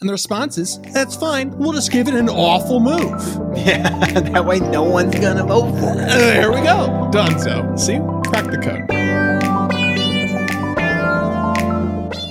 And 0.00 0.08
the 0.10 0.12
response 0.12 0.58
is, 0.58 0.78
that's 0.92 1.16
fine. 1.16 1.56
We'll 1.56 1.72
just 1.72 1.90
give 1.90 2.06
it 2.06 2.14
an 2.14 2.28
awful 2.28 2.80
move. 2.80 3.42
Yeah, 3.56 3.88
that 4.20 4.44
way 4.44 4.60
no 4.60 4.82
one's 4.82 5.14
gonna 5.18 5.42
vote 5.42 5.70
for 5.80 5.92
it. 5.98 6.08
Uh, 6.10 6.18
there 6.18 6.52
we 6.52 6.60
go. 6.60 7.08
Done 7.10 7.38
so. 7.38 7.74
See? 7.74 7.98
Crack 8.28 8.44
the 8.50 8.58
code. 8.58 8.86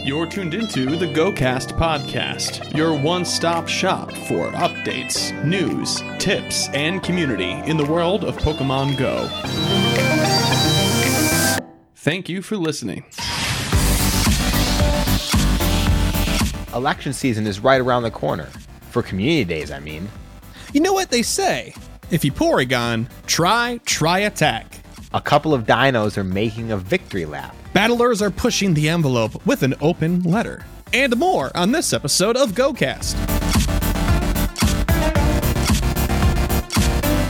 You're 0.05 0.27
tuned 0.27 0.53
into 0.53 0.95
the 0.95 1.07
GoCast 1.07 1.75
podcast, 1.79 2.77
your 2.77 2.93
one 2.97 3.25
stop 3.25 3.67
shop 3.67 4.11
for 4.11 4.51
updates, 4.51 5.33
news, 5.43 5.99
tips, 6.19 6.69
and 6.75 7.01
community 7.01 7.51
in 7.69 7.75
the 7.77 7.85
world 7.85 8.23
of 8.23 8.37
Pokemon 8.37 8.97
Go. 8.99 9.27
Thank 11.95 12.29
you 12.29 12.43
for 12.43 12.55
listening. 12.55 13.03
Election 16.75 17.13
season 17.13 17.47
is 17.47 17.61
right 17.61 17.79
around 17.79 18.03
the 18.03 18.11
corner. 18.11 18.47
For 18.91 19.01
community 19.01 19.45
days, 19.45 19.71
I 19.71 19.79
mean. 19.79 20.09
You 20.73 20.81
know 20.81 20.91
what 20.91 21.09
they 21.09 21.21
say? 21.21 21.73
If 22.11 22.25
you 22.25 22.33
Porygon, 22.33 23.07
try, 23.27 23.79
try 23.85 24.19
attack. 24.19 24.81
A 25.13 25.21
couple 25.21 25.53
of 25.53 25.65
dinos 25.65 26.17
are 26.17 26.25
making 26.25 26.73
a 26.73 26.77
victory 26.77 27.23
lap. 27.23 27.55
Battlers 27.71 28.21
are 28.21 28.29
pushing 28.29 28.73
the 28.73 28.89
envelope 28.89 29.45
with 29.45 29.63
an 29.63 29.75
open 29.79 30.23
letter. 30.23 30.65
And 30.91 31.15
more 31.15 31.49
on 31.55 31.71
this 31.71 31.93
episode 31.93 32.35
of 32.35 32.51
GoCast. 32.51 33.15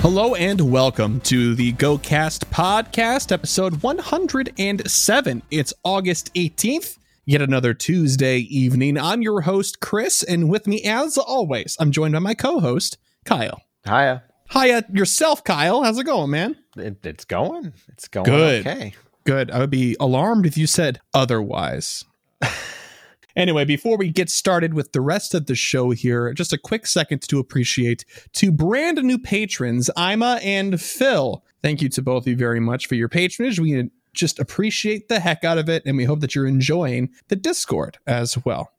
Hello 0.02 0.34
and 0.34 0.72
welcome 0.72 1.20
to 1.22 1.54
the 1.54 1.74
GoCast 1.74 2.46
podcast, 2.46 3.32
episode 3.32 3.84
107. 3.84 5.44
It's 5.52 5.74
August 5.84 6.34
18th, 6.34 6.98
yet 7.26 7.42
another 7.42 7.74
Tuesday 7.74 8.38
evening. 8.38 8.98
I'm 8.98 9.22
your 9.22 9.42
host, 9.42 9.80
Chris, 9.80 10.24
and 10.24 10.50
with 10.50 10.68
me, 10.68 10.84
as 10.84 11.18
always, 11.18 11.76
I'm 11.80 11.92
joined 11.92 12.14
by 12.14 12.20
my 12.20 12.34
co 12.34 12.60
host, 12.60 12.98
Kyle. 13.26 13.62
Hiya. 13.86 14.24
Hiya 14.52 14.86
yourself, 14.94 15.44
Kyle. 15.44 15.84
How's 15.84 15.98
it 15.98 16.05
going, 16.05 16.32
man? 16.32 16.55
It, 16.77 17.05
it's 17.05 17.26
going. 17.26 17.74
It's 17.90 18.08
going 18.08 18.26
Good. 18.26 18.68
okay. 18.68 18.94
Good. 19.24 19.49
I 19.49 19.60
would 19.60 19.72
be 19.72 19.96
alarmed 19.99 20.46
if 20.46 20.55
you 20.58 20.68
said 20.68 21.02
otherwise. 21.14 22.05
anyway, 23.36 23.66
before 23.66 23.98
we 23.98 24.10
get 24.10 24.30
started 24.30 24.76
with 24.76 24.92
the 24.92 25.02
rest 25.02 25.34
of 25.34 25.48
the 25.48 25.55
show 25.55 25.90
here, 25.90 26.32
just 26.34 26.54
a 26.54 26.60
quick 26.60 26.86
second 26.86 27.24
to 27.24 27.40
appreciate 27.40 28.05
two 28.34 28.52
brand 28.52 29.02
new 29.04 29.18
patrons, 29.18 29.90
Ima 29.98 30.40
and 30.44 30.80
Phil. 30.80 31.44
Thank 31.64 31.82
you 31.82 31.90
to 31.90 32.04
both 32.04 32.24
of 32.24 32.27
you 32.27 32.36
very 32.36 32.60
much 32.60 32.86
for 32.86 32.94
your 32.94 33.10
patronage. 33.10 33.60
We 33.60 33.90
just 34.16 34.40
appreciate 34.40 35.08
the 35.10 35.20
heck 35.20 35.44
out 35.44 35.58
of 35.58 35.70
it, 35.70 35.84
and 35.85 35.96
we 35.98 36.05
hope 36.05 36.21
that 36.21 36.34
you're 36.34 36.48
enjoying 36.48 37.10
the 37.27 37.35
Discord 37.35 37.98
as 38.08 38.38
well. 38.46 38.71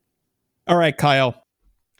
All 0.66 0.76
right, 0.76 0.96
Kyle. 0.96 1.42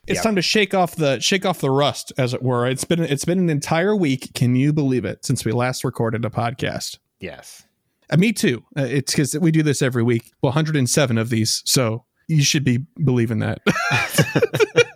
It's 0.07 0.19
Yep. 0.19 0.23
time 0.25 0.37
to 0.37 0.43
shake 0.43 0.73
off 0.73 0.95
the 0.97 1.19
shake 1.21 1.45
off 1.45 1.61
the 1.61 1.71
rust, 1.71 2.13
as 2.17 2.33
it 2.33 2.43
were. 2.43 2.67
It's 2.67 2.85
been 2.85 3.01
it's 3.01 3.25
been 3.25 3.39
an 3.41 3.51
entire 3.51 3.95
week. 3.97 4.33
Can 4.35 4.55
you 4.57 4.73
believe 4.73 5.05
it? 5.05 5.25
Since 5.25 5.45
we 5.45 5.51
last 5.53 5.83
recorded 5.85 6.25
a 6.25 6.31
podcast. 6.31 6.99
Yes. 7.21 7.65
Uh, 8.09 8.17
me 8.17 8.33
too. 8.33 8.63
Uh, 8.79 8.83
it's 8.83 9.13
because 9.13 9.37
we 9.39 9.51
do 9.51 9.65
this 9.65 9.83
every 9.83 10.05
week. 10.05 10.31
Well, 10.43 10.51
107 10.53 11.19
of 11.19 11.29
these, 11.31 11.63
so 11.65 12.05
you 12.29 12.43
should 12.45 12.63
be 12.63 12.79
believing 13.05 13.41
that. 13.41 13.61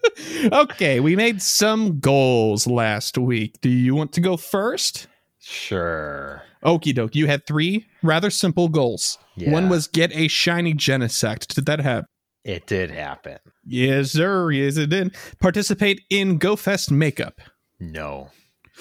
okay, 0.52 1.00
we 1.00 1.16
made 1.16 1.42
some 1.42 1.98
goals 1.98 2.66
last 2.68 3.18
week. 3.18 3.60
Do 3.60 3.68
you 3.68 3.94
want 3.96 4.12
to 4.12 4.20
go 4.20 4.36
first? 4.36 5.08
Sure. 5.40 6.42
Okie 6.62 6.94
doke. 6.94 7.14
You 7.14 7.26
had 7.26 7.46
three 7.46 7.86
rather 8.02 8.30
simple 8.30 8.68
goals. 8.68 9.18
Yeah. 9.36 9.50
One 9.50 9.68
was 9.68 9.86
get 9.86 10.12
a 10.14 10.28
shiny 10.28 10.74
Genesect. 10.74 11.54
Did 11.54 11.66
that 11.66 11.80
happen? 11.80 12.06
It 12.44 12.66
did 12.66 12.90
happen. 12.90 13.38
Yes, 13.64 14.12
sir. 14.12 14.50
Yes, 14.50 14.76
it 14.76 14.90
did. 14.90 15.14
Participate 15.40 16.02
in 16.10 16.38
GoFest 16.38 16.90
makeup. 16.90 17.40
No. 17.78 18.30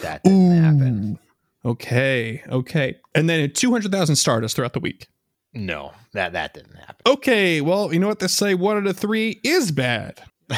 That 0.02 0.24
didn't 0.24 0.64
happen. 0.64 1.20
Okay, 1.66 2.42
okay. 2.50 2.96
And 3.16 3.30
then 3.30 3.52
200,000 3.52 4.16
Stardust 4.16 4.56
throughout 4.56 4.72
the 4.74 4.80
week. 4.80 5.08
No. 5.54 5.92
That 6.14 6.32
that 6.34 6.54
didn't 6.54 6.76
happen. 6.76 6.96
okay, 7.06 7.60
well, 7.62 7.94
you 7.94 8.00
know 8.00 8.08
what 8.08 8.20
they 8.20 8.28
say, 8.28 8.54
one 8.54 8.78
out 8.78 8.88
of 8.88 8.98
three 8.98 9.40
is 9.44 9.72
bad. 9.72 10.22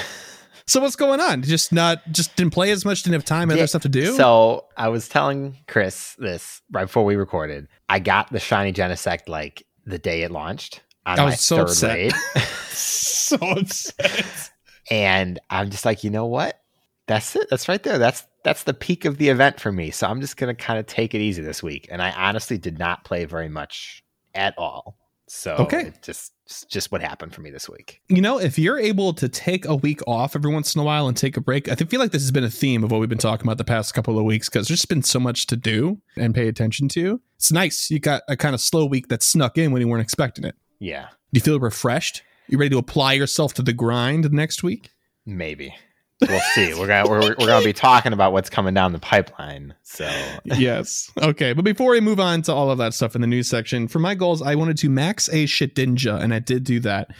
so 0.72 0.80
what's 0.80 0.96
going 0.96 1.20
on? 1.20 1.42
Just 1.42 1.74
not 1.74 2.00
just 2.12 2.34
didn't 2.38 2.54
play 2.54 2.72
as 2.72 2.86
much, 2.86 3.04
didn't 3.04 3.16
have 3.16 3.26
time, 3.26 3.50
other 3.50 3.60
Yeah, 3.60 3.66
stuff 3.66 3.82
to 3.82 3.90
do? 3.90 4.16
So 4.16 4.68
I 4.78 4.88
was 4.88 5.10
telling 5.10 5.58
Chris 5.68 6.16
this 6.18 6.62
right 6.72 6.86
before 6.86 7.04
we 7.04 7.18
recorded. 7.18 7.68
I 7.90 8.00
got 8.00 8.32
the 8.32 8.40
shiny 8.40 8.72
Genesect 8.72 9.28
like 9.28 9.64
the 9.86 10.00
day 10.00 10.22
it 10.24 10.32
launched 10.32 10.82
on 11.06 11.20
I 11.20 11.26
my 11.26 11.36
so 11.36 11.58
third 11.58 11.64
upset. 11.64 11.96
raid. 11.98 12.14
so 12.70 13.36
upset. 13.36 14.52
and 14.90 15.40
I'm 15.50 15.70
just 15.70 15.84
like, 15.84 16.06
you 16.06 16.10
know 16.10 16.26
what? 16.28 16.58
That's 17.06 17.36
it. 17.36 17.50
That's 17.50 17.68
right 17.68 17.84
there. 17.84 17.98
That's 17.98 18.24
that's 18.46 18.64
the 18.64 18.74
peak 18.74 19.04
of 19.04 19.18
the 19.18 19.28
event 19.28 19.60
for 19.60 19.74
me. 19.74 19.92
So 19.92 20.08
I'm 20.08 20.22
just 20.22 20.38
gonna 20.38 20.56
kind 20.56 20.80
of 20.80 20.86
take 20.86 21.14
it 21.14 21.20
easy 21.20 21.42
this 21.42 21.62
week. 21.62 21.90
And 21.92 22.02
I 22.02 22.12
honestly 22.12 22.58
did 22.58 22.80
not 22.80 23.04
play 23.04 23.26
very 23.26 23.50
much 23.50 24.04
at 24.34 24.54
all. 24.58 24.98
So 25.34 25.54
Okay. 25.56 25.94
just 26.02 26.34
just 26.70 26.92
what 26.92 27.02
happened 27.02 27.34
for 27.34 27.40
me 27.40 27.52
this 27.52 27.70
week. 27.70 28.02
You 28.10 28.22
know, 28.22 28.38
if 28.38 28.60
you're 28.60 28.78
able 28.78 29.14
to 29.14 29.30
take 29.30 29.64
a 29.66 29.74
week 29.76 30.02
off 30.06 30.36
every 30.36 30.52
once 30.52 30.76
in 30.76 30.82
a 30.82 30.84
while 30.84 31.08
and 31.08 31.16
take 31.16 31.38
a 31.38 31.42
break, 31.42 31.70
I 31.70 31.76
feel 31.76 32.02
like 32.02 32.12
this 32.12 32.22
has 32.22 32.32
been 32.32 32.44
a 32.44 32.50
theme 32.50 32.84
of 32.84 32.92
what 32.92 33.00
we've 33.00 33.08
been 33.08 33.18
talking 33.18 33.48
about 33.48 33.58
the 33.58 33.64
past 33.64 33.94
couple 33.94 34.20
of 34.20 34.26
weeks 34.26 34.50
because 34.50 34.68
there's 34.68 34.80
just 34.82 34.90
been 34.90 35.04
so 35.04 35.22
much 35.22 35.48
to 35.48 35.56
do 35.56 36.02
and 36.18 36.36
pay 36.36 36.50
attention 36.50 36.90
to. 36.90 37.22
It's 37.38 37.50
nice. 37.50 37.90
You 37.90 38.00
got 38.00 38.24
a 38.28 38.36
kind 38.36 38.54
of 38.54 38.60
slow 38.60 38.86
week 38.86 39.08
that 39.08 39.24
snuck 39.24 39.58
in 39.58 39.72
when 39.72 39.82
you 39.82 39.88
weren't 39.88 40.02
expecting 40.04 40.44
it. 40.44 40.56
Yeah, 40.80 41.08
Do 41.32 41.38
you 41.38 41.42
feel 41.42 41.60
refreshed? 41.62 42.24
You 42.50 42.58
ready 42.58 42.72
to 42.72 42.78
apply 42.80 43.14
yourself 43.14 43.54
to 43.54 43.62
the 43.62 43.72
grind 43.74 44.30
next 44.34 44.64
week? 44.64 44.90
maybe. 45.26 45.74
We'll 46.22 46.40
see. 46.54 46.74
We're 46.74 46.88
gonna 46.88 47.10
we're, 47.10 47.22
we're 47.22 47.48
gonna 47.48 47.66
be 47.66 47.74
talking 47.74 48.14
about 48.14 48.32
what's 48.32 48.50
coming 48.50 48.74
down 48.74 48.94
the 48.94 49.00
pipeline. 49.00 49.74
So 49.84 50.10
yes. 50.44 51.12
Okay. 51.22 51.54
But 51.54 51.66
before 51.66 51.92
we 51.92 52.00
move 52.00 52.20
on 52.20 52.42
to 52.44 52.54
all 52.54 52.70
of 52.70 52.78
that 52.78 52.94
stuff 52.94 53.16
in 53.16 53.22
the 53.22 53.28
news 53.28 53.50
section, 53.50 53.88
for 53.88 54.00
my 54.00 54.16
goals, 54.16 54.42
I 54.42 54.56
wanted 54.56 54.78
to 54.80 54.90
max 54.90 55.28
a 55.30 55.46
Shedinja, 55.46 56.22
and 56.22 56.34
I 56.34 56.40
did 56.40 56.64
do 56.64 56.80
that. 56.82 57.12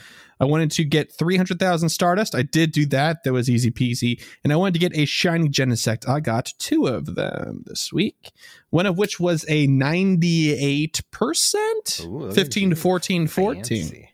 I 0.42 0.46
wanted 0.46 0.72
to 0.72 0.84
get 0.84 1.14
300,000 1.14 1.90
Stardust. 1.90 2.34
I 2.34 2.42
did 2.42 2.72
do 2.72 2.88
that. 2.88 3.24
That 3.24 3.32
was 3.32 3.48
easy 3.48 3.70
peasy. 3.70 4.20
And 4.44 4.52
I 4.52 4.56
wanted 4.56 4.74
to 4.74 4.80
get 4.80 4.98
a 4.98 5.06
shiny 5.06 5.50
Genesect. 5.50 6.10
I 6.10 6.20
got 6.20 6.52
two 6.58 6.88
of 6.88 7.14
them 7.14 7.64
this 7.68 7.94
week, 7.94 8.32
one 8.72 8.88
of 8.88 8.98
which 8.98 9.20
was 9.20 9.46
a 9.48 9.68
98%. 9.68 12.08
Ooh, 12.08 12.32
15 12.32 12.70
to 12.72 12.76
you. 12.76 12.76
14 12.76 13.28
14. 13.28 13.56
fancy. 13.56 14.11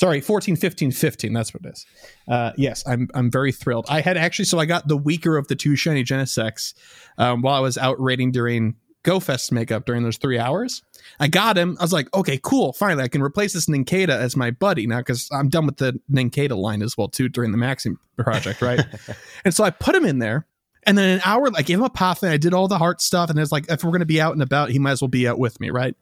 Sorry, 0.00 0.22
14, 0.22 0.56
15, 0.56 0.92
15. 0.92 1.32
That's 1.34 1.52
what 1.52 1.62
it 1.66 1.74
is. 1.74 1.86
Uh, 2.26 2.52
yes, 2.56 2.82
I'm 2.86 3.10
I'm 3.12 3.30
very 3.30 3.52
thrilled. 3.52 3.84
I 3.86 4.00
had 4.00 4.16
actually, 4.16 4.46
so 4.46 4.58
I 4.58 4.64
got 4.64 4.88
the 4.88 4.96
weaker 4.96 5.36
of 5.36 5.48
the 5.48 5.54
two 5.54 5.76
shiny 5.76 6.04
Genesects 6.04 6.72
um, 7.18 7.42
while 7.42 7.52
I 7.52 7.60
was 7.60 7.76
out 7.76 8.00
raiding 8.00 8.32
during 8.32 8.76
GoFest 9.04 9.52
makeup 9.52 9.84
during 9.84 10.02
those 10.02 10.16
three 10.16 10.38
hours. 10.38 10.82
I 11.18 11.28
got 11.28 11.58
him. 11.58 11.76
I 11.78 11.84
was 11.84 11.92
like, 11.92 12.08
okay, 12.14 12.40
cool. 12.42 12.72
Finally, 12.72 13.04
I 13.04 13.08
can 13.08 13.22
replace 13.22 13.52
this 13.52 13.68
Nincada 13.68 14.16
as 14.16 14.38
my 14.38 14.50
buddy 14.50 14.86
now 14.86 15.00
because 15.00 15.28
I'm 15.32 15.50
done 15.50 15.66
with 15.66 15.76
the 15.76 16.00
Nincada 16.10 16.56
line 16.56 16.80
as 16.80 16.96
well, 16.96 17.08
too, 17.08 17.28
during 17.28 17.52
the 17.52 17.58
Maxim 17.58 18.00
project, 18.16 18.62
right? 18.62 18.82
and 19.44 19.52
so 19.52 19.64
I 19.64 19.70
put 19.70 19.94
him 19.94 20.06
in 20.06 20.18
there. 20.18 20.46
And 20.84 20.96
then 20.96 21.16
an 21.16 21.20
hour, 21.26 21.50
I 21.54 21.60
gave 21.60 21.76
him 21.76 21.84
a 21.84 21.90
pop 21.90 22.22
and 22.22 22.32
I 22.32 22.38
did 22.38 22.54
all 22.54 22.68
the 22.68 22.78
heart 22.78 23.02
stuff. 23.02 23.28
And 23.28 23.38
it's 23.38 23.52
like, 23.52 23.70
if 23.70 23.84
we're 23.84 23.90
going 23.90 24.00
to 24.00 24.06
be 24.06 24.18
out 24.18 24.32
and 24.32 24.42
about, 24.42 24.70
he 24.70 24.78
might 24.78 24.92
as 24.92 25.02
well 25.02 25.08
be 25.08 25.28
out 25.28 25.38
with 25.38 25.60
me, 25.60 25.68
right? 25.68 25.94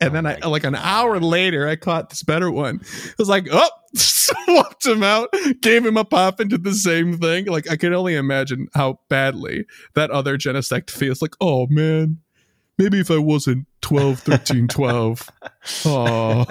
and 0.00 0.10
Oh 0.10 0.14
then 0.14 0.26
I, 0.26 0.36
like 0.46 0.64
an 0.64 0.74
hour 0.74 1.18
later, 1.20 1.66
I 1.68 1.76
caught 1.76 2.10
this 2.10 2.22
better 2.22 2.50
one. 2.50 2.80
I 2.84 3.12
was 3.18 3.28
like, 3.28 3.48
oh, 3.50 3.68
swapped 3.94 4.84
him 4.86 5.02
out, 5.02 5.28
gave 5.62 5.84
him 5.86 5.96
a 5.96 6.04
pop 6.04 6.40
and 6.40 6.50
did 6.50 6.64
the 6.64 6.74
same 6.74 7.18
thing. 7.18 7.46
Like, 7.46 7.70
I 7.70 7.76
can 7.76 7.94
only 7.94 8.14
imagine 8.14 8.68
how 8.74 9.00
badly 9.08 9.66
that 9.94 10.10
other 10.10 10.36
Genesect 10.36 10.90
feels. 10.90 11.22
Like, 11.22 11.34
oh 11.40 11.66
man, 11.70 12.18
maybe 12.78 13.00
if 13.00 13.10
I 13.10 13.18
wasn't 13.18 13.66
12, 13.82 14.20
13, 14.20 14.68
12. 14.68 15.30
Oh, 15.84 16.44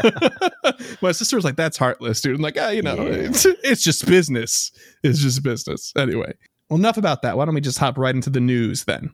my 1.02 1.12
sister 1.14 1.38
was 1.38 1.46
like, 1.46 1.56
that's 1.56 1.78
heartless, 1.78 2.20
dude. 2.20 2.36
I'm 2.36 2.42
like, 2.42 2.58
ah, 2.60 2.70
you 2.70 2.82
know, 2.82 2.96
Yeah. 2.96 3.14
it's, 3.30 3.46
it's 3.46 3.82
just 3.84 4.06
business. 4.06 4.72
It's 5.04 5.20
just 5.20 5.42
business. 5.42 5.94
Anyway, 5.98 6.34
well, 6.70 6.80
enough 6.80 6.98
about 6.98 7.22
that. 7.22 7.38
Why 7.38 7.46
don't 7.46 7.56
we 7.56 7.62
just 7.62 7.78
hop 7.78 7.98
right 7.98 8.14
into 8.14 8.30
the 8.30 8.42
news 8.42 8.84
then? 8.86 9.14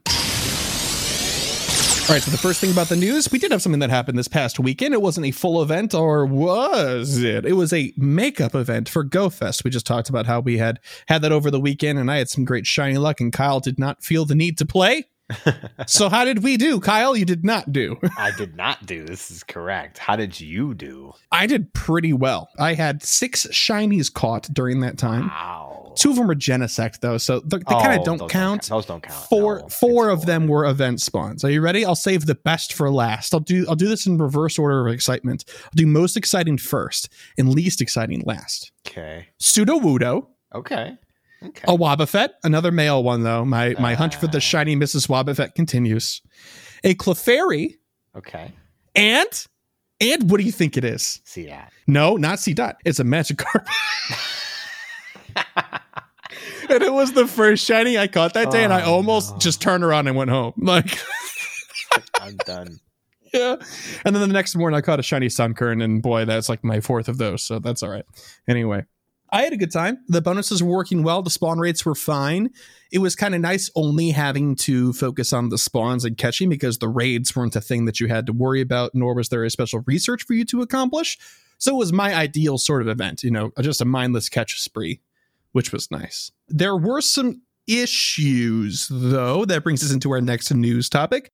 All 2.12 2.16
right, 2.16 2.22
so 2.22 2.30
the 2.30 2.36
first 2.36 2.60
thing 2.60 2.70
about 2.70 2.90
the 2.90 2.96
news, 2.96 3.32
we 3.32 3.38
did 3.38 3.52
have 3.52 3.62
something 3.62 3.78
that 3.78 3.88
happened 3.88 4.18
this 4.18 4.28
past 4.28 4.60
weekend. 4.60 4.92
It 4.92 5.00
wasn't 5.00 5.24
a 5.24 5.30
full 5.30 5.62
event, 5.62 5.94
or 5.94 6.26
was 6.26 7.22
it? 7.22 7.46
It 7.46 7.54
was 7.54 7.72
a 7.72 7.90
makeup 7.96 8.54
event 8.54 8.86
for 8.90 9.02
GoFest. 9.02 9.64
We 9.64 9.70
just 9.70 9.86
talked 9.86 10.10
about 10.10 10.26
how 10.26 10.40
we 10.40 10.58
had 10.58 10.78
had 11.08 11.22
that 11.22 11.32
over 11.32 11.50
the 11.50 11.58
weekend, 11.58 11.98
and 11.98 12.10
I 12.10 12.18
had 12.18 12.28
some 12.28 12.44
great 12.44 12.66
shiny 12.66 12.98
luck, 12.98 13.22
and 13.22 13.32
Kyle 13.32 13.60
did 13.60 13.78
not 13.78 14.04
feel 14.04 14.26
the 14.26 14.34
need 14.34 14.58
to 14.58 14.66
play. 14.66 15.06
So 15.86 16.08
how 16.08 16.24
did 16.24 16.42
we 16.42 16.56
do, 16.56 16.80
Kyle? 16.80 17.16
You 17.16 17.24
did 17.24 17.44
not 17.44 17.72
do. 17.72 17.98
I 18.18 18.30
did 18.36 18.56
not 18.56 18.86
do. 18.86 19.04
This 19.04 19.30
is 19.30 19.42
correct. 19.42 19.98
How 19.98 20.16
did 20.16 20.40
you 20.40 20.74
do? 20.74 21.12
I 21.30 21.46
did 21.46 21.72
pretty 21.74 22.12
well. 22.12 22.48
I 22.58 22.74
had 22.74 23.02
six 23.02 23.46
shinies 23.48 24.12
caught 24.12 24.48
during 24.52 24.80
that 24.80 24.98
time. 24.98 25.28
Wow. 25.28 25.92
Two 25.96 26.10
of 26.10 26.16
them 26.16 26.30
are 26.30 26.34
Genesect 26.34 27.00
though, 27.00 27.18
so 27.18 27.40
they, 27.40 27.58
they 27.58 27.64
kind 27.64 27.98
Oh, 27.98 28.00
of 28.00 28.04
don't 28.04 28.18
those 28.18 28.30
count. 28.30 28.68
Those 28.68 28.86
don't 28.86 29.02
count. 29.02 29.28
Four 29.28 29.58
No, 29.60 29.68
four 29.68 30.08
of 30.08 30.24
them 30.26 30.48
were 30.48 30.64
event 30.64 31.00
spawns. 31.02 31.44
Are 31.44 31.50
you 31.50 31.60
ready? 31.60 31.84
I'll 31.84 31.94
save 31.94 32.24
the 32.26 32.34
best 32.34 32.72
for 32.72 32.90
last. 32.90 33.34
I'll 33.34 33.40
do 33.40 33.66
I'll 33.68 33.74
do 33.76 33.88
this 33.88 34.06
in 34.06 34.16
reverse 34.18 34.58
order 34.58 34.86
of 34.86 34.92
excitement. 34.92 35.44
I'll 35.64 35.70
do 35.74 35.86
most 35.86 36.16
exciting 36.16 36.56
first 36.58 37.10
and 37.36 37.48
least 37.54 37.82
exciting 37.82 38.22
last. 38.24 38.72
Okay. 38.86 39.28
Sudowoodo. 39.40 40.28
Okay. 40.54 40.96
Okay. 41.44 41.64
a 41.66 41.76
Wobbuffet, 41.76 42.30
another 42.44 42.70
male 42.70 43.02
one 43.02 43.22
though. 43.22 43.44
My 43.44 43.74
my 43.78 43.94
hunt 43.94 44.14
for 44.14 44.26
the 44.26 44.38
Ah. 44.38 44.40
shiny 44.40 44.76
Mrs. 44.76 45.08
Wobbuffet 45.08 45.54
continues. 45.54 46.20
A 46.84 46.94
Clefairy 46.94 47.74
Okay. 48.16 48.52
and 48.94 49.46
and 50.00 50.30
what 50.30 50.38
do 50.38 50.44
you 50.44 50.52
think 50.52 50.76
it 50.76 50.84
is? 50.84 51.20
See 51.24 51.46
that. 51.46 51.72
No, 51.86 52.16
not 52.16 52.38
C 52.40 52.54
dot. 52.54 52.76
It's 52.84 52.98
a 53.00 53.04
Magikarp. 53.04 53.66
and 56.68 56.82
it 56.82 56.92
was 56.92 57.12
the 57.12 57.26
first 57.26 57.64
shiny 57.64 57.98
I 57.98 58.06
caught 58.08 58.34
that 58.34 58.50
day, 58.50 58.64
and 58.64 58.72
I 58.72 58.82
Oh, 58.82 58.94
almost 58.94 59.32
no. 59.32 59.38
just 59.38 59.60
turned 59.60 59.84
around 59.84 60.06
and 60.08 60.16
went 60.16 60.30
home. 60.30 60.54
Like, 60.56 60.98
I'm 62.20 62.36
done. 62.46 62.78
yeah. 63.34 63.56
And 64.04 64.14
then 64.14 64.20
the 64.22 64.32
next 64.32 64.54
morning, 64.56 64.76
I 64.76 64.80
caught 64.80 64.98
a 65.00 65.02
shiny 65.02 65.28
Sunkern, 65.28 65.82
and 65.82 66.02
boy, 66.02 66.24
that's 66.24 66.48
like 66.48 66.64
my 66.64 66.80
fourth 66.80 67.08
of 67.08 67.18
those, 67.18 67.42
so 67.42 67.58
that's 67.58 67.82
all 67.82 67.90
right. 67.90 68.04
Anyway, 68.48 68.84
I 69.32 69.42
had 69.42 69.54
a 69.54 69.56
good 69.56 69.72
time. 69.72 69.98
The 70.08 70.20
bonuses 70.20 70.62
were 70.62 70.70
working 70.70 71.02
well. 71.02 71.22
The 71.22 71.30
spawn 71.30 71.58
rates 71.58 71.86
were 71.86 71.94
fine. 71.94 72.50
It 72.92 72.98
was 72.98 73.16
kind 73.16 73.34
of 73.34 73.40
nice 73.40 73.70
only 73.74 74.10
having 74.10 74.54
to 74.56 74.92
focus 74.92 75.32
on 75.32 75.48
the 75.48 75.56
spawns 75.56 76.04
and 76.04 76.18
catching 76.18 76.50
because 76.50 76.78
the 76.78 76.88
raids 76.88 77.34
weren't 77.34 77.56
a 77.56 77.60
thing 77.62 77.86
that 77.86 77.98
you 77.98 78.08
had 78.08 78.26
to 78.26 78.34
worry 78.34 78.60
about, 78.60 78.94
nor 78.94 79.14
was 79.14 79.30
there 79.30 79.42
a 79.42 79.50
special 79.50 79.82
research 79.86 80.24
for 80.24 80.34
you 80.34 80.44
to 80.44 80.60
accomplish. 80.60 81.18
So 81.56 81.74
it 81.74 81.78
was 81.78 81.94
my 81.94 82.14
ideal 82.14 82.58
sort 82.58 82.82
of 82.82 82.88
event, 82.88 83.22
you 83.22 83.30
know, 83.30 83.52
just 83.60 83.80
a 83.80 83.86
mindless 83.86 84.28
catch 84.28 84.60
spree, 84.60 85.00
which 85.52 85.72
was 85.72 85.90
nice. 85.90 86.30
There 86.48 86.76
were 86.76 87.00
some 87.00 87.40
issues, 87.66 88.88
though. 88.90 89.46
That 89.46 89.64
brings 89.64 89.82
us 89.82 89.92
into 89.92 90.10
our 90.10 90.20
next 90.20 90.52
news 90.52 90.90
topic. 90.90 91.32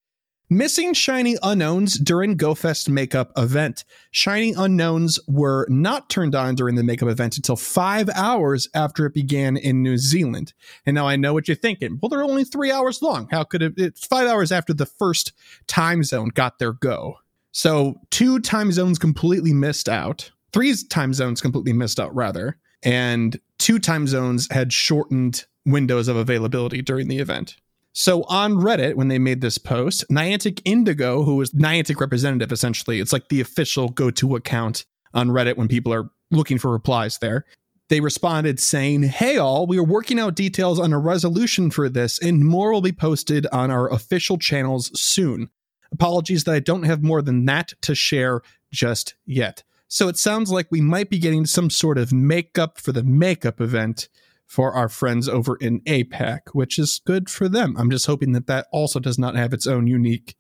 Missing 0.51 0.95
shiny 0.95 1.37
unknowns 1.43 1.99
during 1.99 2.39
GoFest 2.39 2.89
makeup 2.89 3.33
event. 3.37 3.85
Shiny 4.11 4.55
unknowns 4.55 5.19
were 5.29 5.67
not 5.69 6.09
turned 6.09 6.35
on 6.35 6.55
during 6.55 6.75
the 6.75 6.83
makeup 6.83 7.11
event 7.11 7.37
until 7.37 7.55
five 7.55 8.09
hours 8.15 8.67
after 8.75 9.05
it 9.05 9.13
began 9.13 9.59
in 9.59 9.83
New 9.83 9.99
Zealand. 9.99 10.55
And 10.87 10.95
now 10.95 11.07
I 11.07 11.17
know 11.17 11.35
what 11.35 11.49
you're 11.49 11.55
thinking. 11.55 11.99
Well, 12.01 12.09
they're 12.09 12.25
only 12.25 12.45
three 12.45 12.73
hours 12.73 13.03
long. 13.03 13.29
How 13.31 13.45
could 13.45 13.61
it? 13.61 13.75
It's 13.77 14.07
five 14.07 14.27
hours 14.27 14.51
after 14.51 14.73
the 14.73 14.87
first 14.87 15.35
time 15.67 16.03
zone 16.03 16.29
got 16.29 16.59
their 16.59 16.73
go. 16.73 17.19
So 17.53 18.01
two 18.11 18.41
time 18.41 18.73
zones 18.73 18.99
completely 18.99 19.53
missed 19.53 19.89
out. 19.89 20.31
Three 20.55 20.75
time 20.89 21.13
zones 21.13 21.43
completely 21.43 21.75
missed 21.75 22.01
out, 22.01 22.15
rather. 22.15 22.57
And 22.83 23.39
two 23.59 23.79
time 23.79 24.07
zones 24.07 24.49
had 24.51 24.73
shortened 24.73 25.45
windows 25.67 26.09
of 26.09 26.17
availability 26.17 26.81
during 26.81 27.09
the 27.09 27.19
event. 27.19 27.57
So 27.99 28.23
on 28.29 28.55
Reddit, 28.55 28.95
when 28.95 29.09
they 29.09 29.19
made 29.19 29.41
this 29.41 29.59
post, 29.59 30.05
Niantic 30.09 30.63
Indigo, 30.65 31.25
who 31.25 31.35
was 31.35 31.51
Niantic 31.51 31.99
representative 32.01 32.53
essentially, 32.53 33.01
it's 33.01 33.13
like 33.13 33.27
the 33.27 33.41
official 33.41 33.89
go 33.89 34.09
to 34.13 34.37
account 34.37 34.87
on 35.15 35.31
Reddit 35.31 35.57
when 35.57 35.67
people 35.67 35.93
are 35.93 36.09
looking 36.31 36.59
for 36.59 36.71
replies 36.71 37.19
there. 37.19 37.45
They 37.89 37.99
responded 37.99 38.61
saying, 38.61 39.03
Hey, 39.03 39.37
all, 39.37 39.67
we 39.67 39.79
are 39.79 39.85
working 39.85 40.21
out 40.21 40.37
details 40.37 40.79
on 40.79 40.93
a 40.93 40.99
resolution 40.99 41.73
for 41.73 41.89
this, 41.89 42.21
and 42.21 42.45
more 42.45 42.73
will 42.73 42.83
be 42.83 42.93
posted 42.93 43.49
on 43.49 43.73
our 43.73 43.93
official 43.93 44.39
channels 44.39 44.93
soon. 44.99 45.51
Apologies 45.91 46.45
that 46.45 46.55
I 46.55 46.61
don't 46.61 46.85
have 46.85 47.03
more 47.03 47.21
than 47.21 47.47
that 47.47 47.73
to 47.83 47.97
share 47.97 48.43
just 48.71 49.17
yet. 49.27 49.65
So 49.89 50.07
it 50.07 50.17
sounds 50.17 50.53
like 50.53 50.69
we 50.71 50.81
might 50.81 51.11
be 51.11 51.19
getting 51.19 51.47
some 51.47 51.69
sort 51.69 51.99
of 51.99 52.13
makeup 52.13 52.79
for 52.79 52.93
the 52.93 53.03
makeup 53.03 53.61
event 53.61 54.09
for 54.49 54.73
our 54.73 54.89
friends 54.89 55.29
over 55.29 55.57
in 55.57 55.81
APAC, 55.83 56.41
which 56.53 56.79
is 56.79 57.01
good 57.05 57.29
for 57.29 57.49
them. 57.49 57.77
I'm 57.79 57.91
just 57.91 58.07
hoping 58.07 58.33
that 58.33 58.47
that 58.47 58.67
also 58.73 58.99
does 58.99 59.19
not 59.19 59.37
have 59.37 59.53
its 59.53 59.67
own 59.67 59.87
unique 59.87 60.35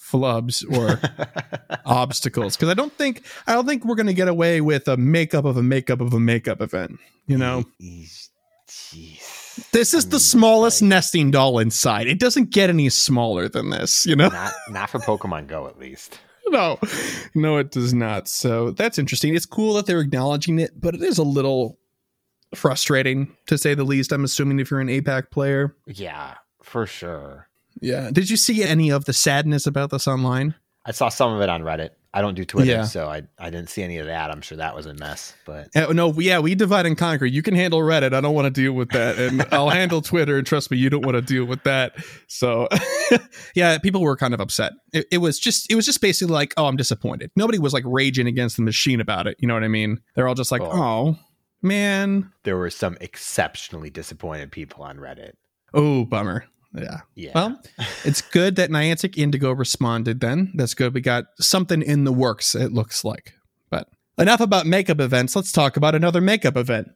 flubs 0.00 0.64
or 0.76 0.98
obstacles 1.84 2.56
because 2.56 2.70
I 2.70 2.74
don't 2.74 2.92
think 2.94 3.22
I 3.46 3.52
don't 3.52 3.66
think 3.66 3.84
we're 3.84 3.94
going 3.94 4.06
to 4.06 4.14
get 4.14 4.26
away 4.26 4.60
with 4.60 4.88
a 4.88 4.96
makeup 4.96 5.44
of 5.44 5.56
a 5.58 5.62
makeup 5.62 6.00
of 6.00 6.14
a 6.14 6.18
makeup 6.18 6.60
event. 6.62 6.98
You 7.26 7.38
know, 7.38 7.64
Jeez. 7.80 8.30
This 9.72 9.92
is 9.92 10.06
I 10.06 10.08
the 10.08 10.20
smallest 10.20 10.80
like- 10.80 10.88
nesting 10.88 11.30
doll 11.30 11.58
inside. 11.58 12.06
It 12.06 12.18
doesn't 12.18 12.50
get 12.50 12.70
any 12.70 12.88
smaller 12.88 13.48
than 13.50 13.68
this. 13.68 14.06
You 14.06 14.16
know. 14.16 14.28
Not 14.28 14.54
not 14.70 14.90
for 14.90 14.98
Pokemon 14.98 15.46
Go 15.46 15.66
at 15.68 15.78
least. 15.78 16.18
no, 16.48 16.78
no, 17.34 17.58
it 17.58 17.70
does 17.70 17.94
not. 17.94 18.28
So 18.28 18.70
that's 18.70 18.98
interesting. 18.98 19.34
It's 19.34 19.46
cool 19.46 19.74
that 19.74 19.86
they're 19.86 20.00
acknowledging 20.00 20.58
it, 20.58 20.78
but 20.78 20.94
it 20.94 21.02
is 21.02 21.18
a 21.18 21.22
little 21.22 21.78
frustrating 22.54 23.34
to 23.46 23.58
say 23.58 23.74
the 23.74 23.84
least. 23.84 24.12
I'm 24.12 24.24
assuming 24.24 24.60
if 24.60 24.70
you're 24.70 24.80
an 24.80 24.88
APAC 24.88 25.30
player. 25.30 25.74
Yeah, 25.86 26.34
for 26.62 26.86
sure. 26.86 27.48
Yeah. 27.80 28.10
Did 28.12 28.30
you 28.30 28.36
see 28.36 28.62
any 28.62 28.90
of 28.90 29.06
the 29.06 29.12
sadness 29.12 29.66
about 29.66 29.90
this 29.90 30.06
online? 30.06 30.54
I 30.84 30.90
saw 30.92 31.08
some 31.08 31.32
of 31.32 31.40
it 31.40 31.48
on 31.48 31.62
Reddit. 31.62 31.90
I 32.14 32.20
don't 32.20 32.34
do 32.34 32.44
Twitter, 32.44 32.70
Yeah. 32.70 32.84
so 32.84 33.08
I 33.08 33.22
I 33.38 33.48
didn't 33.48 33.70
see 33.70 33.82
any 33.82 33.96
of 33.96 34.04
that. 34.04 34.30
I'm 34.30 34.42
sure 34.42 34.58
that 34.58 34.76
was 34.76 34.84
a 34.84 34.92
mess. 34.92 35.32
But 35.46 35.68
Uh, 35.74 35.94
no, 35.94 36.12
yeah, 36.20 36.40
we 36.40 36.54
divide 36.54 36.84
and 36.84 36.98
conquer. 36.98 37.24
You 37.24 37.40
can 37.40 37.54
handle 37.54 37.80
Reddit. 37.80 38.12
I 38.12 38.20
don't 38.20 38.34
want 38.34 38.44
to 38.44 38.50
deal 38.50 38.74
with 38.74 38.90
that. 38.90 39.18
And 39.18 39.46
I'll 39.52 39.70
handle 39.70 40.02
Twitter. 40.02 40.36
And 40.36 40.46
trust 40.46 40.70
me, 40.70 40.76
you 40.76 40.90
don't 40.90 41.06
want 41.06 41.14
to 41.14 41.22
deal 41.22 41.46
with 41.46 41.62
that. 41.62 41.94
So, 42.26 42.68
yeah, 43.54 43.78
people 43.78 44.02
were 44.02 44.16
kind 44.16 44.34
of 44.34 44.40
upset. 44.40 44.72
It, 44.92 45.06
it 45.10 45.18
was 45.18 45.38
just, 45.38 45.70
it 45.70 45.74
was 45.74 45.86
just 45.86 46.02
basically 46.02 46.34
like, 46.34 46.52
oh, 46.58 46.66
I'm 46.66 46.76
disappointed. 46.76 47.30
Nobody 47.34 47.58
was 47.58 47.72
like 47.72 47.84
raging 47.86 48.26
against 48.26 48.56
the 48.56 48.62
machine 48.62 49.00
about 49.00 49.26
it. 49.26 49.36
You 49.38 49.48
know 49.48 49.54
what 49.54 49.64
I 49.64 49.68
mean? 49.68 49.98
They're 50.14 50.28
all 50.28 50.34
just 50.34 50.52
like, 50.52 50.60
Cool. 50.60 50.70
oh, 50.72 51.16
man. 51.62 52.32
there 52.44 52.56
were 52.56 52.70
some 52.70 52.96
exceptionally 53.00 53.90
disappointed 53.90 54.50
people 54.52 54.82
on 54.84 54.98
Reddit. 54.98 55.32
Oh, 55.74 56.04
bummer. 56.04 56.44
Yeah. 56.74 57.00
Yeah. 57.14 57.32
Well, 57.34 57.62
it's 58.04 58.22
good 58.22 58.56
that 58.56 58.70
Niantic 58.70 59.18
Indigo 59.18 59.52
responded 59.52 60.20
then. 60.20 60.52
That's 60.54 60.74
good. 60.74 60.94
We 60.94 61.00
got 61.00 61.24
something 61.38 61.82
in 61.82 62.04
the 62.04 62.12
works, 62.12 62.54
it 62.54 62.72
looks 62.72 63.04
like. 63.04 63.34
But 63.70 63.88
enough 64.18 64.40
about 64.40 64.66
makeup 64.66 65.00
events. 65.00 65.36
Let's 65.36 65.52
talk 65.52 65.76
about 65.76 65.94
another 65.94 66.20
makeup 66.20 66.56
event. 66.56 66.88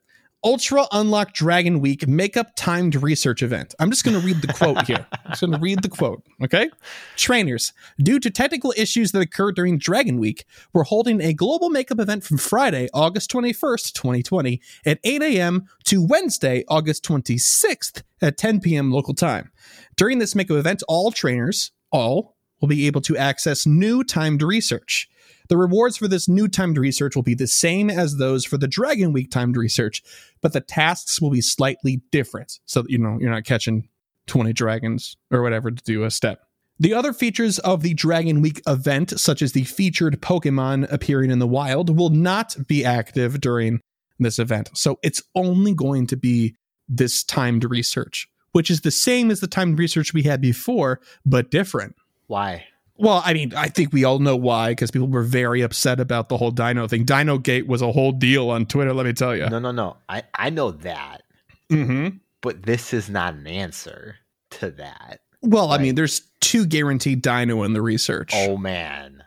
Ultra 0.45 0.87
Unlock 0.93 1.33
Dragon 1.33 1.81
Week 1.81 2.07
makeup 2.07 2.53
timed 2.57 2.95
research 2.95 3.43
event. 3.43 3.75
I'm 3.81 3.91
just 3.91 4.05
going 4.05 4.19
to 4.21 4.25
read 4.25 4.43
the 4.43 4.53
quote 4.53 4.87
here. 4.87 5.07
I'm 5.25 5.31
just 5.31 5.41
going 5.41 5.53
to 5.53 5.59
read 5.59 5.83
the 5.83 5.89
quote. 5.89 6.23
Okay. 6.43 6.71
Trainers, 7.17 7.73
due 7.99 8.21
to 8.21 8.31
technical 8.31 8.73
issues 8.77 9.13
that 9.13 9.21
occurred 9.21 9.57
during 9.57 9.79
Dragon 9.79 10.19
Week, 10.19 10.45
we're 10.73 10.85
holding 10.85 11.21
a 11.21 11.33
global 11.33 11.69
makeup 11.69 11.99
event 11.99 12.23
from 12.23 12.39
Friday, 12.39 12.89
August 12.95 13.31
21st, 13.33 13.93
2020 13.93 14.61
at 14.85 15.01
8 15.03 15.23
a.m. 15.23 15.69
to 15.85 16.05
Wednesday, 16.05 16.65
August 16.69 17.05
26th 17.05 18.03
at 18.21 18.39
10 18.39 18.61
p.m. 18.61 18.93
local 18.93 19.15
time. 19.15 19.51
During 19.97 20.19
this 20.19 20.35
makeup 20.35 20.59
event, 20.59 20.83
all 20.87 21.11
trainers, 21.11 21.73
all, 21.91 22.37
will 22.61 22.69
be 22.69 22.87
able 22.87 23.01
to 23.03 23.17
access 23.17 23.67
new 23.67 24.03
timed 24.05 24.43
research. 24.43 25.09
The 25.49 25.57
rewards 25.57 25.97
for 25.97 26.09
this 26.09 26.29
new 26.29 26.49
timed 26.49 26.79
research 26.79 27.15
will 27.15 27.23
be 27.23 27.35
the 27.35 27.47
same 27.47 27.91
as 27.91 28.17
those 28.17 28.45
for 28.45 28.59
the 28.59 28.69
Dragon 28.69 29.13
Week 29.13 29.31
timed 29.31 29.57
research, 29.57 30.03
but 30.41 30.53
the 30.53 30.61
tasks 30.61 31.21
will 31.21 31.31
be 31.31 31.41
slightly 31.41 32.03
different. 32.11 32.59
So 32.67 32.85
you 32.89 32.99
know 32.99 33.19
you're 33.21 33.31
not 33.31 33.45
catching 33.45 33.89
20 34.27 34.53
dragons 34.53 35.17
or 35.31 35.43
whatever 35.43 35.71
to 35.71 35.83
do 35.85 36.05
a 36.05 36.11
step. 36.11 36.41
The 36.79 36.93
other 36.93 37.15
features 37.15 37.59
of 37.61 37.83
the 37.83 37.95
Dragon 37.95 38.43
Week 38.43 38.61
event, 38.67 39.19
such 39.19 39.41
as 39.41 39.53
the 39.53 39.65
featured 39.65 40.21
Pokemon 40.21 40.93
appearing 40.93 41.31
in 41.31 41.39
the 41.39 41.47
wild, 41.47 41.97
will 41.97 42.11
not 42.11 42.55
be 42.67 42.85
active 42.85 43.41
during 43.41 43.81
this 44.19 44.39
event. 44.39 44.71
So 44.75 44.99
it's 45.03 45.23
only 45.35 45.73
going 45.73 46.07
to 46.09 46.17
be 46.17 46.55
this 46.89 47.25
timed 47.25 47.65
research, 47.65 48.29
which 48.53 48.71
is 48.71 48.83
the 48.83 48.91
same 48.91 49.31
as 49.31 49.41
the 49.41 49.47
timed 49.47 49.79
research 49.79 50.13
we 50.13 50.25
had 50.25 50.41
before, 50.41 51.01
but 51.25 51.51
different. 51.51 51.97
Why? 52.27 52.67
Well, 52.99 53.23
I 53.25 53.35
mean, 53.35 53.53
I 53.55 53.69
think 53.69 53.93
we 53.93 54.05
all 54.05 54.19
know 54.19 54.37
why 54.37 54.71
because 54.71 54.91
people 54.91 55.09
were 55.09 55.23
very 55.23 55.61
upset 55.61 56.01
about 56.01 56.29
the 56.29 56.37
whole 56.37 56.51
Dino 56.51 56.89
thing. 56.89 57.05
Dino 57.05 57.37
Gate 57.39 57.67
was 57.67 57.83
a 57.83 57.93
whole 57.93 58.13
deal 58.13 58.49
on 58.51 58.65
Twitter, 58.67 58.93
let 58.95 59.05
me 59.07 59.13
tell 59.13 59.37
you. 59.37 59.49
No, 59.51 59.59
no, 59.59 59.71
no. 59.71 59.97
I 60.09 60.23
I 60.35 60.51
know 60.51 60.71
that, 60.71 61.23
Mm-hmm. 61.71 62.17
but 62.41 62.63
this 62.63 62.95
is 62.95 63.11
not 63.11 63.35
an 63.35 63.47
answer 63.47 64.17
to 64.51 64.71
that. 64.73 65.21
Well, 65.43 65.73
I 65.73 65.79
mean, 65.79 65.95
there's 65.95 66.23
two 66.41 66.65
guaranteed 66.67 67.21
Dino 67.23 67.63
in 67.65 67.73
the 67.75 67.83
research. 67.83 68.33
Oh 68.35 68.57
man, 68.57 69.23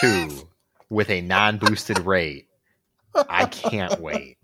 two 0.00 0.48
with 0.88 1.10
a 1.10 1.20
non-boosted 1.20 1.98
rate. 2.00 2.48
I 3.28 3.44
can't 3.46 4.00
wait. 4.00 4.38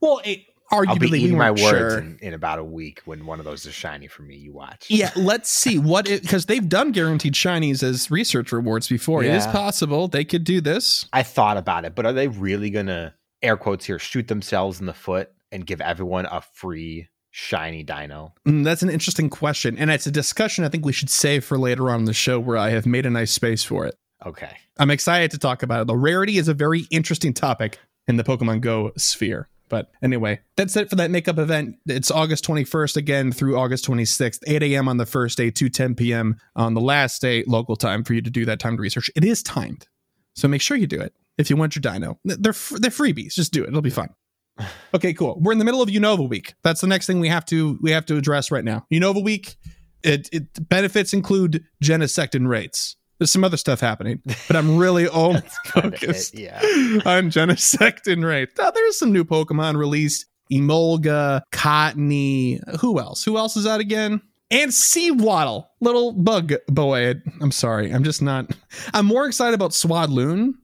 well, 0.00 0.20
it, 0.24 0.40
arguably, 0.72 0.88
I'll 0.88 0.98
be 0.98 1.10
we 1.10 1.18
eating 1.20 1.38
my 1.38 1.50
weren't 1.50 1.62
words 1.62 1.94
sure. 1.94 1.98
in, 1.98 2.18
in 2.20 2.34
about 2.34 2.58
a 2.58 2.64
week 2.64 3.02
when 3.04 3.26
one 3.26 3.38
of 3.38 3.44
those 3.44 3.66
is 3.66 3.74
shiny 3.74 4.08
for 4.08 4.22
me. 4.22 4.36
You 4.36 4.52
watch. 4.52 4.86
Yeah, 4.88 5.10
let's 5.16 5.50
see 5.50 5.78
what 5.78 6.08
it 6.08 6.22
because 6.22 6.46
they've 6.46 6.68
done 6.68 6.92
guaranteed 6.92 7.34
shinies 7.34 7.82
as 7.82 8.10
research 8.10 8.52
rewards 8.52 8.88
before. 8.88 9.22
It 9.22 9.34
is 9.34 9.46
possible 9.46 10.08
they 10.08 10.24
could 10.24 10.44
do 10.44 10.60
this. 10.60 11.06
I 11.12 11.22
thought 11.22 11.56
about 11.56 11.84
it, 11.84 11.94
but 11.94 12.06
are 12.06 12.12
they 12.12 12.28
really 12.28 12.70
gonna 12.70 13.14
air 13.42 13.56
quotes 13.56 13.84
here 13.84 13.98
shoot 13.98 14.28
themselves 14.28 14.80
in 14.80 14.86
the 14.86 14.94
foot 14.94 15.30
and 15.50 15.66
give 15.66 15.80
everyone 15.80 16.26
a 16.26 16.40
free 16.40 17.08
shiny 17.30 17.82
dino? 17.82 18.34
Mm, 18.46 18.64
that's 18.64 18.82
an 18.82 18.90
interesting 18.90 19.30
question, 19.30 19.76
and 19.78 19.90
it's 19.90 20.06
a 20.06 20.12
discussion 20.12 20.64
I 20.64 20.68
think 20.68 20.84
we 20.84 20.92
should 20.92 21.10
save 21.10 21.44
for 21.44 21.58
later 21.58 21.90
on 21.90 22.00
in 22.00 22.04
the 22.06 22.14
show 22.14 22.40
where 22.40 22.56
I 22.56 22.70
have 22.70 22.86
made 22.86 23.06
a 23.06 23.10
nice 23.10 23.32
space 23.32 23.62
for 23.62 23.86
it. 23.86 23.94
Okay. 24.24 24.56
I'm 24.78 24.90
excited 24.90 25.30
to 25.32 25.38
talk 25.38 25.62
about 25.62 25.82
it. 25.82 25.86
The 25.88 25.96
rarity 25.96 26.38
is 26.38 26.48
a 26.48 26.54
very 26.54 26.86
interesting 26.90 27.34
topic 27.34 27.78
in 28.06 28.16
the 28.16 28.24
Pokemon 28.24 28.60
Go 28.60 28.92
sphere. 28.96 29.48
But 29.72 29.90
anyway, 30.02 30.38
that's 30.54 30.76
it 30.76 30.90
for 30.90 30.96
that 30.96 31.10
makeup 31.10 31.38
event. 31.38 31.76
It's 31.86 32.10
August 32.10 32.44
21st 32.44 32.98
again 32.98 33.32
through 33.32 33.58
August 33.58 33.86
26th, 33.86 34.40
8 34.46 34.62
a.m. 34.64 34.86
on 34.86 34.98
the 34.98 35.06
first 35.06 35.38
day 35.38 35.50
to 35.50 35.70
10 35.70 35.94
p.m. 35.94 36.36
on 36.54 36.74
the 36.74 36.80
last 36.82 37.22
day, 37.22 37.42
local 37.46 37.74
time 37.74 38.04
for 38.04 38.12
you 38.12 38.20
to 38.20 38.28
do 38.28 38.44
that 38.44 38.60
timed 38.60 38.78
research. 38.78 39.10
It 39.16 39.24
is 39.24 39.42
timed. 39.42 39.88
So 40.34 40.46
make 40.46 40.60
sure 40.60 40.76
you 40.76 40.86
do 40.86 41.00
it 41.00 41.14
if 41.38 41.48
you 41.48 41.56
want 41.56 41.74
your 41.74 41.80
dino. 41.80 42.20
They're, 42.22 42.52
they're 42.52 42.90
freebies. 42.90 43.32
Just 43.32 43.50
do 43.54 43.64
it. 43.64 43.68
It'll 43.68 43.80
be 43.80 43.88
fun. 43.88 44.10
Okay, 44.94 45.14
cool. 45.14 45.38
We're 45.40 45.52
in 45.52 45.58
the 45.58 45.64
middle 45.64 45.80
of 45.80 45.88
Unova 45.88 46.28
week. 46.28 46.52
That's 46.62 46.82
the 46.82 46.86
next 46.86 47.06
thing 47.06 47.18
we 47.18 47.28
have 47.28 47.46
to 47.46 47.78
we 47.80 47.92
have 47.92 48.04
to 48.06 48.18
address 48.18 48.50
right 48.50 48.62
now. 48.62 48.84
Unova 48.92 49.24
week, 49.24 49.56
it, 50.04 50.28
it 50.30 50.68
benefits 50.68 51.14
include 51.14 51.64
Genesect 51.82 52.34
in 52.34 52.46
rates. 52.46 52.96
There's 53.22 53.30
some 53.30 53.44
other 53.44 53.56
stuff 53.56 53.78
happening, 53.78 54.20
but 54.48 54.56
I'm 54.56 54.76
really 54.76 55.06
only 55.06 55.42
focused 55.66 56.36
yeah. 56.36 56.58
on 57.04 57.30
Genesect 57.30 58.12
in 58.12 58.24
rate. 58.24 58.48
Now, 58.58 58.72
there's 58.72 58.98
some 58.98 59.12
new 59.12 59.24
Pokemon 59.24 59.76
released. 59.76 60.26
Emolga, 60.52 61.42
Cottonee. 61.52 62.80
Who 62.80 62.98
else? 62.98 63.22
Who 63.22 63.36
else 63.38 63.56
is 63.56 63.64
out 63.64 63.78
again? 63.78 64.20
And 64.50 64.74
Sewaddle, 64.74 65.70
little 65.80 66.10
bug 66.10 66.54
boy. 66.66 67.14
I'm 67.40 67.52
sorry. 67.52 67.92
I'm 67.92 68.02
just 68.02 68.22
not. 68.22 68.50
I'm 68.92 69.06
more 69.06 69.28
excited 69.28 69.54
about 69.54 69.70
Swadloon 69.70 70.54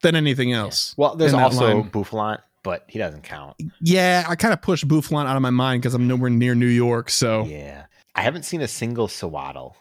than 0.00 0.16
anything 0.16 0.54
else. 0.54 0.94
Well, 0.96 1.16
there's 1.16 1.34
also. 1.34 1.82
Bouffalant, 1.82 2.38
but 2.62 2.86
he 2.88 2.98
doesn't 2.98 3.24
count. 3.24 3.58
Yeah, 3.82 4.24
I 4.26 4.36
kind 4.36 4.54
of 4.54 4.62
pushed 4.62 4.88
Bouffalant 4.88 5.26
out 5.26 5.36
of 5.36 5.42
my 5.42 5.50
mind 5.50 5.82
because 5.82 5.92
I'm 5.92 6.08
nowhere 6.08 6.30
near 6.30 6.54
New 6.54 6.64
York. 6.64 7.10
So 7.10 7.44
Yeah. 7.44 7.84
I 8.14 8.22
haven't 8.22 8.44
seen 8.44 8.62
a 8.62 8.68
single 8.68 9.06
Sewaddle 9.06 9.76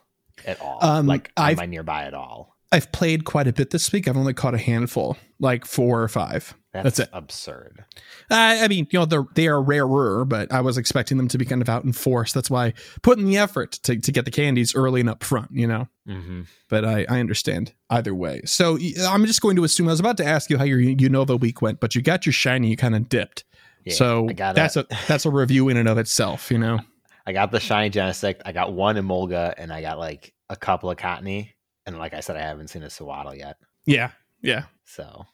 at 0.46 0.62
all. 0.62 0.80
Um, 0.82 1.08
like 1.08 1.32
I've- 1.38 1.58
my 1.58 1.66
nearby 1.66 2.04
at 2.06 2.14
all. 2.14 2.54
I've 2.72 2.92
played 2.92 3.24
quite 3.24 3.48
a 3.48 3.54
bit 3.54 3.70
this 3.70 3.92
week. 3.94 4.06
I've 4.08 4.18
only 4.18 4.34
caught 4.34 4.54
a 4.54 4.58
handful, 4.58 5.16
like 5.40 5.64
four 5.66 6.02
or 6.02 6.08
five. 6.10 6.56
That's, 6.74 6.84
That's 6.98 7.00
it. 7.00 7.10
absurd. 7.14 7.86
I, 8.30 8.66
I 8.66 8.68
mean, 8.68 8.88
you 8.92 9.00
know, 9.00 9.06
they're 9.06 9.24
they 9.36 9.48
are 9.48 9.62
rarer, 9.62 10.25
but 10.25 10.52
I 10.52 10.60
was 10.60 10.78
expecting 10.78 11.16
them 11.16 11.30
to 11.30 11.38
be 11.38 11.46
kind 11.46 11.62
of 11.62 11.70
out 11.70 11.86
in 11.86 11.94
force. 11.94 12.34
That's 12.34 12.50
why 12.50 12.74
putting 13.02 13.28
the 13.28 13.38
effort 13.38 13.74
to, 13.84 13.96
to 13.98 14.12
get 14.12 14.25
the 14.25 14.32
candies 14.32 14.75
early 14.75 15.00
and 15.00 15.10
up 15.10 15.24
front, 15.24 15.52
you 15.54 15.68
know. 15.68 15.88
hmm 16.06 16.42
But 16.68 16.84
I, 16.84 17.06
I 17.08 17.20
understand 17.22 17.72
either 17.90 18.14
way. 18.14 18.42
So 18.44 18.78
I'm 19.08 19.25
just 19.25 19.42
going 19.42 19.56
to 19.56 19.64
assume 19.64 19.88
I 19.88 19.92
was 19.92 20.02
about 20.02 20.18
to 20.18 20.25
ask 20.25 20.50
you 20.50 20.58
how 20.58 20.66
your 20.66 20.80
Unova 20.80 21.40
week 21.40 21.62
went, 21.62 21.80
but 21.80 21.96
you 21.96 22.02
got 22.02 22.25
your 22.25 22.34
shiny, 22.34 22.70
you 22.72 22.75
kind 22.75 22.96
of 22.96 23.08
dipped. 23.08 23.46
Yeah, 23.86 23.94
so 23.94 24.28
that's 24.36 24.75
a 24.75 24.86
that's 25.08 25.25
a 25.25 25.30
review 25.30 25.70
in 25.70 25.78
and 25.78 25.88
of 25.88 25.98
itself, 25.98 26.52
you 26.52 26.58
know. 26.58 26.80
I 27.28 27.32
got 27.32 27.52
the 27.52 27.60
shiny 27.62 27.90
Genesect. 27.90 28.42
I 28.46 28.52
got 28.52 28.74
one 28.74 28.98
Emolga, 28.98 29.54
and 29.58 29.72
I 29.72 29.82
got 29.82 29.98
like 29.98 30.34
a 30.50 30.56
couple 30.56 30.90
of 30.90 30.98
Cottonee. 30.98 31.50
And 31.86 31.98
like 31.98 32.14
I 32.14 32.20
said, 32.20 32.36
I 32.36 32.42
haven't 32.42 32.70
seen 32.70 32.84
a 32.84 32.90
Sewaddle 32.90 33.36
yet. 33.36 33.58
Yeah, 33.86 34.12
yeah. 34.42 34.64
So 34.84 35.25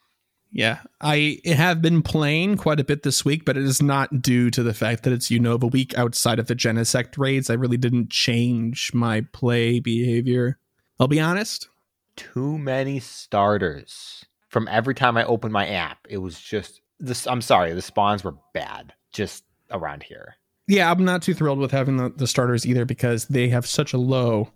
Yeah, 0.52 0.80
I 1.00 1.40
have 1.46 1.82
been 1.82 2.02
playing 2.02 2.58
quite 2.58 2.80
a 2.80 2.84
bit 2.84 3.04
this 3.04 3.24
week, 3.24 3.46
but 3.46 3.56
it 3.56 3.64
is 3.64 3.82
not 3.82 4.22
due 4.22 4.52
to 4.52 4.64
the 4.64 4.74
fact 4.74 5.04
that 5.04 5.14
it's 5.14 5.30
Unova 5.30 5.72
week 5.72 5.98
outside 5.98 6.40
of 6.40 6.48
the 6.48 6.56
Genesect 6.56 7.18
raids. 7.18 7.50
I 7.50 7.54
really 7.54 7.78
didn't 7.78 8.10
change 8.10 8.94
my 8.94 9.22
play 9.32 9.80
behavior. 9.80 10.58
I'll 11.00 11.08
be 11.08 11.22
honest. 11.22 11.70
too 12.18 12.58
many 12.58 13.00
starters. 13.00 14.26
From 14.50 14.68
every 14.68 14.94
time 14.94 15.16
I 15.16 15.24
opened 15.24 15.54
my 15.54 15.66
app, 15.66 16.00
it 16.10 16.18
was 16.18 16.40
just 16.40 16.82
this. 17.00 17.26
I'm 17.26 17.42
sorry, 17.42 17.74
the 17.74 17.82
spawns 17.82 18.24
were 18.24 18.36
bad 18.54 18.94
just 19.14 19.46
around 19.72 20.04
here. 20.04 20.36
Yeah, 20.68 20.92
I'm 20.92 21.04
not 21.04 21.22
too 21.22 21.34
thrilled 21.34 21.60
with 21.60 21.72
having 21.72 21.98
the, 21.98 22.10
the 22.10 22.28
starters 22.28 22.66
either 22.66 22.86
because 22.86 23.26
they 23.26 23.50
have 23.50 23.66
such 23.66 23.94
a 23.94 23.98
low 23.98 24.52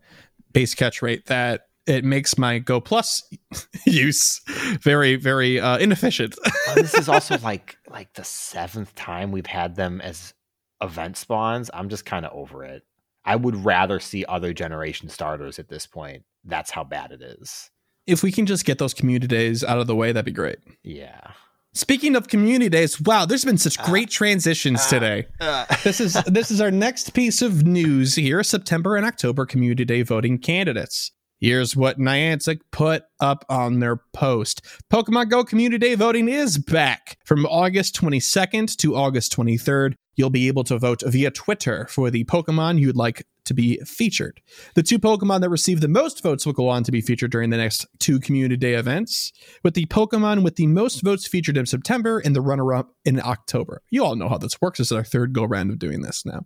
base 0.55 0.73
catch 0.73 1.01
rate 1.01 1.25
that 1.25 1.67
it 1.85 2.03
makes 2.03 2.37
my 2.37 2.57
Go 2.57 2.81
Plus 2.81 3.21
use 3.85 4.41
very, 4.81 5.17
very 5.17 5.59
uh, 5.59 5.77
inefficient. 5.77 6.35
Well, 6.65 6.75
this 6.81 6.95
is 6.95 7.09
also 7.09 7.37
like 7.39 7.77
like 7.89 8.13
the 8.13 8.23
seventh 8.23 8.95
time 8.95 9.31
we've 9.31 9.45
had 9.45 9.75
them 9.75 10.01
as 10.01 10.33
event 10.81 11.17
spawns. 11.17 11.69
I'm 11.73 11.89
just 11.89 12.05
kind 12.05 12.25
of 12.25 12.33
over 12.33 12.63
it. 12.63 12.83
I 13.25 13.35
would 13.35 13.65
rather 13.65 13.99
see 13.99 14.23
other 14.25 14.53
generation 14.53 15.09
starters 15.09 15.59
at 15.59 15.67
this 15.67 15.85
point. 15.85 16.23
That's 16.43 16.71
how 16.71 16.83
bad 16.83 17.11
it 17.11 17.21
is. 17.21 17.69
if 18.07 18.21
we 18.23 18.31
can 18.31 18.45
just 18.45 18.65
get 18.65 18.77
those 18.77 18.93
community 18.93 19.27
days 19.27 19.63
out 19.63 19.79
of 19.79 19.87
the 19.87 19.95
way, 19.95 20.11
that'd 20.11 20.25
be 20.25 20.31
great. 20.31 20.59
Yeah. 20.83 21.31
Speaking 21.75 22.15
of 22.15 22.29
community 22.29 22.69
days, 22.69 23.01
wow, 23.01 23.25
there's 23.25 23.43
been 23.43 23.57
such 23.57 23.77
Ah. 23.79 23.85
great 23.85 24.09
transitions 24.09 24.79
Ah. 24.85 24.89
today. 24.89 25.25
this 25.83 25.99
is 25.99 26.13
this 26.25 26.49
is 26.49 26.61
our 26.61 26.71
next 26.71 27.13
piece 27.13 27.41
of 27.41 27.65
news 27.65 28.15
here 28.15 28.41
september 28.43 28.95
and 28.95 29.05
october 29.05 29.45
community 29.45 29.83
day 29.85 30.01
voting 30.01 30.37
candidates 30.37 31.11
here's 31.39 31.75
what 31.75 31.99
niantic 31.99 32.59
put 32.71 33.03
up 33.19 33.43
on 33.49 33.79
their 33.79 33.97
post 34.13 34.61
pokemon 34.91 35.29
go 35.29 35.43
community 35.43 35.77
day 35.89 35.95
voting 35.95 36.29
is 36.29 36.57
back 36.57 37.17
from 37.25 37.45
august 37.47 37.93
22nd 37.99 38.75
to 38.77 38.95
august 38.95 39.35
23rd 39.35 39.93
you'll 40.15 40.29
be 40.29 40.47
able 40.47 40.63
to 40.63 40.77
vote 40.77 41.03
via 41.05 41.29
twitter 41.29 41.85
for 41.89 42.09
the 42.09 42.23
pokemon 42.25 42.79
you'd 42.79 42.95
like 42.95 43.25
to 43.45 43.53
be 43.53 43.77
featured 43.85 44.41
the 44.73 44.83
two 44.83 44.99
pokemon 44.99 45.41
that 45.41 45.49
receive 45.49 45.81
the 45.81 45.87
most 45.87 46.21
votes 46.21 46.45
will 46.45 46.53
go 46.53 46.67
on 46.67 46.83
to 46.83 46.91
be 46.91 47.01
featured 47.01 47.31
during 47.31 47.49
the 47.49 47.57
next 47.57 47.85
two 47.99 48.19
community 48.19 48.57
day 48.57 48.73
events 48.73 49.31
with 49.63 49.73
the 49.73 49.85
pokemon 49.85 50.43
with 50.43 50.55
the 50.55 50.67
most 50.67 51.01
votes 51.01 51.27
featured 51.27 51.57
in 51.57 51.65
september 51.65 52.19
and 52.19 52.35
the 52.35 52.41
runner-up 52.41 52.93
in 53.05 53.19
october 53.21 53.81
you 53.89 54.03
all 54.03 54.15
know 54.15 54.29
how 54.29 54.37
this 54.37 54.59
works 54.61 54.79
this 54.79 54.87
is 54.87 54.97
our 54.97 55.03
third 55.03 55.33
go 55.33 55.43
round 55.43 55.71
of 55.71 55.79
doing 55.79 56.01
this 56.01 56.25
now 56.25 56.45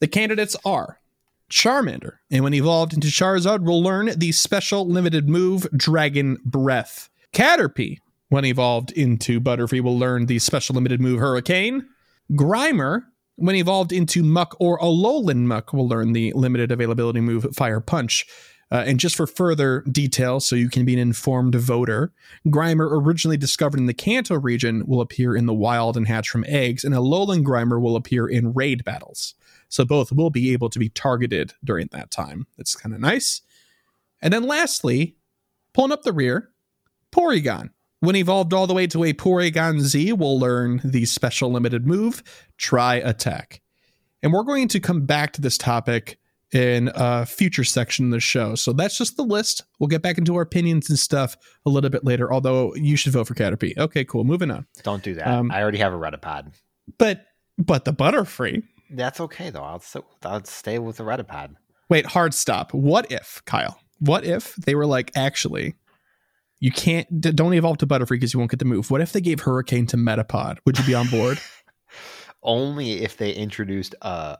the 0.00 0.08
candidates 0.08 0.56
are 0.64 1.00
Charmander, 1.50 2.18
and 2.30 2.44
when 2.44 2.54
evolved 2.54 2.94
into 2.94 3.08
Charizard, 3.08 3.64
will 3.64 3.82
learn 3.82 4.12
the 4.16 4.32
special 4.32 4.86
limited 4.86 5.28
move 5.28 5.66
Dragon 5.76 6.38
Breath. 6.44 7.10
Caterpie, 7.32 7.98
when 8.28 8.44
evolved 8.44 8.92
into 8.92 9.40
Butterfree, 9.40 9.80
will 9.80 9.98
learn 9.98 10.26
the 10.26 10.38
special 10.38 10.76
limited 10.76 11.00
move 11.00 11.18
Hurricane. 11.18 11.88
Grimer, 12.32 13.02
when 13.36 13.56
evolved 13.56 13.92
into 13.92 14.22
Muck 14.22 14.56
or 14.60 14.78
Alolan 14.78 15.44
Muck, 15.46 15.72
will 15.72 15.88
learn 15.88 16.12
the 16.12 16.32
limited 16.34 16.70
availability 16.70 17.20
move 17.20 17.46
Fire 17.54 17.80
Punch. 17.80 18.26
Uh, 18.72 18.84
and 18.86 19.00
just 19.00 19.16
for 19.16 19.26
further 19.26 19.82
detail, 19.90 20.38
so 20.38 20.54
you 20.54 20.70
can 20.70 20.84
be 20.84 20.92
an 20.92 21.00
informed 21.00 21.56
voter, 21.56 22.12
Grimer, 22.46 22.88
originally 22.92 23.36
discovered 23.36 23.80
in 23.80 23.86
the 23.86 23.94
Kanto 23.94 24.38
region, 24.38 24.86
will 24.86 25.00
appear 25.00 25.34
in 25.34 25.46
the 25.46 25.54
wild 25.54 25.96
and 25.96 26.06
hatch 26.06 26.28
from 26.28 26.44
eggs, 26.46 26.84
and 26.84 26.94
Alolan 26.94 27.42
Grimer 27.42 27.80
will 27.80 27.96
appear 27.96 28.28
in 28.28 28.52
raid 28.52 28.84
battles. 28.84 29.34
So 29.68 29.84
both 29.84 30.12
will 30.12 30.30
be 30.30 30.52
able 30.52 30.70
to 30.70 30.78
be 30.78 30.88
targeted 30.88 31.54
during 31.64 31.88
that 31.90 32.12
time. 32.12 32.46
That's 32.56 32.76
kind 32.76 32.94
of 32.94 33.00
nice. 33.00 33.42
And 34.22 34.32
then 34.32 34.44
lastly, 34.44 35.16
pulling 35.72 35.92
up 35.92 36.02
the 36.02 36.12
rear, 36.12 36.50
Porygon. 37.10 37.70
When 38.00 38.16
evolved 38.16 38.54
all 38.54 38.66
the 38.66 38.72
way 38.72 38.86
to 38.86 39.04
a 39.04 39.12
Porygon 39.12 39.80
Z, 39.80 40.14
will 40.14 40.38
learn 40.38 40.80
the 40.82 41.04
special 41.04 41.52
limited 41.52 41.86
move, 41.86 42.22
Tri 42.56 42.94
Attack. 42.96 43.60
And 44.22 44.32
we're 44.32 44.42
going 44.42 44.68
to 44.68 44.80
come 44.80 45.04
back 45.04 45.34
to 45.34 45.42
this 45.42 45.58
topic 45.58 46.18
in 46.50 46.90
a 46.94 47.26
future 47.26 47.62
section 47.62 48.06
of 48.06 48.12
the 48.12 48.20
show. 48.20 48.54
So 48.54 48.72
that's 48.72 48.96
just 48.96 49.18
the 49.18 49.22
list. 49.22 49.64
We'll 49.78 49.88
get 49.88 50.00
back 50.00 50.16
into 50.16 50.34
our 50.36 50.42
opinions 50.42 50.88
and 50.88 50.98
stuff 50.98 51.36
a 51.66 51.70
little 51.70 51.90
bit 51.90 52.02
later, 52.02 52.32
although 52.32 52.74
you 52.74 52.96
should 52.96 53.12
vote 53.12 53.26
for 53.26 53.34
Caterpie. 53.34 53.76
Okay, 53.76 54.04
cool. 54.04 54.24
Moving 54.24 54.50
on. 54.50 54.66
Don't 54.82 55.02
do 55.02 55.14
that. 55.14 55.26
Um, 55.26 55.50
I 55.50 55.60
already 55.60 55.78
have 55.78 55.92
a 55.92 55.98
Metapod. 55.98 56.52
But 56.96 57.26
but 57.58 57.84
the 57.84 57.92
Butterfree. 57.92 58.62
That's 58.90 59.20
okay 59.20 59.50
though. 59.50 59.62
I'll 59.62 59.80
so, 59.80 60.06
I'll 60.24 60.42
stay 60.44 60.78
with 60.78 60.96
the 60.96 61.04
Metapod. 61.04 61.56
Wait, 61.90 62.06
hard 62.06 62.32
stop. 62.32 62.72
What 62.72 63.12
if, 63.12 63.42
Kyle? 63.44 63.78
What 63.98 64.24
if 64.24 64.56
they 64.56 64.74
were 64.74 64.86
like, 64.86 65.12
actually, 65.14 65.74
you 66.60 66.70
can't, 66.70 67.20
d- 67.20 67.32
don't 67.32 67.54
evolve 67.54 67.78
to 67.78 67.86
Butterfree 67.86 68.10
because 68.10 68.32
you 68.32 68.38
won't 68.38 68.50
get 68.50 68.58
the 68.60 68.64
move. 68.66 68.90
What 68.90 69.00
if 69.00 69.12
they 69.12 69.20
gave 69.20 69.40
Hurricane 69.40 69.86
to 69.86 69.96
Metapod? 69.96 70.58
Would 70.66 70.78
you 70.78 70.84
be 70.84 70.94
on 70.94 71.08
board? 71.08 71.38
Only 72.42 73.02
if 73.02 73.16
they 73.16 73.32
introduced 73.32 73.94
a 74.02 74.38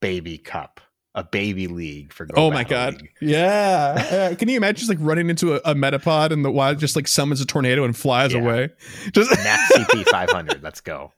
baby 0.00 0.36
cup, 0.38 0.80
a 1.14 1.24
baby 1.24 1.66
league 1.66 2.12
for. 2.12 2.26
Go 2.26 2.34
oh 2.36 2.50
my 2.50 2.62
god. 2.64 3.00
League. 3.00 3.10
Yeah. 3.20 4.28
Uh, 4.32 4.34
can 4.38 4.48
you 4.48 4.56
imagine 4.56 4.76
just 4.76 4.88
like 4.90 4.98
running 5.00 5.30
into 5.30 5.54
a, 5.54 5.60
a 5.70 5.74
Metapod 5.74 6.30
and 6.30 6.44
the 6.44 6.50
wild 6.50 6.78
just 6.78 6.94
like 6.96 7.08
summons 7.08 7.40
a 7.40 7.46
tornado 7.46 7.84
and 7.84 7.96
flies 7.96 8.34
Yeah. 8.34 8.40
away? 8.40 8.68
Just 9.12 9.30
Max 9.30 9.72
CP 9.72 10.04
500. 10.08 10.62
Let's 10.62 10.80
go. 10.82 11.12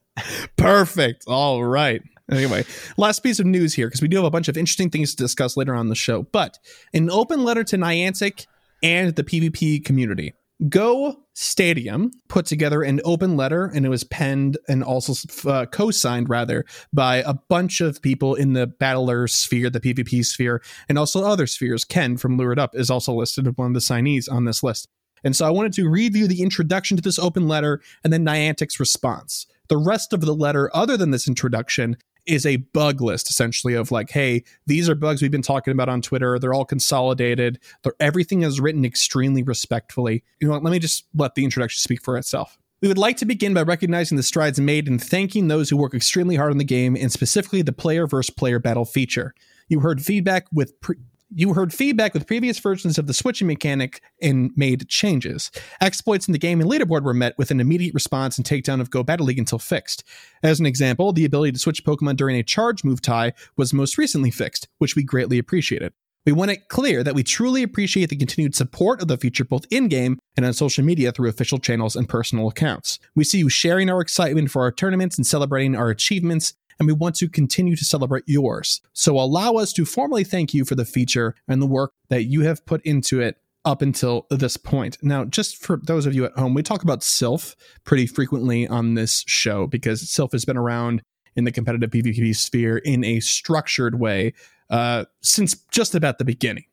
Perfect. 0.57 1.25
All 1.27 1.65
right. 1.65 2.03
Anyway, 2.31 2.65
last 2.97 3.21
piece 3.25 3.41
of 3.41 3.47
news 3.47 3.75
here 3.75 3.89
because 3.89 4.01
we 4.03 4.07
do 4.09 4.17
have 4.17 4.25
a 4.25 4.31
bunch 4.31 4.47
of 4.47 4.57
interesting 4.57 4.89
things 4.89 5.15
to 5.15 5.23
discuss 5.25 5.57
later 5.57 5.75
on 5.75 5.81
in 5.87 5.89
the 5.89 5.97
show. 5.97 6.23
But 6.23 6.59
an 6.95 7.11
open 7.11 7.43
letter 7.43 7.65
to 7.65 7.77
Niantic 7.77 8.47
and 8.85 9.15
the 9.17 9.25
PvP 9.25 9.85
community. 9.85 10.35
Go 10.69 11.25
Stadium 11.33 12.11
put 12.29 12.45
together 12.45 12.83
an 12.83 13.01
open 13.03 13.35
letter 13.35 13.65
and 13.65 13.87
it 13.87 13.89
was 13.89 14.05
penned 14.05 14.59
and 14.69 14.85
also 14.85 15.15
uh, 15.49 15.65
co 15.65 15.91
signed, 15.91 16.29
rather, 16.29 16.67
by 16.93 17.17
a 17.19 17.33
bunch 17.33 17.81
of 17.81 18.03
people 18.03 18.35
in 18.35 18.53
the 18.53 18.67
Battler 18.67 19.27
sphere, 19.27 19.71
the 19.71 19.81
PvP 19.81 20.25
sphere, 20.25 20.63
and 20.89 20.99
also 20.99 21.25
other 21.25 21.47
spheres. 21.47 21.85
Ken 21.85 22.19
from 22.19 22.37
Lured 22.37 22.59
Up 22.59 22.75
is 22.75 22.91
also 22.91 23.15
listed 23.15 23.47
as 23.47 23.57
one 23.57 23.69
of 23.69 23.75
the 23.75 23.81
signees 23.81 24.31
on 24.31 24.45
this 24.45 24.63
list. 24.63 24.87
And 25.25 25.35
so 25.35 25.47
I 25.47 25.51
wanted 25.51 25.73
to 25.75 25.89
review 25.89 26.27
the 26.27 26.43
introduction 26.43 26.97
to 26.97 27.03
this 27.03 27.19
open 27.19 27.49
letter 27.49 27.81
and 28.05 28.13
then 28.13 28.25
Niantic's 28.25 28.81
response. 28.81 29.47
The 29.69 29.79
rest 29.79 30.13
of 30.13 30.23
the 30.23 30.35
letter, 30.35 30.71
other 30.75 30.97
than 30.97 31.11
this 31.11 31.29
introduction, 31.29 31.97
is 32.27 32.47
a 32.47 32.57
bug 32.57 33.01
list 33.01 33.31
essentially 33.31 33.75
of 33.75 33.91
like, 33.91 34.11
hey, 34.11 34.45
these 34.67 34.89
are 34.89 34.95
bugs 34.95 35.23
we've 35.23 35.31
been 35.31 35.43
talking 35.43 35.73
about 35.73 35.89
on 35.89 36.03
Twitter. 36.03 36.39
They're 36.39 36.55
all 36.55 36.65
consolidated. 36.65 37.59
They're, 37.83 37.95
everything 38.01 38.43
is 38.43 38.61
written 38.61 38.85
extremely 38.85 39.43
respectfully. 39.43 40.25
You 40.41 40.49
know? 40.49 40.59
Let 40.59 40.71
me 40.71 40.79
just 40.79 41.07
let 41.15 41.35
the 41.35 41.45
introduction 41.45 41.81
speak 41.81 42.03
for 42.03 42.17
itself. 42.17 42.59
We 42.81 42.89
would 42.89 42.99
like 42.99 43.19
to 43.19 43.27
begin 43.27 43.53
by 43.53 43.63
recognizing 43.63 44.17
the 44.17 44.23
strides 44.23 44.59
made 44.59 44.89
and 44.89 45.03
thanking 45.03 45.49
those 45.49 45.69
who 45.69 45.77
work 45.77 45.93
extremely 45.93 46.37
hard 46.37 46.51
on 46.51 46.59
the 46.59 46.65
game 46.65 46.97
and 46.97 47.13
specifically 47.13 47.61
the 47.61 47.73
player 47.73 48.07
versus 48.07 48.35
player 48.35 48.59
battle 48.59 48.87
feature. 48.87 49.35
You 49.69 49.81
heard 49.81 50.03
feedback 50.03 50.47
with 50.51 50.81
pre- 50.81 50.97
you 51.35 51.55
heard 51.55 51.73
feedback 51.73 52.15
with 52.15 52.27
previous 52.27 52.59
versions 52.59 52.99
of 52.99 53.07
the 53.07 53.15
switching 53.15 53.47
mechanic 53.47 54.03
and 54.21 54.51
made 54.57 54.89
changes. 54.89 55.51
Exploits 55.81 56.27
in 56.29 56.33
the 56.33 56.39
game 56.39 56.61
and 56.61 56.71
leaderboard 56.71 57.03
were 57.03 57.15
met 57.15 57.37
with 57.39 57.51
an 57.51 57.61
immediate 57.61 57.95
response 57.95 58.37
and 58.37 58.47
takedown 58.47 58.81
of 58.81 58.91
Go 58.91 59.03
Battle 59.03 59.27
League 59.27 59.39
until 59.39 59.59
fixed. 59.59 60.03
As 60.43 60.61
an 60.61 60.67
example, 60.67 61.13
the 61.13 61.25
ability 61.25 61.53
to 61.53 61.59
switch 61.59 61.85
Pokemon 61.85 62.17
during 62.17 62.37
a 62.37 62.43
charge 62.43 62.85
move 62.85 63.01
tie 63.01 63.33
was 63.57 63.73
most 63.73 63.99
recently 63.99 64.31
fixed, 64.31 64.69
which 64.79 64.97
we 64.97 65.03
greatly 65.03 65.39
appreciated. 65.39 65.93
We 66.27 66.33
want 66.33 66.51
it 66.51 66.69
clear 66.69 67.03
that 67.03 67.15
we 67.15 67.23
truly 67.23 67.63
appreciate 67.63 68.11
the 68.11 68.17
continued 68.17 68.55
support 68.55 69.01
of 69.01 69.09
the 69.09 69.17
feature 69.17 69.45
both 69.45 69.65
in 69.71 69.89
game 69.89 70.19
and 70.37 70.45
on 70.45 70.53
social 70.53 70.85
media 70.85 71.13
through 71.13 71.31
official 71.31 71.59
channels 71.59 71.97
and 71.97 72.07
personal 72.07 72.47
accounts. 72.47 72.99
We 73.17 73.25
see 73.25 73.39
you 73.39 73.49
sharing 73.49 73.89
our 73.89 74.03
excitement 74.03 74.51
for 74.51 74.61
our 74.61 74.71
tournaments 74.71 75.17
and 75.17 75.27
celebrating 75.27 75.75
our 75.75 75.89
achievements, 75.89 76.53
and 76.81 76.87
we 76.87 76.93
want 76.93 77.15
to 77.17 77.29
continue 77.29 77.77
to 77.77 77.85
celebrate 77.85 78.25
yours. 78.27 78.81
So 78.95 79.21
allow 79.21 79.53
us 79.55 79.73
to 79.75 79.85
formally 79.85 80.25
thank 80.25 80.55
you 80.55 80.65
for 80.65 80.75
the 80.75 80.87
feature 80.87 81.37
and 81.47 81.63
the 81.63 81.67
work 81.67 81.93
that 82.09 82.25
you 82.25 82.41
have 82.41 82.65
put 82.65 82.85
into 82.85 83.21
it 83.21 83.37
up 83.67 83.83
until 83.83 84.27
this 84.31 84.57
point. 84.57 84.97
Now, 85.03 85.27
just 85.27 85.63
for 85.63 85.79
those 85.83 86.07
of 86.07 86.15
you 86.15 86.25
at 86.25 86.33
home, 86.33 86.55
we 86.55 86.63
talk 86.63 86.83
about 86.83 87.03
Sylph 87.03 87.55
pretty 87.85 88.07
frequently 88.07 88.67
on 88.67 88.95
this 88.95 89.23
show 89.29 89.67
because 89.67 90.11
Sylph 90.11 90.33
has 90.33 90.47
been 90.47 90.57
around 90.57 91.03
in 91.37 91.45
the 91.45 91.53
competitive 91.53 91.91
PvP 91.91 92.35
sphere 92.35 92.79
in 92.79 93.05
a 93.05 93.21
structured 93.21 94.01
way 94.01 94.33
uh, 94.71 95.05
since 95.21 95.55
just 95.71 95.95
about 95.95 96.19
the 96.19 96.25
beginning. 96.25 96.65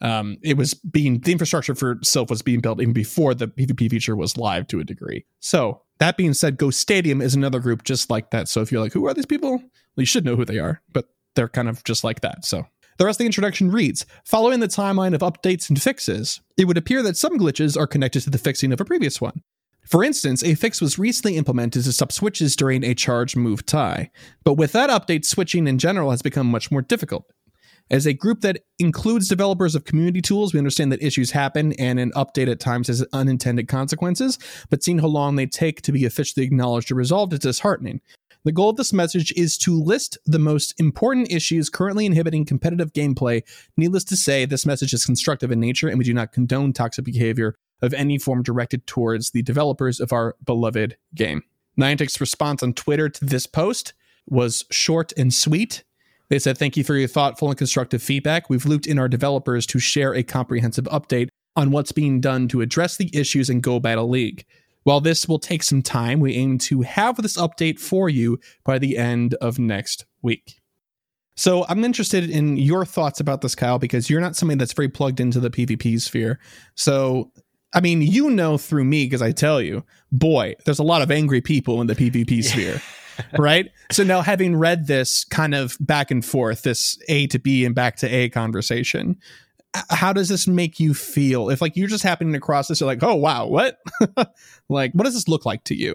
Um, 0.00 0.38
it 0.42 0.56
was 0.56 0.72
being 0.72 1.20
the 1.20 1.32
infrastructure 1.32 1.74
for 1.74 1.98
Sylph 2.02 2.30
was 2.30 2.40
being 2.40 2.60
built 2.60 2.80
even 2.80 2.94
before 2.94 3.34
the 3.34 3.48
PvP 3.48 3.90
feature 3.90 4.16
was 4.16 4.38
live 4.38 4.66
to 4.68 4.80
a 4.80 4.84
degree. 4.84 5.26
So 5.40 5.82
that 6.00 6.16
being 6.16 6.34
said, 6.34 6.56
Go 6.56 6.70
Stadium 6.70 7.20
is 7.20 7.34
another 7.34 7.60
group 7.60 7.84
just 7.84 8.10
like 8.10 8.30
that. 8.30 8.48
So 8.48 8.62
if 8.62 8.72
you're 8.72 8.80
like, 8.80 8.92
who 8.92 9.06
are 9.06 9.14
these 9.14 9.26
people? 9.26 9.50
Well, 9.50 9.62
you 9.96 10.06
should 10.06 10.24
know 10.24 10.34
who 10.34 10.44
they 10.44 10.58
are, 10.58 10.82
but 10.92 11.08
they're 11.36 11.48
kind 11.48 11.68
of 11.68 11.84
just 11.84 12.02
like 12.02 12.22
that. 12.22 12.44
So 12.44 12.66
the 12.98 13.04
rest 13.04 13.16
of 13.16 13.18
the 13.20 13.26
introduction 13.26 13.70
reads 13.70 14.06
Following 14.24 14.60
the 14.60 14.66
timeline 14.66 15.14
of 15.14 15.20
updates 15.20 15.68
and 15.68 15.80
fixes, 15.80 16.40
it 16.56 16.64
would 16.64 16.78
appear 16.78 17.02
that 17.02 17.16
some 17.16 17.38
glitches 17.38 17.78
are 17.78 17.86
connected 17.86 18.22
to 18.22 18.30
the 18.30 18.38
fixing 18.38 18.72
of 18.72 18.80
a 18.80 18.84
previous 18.84 19.20
one. 19.20 19.42
For 19.86 20.04
instance, 20.04 20.44
a 20.44 20.54
fix 20.54 20.80
was 20.80 20.98
recently 20.98 21.36
implemented 21.36 21.84
to 21.84 21.92
stop 21.92 22.12
switches 22.12 22.54
during 22.56 22.84
a 22.84 22.94
charge 22.94 23.36
move 23.36 23.66
tie, 23.66 24.10
but 24.44 24.54
with 24.54 24.72
that 24.72 24.88
update, 24.88 25.24
switching 25.24 25.66
in 25.66 25.78
general 25.78 26.12
has 26.12 26.22
become 26.22 26.46
much 26.46 26.70
more 26.70 26.82
difficult. 26.82 27.30
As 27.90 28.06
a 28.06 28.12
group 28.12 28.42
that 28.42 28.62
includes 28.78 29.26
developers 29.26 29.74
of 29.74 29.84
community 29.84 30.22
tools, 30.22 30.52
we 30.52 30.58
understand 30.58 30.92
that 30.92 31.02
issues 31.02 31.32
happen 31.32 31.72
and 31.72 31.98
an 31.98 32.12
update 32.12 32.48
at 32.48 32.60
times 32.60 32.86
has 32.86 33.04
unintended 33.12 33.66
consequences, 33.66 34.38
but 34.70 34.84
seeing 34.84 35.00
how 35.00 35.08
long 35.08 35.34
they 35.34 35.46
take 35.46 35.82
to 35.82 35.92
be 35.92 36.04
officially 36.04 36.46
acknowledged 36.46 36.92
or 36.92 36.94
resolved 36.94 37.32
is 37.32 37.40
disheartening. 37.40 38.00
The 38.44 38.52
goal 38.52 38.70
of 38.70 38.76
this 38.76 38.92
message 38.92 39.32
is 39.36 39.58
to 39.58 39.78
list 39.78 40.16
the 40.24 40.38
most 40.38 40.78
important 40.78 41.32
issues 41.32 41.68
currently 41.68 42.06
inhibiting 42.06 42.46
competitive 42.46 42.92
gameplay. 42.92 43.42
Needless 43.76 44.04
to 44.04 44.16
say, 44.16 44.44
this 44.44 44.64
message 44.64 44.94
is 44.94 45.04
constructive 45.04 45.50
in 45.50 45.60
nature 45.60 45.88
and 45.88 45.98
we 45.98 46.04
do 46.04 46.14
not 46.14 46.32
condone 46.32 46.72
toxic 46.72 47.04
behavior 47.04 47.54
of 47.82 47.92
any 47.92 48.18
form 48.18 48.42
directed 48.42 48.86
towards 48.86 49.32
the 49.32 49.42
developers 49.42 50.00
of 50.00 50.12
our 50.12 50.36
beloved 50.44 50.96
game. 51.14 51.42
Niantic's 51.78 52.20
response 52.20 52.62
on 52.62 52.72
Twitter 52.72 53.08
to 53.08 53.24
this 53.24 53.46
post 53.46 53.94
was 54.26 54.64
short 54.70 55.12
and 55.18 55.34
sweet. 55.34 55.82
They 56.30 56.38
said, 56.38 56.56
Thank 56.56 56.76
you 56.76 56.84
for 56.84 56.94
your 56.94 57.08
thoughtful 57.08 57.48
and 57.48 57.58
constructive 57.58 58.02
feedback. 58.02 58.48
We've 58.48 58.64
looped 58.64 58.86
in 58.86 58.98
our 58.98 59.08
developers 59.08 59.66
to 59.66 59.78
share 59.78 60.14
a 60.14 60.22
comprehensive 60.22 60.86
update 60.86 61.28
on 61.56 61.72
what's 61.72 61.92
being 61.92 62.20
done 62.20 62.48
to 62.48 62.62
address 62.62 62.96
the 62.96 63.10
issues 63.12 63.50
in 63.50 63.60
Go 63.60 63.80
Battle 63.80 64.08
League. 64.08 64.46
While 64.84 65.00
this 65.00 65.28
will 65.28 65.38
take 65.38 65.62
some 65.62 65.82
time, 65.82 66.20
we 66.20 66.34
aim 66.34 66.56
to 66.58 66.82
have 66.82 67.20
this 67.20 67.36
update 67.36 67.78
for 67.78 68.08
you 68.08 68.38
by 68.64 68.78
the 68.78 68.96
end 68.96 69.34
of 69.34 69.58
next 69.58 70.06
week. 70.22 70.60
So 71.36 71.66
I'm 71.68 71.84
interested 71.84 72.28
in 72.28 72.56
your 72.56 72.84
thoughts 72.84 73.20
about 73.20 73.40
this, 73.40 73.54
Kyle, 73.54 73.78
because 73.78 74.08
you're 74.08 74.20
not 74.20 74.36
somebody 74.36 74.58
that's 74.58 74.72
very 74.72 74.88
plugged 74.88 75.20
into 75.20 75.40
the 75.40 75.50
PvP 75.50 76.00
sphere. 76.00 76.38
So, 76.74 77.30
I 77.74 77.80
mean, 77.80 78.02
you 78.02 78.30
know 78.30 78.58
through 78.58 78.84
me 78.84 79.04
because 79.04 79.22
I 79.22 79.32
tell 79.32 79.60
you, 79.60 79.84
boy, 80.12 80.54
there's 80.64 80.78
a 80.78 80.84
lot 80.84 81.02
of 81.02 81.10
angry 81.10 81.40
people 81.40 81.80
in 81.80 81.86
the 81.86 81.94
PvP 81.94 82.44
sphere. 82.44 82.80
right? 83.38 83.70
So 83.90 84.02
now 84.02 84.20
having 84.20 84.56
read 84.56 84.86
this 84.86 85.24
kind 85.24 85.54
of 85.54 85.76
back 85.80 86.10
and 86.10 86.24
forth, 86.24 86.62
this 86.62 86.98
A 87.08 87.26
to 87.28 87.38
B 87.38 87.64
and 87.64 87.74
back 87.74 87.96
to 87.96 88.08
A 88.08 88.28
conversation, 88.28 89.16
how 89.88 90.12
does 90.12 90.28
this 90.28 90.46
make 90.46 90.80
you 90.80 90.94
feel? 90.94 91.48
If 91.50 91.60
like 91.60 91.76
you're 91.76 91.88
just 91.88 92.04
happening 92.04 92.34
across 92.34 92.68
this, 92.68 92.80
you're 92.80 92.86
like, 92.86 93.02
oh 93.02 93.14
wow, 93.14 93.46
what? 93.46 93.78
like, 94.68 94.92
what 94.92 95.04
does 95.04 95.14
this 95.14 95.28
look 95.28 95.46
like 95.46 95.64
to 95.64 95.74
you? 95.74 95.94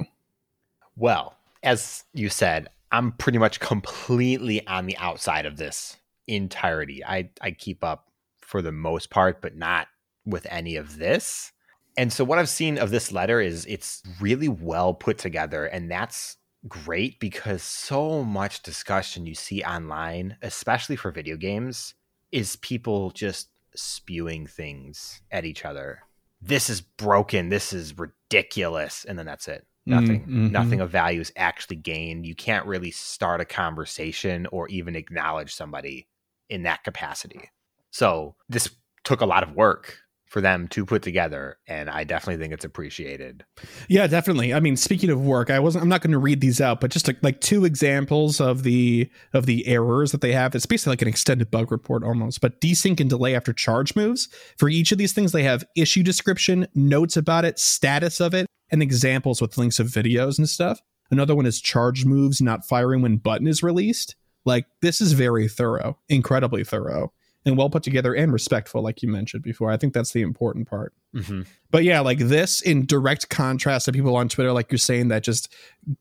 Well, 0.95 1.35
as 1.63 2.03
you 2.13 2.29
said, 2.29 2.69
I'm 2.91 3.11
pretty 3.13 3.37
much 3.37 3.59
completely 3.59 4.65
on 4.67 4.85
the 4.85 4.97
outside 4.97 5.45
of 5.45 5.57
this 5.57 5.97
entirety. 6.27 7.03
I 7.03 7.29
I 7.41 7.51
keep 7.51 7.83
up 7.83 8.09
for 8.41 8.61
the 8.61 8.71
most 8.71 9.09
part, 9.09 9.41
but 9.41 9.55
not 9.55 9.87
with 10.25 10.47
any 10.49 10.75
of 10.75 10.97
this. 10.97 11.51
And 11.97 12.11
so 12.11 12.23
what 12.23 12.39
I've 12.39 12.49
seen 12.49 12.77
of 12.77 12.91
this 12.91 13.11
letter 13.11 13.39
is 13.39 13.65
it's 13.65 14.03
really 14.19 14.49
well 14.49 14.93
put 14.93 15.17
together 15.17 15.65
and 15.65 15.89
that's 15.89 16.37
great 16.67 17.19
because 17.19 17.63
so 17.63 18.23
much 18.23 18.63
discussion 18.63 19.25
you 19.25 19.35
see 19.35 19.63
online, 19.63 20.37
especially 20.41 20.95
for 20.95 21.11
video 21.11 21.37
games, 21.37 21.93
is 22.31 22.55
people 22.57 23.11
just 23.11 23.49
spewing 23.75 24.47
things 24.47 25.21
at 25.31 25.45
each 25.45 25.65
other. 25.65 26.01
This 26.41 26.69
is 26.69 26.81
broken. 26.81 27.49
This 27.49 27.73
is 27.73 27.97
ridiculous. 27.97 29.05
And 29.05 29.17
then 29.17 29.25
that's 29.25 29.47
it. 29.47 29.65
Nothing, 29.87 30.21
mm-hmm. 30.21 30.51
nothing 30.51 30.81
of 30.81 30.89
value 30.89 31.21
is 31.21 31.31
actually 31.35 31.75
gained. 31.75 32.25
You 32.25 32.33
can't 32.33 32.65
really 32.65 32.89
start 32.89 33.39
a 33.39 33.45
conversation 33.45 34.47
or 34.51 34.67
even 34.69 34.95
acknowledge 34.95 35.53
somebody 35.53 36.07
in 36.49 36.63
that 36.63 36.83
capacity. 36.83 37.51
So 37.91 38.35
this 38.49 38.69
took 39.03 39.21
a 39.21 39.27
lot 39.27 39.43
of 39.43 39.53
work 39.53 39.99
for 40.35 40.41
them 40.41 40.67
to 40.67 40.85
put 40.85 41.01
together 41.01 41.57
and 41.65 41.89
i 41.89 42.03
definitely 42.03 42.35
think 42.35 42.51
it's 42.51 42.65
appreciated. 42.65 43.45
Yeah 43.87 44.05
definitely. 44.05 44.53
I 44.53 44.59
mean 44.59 44.75
speaking 44.75 45.09
of 45.09 45.25
work 45.25 45.49
i 45.49 45.61
wasn't 45.61 45.81
i'm 45.81 45.87
not 45.87 46.01
going 46.01 46.11
to 46.11 46.17
read 46.17 46.41
these 46.41 46.59
out 46.59 46.81
but 46.81 46.91
just 46.91 47.07
a, 47.07 47.15
like 47.21 47.39
two 47.39 47.63
examples 47.63 48.41
of 48.41 48.63
the 48.63 49.09
of 49.31 49.45
the 49.45 49.65
errors 49.65 50.11
that 50.11 50.19
they 50.19 50.33
have. 50.33 50.53
It's 50.53 50.65
basically 50.65 50.91
like 50.91 51.01
an 51.03 51.07
extended 51.07 51.51
bug 51.51 51.71
report 51.71 52.03
almost 52.03 52.41
but 52.41 52.59
desync 52.59 52.99
and 52.99 53.09
delay 53.09 53.33
after 53.33 53.53
charge 53.53 53.95
moves. 53.95 54.27
For 54.57 54.67
each 54.67 54.91
of 54.91 54.97
these 54.97 55.13
things 55.13 55.31
they 55.31 55.43
have 55.43 55.63
issue 55.77 56.03
description 56.03 56.67
notes 56.75 57.15
about 57.15 57.45
it 57.45 57.57
status 57.57 58.19
of 58.19 58.33
it 58.33 58.45
and 58.69 58.83
examples 58.83 59.41
with 59.41 59.57
links 59.57 59.79
of 59.79 59.87
videos 59.87 60.37
and 60.37 60.49
stuff. 60.49 60.81
Another 61.09 61.33
one 61.33 61.45
is 61.45 61.61
charge 61.61 62.03
moves 62.03 62.41
not 62.41 62.67
firing 62.67 63.01
when 63.01 63.15
button 63.15 63.47
is 63.47 63.63
released. 63.63 64.17
Like 64.43 64.65
this 64.81 64.99
is 64.99 65.13
very 65.13 65.47
thorough 65.47 65.97
incredibly 66.09 66.65
thorough 66.65 67.13
and 67.45 67.57
well 67.57 67.69
put 67.69 67.83
together 67.83 68.13
and 68.13 68.33
respectful, 68.33 68.81
like 68.81 69.03
you 69.03 69.09
mentioned 69.09 69.43
before. 69.43 69.69
I 69.69 69.77
think 69.77 69.93
that's 69.93 70.11
the 70.11 70.21
important 70.21 70.67
part. 70.67 70.93
Mm-hmm. 71.15 71.43
But 71.69 71.83
yeah, 71.83 71.99
like 71.99 72.17
this 72.17 72.61
in 72.61 72.85
direct 72.85 73.29
contrast 73.29 73.85
to 73.85 73.91
people 73.91 74.15
on 74.15 74.29
Twitter, 74.29 74.51
like 74.51 74.71
you're 74.71 74.79
saying, 74.79 75.09
that 75.09 75.23
just 75.23 75.53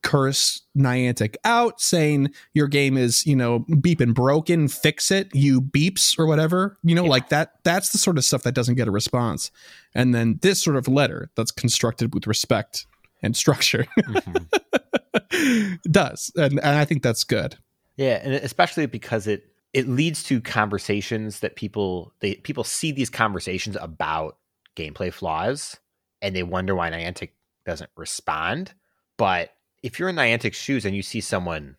curse 0.03 0.63
Niantic 0.77 1.37
out, 1.45 1.81
saying 1.81 2.33
your 2.55 2.67
game 2.67 2.97
is, 2.97 3.27
you 3.27 3.37
know, 3.37 3.61
beeping 3.61 4.15
broken, 4.15 4.69
fix 4.69 5.11
it, 5.11 5.35
you 5.35 5.61
beeps 5.61 6.19
or 6.19 6.27
whatever. 6.27 6.79
You 6.83 6.95
know, 6.95 7.05
yeah. 7.05 7.11
like 7.11 7.29
that. 7.29 7.53
That's 7.63 7.91
the 7.91 7.99
sort 7.99 8.17
of 8.17 8.25
stuff 8.25 8.43
that 8.45 8.55
doesn't 8.55 8.77
get 8.77 8.89
a 8.89 8.93
response. 8.93 9.51
And 9.95 10.15
then 10.15 10.39
this 10.41 10.63
sort 10.63 10.77
of 10.77 10.89
letter 10.89 11.31
that's 11.37 11.51
constructed 11.51 12.15
with 12.15 12.27
respect 12.27 12.87
and 13.23 13.37
structure 13.37 13.87
mm-hmm. 13.99 15.75
does. 15.91 16.33
And, 16.37 16.53
and 16.53 16.79
I 16.79 16.85
think 16.85 17.03
that's 17.03 17.25
good. 17.25 17.59
Yeah, 17.97 18.21
and 18.23 18.35
especially 18.35 18.87
because 18.87 19.27
it 19.27 19.54
it 19.75 19.89
leads 19.89 20.23
to 20.23 20.41
conversations 20.41 21.41
that 21.41 21.57
people 21.57 22.13
they 22.21 22.37
people 22.37 22.65
see 22.65 22.93
these 22.93 23.11
conversations 23.11 23.77
about 23.81 24.39
gameplay 24.77 25.13
flaws 25.13 25.77
and 26.23 26.35
they 26.35 26.45
wonder 26.45 26.75
why 26.75 26.91
Niantic 26.91 27.31
doesn't 27.67 27.91
respond. 27.97 28.73
But 29.19 29.51
if 29.83 29.99
you're 29.99 30.09
in 30.09 30.17
Niantic's 30.17 30.57
shoes 30.57 30.85
and 30.85 30.97
you 30.97 31.03
see 31.03 31.21
someone 31.21 31.77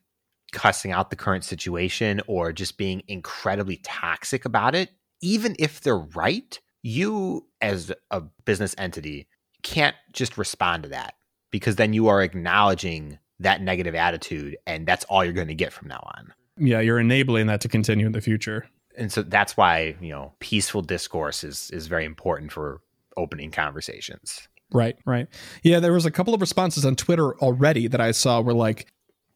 cussing 0.51 0.91
out 0.91 1.09
the 1.09 1.15
current 1.15 1.43
situation 1.43 2.21
or 2.27 2.53
just 2.53 2.77
being 2.77 3.01
incredibly 3.07 3.77
toxic 3.77 4.45
about 4.45 4.75
it, 4.75 4.91
even 5.21 5.55
if 5.57 5.81
they're 5.81 5.97
right, 5.97 6.59
you 6.83 7.47
as 7.61 7.91
a 8.11 8.21
business 8.45 8.75
entity 8.77 9.27
can't 9.63 9.95
just 10.13 10.37
respond 10.37 10.83
to 10.83 10.89
that 10.89 11.15
because 11.49 11.77
then 11.77 11.93
you 11.93 12.07
are 12.07 12.21
acknowledging 12.21 13.17
that 13.39 13.61
negative 13.61 13.95
attitude 13.95 14.55
and 14.67 14.85
that's 14.85 15.03
all 15.05 15.23
you're 15.23 15.33
going 15.33 15.47
to 15.47 15.55
get 15.55 15.73
from 15.73 15.87
now 15.87 16.07
on. 16.17 16.33
Yeah, 16.57 16.79
you're 16.79 16.99
enabling 16.99 17.47
that 17.47 17.61
to 17.61 17.67
continue 17.67 18.05
in 18.05 18.11
the 18.11 18.21
future. 18.21 18.67
And 18.97 19.11
so 19.11 19.21
that's 19.21 19.57
why, 19.57 19.95
you 19.99 20.09
know, 20.09 20.33
peaceful 20.39 20.81
discourse 20.81 21.43
is 21.43 21.69
is 21.71 21.87
very 21.87 22.05
important 22.05 22.51
for 22.51 22.81
opening 23.17 23.51
conversations. 23.51 24.47
Right, 24.71 24.97
right. 25.05 25.27
Yeah, 25.63 25.79
there 25.79 25.93
was 25.93 26.05
a 26.05 26.11
couple 26.11 26.33
of 26.33 26.41
responses 26.41 26.85
on 26.85 26.95
Twitter 26.95 27.37
already 27.39 27.87
that 27.87 28.01
I 28.01 28.11
saw 28.11 28.41
were 28.41 28.53
like 28.53 28.87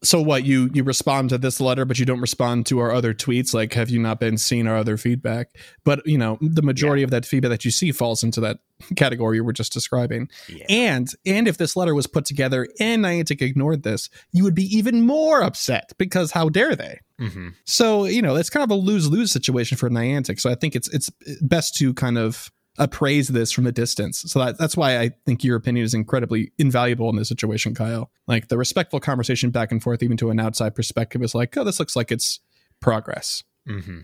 So 0.01 0.21
what 0.21 0.45
you 0.45 0.69
you 0.73 0.83
respond 0.83 1.29
to 1.29 1.37
this 1.37 1.59
letter, 1.59 1.85
but 1.85 1.99
you 1.99 2.05
don't 2.05 2.21
respond 2.21 2.65
to 2.67 2.79
our 2.79 2.91
other 2.91 3.13
tweets? 3.13 3.53
Like, 3.53 3.73
have 3.73 3.89
you 3.89 3.99
not 3.99 4.19
been 4.19 4.37
seeing 4.37 4.67
our 4.67 4.77
other 4.77 4.97
feedback? 4.97 5.49
But 5.83 6.05
you 6.05 6.17
know, 6.17 6.37
the 6.41 6.61
majority 6.61 7.01
yeah. 7.01 7.05
of 7.05 7.11
that 7.11 7.25
feedback 7.25 7.49
that 7.49 7.65
you 7.65 7.71
see 7.71 7.91
falls 7.91 8.23
into 8.23 8.39
that 8.41 8.59
category 8.95 9.37
you 9.37 9.43
were 9.43 9.53
just 9.53 9.73
describing. 9.73 10.29
Yeah. 10.47 10.65
And 10.69 11.09
and 11.25 11.47
if 11.47 11.57
this 11.57 11.75
letter 11.75 11.93
was 11.93 12.07
put 12.07 12.25
together 12.25 12.67
and 12.79 13.03
Niantic 13.03 13.41
ignored 13.41 13.83
this, 13.83 14.09
you 14.31 14.43
would 14.43 14.55
be 14.55 14.65
even 14.75 15.05
more 15.05 15.41
upset 15.41 15.91
because 15.97 16.31
how 16.31 16.49
dare 16.49 16.75
they? 16.75 16.99
Mm-hmm. 17.19 17.49
So 17.65 18.05
you 18.05 18.21
know, 18.21 18.35
it's 18.35 18.49
kind 18.49 18.63
of 18.63 18.71
a 18.71 18.79
lose 18.79 19.09
lose 19.09 19.31
situation 19.31 19.77
for 19.77 19.89
Niantic. 19.89 20.39
So 20.39 20.49
I 20.49 20.55
think 20.55 20.75
it's 20.75 20.87
it's 20.89 21.09
best 21.41 21.75
to 21.77 21.93
kind 21.93 22.17
of 22.17 22.51
appraise 22.79 23.27
this 23.27 23.51
from 23.51 23.67
a 23.67 23.71
distance. 23.71 24.21
So 24.21 24.39
that, 24.39 24.57
that's 24.57 24.75
why 24.75 24.99
I 24.99 25.11
think 25.25 25.43
your 25.43 25.57
opinion 25.57 25.85
is 25.85 25.93
incredibly 25.93 26.51
invaluable 26.57 27.09
in 27.09 27.17
this 27.17 27.27
situation, 27.27 27.75
Kyle. 27.75 28.09
Like 28.25 28.47
the 28.47 28.57
respectful 28.57 28.99
conversation 28.99 29.51
back 29.51 29.71
and 29.71 29.83
forth, 29.83 30.01
even 30.01 30.17
to 30.17 30.31
an 30.31 30.39
outside 30.39 30.73
perspective, 30.73 31.21
is 31.21 31.35
like, 31.35 31.55
oh, 31.57 31.63
this 31.63 31.79
looks 31.79 31.95
like 31.95 32.11
it's 32.11 32.39
progress. 32.79 33.43
Mm-hmm. 33.67 33.99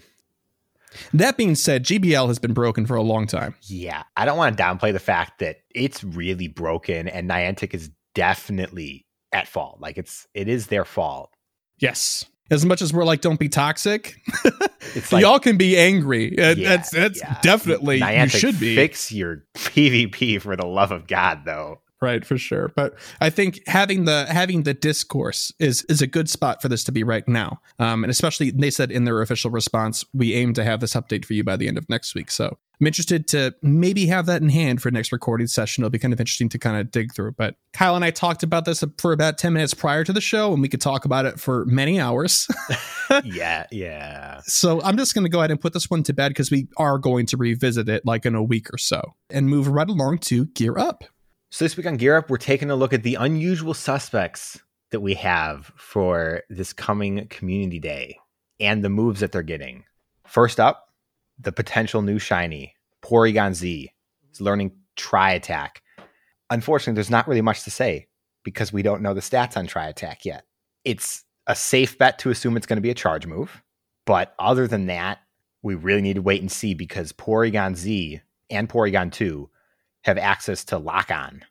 That 1.14 1.38
being 1.38 1.56
said, 1.56 1.84
GBL 1.84 2.28
has 2.28 2.40
been 2.40 2.54
broken 2.54 2.86
for 2.86 2.96
a 2.96 3.02
long 3.02 3.28
time. 3.28 3.56
Yeah, 3.64 4.04
I 4.16 4.26
don't 4.26 4.38
want 4.38 4.58
to 4.58 4.64
downplay 4.64 4.94
the 4.94 5.00
fact 5.00 5.40
that 5.40 5.58
it's 5.74 6.04
really 6.04 6.48
broken, 6.48 7.08
and 7.08 7.30
Niantic 7.30 7.74
is 7.74 7.90
definitely 8.14 9.06
at 9.32 9.48
fault. 9.48 9.80
Like 9.82 9.98
it's 9.98 10.28
it 10.34 10.48
is 10.48 10.68
their 10.68 10.86
fault. 10.86 11.32
Yes, 11.80 12.26
as 12.52 12.66
much 12.66 12.82
as 12.82 12.94
we're 12.94 13.06
like, 13.06 13.22
don't 13.22 13.40
be 13.40 13.50
toxic. 13.50 14.16
it's 14.96 15.12
like, 15.12 15.22
y'all 15.22 15.40
can 15.40 15.58
be 15.58 15.78
angry. 15.78 16.38
Uh, 16.38 16.56
yeah, 16.56 16.70
that's 16.70 16.92
that's 16.92 17.20
yeah. 17.20 17.40
definitely 17.42 18.00
Niantic, 18.00 18.34
you 18.34 18.40
should 18.40 18.60
be. 18.60 18.76
Fix 18.76 19.12
your 19.12 19.44
PvP 19.56 20.42
for 20.42 20.56
the 20.56 20.66
love 20.66 20.92
of 20.92 21.08
God, 21.08 21.46
though 21.46 21.80
right 22.06 22.24
for 22.24 22.38
sure. 22.38 22.72
But 22.76 22.96
i 23.20 23.30
think 23.30 23.62
having 23.68 24.06
the 24.06 24.26
having 24.30 24.64
the 24.64 24.74
discourse 24.74 25.52
is 25.60 25.84
is 25.90 26.02
a 26.02 26.08
good 26.08 26.30
spot 26.30 26.62
for 26.62 26.70
this 26.70 26.84
to 26.86 26.92
be 26.92 27.04
right 27.04 27.28
now. 27.28 27.60
Um, 27.80 28.04
and 28.04 28.12
especially 28.12 28.52
they 28.52 28.72
said 28.72 28.92
in 28.92 29.06
their 29.06 29.22
official 29.22 29.50
response 29.52 30.06
we 30.14 30.34
aim 30.34 30.54
to 30.54 30.64
have 30.64 30.80
this 30.80 30.94
update 30.94 31.26
for 31.26 31.34
you 31.34 31.44
by 31.44 31.58
the 31.58 31.68
end 31.68 31.78
of 31.78 31.90
next 31.90 32.14
week. 32.16 32.30
So 32.32 32.58
i'm 32.80 32.88
interested 32.88 33.28
to 33.30 33.56
maybe 33.62 34.06
have 34.06 34.26
that 34.28 34.42
in 34.42 34.50
hand 34.50 34.82
for 34.82 34.92
next 34.92 35.12
recording 35.12 35.48
session. 35.48 35.84
It'll 35.84 35.90
be 35.90 36.00
kind 36.00 36.14
of 36.14 36.20
interesting 36.20 36.50
to 36.50 36.60
kind 36.60 36.78
of 36.78 36.92
dig 36.92 37.14
through. 37.14 37.34
But 37.34 37.56
kyle 37.74 37.96
and 37.96 38.06
i 38.06 38.12
talked 38.12 38.44
about 38.44 38.66
this 38.66 38.84
for 39.00 39.12
about 39.12 39.38
10 39.38 39.54
minutes 39.54 39.74
prior 39.74 40.04
to 40.04 40.14
the 40.14 40.22
show 40.22 40.54
and 40.54 40.62
we 40.62 40.70
could 40.70 40.82
talk 40.82 41.06
about 41.06 41.26
it 41.26 41.40
for 41.40 41.66
many 41.66 42.00
hours. 42.00 42.48
Yeah 43.24 43.68
yeah. 43.72 44.42
So 44.46 44.82
i'm 44.82 44.98
just 44.98 45.14
going 45.14 45.26
to 45.26 45.30
go 45.30 45.40
ahead 45.40 45.52
and 45.52 45.62
put 45.62 45.74
this 45.74 45.92
one 45.92 46.02
to 46.04 46.14
bed 46.14 46.30
because 46.30 46.50
we 46.50 46.68
are 46.78 46.98
going 46.98 47.28
to 47.28 47.38
revisit 47.38 47.88
it 47.88 48.04
like 48.04 48.26
in 48.26 48.34
a 48.34 48.42
week 48.42 48.74
or 48.74 48.80
so 48.80 49.14
and 49.30 49.48
move 49.48 49.68
right 49.68 49.88
along 49.88 50.18
to 50.20 50.46
gear 50.46 50.78
up 50.78 51.04
so 51.56 51.64
this 51.64 51.78
week 51.78 51.86
on 51.86 51.96
Gear 51.96 52.18
Up, 52.18 52.30
we're 52.30 52.36
taking 52.36 52.70
a 52.70 52.76
look 52.76 52.92
at 52.92 53.04
the 53.04 53.16
unusual 53.16 53.74
suspects 53.74 54.60
that 54.92 55.00
we 55.00 55.14
have 55.14 55.72
for 55.78 56.42
this 56.50 56.74
coming 56.74 57.28
community 57.30 57.80
day 57.80 58.20
and 58.60 58.84
the 58.84 58.90
moves 58.90 59.22
that 59.22 59.32
they're 59.32 59.42
getting. 59.42 59.86
First 60.28 60.60
up, 60.60 60.90
the 61.40 61.54
potential 61.54 62.02
new 62.02 62.20
shiny, 62.20 62.76
Porygon 63.02 63.54
Z. 63.54 63.90
is 64.34 64.42
learning 64.42 64.74
Tri 64.98 65.32
Attack. 65.32 65.82
Unfortunately, 66.50 66.96
there's 66.96 67.10
not 67.10 67.26
really 67.26 67.40
much 67.40 67.64
to 67.64 67.72
say 67.72 68.10
because 68.44 68.74
we 68.74 68.82
don't 68.82 69.02
know 69.02 69.14
the 69.14 69.22
stats 69.22 69.56
on 69.56 69.66
Tri 69.66 69.88
Attack 69.88 70.26
yet. 70.26 70.44
It's 70.84 71.24
a 71.48 71.56
safe 71.56 71.98
bet 71.98 72.20
to 72.20 72.32
assume 72.32 72.58
it's 72.58 72.68
going 72.68 72.80
to 72.80 72.82
be 72.82 72.90
a 72.90 72.94
charge 72.94 73.26
move. 73.26 73.64
But 74.06 74.36
other 74.40 74.68
than 74.68 74.88
that, 74.88 75.20
we 75.62 75.76
really 75.76 76.02
need 76.02 76.16
to 76.16 76.22
wait 76.22 76.42
and 76.42 76.52
see 76.52 76.74
because 76.74 77.14
Porygon 77.14 77.78
Z 77.78 78.20
and 78.50 78.68
Porygon 78.68 79.10
2 79.10 79.50
have 80.06 80.18
access 80.20 80.64
to 80.66 80.78
lock 80.78 81.10
on. 81.10 81.44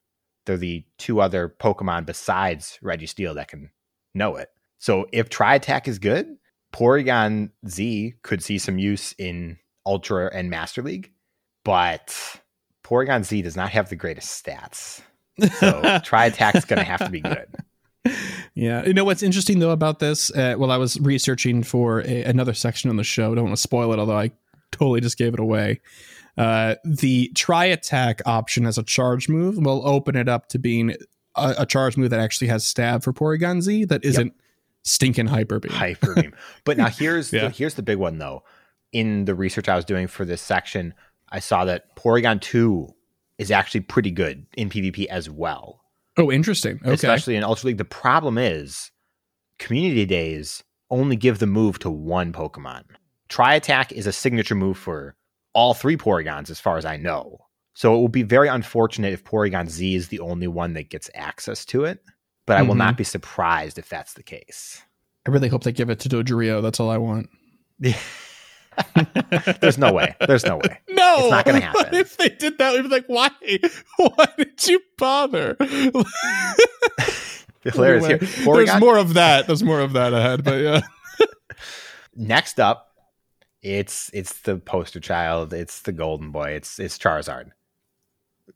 They're 0.46 0.56
the 0.56 0.84
two 0.96 1.20
other 1.20 1.54
Pokemon 1.60 2.06
besides 2.06 2.78
Registeel 2.82 3.34
that 3.34 3.48
can 3.48 3.70
know 4.14 4.36
it. 4.36 4.48
So 4.78 5.06
if 5.12 5.28
Tri 5.28 5.56
Attack 5.56 5.88
is 5.88 5.98
good, 5.98 6.36
Porygon 6.72 7.50
Z 7.68 8.14
could 8.22 8.42
see 8.42 8.58
some 8.58 8.78
use 8.78 9.12
in 9.18 9.58
Ultra 9.84 10.30
and 10.32 10.50
Master 10.50 10.82
League, 10.82 11.12
but 11.64 12.40
Porygon 12.84 13.24
Z 13.24 13.42
does 13.42 13.56
not 13.56 13.70
have 13.70 13.88
the 13.88 13.96
greatest 13.96 14.44
stats. 14.44 15.02
So 15.58 15.98
Tri 16.04 16.26
Attack 16.26 16.54
is 16.54 16.64
going 16.64 16.78
to 16.78 16.84
have 16.84 17.00
to 17.00 17.10
be 17.10 17.20
good. 17.20 17.48
Yeah, 18.54 18.84
you 18.86 18.94
know 18.94 19.04
what's 19.04 19.22
interesting 19.22 19.58
though 19.58 19.70
about 19.70 19.98
this? 19.98 20.30
Uh, 20.30 20.54
well, 20.56 20.70
I 20.70 20.76
was 20.76 21.00
researching 21.00 21.64
for 21.64 22.02
a, 22.02 22.22
another 22.22 22.54
section 22.54 22.88
on 22.88 22.96
the 22.96 23.04
show. 23.04 23.34
Don't 23.34 23.44
want 23.44 23.56
to 23.56 23.60
spoil 23.60 23.92
it, 23.92 23.98
although 23.98 24.18
I 24.18 24.30
totally 24.70 25.00
just 25.00 25.18
gave 25.18 25.34
it 25.34 25.40
away. 25.40 25.80
Uh, 26.36 26.74
the 26.84 27.30
Tri 27.34 27.66
Attack 27.66 28.22
option 28.26 28.66
as 28.66 28.78
a 28.78 28.82
charge 28.82 29.28
move 29.28 29.56
will 29.58 29.86
open 29.86 30.16
it 30.16 30.28
up 30.28 30.48
to 30.48 30.58
being 30.58 30.96
a, 31.36 31.54
a 31.58 31.66
charge 31.66 31.96
move 31.96 32.10
that 32.10 32.20
actually 32.20 32.48
has 32.48 32.66
stab 32.66 33.02
for 33.02 33.12
Porygon 33.12 33.60
Z 33.60 33.84
that 33.86 34.04
isn't 34.04 34.26
yep. 34.26 34.34
stinking 34.82 35.26
hyper 35.26 35.60
beam. 35.60 35.72
Hyper 35.72 36.14
beam. 36.14 36.34
but 36.64 36.76
now 36.76 36.88
here's 36.88 37.32
yeah. 37.32 37.42
the, 37.42 37.50
here's 37.50 37.74
the 37.74 37.82
big 37.82 37.98
one 37.98 38.18
though. 38.18 38.42
In 38.92 39.24
the 39.24 39.34
research 39.34 39.68
I 39.68 39.76
was 39.76 39.84
doing 39.84 40.06
for 40.06 40.24
this 40.24 40.40
section, 40.40 40.94
I 41.30 41.40
saw 41.40 41.64
that 41.64 41.96
Porygon 41.96 42.40
2 42.40 42.88
is 43.38 43.50
actually 43.50 43.80
pretty 43.80 44.12
good 44.12 44.46
in 44.56 44.70
PvP 44.70 45.06
as 45.06 45.28
well. 45.28 45.80
Oh, 46.16 46.30
interesting. 46.30 46.78
Okay. 46.82 46.92
Especially 46.92 47.34
in 47.34 47.42
Ultra 47.42 47.68
League. 47.68 47.78
The 47.78 47.84
problem 47.84 48.38
is 48.38 48.92
community 49.58 50.06
days 50.06 50.62
only 50.90 51.16
give 51.16 51.40
the 51.40 51.46
move 51.46 51.80
to 51.80 51.90
one 51.90 52.32
Pokemon. 52.32 52.84
Tri 53.28 53.54
Attack 53.54 53.90
is 53.90 54.06
a 54.06 54.12
signature 54.12 54.54
move 54.54 54.78
for 54.78 55.16
all 55.54 55.74
three 55.74 55.96
Porygons, 55.96 56.50
as 56.50 56.60
far 56.60 56.76
as 56.76 56.84
I 56.84 56.96
know. 56.96 57.38
So 57.74 57.94
it 57.94 57.98
will 57.98 58.08
be 58.08 58.22
very 58.22 58.48
unfortunate 58.48 59.12
if 59.12 59.24
Porygon 59.24 59.68
Z 59.68 59.94
is 59.94 60.08
the 60.08 60.20
only 60.20 60.46
one 60.46 60.74
that 60.74 60.90
gets 60.90 61.10
access 61.14 61.64
to 61.66 61.84
it. 61.84 62.00
But 62.46 62.56
I 62.56 62.60
mm-hmm. 62.60 62.68
will 62.68 62.76
not 62.76 62.96
be 62.96 63.04
surprised 63.04 63.78
if 63.78 63.88
that's 63.88 64.12
the 64.14 64.22
case. 64.22 64.82
I 65.26 65.30
really 65.30 65.48
hope 65.48 65.64
they 65.64 65.72
give 65.72 65.90
it 65.90 66.00
to 66.00 66.08
Dodrio. 66.08 66.62
That's 66.62 66.78
all 66.78 66.90
I 66.90 66.98
want. 66.98 67.30
There's 69.60 69.78
no 69.78 69.92
way. 69.92 70.14
There's 70.26 70.44
no 70.44 70.56
way. 70.56 70.80
No, 70.88 71.16
it's 71.18 71.30
not 71.30 71.44
going 71.44 71.60
to 71.60 71.66
happen. 71.66 71.94
if 71.94 72.16
they 72.16 72.28
did 72.28 72.58
that, 72.58 72.74
we'd 72.74 72.82
be 72.82 72.88
like, 72.88 73.06
"Why? 73.06 73.30
Why 73.96 74.28
did 74.36 74.66
you 74.66 74.80
bother?" 74.98 75.56
Hilarious. 77.62 78.04
Anyway, 78.04 78.18
There's 78.18 78.80
more 78.80 78.98
of 78.98 79.14
that. 79.14 79.46
There's 79.46 79.62
more 79.62 79.80
of 79.80 79.94
that 79.94 80.12
ahead, 80.12 80.44
but 80.44 80.60
yeah. 80.60 80.80
Next 82.14 82.60
up, 82.60 82.93
it's 83.64 84.10
it's 84.12 84.40
the 84.40 84.58
poster 84.58 85.00
child. 85.00 85.52
It's 85.52 85.80
the 85.80 85.92
golden 85.92 86.30
boy. 86.30 86.50
It's 86.50 86.78
it's 86.78 86.98
Charizard. 86.98 87.50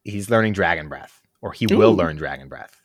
He's 0.04 0.30
learning 0.30 0.52
Dragon 0.52 0.88
Breath, 0.88 1.22
or 1.40 1.52
he 1.52 1.66
Ooh. 1.72 1.78
will 1.78 1.94
learn 1.94 2.16
Dragon 2.16 2.48
Breath. 2.48 2.82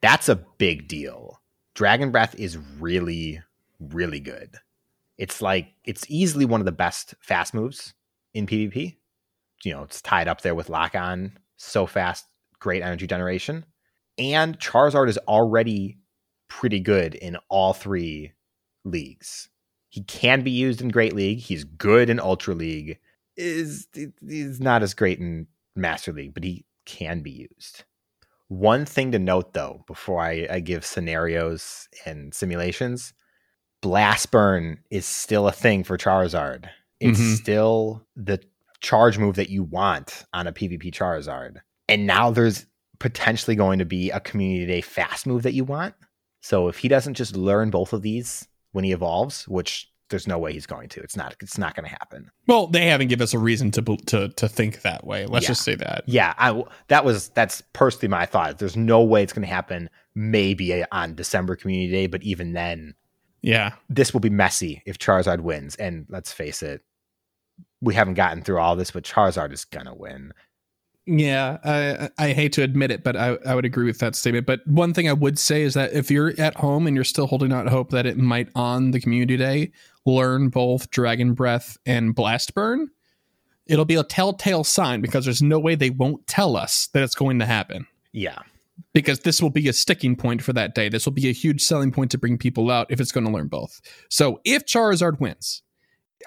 That's 0.00 0.28
a 0.28 0.36
big 0.36 0.88
deal. 0.88 1.42
Dragon 1.74 2.12
Breath 2.12 2.34
is 2.38 2.56
really 2.78 3.42
really 3.80 4.20
good. 4.20 4.56
It's 5.18 5.42
like 5.42 5.74
it's 5.84 6.06
easily 6.08 6.44
one 6.44 6.60
of 6.60 6.66
the 6.66 6.72
best 6.72 7.14
fast 7.20 7.52
moves 7.52 7.94
in 8.32 8.46
PvP. 8.46 8.96
You 9.64 9.74
know, 9.74 9.82
it's 9.82 10.00
tied 10.00 10.28
up 10.28 10.40
there 10.40 10.54
with 10.54 10.70
Lock 10.70 10.94
On, 10.94 11.36
so 11.56 11.84
fast, 11.84 12.26
great 12.60 12.82
energy 12.82 13.06
generation. 13.06 13.66
And 14.16 14.58
Charizard 14.58 15.08
is 15.08 15.18
already 15.28 15.98
pretty 16.48 16.80
good 16.80 17.14
in 17.14 17.36
all 17.48 17.74
three 17.74 18.32
leagues. 18.84 19.49
He 19.90 20.02
can 20.04 20.42
be 20.42 20.50
used 20.50 20.80
in 20.80 20.88
Great 20.88 21.14
League. 21.14 21.40
He's 21.40 21.64
good 21.64 22.08
in 22.08 22.20
Ultra 22.20 22.54
League. 22.54 22.98
Is 23.36 23.88
he's 24.26 24.60
not 24.60 24.82
as 24.82 24.94
great 24.94 25.18
in 25.18 25.46
Master 25.76 26.12
League, 26.12 26.32
but 26.32 26.44
he 26.44 26.64
can 26.86 27.22
be 27.22 27.30
used. 27.30 27.84
One 28.48 28.84
thing 28.84 29.12
to 29.12 29.18
note 29.18 29.52
though, 29.52 29.84
before 29.86 30.20
I, 30.20 30.46
I 30.50 30.60
give 30.60 30.84
scenarios 30.84 31.88
and 32.06 32.34
simulations, 32.34 33.12
Blast 33.80 34.30
Burn 34.30 34.78
is 34.90 35.06
still 35.06 35.48
a 35.48 35.52
thing 35.52 35.84
for 35.84 35.96
Charizard. 35.96 36.68
It's 37.00 37.18
mm-hmm. 37.18 37.34
still 37.34 38.06
the 38.14 38.40
charge 38.80 39.18
move 39.18 39.36
that 39.36 39.50
you 39.50 39.62
want 39.62 40.24
on 40.32 40.46
a 40.46 40.52
PvP 40.52 40.92
Charizard. 40.92 41.58
And 41.88 42.06
now 42.06 42.30
there's 42.30 42.66
potentially 42.98 43.56
going 43.56 43.78
to 43.78 43.84
be 43.84 44.10
a 44.10 44.20
community 44.20 44.66
day 44.66 44.80
fast 44.80 45.26
move 45.26 45.42
that 45.42 45.54
you 45.54 45.64
want. 45.64 45.94
So 46.42 46.68
if 46.68 46.78
he 46.78 46.88
doesn't 46.88 47.14
just 47.14 47.36
learn 47.36 47.70
both 47.70 47.92
of 47.92 48.02
these 48.02 48.46
when 48.72 48.84
he 48.84 48.92
evolves, 48.92 49.46
which 49.48 49.90
there's 50.10 50.26
no 50.26 50.38
way 50.38 50.52
he's 50.52 50.66
going 50.66 50.88
to. 50.90 51.00
It's 51.00 51.16
not. 51.16 51.36
It's 51.40 51.56
not 51.56 51.74
going 51.74 51.84
to 51.84 51.90
happen. 51.90 52.30
Well, 52.46 52.66
they 52.66 52.86
haven't 52.86 53.08
given 53.08 53.22
us 53.22 53.32
a 53.32 53.38
reason 53.38 53.70
to 53.72 53.96
to 53.96 54.28
to 54.28 54.48
think 54.48 54.82
that 54.82 55.06
way. 55.06 55.26
Let's 55.26 55.44
yeah. 55.44 55.48
just 55.48 55.62
say 55.62 55.76
that. 55.76 56.04
Yeah, 56.06 56.34
I 56.36 56.62
that 56.88 57.04
was 57.04 57.30
that's 57.30 57.62
personally 57.72 58.08
my 58.08 58.26
thought. 58.26 58.58
There's 58.58 58.76
no 58.76 59.02
way 59.02 59.22
it's 59.22 59.32
going 59.32 59.46
to 59.46 59.52
happen. 59.52 59.88
Maybe 60.14 60.84
on 60.90 61.14
December 61.14 61.56
Community 61.56 61.90
Day, 61.90 62.06
but 62.08 62.22
even 62.24 62.52
then, 62.52 62.94
yeah, 63.40 63.74
this 63.88 64.12
will 64.12 64.20
be 64.20 64.30
messy 64.30 64.82
if 64.84 64.98
Charizard 64.98 65.40
wins. 65.40 65.76
And 65.76 66.06
let's 66.08 66.32
face 66.32 66.62
it, 66.62 66.82
we 67.80 67.94
haven't 67.94 68.14
gotten 68.14 68.42
through 68.42 68.58
all 68.58 68.76
this, 68.76 68.90
but 68.90 69.04
Charizard 69.04 69.52
is 69.52 69.64
gonna 69.64 69.94
win. 69.94 70.32
Yeah, 71.06 71.58
I, 71.64 72.10
I 72.18 72.32
hate 72.32 72.52
to 72.52 72.62
admit 72.62 72.90
it, 72.90 73.02
but 73.02 73.16
I, 73.16 73.36
I 73.46 73.54
would 73.54 73.64
agree 73.64 73.86
with 73.86 73.98
that 73.98 74.14
statement. 74.14 74.46
But 74.46 74.60
one 74.66 74.94
thing 74.94 75.08
I 75.08 75.12
would 75.12 75.38
say 75.38 75.62
is 75.62 75.74
that 75.74 75.92
if 75.92 76.10
you're 76.10 76.32
at 76.38 76.56
home 76.58 76.86
and 76.86 76.94
you're 76.94 77.04
still 77.04 77.26
holding 77.26 77.52
out 77.52 77.68
hope 77.68 77.90
that 77.90 78.06
it 78.06 78.16
might 78.16 78.48
on 78.54 78.92
the 78.92 79.00
community 79.00 79.36
day 79.36 79.72
learn 80.06 80.50
both 80.50 80.90
Dragon 80.90 81.34
Breath 81.34 81.78
and 81.84 82.14
Blast 82.14 82.54
Burn, 82.54 82.90
it'll 83.66 83.84
be 83.86 83.96
a 83.96 84.04
telltale 84.04 84.62
sign 84.62 85.00
because 85.00 85.24
there's 85.24 85.42
no 85.42 85.58
way 85.58 85.74
they 85.74 85.90
won't 85.90 86.26
tell 86.26 86.56
us 86.56 86.88
that 86.92 87.02
it's 87.02 87.14
going 87.14 87.38
to 87.40 87.46
happen. 87.46 87.86
Yeah. 88.12 88.38
because 88.94 89.20
this 89.20 89.40
will 89.42 89.50
be 89.50 89.68
a 89.68 89.72
sticking 89.72 90.16
point 90.16 90.42
for 90.42 90.52
that 90.52 90.74
day. 90.74 90.88
This 90.88 91.06
will 91.06 91.12
be 91.12 91.28
a 91.28 91.32
huge 91.32 91.62
selling 91.62 91.92
point 91.92 92.10
to 92.12 92.18
bring 92.18 92.38
people 92.38 92.70
out 92.70 92.86
if 92.90 93.00
it's 93.00 93.12
going 93.12 93.26
to 93.26 93.32
learn 93.32 93.48
both. 93.48 93.80
So 94.08 94.40
if 94.44 94.64
Charizard 94.64 95.20
wins, 95.20 95.62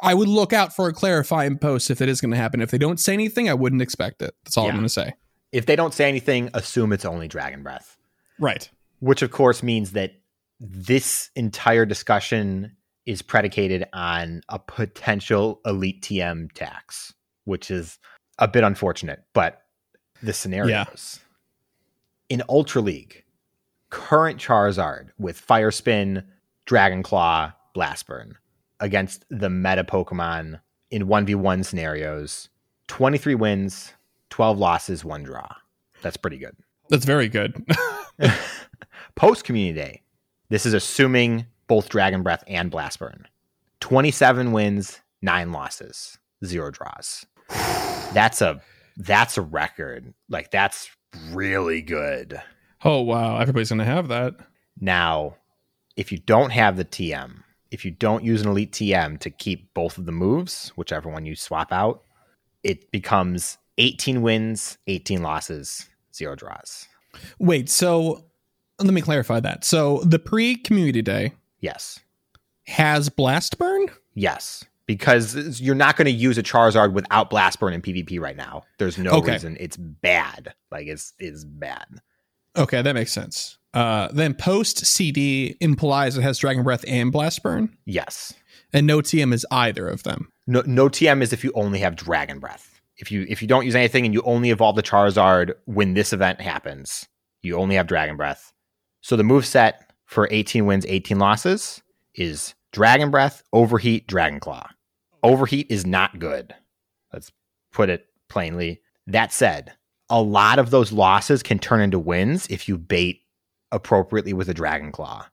I 0.01 0.13
would 0.13 0.27
look 0.27 0.53
out 0.53 0.75
for 0.75 0.87
a 0.87 0.93
clarifying 0.93 1.57
post 1.57 1.91
if 1.91 2.01
it 2.01 2.09
is 2.09 2.19
going 2.19 2.31
to 2.31 2.37
happen. 2.37 2.61
If 2.61 2.71
they 2.71 2.77
don't 2.77 2.99
say 2.99 3.13
anything, 3.13 3.49
I 3.49 3.53
wouldn't 3.53 3.81
expect 3.81 4.21
it. 4.21 4.35
That's 4.43 4.57
all 4.57 4.65
Yeah. 4.65 4.71
I'm 4.71 4.75
going 4.77 4.85
to 4.85 4.89
say. 4.89 5.13
If 5.51 5.65
they 5.67 5.75
don't 5.75 5.93
say 5.93 6.09
anything, 6.09 6.49
assume 6.53 6.91
it's 6.93 7.05
only 7.05 7.27
Dragon 7.27 7.61
Breath. 7.63 7.97
Right. 8.39 8.69
which 8.99 9.21
of 9.21 9.29
course 9.31 9.61
means 9.61 9.91
that 9.91 10.13
this 10.59 11.29
entire 11.35 11.85
discussion 11.85 12.75
is 13.05 13.21
predicated 13.21 13.85
on 13.93 14.41
a 14.49 14.57
potential 14.57 15.61
elite 15.65 16.01
TM 16.01 16.51
tax, 16.53 17.13
which 17.43 17.69
is 17.69 17.99
a 18.39 18.47
bit 18.47 18.63
unfortunate, 18.63 19.23
but 19.33 19.61
the 20.23 20.33
scenarios. 20.33 21.19
In 22.29 22.41
Ultra 22.49 22.81
League, 22.81 23.23
current 23.89 24.39
Charizard 24.39 25.09
with 25.19 25.37
Fire 25.37 25.69
Spin, 25.71 26.23
Dragon 26.65 27.03
Claw, 27.03 27.51
Blast 27.73 28.07
Burn 28.07 28.35
against 28.83 29.25
the 29.29 29.49
meta 29.49 29.83
Pokemon 29.83 30.59
in 30.91 31.07
1v1 31.07 31.65
scenarios 31.65 32.49
23 32.89 33.33
wins, 33.35 33.93
12 34.29 34.59
losses, 34.59 35.05
one 35.05 35.23
draw. 35.23 35.47
That's 36.01 36.17
pretty 36.17 36.37
good. 36.37 36.55
That's 36.89 37.05
very 37.05 37.29
good. 37.29 37.65
Post 39.15 39.45
Community 39.45 39.79
Day, 39.79 40.01
this 40.49 40.65
is 40.65 40.73
assuming 40.73 41.45
both 41.67 41.87
Dragon 41.87 42.23
Breath 42.23 42.43
and 42.45 42.69
Blast 42.69 42.99
Burn. 42.99 43.25
27 43.79 44.51
wins, 44.51 44.99
9 45.21 45.51
losses, 45.53 46.19
0 46.45 46.71
draws. 46.71 47.25
That's 48.13 48.41
a 48.41 48.61
that's 48.97 49.39
a 49.39 49.41
record. 49.41 50.13
Like 50.29 50.51
that's 50.51 50.91
really 51.31 51.81
good. 51.81 52.39
oh 52.83 53.01
wow, 53.01 53.39
everybody's 53.39 53.69
going 53.69 53.79
to 53.79 53.85
have 53.85 54.09
that. 54.09 54.35
Now, 54.79 55.37
if 55.95 56.11
you 56.11 56.19
don't 56.19 56.51
have 56.51 56.77
the 56.77 56.85
TM, 56.85 57.43
if 57.73 57.83
you 57.83 57.91
don't 57.91 58.23
use 58.23 58.41
an 58.41 58.47
elite 58.49 58.71
TM 58.71 59.19
to 59.19 59.29
keep 59.29 59.73
both 59.73 59.97
of 59.97 60.05
the 60.05 60.11
moves, 60.11 60.71
whichever 60.75 61.09
one 61.09 61.25
you 61.25 61.35
swap 61.35 61.71
out, 61.73 62.03
it 62.63 62.91
becomes 62.91 63.57
18 63.79 64.21
wins, 64.21 64.77
18 64.87 65.21
losses, 65.23 65.89
0 66.15 66.35
draws. 66.35 66.87
Wait, 67.39 67.69
so 67.69 68.25
let 68.79 68.93
me 68.93 69.01
clarify 69.01 69.39
that. 69.39 69.65
So 69.65 69.99
the 70.05 70.19
pre-community 70.19 71.01
day 71.01 71.33
Yes. 71.59 71.99
has 72.67 73.09
Blast 73.09 73.57
Burn? 73.57 73.87
Yes, 74.13 74.63
because 74.85 75.59
you're 75.59 75.73
not 75.75 75.97
going 75.97 76.05
to 76.05 76.11
use 76.11 76.37
a 76.37 76.43
Charizard 76.43 76.93
without 76.93 77.29
Blast 77.29 77.59
Burn 77.59 77.73
in 77.73 77.81
PvP 77.81 78.19
right 78.19 78.37
now. 78.37 78.63
There's 78.77 78.97
no 78.97 79.11
Okay. 79.17 79.33
reason. 79.33 79.57
It's 79.59 79.77
bad. 79.77 80.53
Like 80.71 80.87
it's 80.87 81.13
it's 81.19 81.43
bad. 81.43 81.87
Okay, 82.55 82.81
that 82.83 82.93
makes 82.93 83.11
sense. 83.11 83.57
Uh, 83.73 84.07
then 84.13 84.33
post 84.33 84.85
CD 84.85 85.55
implies 85.59 86.17
it 86.17 86.21
has 86.21 86.37
Dragon 86.37 86.63
Breath 86.63 86.85
and 86.87 87.11
Blast 87.11 87.41
Burn, 87.41 87.75
Yes. 87.85 88.33
and 88.71 88.85
no 88.85 88.99
TM 88.99 89.33
is 89.33 89.45
either 89.51 89.87
of 89.87 90.03
them. 90.03 90.31
No 90.45 90.61
no 90.65 90.89
TM 90.89 91.21
is 91.21 91.33
if 91.33 91.43
you 91.43 91.51
only 91.55 91.79
have 91.79 91.95
Dragon 91.95 92.39
Breath. 92.39 92.81
If 92.97 93.11
you 93.11 93.25
if 93.27 93.41
you 93.41 93.47
don't 93.47 93.65
use 93.65 93.75
anything 93.75 94.05
and 94.05 94.13
you 94.13 94.21
only 94.23 94.51
evolve 94.51 94.75
the 94.75 94.83
Charizard 94.83 95.53
when 95.65 95.93
this 95.95 96.13
event 96.13 96.39
happens, 96.41 97.07
you 97.41 97.55
only 97.57 97.75
have 97.75 97.87
Dragon 97.87 98.15
Breath. 98.17 98.53
So 99.01 99.15
the 99.15 99.23
move 99.23 99.45
set 99.45 99.91
for 100.05 100.27
18 100.29 100.65
wins, 100.65 100.85
18 100.87 101.17
losses 101.17 101.81
is 102.13 102.53
Dragon 102.71 103.09
Breath, 103.09 103.41
Overheat, 103.53 104.05
Dragon 104.07 104.39
Claw. 104.39 104.67
Overheat 105.23 105.67
is 105.69 105.85
not 105.85 106.19
good. 106.19 106.53
Let's 107.11 107.31
put 107.71 107.89
it 107.89 108.05
plainly. 108.29 108.81
That 109.07 109.33
said, 109.33 109.73
a 110.09 110.21
lot 110.21 110.59
of 110.59 110.69
those 110.69 110.91
losses 110.91 111.41
can 111.41 111.57
turn 111.59 111.81
into 111.81 111.97
wins 111.99 112.45
if 112.47 112.67
you 112.69 112.77
bait 112.77 113.21
appropriately 113.73 114.31
with 114.31 114.47
a 114.47 114.53
Dragon 114.53 114.91
Claw. 114.91 115.27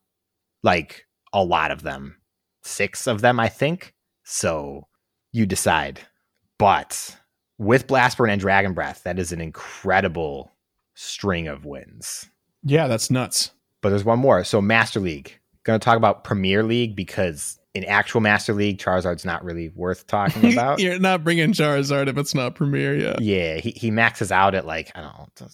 Like 0.62 1.07
a 1.33 1.44
lot 1.44 1.70
of 1.70 1.83
them. 1.83 2.16
Six 2.64 3.07
of 3.07 3.20
them, 3.20 3.38
I 3.38 3.48
think. 3.48 3.94
So 4.24 4.88
you 5.33 5.46
decide. 5.46 6.00
But 6.59 7.16
with 7.59 7.87
Blast 7.87 8.18
Burn 8.18 8.31
and 8.31 8.40
Dragon 8.40 8.74
Breath, 8.74 9.03
that 9.05 9.18
is 9.18 9.33
an 9.33 9.40
incredible 9.40 10.53
string 10.94 11.46
of 11.46 11.64
wins. 11.64 12.29
Yeah, 12.64 12.88
that's 12.88 13.11
nuts. 13.11 13.53
But 13.81 13.90
there's 13.90 14.05
one 14.05 14.18
more. 14.18 14.44
So 14.44 14.61
Master 14.61 15.00
League. 15.00 15.37
Going 15.62 15.79
to 15.79 15.85
talk 15.85 15.98
about 15.98 16.24
Premier 16.24 16.62
League 16.62 16.96
because 16.96 17.59
in 17.74 17.85
actual 17.85 18.20
Master 18.20 18.55
League, 18.55 18.79
Charizard's 18.79 19.24
not 19.24 19.44
really 19.44 19.68
worth 19.70 20.07
talking 20.07 20.53
about. 20.55 20.81
You're 20.81 20.98
not 20.98 21.22
bringing 21.22 21.53
Charizard 21.53 22.09
if 22.09 22.16
it's 22.16 22.35
not 22.35 22.55
Premier 22.55 22.96
yeah. 22.96 23.16
yeah, 23.20 23.57
he, 23.59 23.70
he 23.70 23.90
maxes 23.90 24.33
out 24.33 24.55
at 24.55 24.66
like, 24.66 24.90
I 24.94 25.03
don't 25.03 25.40
know, 25.40 25.48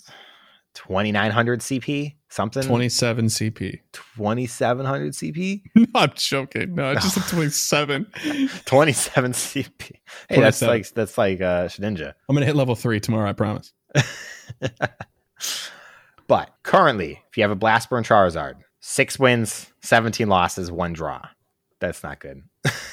2900 0.76 1.60
CP, 1.60 2.14
something. 2.28 2.62
27 2.62 3.26
CP. 3.26 3.80
2700 3.92 5.12
CP? 5.12 5.62
No, 5.74 5.86
I'm 5.94 6.12
joking. 6.14 6.74
No, 6.74 6.92
it's 6.92 7.02
just 7.02 7.16
a 7.16 7.34
27. 7.34 8.06
27 8.66 9.32
CP. 9.32 9.90
Hey, 10.28 10.40
that's 10.40 10.62
like 10.62 10.88
that's 10.90 11.16
like 11.18 11.40
uh 11.40 11.66
Shedinja. 11.66 12.12
I'm 12.28 12.36
gonna 12.36 12.46
hit 12.46 12.56
level 12.56 12.74
three 12.76 13.00
tomorrow. 13.00 13.28
I 13.28 13.32
promise. 13.32 13.72
But 16.28 16.50
currently, 16.64 17.22
if 17.30 17.36
you 17.36 17.44
have 17.44 17.52
a 17.52 17.56
Blast 17.56 17.88
Burn 17.88 18.02
Charizard, 18.02 18.54
six 18.80 19.16
wins, 19.16 19.72
17 19.82 20.28
losses, 20.28 20.72
one 20.72 20.92
draw. 20.92 21.22
That's 21.78 22.02
not 22.02 22.18
good. 22.18 22.42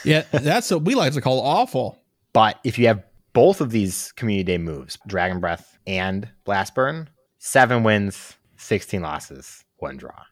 Yeah, 0.03 0.21
that's 0.31 0.69
what 0.69 0.83
we 0.83 0.93
like 0.93 1.13
to 1.13 1.21
call 1.21 1.41
awful. 1.41 1.97
But 2.33 2.59
if 2.63 2.77
you 2.77 2.85
have 2.87 3.03
both 3.33 3.59
of 3.59 3.71
these 3.71 4.11
Community 4.11 4.43
Day 4.43 4.57
moves, 4.59 4.99
Dragon 5.07 5.39
Breath 5.39 5.79
and 5.87 6.29
Blast 6.43 6.75
Burn, 6.75 7.09
seven 7.43 7.83
wins, 7.83 8.37
16 8.55 9.01
losses, 9.01 9.65
one 9.77 9.97
draw. 9.97 10.23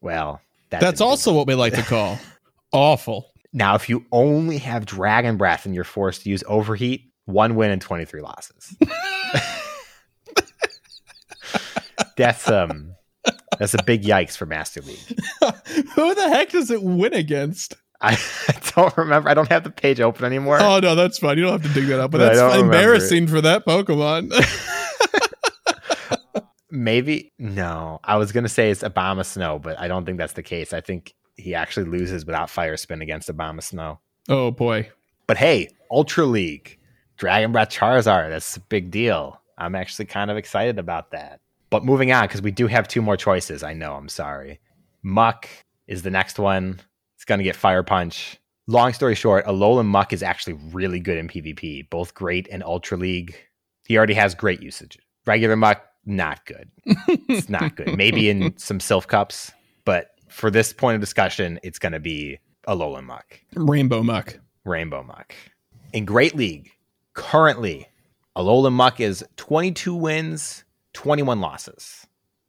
Well, 0.00 0.40
that 0.70 0.80
That's 0.80 1.00
also 1.00 1.34
what 1.34 1.48
we 1.48 1.54
like 1.54 1.74
to 1.74 1.82
call 1.82 2.18
awful. 2.72 3.26
Now, 3.52 3.74
if 3.74 3.88
you 3.88 4.06
only 4.12 4.58
have 4.58 4.86
Dragon 4.86 5.36
Breath 5.36 5.66
and 5.66 5.74
you're 5.74 5.82
forced 5.82 6.22
to 6.22 6.30
use 6.30 6.44
Overheat, 6.46 7.10
one 7.24 7.56
win 7.56 7.72
and 7.72 7.82
23 7.82 8.20
losses. 8.20 8.76
that's 12.16 12.48
um 12.48 12.94
that's 13.58 13.74
a 13.74 13.82
big 13.82 14.04
yikes 14.04 14.36
for 14.36 14.46
Master 14.46 14.80
League. 14.82 15.00
Who 15.96 16.14
the 16.14 16.28
heck 16.28 16.50
does 16.50 16.70
it 16.70 16.80
win 16.80 17.12
against? 17.12 17.74
I, 18.00 18.16
don't 18.76 18.96
remember. 18.96 19.28
I 19.28 19.34
don't 19.34 19.48
have 19.48 19.64
the 19.64 19.70
page 19.70 20.00
open 20.00 20.24
anymore. 20.24 20.58
Oh 20.60 20.78
no, 20.78 20.94
that's 20.94 21.18
fine. 21.18 21.36
You 21.36 21.42
don't 21.42 21.60
have 21.60 21.74
to 21.74 21.80
dig 21.80 21.88
that 21.88 21.98
up. 21.98 22.12
But 22.12 22.20
I 22.20 22.36
that's 22.36 22.56
embarrassing 22.56 23.26
for 23.26 23.40
that 23.40 23.66
Pokemon. 23.66 24.30
Maybe 26.70 27.32
no. 27.38 28.00
I 28.04 28.16
was 28.16 28.32
gonna 28.32 28.48
say 28.48 28.70
it's 28.70 28.82
Abomasnow, 28.82 29.62
but 29.62 29.78
I 29.78 29.88
don't 29.88 30.04
think 30.04 30.18
that's 30.18 30.34
the 30.34 30.42
case. 30.42 30.72
I 30.72 30.80
think 30.80 31.14
he 31.36 31.54
actually 31.54 31.86
loses 31.86 32.26
without 32.26 32.50
Fire 32.50 32.76
Spin 32.76 33.02
against 33.02 33.28
Abomasnow. 33.34 33.98
oh 34.28 34.50
boy. 34.50 34.90
But 35.26 35.36
hey, 35.36 35.68
Ultra 35.90 36.24
League, 36.24 36.78
Dragon 37.16 37.52
Breath 37.52 37.70
Charizard, 37.70 38.30
that's 38.30 38.56
a 38.56 38.60
big 38.60 38.90
deal. 38.90 39.40
I'm 39.58 39.74
actually 39.74 40.06
kind 40.06 40.30
of 40.30 40.36
excited 40.36 40.78
about 40.78 41.10
that. 41.12 41.40
But 41.70 41.84
moving 41.84 42.10
on, 42.10 42.24
because 42.24 42.42
we 42.42 42.50
do 42.50 42.66
have 42.66 42.88
two 42.88 43.00
more 43.02 43.16
choices. 43.16 43.62
I 43.62 43.74
know, 43.74 43.94
I'm 43.94 44.08
sorry. 44.08 44.58
Muck 45.02 45.48
is 45.86 46.02
the 46.02 46.10
next 46.10 46.38
one. 46.38 46.80
It's 47.14 47.24
going 47.24 47.38
to 47.38 47.44
get 47.44 47.54
Fire 47.54 47.82
Punch. 47.82 48.38
Long 48.66 48.92
story 48.92 49.14
short, 49.14 49.46
Alolan 49.46 49.86
Muck 49.86 50.12
is 50.12 50.22
actually 50.22 50.54
really 50.72 50.98
good 50.98 51.16
in 51.18 51.28
PvP, 51.28 51.88
both 51.90 52.14
great 52.14 52.48
and 52.50 52.62
Ultra 52.64 52.96
League. 52.96 53.36
He 53.86 53.96
already 53.96 54.14
has 54.14 54.34
great 54.34 54.62
usage. 54.62 54.98
Regular 55.26 55.56
Muck, 55.56 55.84
not 56.04 56.44
good. 56.46 56.70
It's 57.28 57.48
not 57.48 57.76
good. 57.76 57.96
Maybe 57.96 58.28
in 58.28 58.56
some 58.56 58.80
Sylph 58.80 59.06
Cups, 59.06 59.52
but 59.84 60.10
for 60.28 60.50
this 60.50 60.72
point 60.72 60.94
of 60.96 61.00
discussion, 61.00 61.58
it's 61.62 61.78
going 61.78 61.92
to 61.92 62.00
be 62.00 62.38
Alolan 62.66 63.04
Muck. 63.04 63.40
Rainbow 63.54 64.02
Muck. 64.02 64.38
Rainbow 64.64 65.02
Muck. 65.02 65.34
In 65.92 66.04
Great 66.04 66.34
League, 66.36 66.70
currently, 67.14 67.88
Alolan 68.36 68.72
Muck 68.72 69.00
is 69.00 69.24
22 69.36 69.94
wins, 69.94 70.64
21 70.94 71.40
losses. 71.40 72.06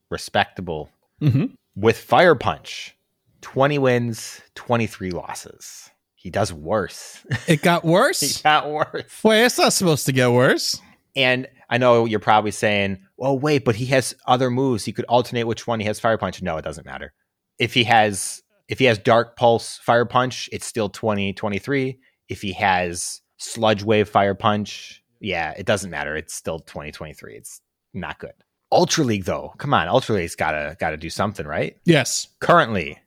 Respectable. 0.09 0.89
hmm 1.19 1.45
With 1.75 1.97
Fire 1.97 2.35
Punch, 2.35 2.95
20 3.41 3.77
wins, 3.79 4.41
23 4.55 5.11
losses. 5.11 5.89
He 6.15 6.29
does 6.29 6.53
worse. 6.53 7.25
It 7.47 7.61
got 7.61 7.83
worse? 7.95 8.21
it 8.21 8.41
got 8.43 8.69
worse. 8.69 9.23
Wait, 9.23 9.45
it's 9.45 9.57
not 9.57 9.73
supposed 9.73 10.05
to 10.05 10.11
get 10.11 10.31
worse. 10.31 10.79
And 11.15 11.47
I 11.71 11.77
know 11.77 12.03
you're 12.05 12.19
probably 12.19 12.51
saying, 12.51 12.99
well, 13.15 13.39
wait, 13.39 13.63
but 13.63 13.77
he 13.77 13.85
has 13.87 14.13
other 14.27 14.51
moves. 14.51 14.83
He 14.83 14.91
could 14.91 15.05
alternate 15.05 15.45
which 15.45 15.65
one 15.65 15.79
he 15.79 15.85
has 15.85 16.01
Fire 16.01 16.17
Punch. 16.17 16.41
No, 16.41 16.57
it 16.57 16.65
doesn't 16.65 16.85
matter. 16.85 17.13
If 17.57 17.73
he 17.73 17.85
has 17.85 18.43
if 18.67 18.77
he 18.79 18.85
has 18.85 18.97
Dark 18.97 19.37
Pulse 19.37 19.77
Fire 19.77 20.05
Punch, 20.05 20.49
it's 20.51 20.65
still 20.65 20.89
20, 20.89 21.33
23. 21.33 21.97
If 22.29 22.41
he 22.41 22.53
has 22.53 23.21
Sludge 23.37 23.83
Wave 23.83 24.07
Fire 24.07 24.35
Punch, 24.35 25.01
yeah, 25.21 25.53
it 25.57 25.65
doesn't 25.65 25.89
matter. 25.89 26.15
It's 26.15 26.33
still 26.33 26.59
2023. 26.59 27.35
It's 27.35 27.61
not 27.93 28.19
good. 28.19 28.33
Ultra 28.71 29.03
League 29.05 29.25
though, 29.25 29.53
come 29.57 29.73
on, 29.73 29.87
Ultra 29.87 30.15
League's 30.15 30.35
gotta 30.35 30.75
gotta 30.79 30.97
do 30.97 31.09
something, 31.09 31.45
right? 31.45 31.77
Yes. 31.85 32.27
Currently, 32.39 32.99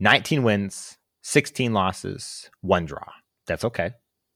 19 0.00 0.42
wins, 0.42 0.98
16 1.22 1.72
losses, 1.72 2.50
one 2.60 2.86
draw. 2.86 3.06
That's 3.46 3.64
okay. 3.64 3.92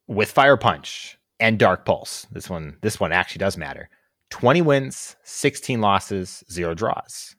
With 0.06 0.30
Fire 0.30 0.56
Punch 0.56 1.18
and 1.44 1.58
Dark 1.58 1.84
Pulse, 1.84 2.26
this 2.32 2.48
one 2.48 2.76
this 2.80 2.98
one 2.98 3.12
actually 3.12 3.40
does 3.40 3.56
matter. 3.56 3.88
20 4.30 4.62
wins, 4.62 5.16
16 5.24 5.80
losses, 5.80 6.42
zero 6.50 6.74
draws. 6.74 7.36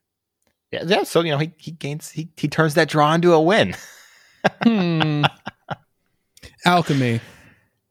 Yeah, 0.71 0.83
yeah. 0.85 1.03
So 1.03 1.21
you 1.21 1.31
know, 1.31 1.37
he 1.39 1.53
he 1.57 1.71
gains 1.71 2.11
he 2.11 2.29
he 2.37 2.47
turns 2.47 2.75
that 2.75 2.87
draw 2.87 3.13
into 3.13 3.33
a 3.33 3.41
win. 3.41 3.75
Hmm. 4.63 5.23
Alchemy 6.65 7.19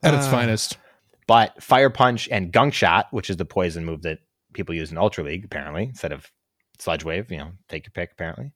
at 0.02 0.14
its 0.14 0.26
Uh, 0.26 0.30
finest. 0.30 0.78
But 1.26 1.60
Fire 1.62 1.90
Punch 1.90 2.28
and 2.30 2.52
Gunk 2.52 2.74
Shot, 2.74 3.06
which 3.10 3.30
is 3.30 3.36
the 3.36 3.44
poison 3.44 3.84
move 3.84 4.02
that 4.02 4.18
people 4.52 4.74
use 4.74 4.92
in 4.92 4.98
Ultra 4.98 5.24
League, 5.24 5.44
apparently, 5.44 5.84
instead 5.84 6.12
of 6.12 6.30
Sludge 6.78 7.04
Wave, 7.04 7.30
you 7.30 7.38
know, 7.38 7.52
take 7.68 7.86
your 7.86 7.92
pick, 7.92 8.12
apparently. 8.12 8.52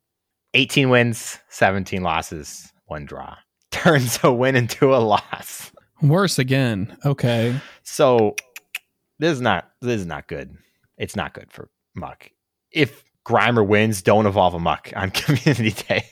18 0.55 0.90
wins, 0.90 1.38
17 1.49 2.03
losses, 2.03 2.73
one 2.87 3.05
draw. 3.07 3.37
Turns 3.71 4.18
a 4.23 4.33
win 4.33 4.55
into 4.55 4.94
a 4.94 4.99
loss. 4.99 5.73
Worse 6.02 6.38
again. 6.38 6.96
Okay. 7.04 7.58
So 7.82 8.37
this 9.18 9.32
is 9.32 9.40
not 9.40 9.70
this 9.80 10.00
is 10.00 10.06
not 10.06 10.28
good. 10.28 10.56
It's 10.96 11.16
not 11.16 11.34
good 11.34 11.52
for 11.52 11.70
Muck. 11.94 12.30
If 12.70 13.04
Grimer 13.24 13.66
wins, 13.66 14.02
don't 14.02 14.26
evolve 14.26 14.54
a 14.54 14.58
Muck 14.58 14.92
on 14.96 15.11
Community 15.12 15.70
Day. 15.70 16.04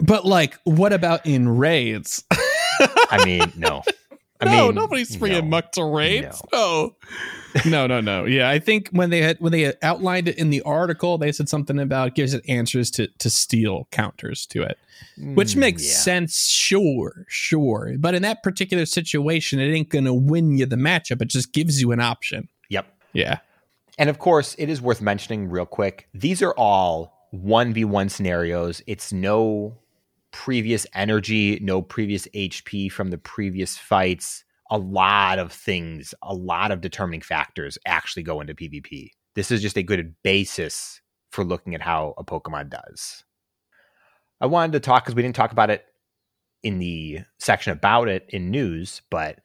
But 0.00 0.24
like, 0.24 0.58
what 0.64 0.92
about 0.92 1.26
in 1.26 1.48
raids? 1.48 2.24
I 2.30 3.22
mean, 3.24 3.52
no. 3.56 3.82
I 4.42 4.56
no, 4.56 4.66
mean, 4.66 4.74
nobody's 4.74 5.16
bringing 5.16 5.44
no. 5.44 5.56
Muk 5.56 5.72
to 5.72 5.84
raids. 5.84 6.42
No. 6.52 6.96
no, 7.66 7.86
no, 7.86 8.00
no. 8.00 8.24
Yeah, 8.24 8.48
I 8.50 8.58
think 8.58 8.88
when 8.90 9.10
they 9.10 9.20
had 9.22 9.38
when 9.40 9.52
they 9.52 9.62
had 9.62 9.76
outlined 9.82 10.28
it 10.28 10.38
in 10.38 10.50
the 10.50 10.62
article, 10.62 11.18
they 11.18 11.32
said 11.32 11.48
something 11.48 11.78
about 11.78 12.14
gives 12.14 12.34
it 12.34 12.42
answers 12.48 12.90
to 12.92 13.06
to 13.18 13.30
steel 13.30 13.86
counters 13.90 14.46
to 14.46 14.62
it, 14.62 14.78
which 15.18 15.54
Mm, 15.54 15.56
makes 15.56 15.84
yeah. 15.86 15.94
sense. 15.94 16.48
Sure, 16.48 17.24
sure. 17.28 17.94
But 17.98 18.14
in 18.14 18.22
that 18.22 18.42
particular 18.42 18.86
situation, 18.86 19.60
it 19.60 19.72
ain't 19.72 19.90
gonna 19.90 20.14
win 20.14 20.56
you 20.58 20.66
the 20.66 20.76
matchup. 20.76 21.22
It 21.22 21.28
just 21.28 21.52
gives 21.52 21.80
you 21.80 21.92
an 21.92 22.00
option. 22.00 22.48
Yep. 22.70 22.86
Yeah. 23.12 23.38
And 23.98 24.08
of 24.08 24.18
course, 24.18 24.56
it 24.58 24.68
is 24.70 24.80
worth 24.80 25.02
mentioning 25.02 25.48
real 25.50 25.66
quick. 25.66 26.08
These 26.14 26.40
are 26.42 26.52
all 26.54 27.28
1v1 27.34 28.10
scenarios. 28.10 28.82
It's 28.86 29.12
no 29.12 29.78
previous 30.32 30.86
energy, 30.94 31.58
no 31.62 31.80
previous 31.80 32.26
HP 32.28 32.90
from 32.90 33.10
the 33.10 33.18
previous 33.18 33.76
fights. 33.78 34.44
A 34.70 34.78
lot 34.78 35.38
of 35.38 35.52
things, 35.52 36.14
a 36.22 36.34
lot 36.34 36.70
of 36.70 36.80
determining 36.80 37.20
factors 37.20 37.78
actually 37.86 38.22
go 38.22 38.40
into 38.40 38.54
PvP. 38.54 39.10
This 39.34 39.50
is 39.50 39.62
just 39.62 39.76
a 39.76 39.82
good 39.82 40.14
basis 40.22 41.00
for 41.30 41.44
looking 41.44 41.74
at 41.74 41.82
how 41.82 42.14
a 42.18 42.24
Pokemon 42.24 42.70
does. 42.70 43.24
I 44.40 44.46
wanted 44.46 44.72
to 44.72 44.80
talk 44.80 45.04
because 45.04 45.14
we 45.14 45.22
didn't 45.22 45.36
talk 45.36 45.52
about 45.52 45.70
it 45.70 45.84
in 46.62 46.78
the 46.78 47.20
section 47.38 47.72
about 47.72 48.08
it 48.08 48.26
in 48.30 48.50
news, 48.50 49.02
but 49.10 49.38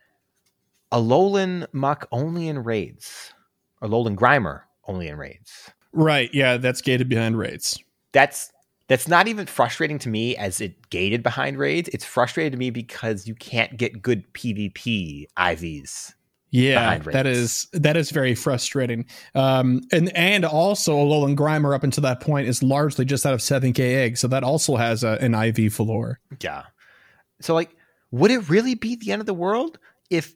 Alolan 0.92 1.68
Muk 1.74 2.08
only 2.12 2.48
in 2.48 2.64
raids. 2.64 3.34
Alolan 3.82 4.16
Grimer 4.16 4.62
only 4.88 5.08
in 5.08 5.18
raids. 5.18 5.72
Right. 5.94 6.30
Yeah, 6.34 6.58
that's 6.58 6.82
gated 6.82 7.10
behind 7.10 7.38
raids. 7.38 7.78
That's 8.14 8.52
that's 8.88 9.08
not 9.08 9.28
even 9.28 9.46
frustrating 9.46 10.00
to 10.00 10.10
me 10.10 10.36
as 10.38 10.62
it 10.62 10.90
gated 10.90 11.22
behind 11.24 11.58
raids. 11.58 11.90
It's 11.90 12.06
frustrating 12.06 12.52
to 12.52 12.58
me 12.58 12.70
because 12.70 13.28
you 13.28 13.36
can't 13.36 13.78
get 13.78 14.02
good 14.02 14.32
PvP 14.34 15.26
IVs. 15.38 16.14
Yeah, 16.50 16.98
that 17.00 17.28
is 17.28 17.68
that 17.74 17.98
is 17.98 18.10
very 18.12 18.34
frustrating. 18.34 19.06
Um, 19.36 19.82
and 19.92 20.16
and 20.16 20.46
also 20.46 20.96
Alolan 20.96 21.36
Grimer 21.36 21.76
up 21.76 21.84
until 21.84 22.04
that 22.04 22.22
point 22.22 22.48
is 22.48 22.64
largely 22.64 23.04
just 23.04 23.26
out 23.26 23.34
of 23.34 23.42
seven 23.42 23.74
K 23.74 23.96
egg, 23.96 24.18
so 24.18 24.30
that 24.30 24.44
also 24.44 24.78
has 24.78 25.04
a, 25.04 25.22
an 25.22 25.36
IV 25.36 25.74
floor. 25.74 26.22
Yeah. 26.40 26.64
So 27.42 27.54
like, 27.54 27.76
would 28.12 28.32
it 28.32 28.50
really 28.50 28.76
be 28.76 28.96
the 28.96 29.12
end 29.12 29.20
of 29.20 29.26
the 29.26 29.34
world 29.34 29.78
if 30.10 30.34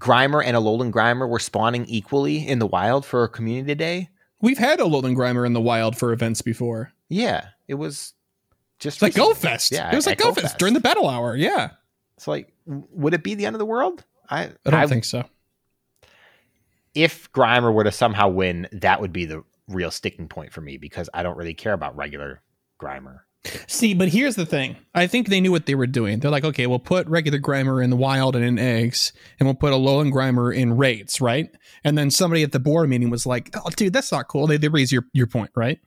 Grimer 0.00 0.42
and 0.44 0.56
Alolan 0.56 0.90
Grimer 0.90 1.28
were 1.28 1.38
spawning 1.38 1.84
equally 1.86 2.46
in 2.46 2.58
the 2.58 2.66
wild 2.66 3.06
for 3.06 3.22
a 3.22 3.28
community 3.28 3.76
day? 3.76 4.08
We've 4.40 4.58
had 4.58 4.80
Alolan 4.80 5.14
Grimer 5.14 5.46
in 5.46 5.52
the 5.52 5.60
wild 5.60 5.96
for 5.96 6.12
events 6.12 6.42
before. 6.42 6.92
Yeah, 7.14 7.46
it 7.68 7.74
was 7.74 8.12
just 8.80 9.00
like 9.02 9.14
recently. 9.14 9.34
GoFest. 9.34 9.70
Yeah, 9.72 9.92
it 9.92 9.94
was 9.94 10.06
like 10.06 10.18
GoFest 10.18 10.34
GoFest. 10.42 10.58
during 10.58 10.74
the 10.74 10.80
battle 10.80 11.08
hour. 11.08 11.36
Yeah, 11.36 11.70
it's 12.16 12.26
like, 12.26 12.52
would 12.66 13.14
it 13.14 13.22
be 13.22 13.34
the 13.34 13.46
end 13.46 13.54
of 13.54 13.58
the 13.60 13.66
world? 13.66 14.04
I 14.28 14.50
I 14.66 14.70
don't 14.70 14.88
think 14.88 15.04
so. 15.04 15.24
if 16.94 17.30
Grimer 17.32 17.72
were 17.72 17.84
to 17.84 17.92
somehow 17.92 18.28
win, 18.28 18.68
that 18.72 19.00
would 19.00 19.12
be 19.12 19.24
the 19.26 19.44
real 19.68 19.90
sticking 19.90 20.28
point 20.28 20.52
for 20.52 20.60
me 20.60 20.76
because 20.76 21.08
I 21.14 21.22
don't 21.22 21.36
really 21.36 21.54
care 21.54 21.72
about 21.72 21.96
regular 21.96 22.42
Grimer. 22.80 23.20
See, 23.66 23.92
but 23.92 24.08
here's 24.08 24.36
the 24.36 24.46
thing. 24.46 24.76
I 24.94 25.06
think 25.06 25.28
they 25.28 25.40
knew 25.40 25.52
what 25.52 25.66
they 25.66 25.74
were 25.74 25.86
doing. 25.86 26.18
They're 26.20 26.30
like, 26.30 26.44
okay, 26.44 26.66
we'll 26.66 26.78
put 26.78 27.06
regular 27.08 27.38
Grimer 27.38 27.84
in 27.84 27.90
the 27.90 27.96
wild 27.96 28.36
and 28.36 28.44
in 28.44 28.58
eggs, 28.58 29.12
and 29.38 29.46
we'll 29.46 29.54
put 29.54 29.72
a 29.72 29.76
Alolan 29.76 30.10
Grimer 30.12 30.54
in 30.54 30.78
raids, 30.78 31.20
right? 31.20 31.50
And 31.84 31.98
then 31.98 32.10
somebody 32.10 32.42
at 32.42 32.52
the 32.52 32.58
board 32.58 32.88
meeting 32.88 33.10
was 33.10 33.26
like, 33.26 33.50
oh, 33.54 33.68
dude, 33.76 33.92
that's 33.92 34.10
not 34.10 34.28
cool. 34.28 34.46
They, 34.46 34.56
they 34.56 34.68
raise 34.68 34.90
your, 34.90 35.04
your 35.12 35.26
point, 35.26 35.50
right? 35.54 35.78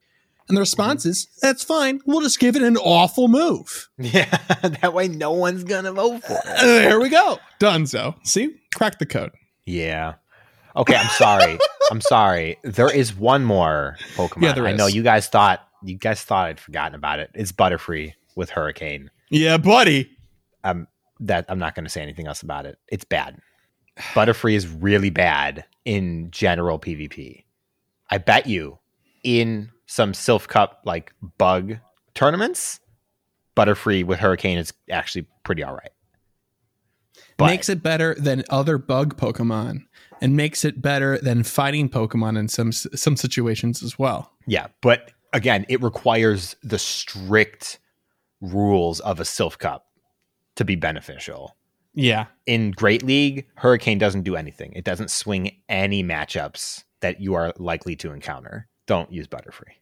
And 0.48 0.56
the 0.56 0.62
response 0.62 1.06
is, 1.06 1.28
that's 1.42 1.64
fine. 1.64 2.00
We'll 2.06 2.22
just 2.22 2.40
give 2.40 2.56
it 2.56 2.62
an 2.62 2.78
awful 2.78 3.28
move. 3.28 3.90
Yeah, 3.98 4.30
that 4.64 4.94
way 4.94 5.08
no 5.08 5.34
one's 5.34 5.64
gonna 5.64 5.92
vote 5.92 6.24
for 6.24 6.34
it. 6.34 6.46
Uh, 6.46 6.64
there 6.64 7.00
we 7.00 7.10
go. 7.10 7.40
Dunzo. 7.60 8.16
See? 8.26 8.56
Crack 8.76 9.00
the 9.00 9.06
code. 9.06 9.32
Yeah. 9.66 10.16
Okay, 10.76 10.96
I'm 10.96 11.10
sorry. 11.10 11.58
I'm 11.92 12.02
sorry. 12.02 12.58
There 12.64 12.94
is 12.94 13.16
one 13.16 13.44
more 13.44 13.98
Pokemon. 14.16 14.42
Yeah, 14.44 14.54
there 14.54 14.68
I 14.68 14.74
know 14.74 14.88
you 14.88 15.04
guys 15.04 15.28
thought 15.28 15.68
you 15.84 15.98
guys 15.98 16.22
thought 16.22 16.48
I'd 16.48 16.60
forgotten 16.60 16.96
about 16.96 17.20
it. 17.20 17.32
It's 17.34 17.52
Butterfree 17.52 18.14
with 18.36 18.50
Hurricane. 18.52 19.12
Yeah, 19.30 19.58
buddy. 19.58 20.10
Um, 20.64 20.88
that 21.20 21.46
I'm 21.50 21.60
not 21.60 21.76
going 21.76 21.86
to 21.86 21.90
say 21.90 22.02
anything 22.02 22.28
else 22.28 22.42
about 22.42 22.66
it. 22.66 22.78
It's 22.90 23.04
bad. 23.04 23.40
Butterfree 24.14 24.54
is 24.54 24.68
really 24.68 25.10
bad 25.10 25.66
in 25.86 26.30
general 26.32 26.80
PvP. 26.80 27.44
I 28.10 28.18
bet 28.20 28.48
you 28.48 28.78
in 29.24 29.72
some 29.88 30.12
Silph 30.12 30.47
Cup 30.47 30.82
like 30.86 31.13
bug 31.38 31.78
tournaments, 32.13 32.80
Butterfree 33.56 34.04
with 34.06 34.19
Hurricane 34.19 34.60
is 34.60 34.71
actually 34.91 35.26
pretty 35.43 35.63
all 35.63 35.73
right. 35.73 35.91
But- 37.38 37.47
makes 37.47 37.69
it 37.69 37.82
better 37.82 38.15
than 38.15 38.43
other 38.50 38.78
bug 38.78 39.17
Pokemon 39.17 39.86
and 40.21 40.36
makes 40.36 40.63
it 40.65 40.82
better 40.82 41.17
than 41.17 41.43
fighting 41.43 41.89
Pokemon 41.89 42.38
in 42.38 42.47
some 42.47 42.71
some 42.71 43.15
situations 43.15 43.82
as 43.82 43.97
well. 43.97 44.32
Yeah, 44.45 44.67
but 44.82 45.12
again, 45.34 45.65
it 45.69 45.82
requires 45.82 46.56
the 46.63 46.80
strict 46.80 47.80
rules 48.41 49.00
of 49.00 49.19
a 49.19 49.23
Silph 49.23 49.58
Cup 49.58 49.88
to 50.56 50.65
be 50.65 50.76
beneficial. 50.76 51.56
Yeah. 51.93 52.26
In 52.45 52.71
Great 52.71 53.04
League, 53.04 53.47
Hurricane 53.56 53.97
doesn't 53.97 54.23
do 54.23 54.36
anything. 54.36 54.73
It 54.73 54.84
doesn't 54.84 55.10
swing 55.10 55.58
any 55.67 56.04
matchups 56.04 56.84
that 57.00 57.19
you 57.19 57.34
are 57.34 57.54
likely 57.58 57.95
to 57.97 58.12
encounter. 58.12 58.67
Don't 58.88 59.12
use 59.12 59.28
Butterfree. 59.28 59.76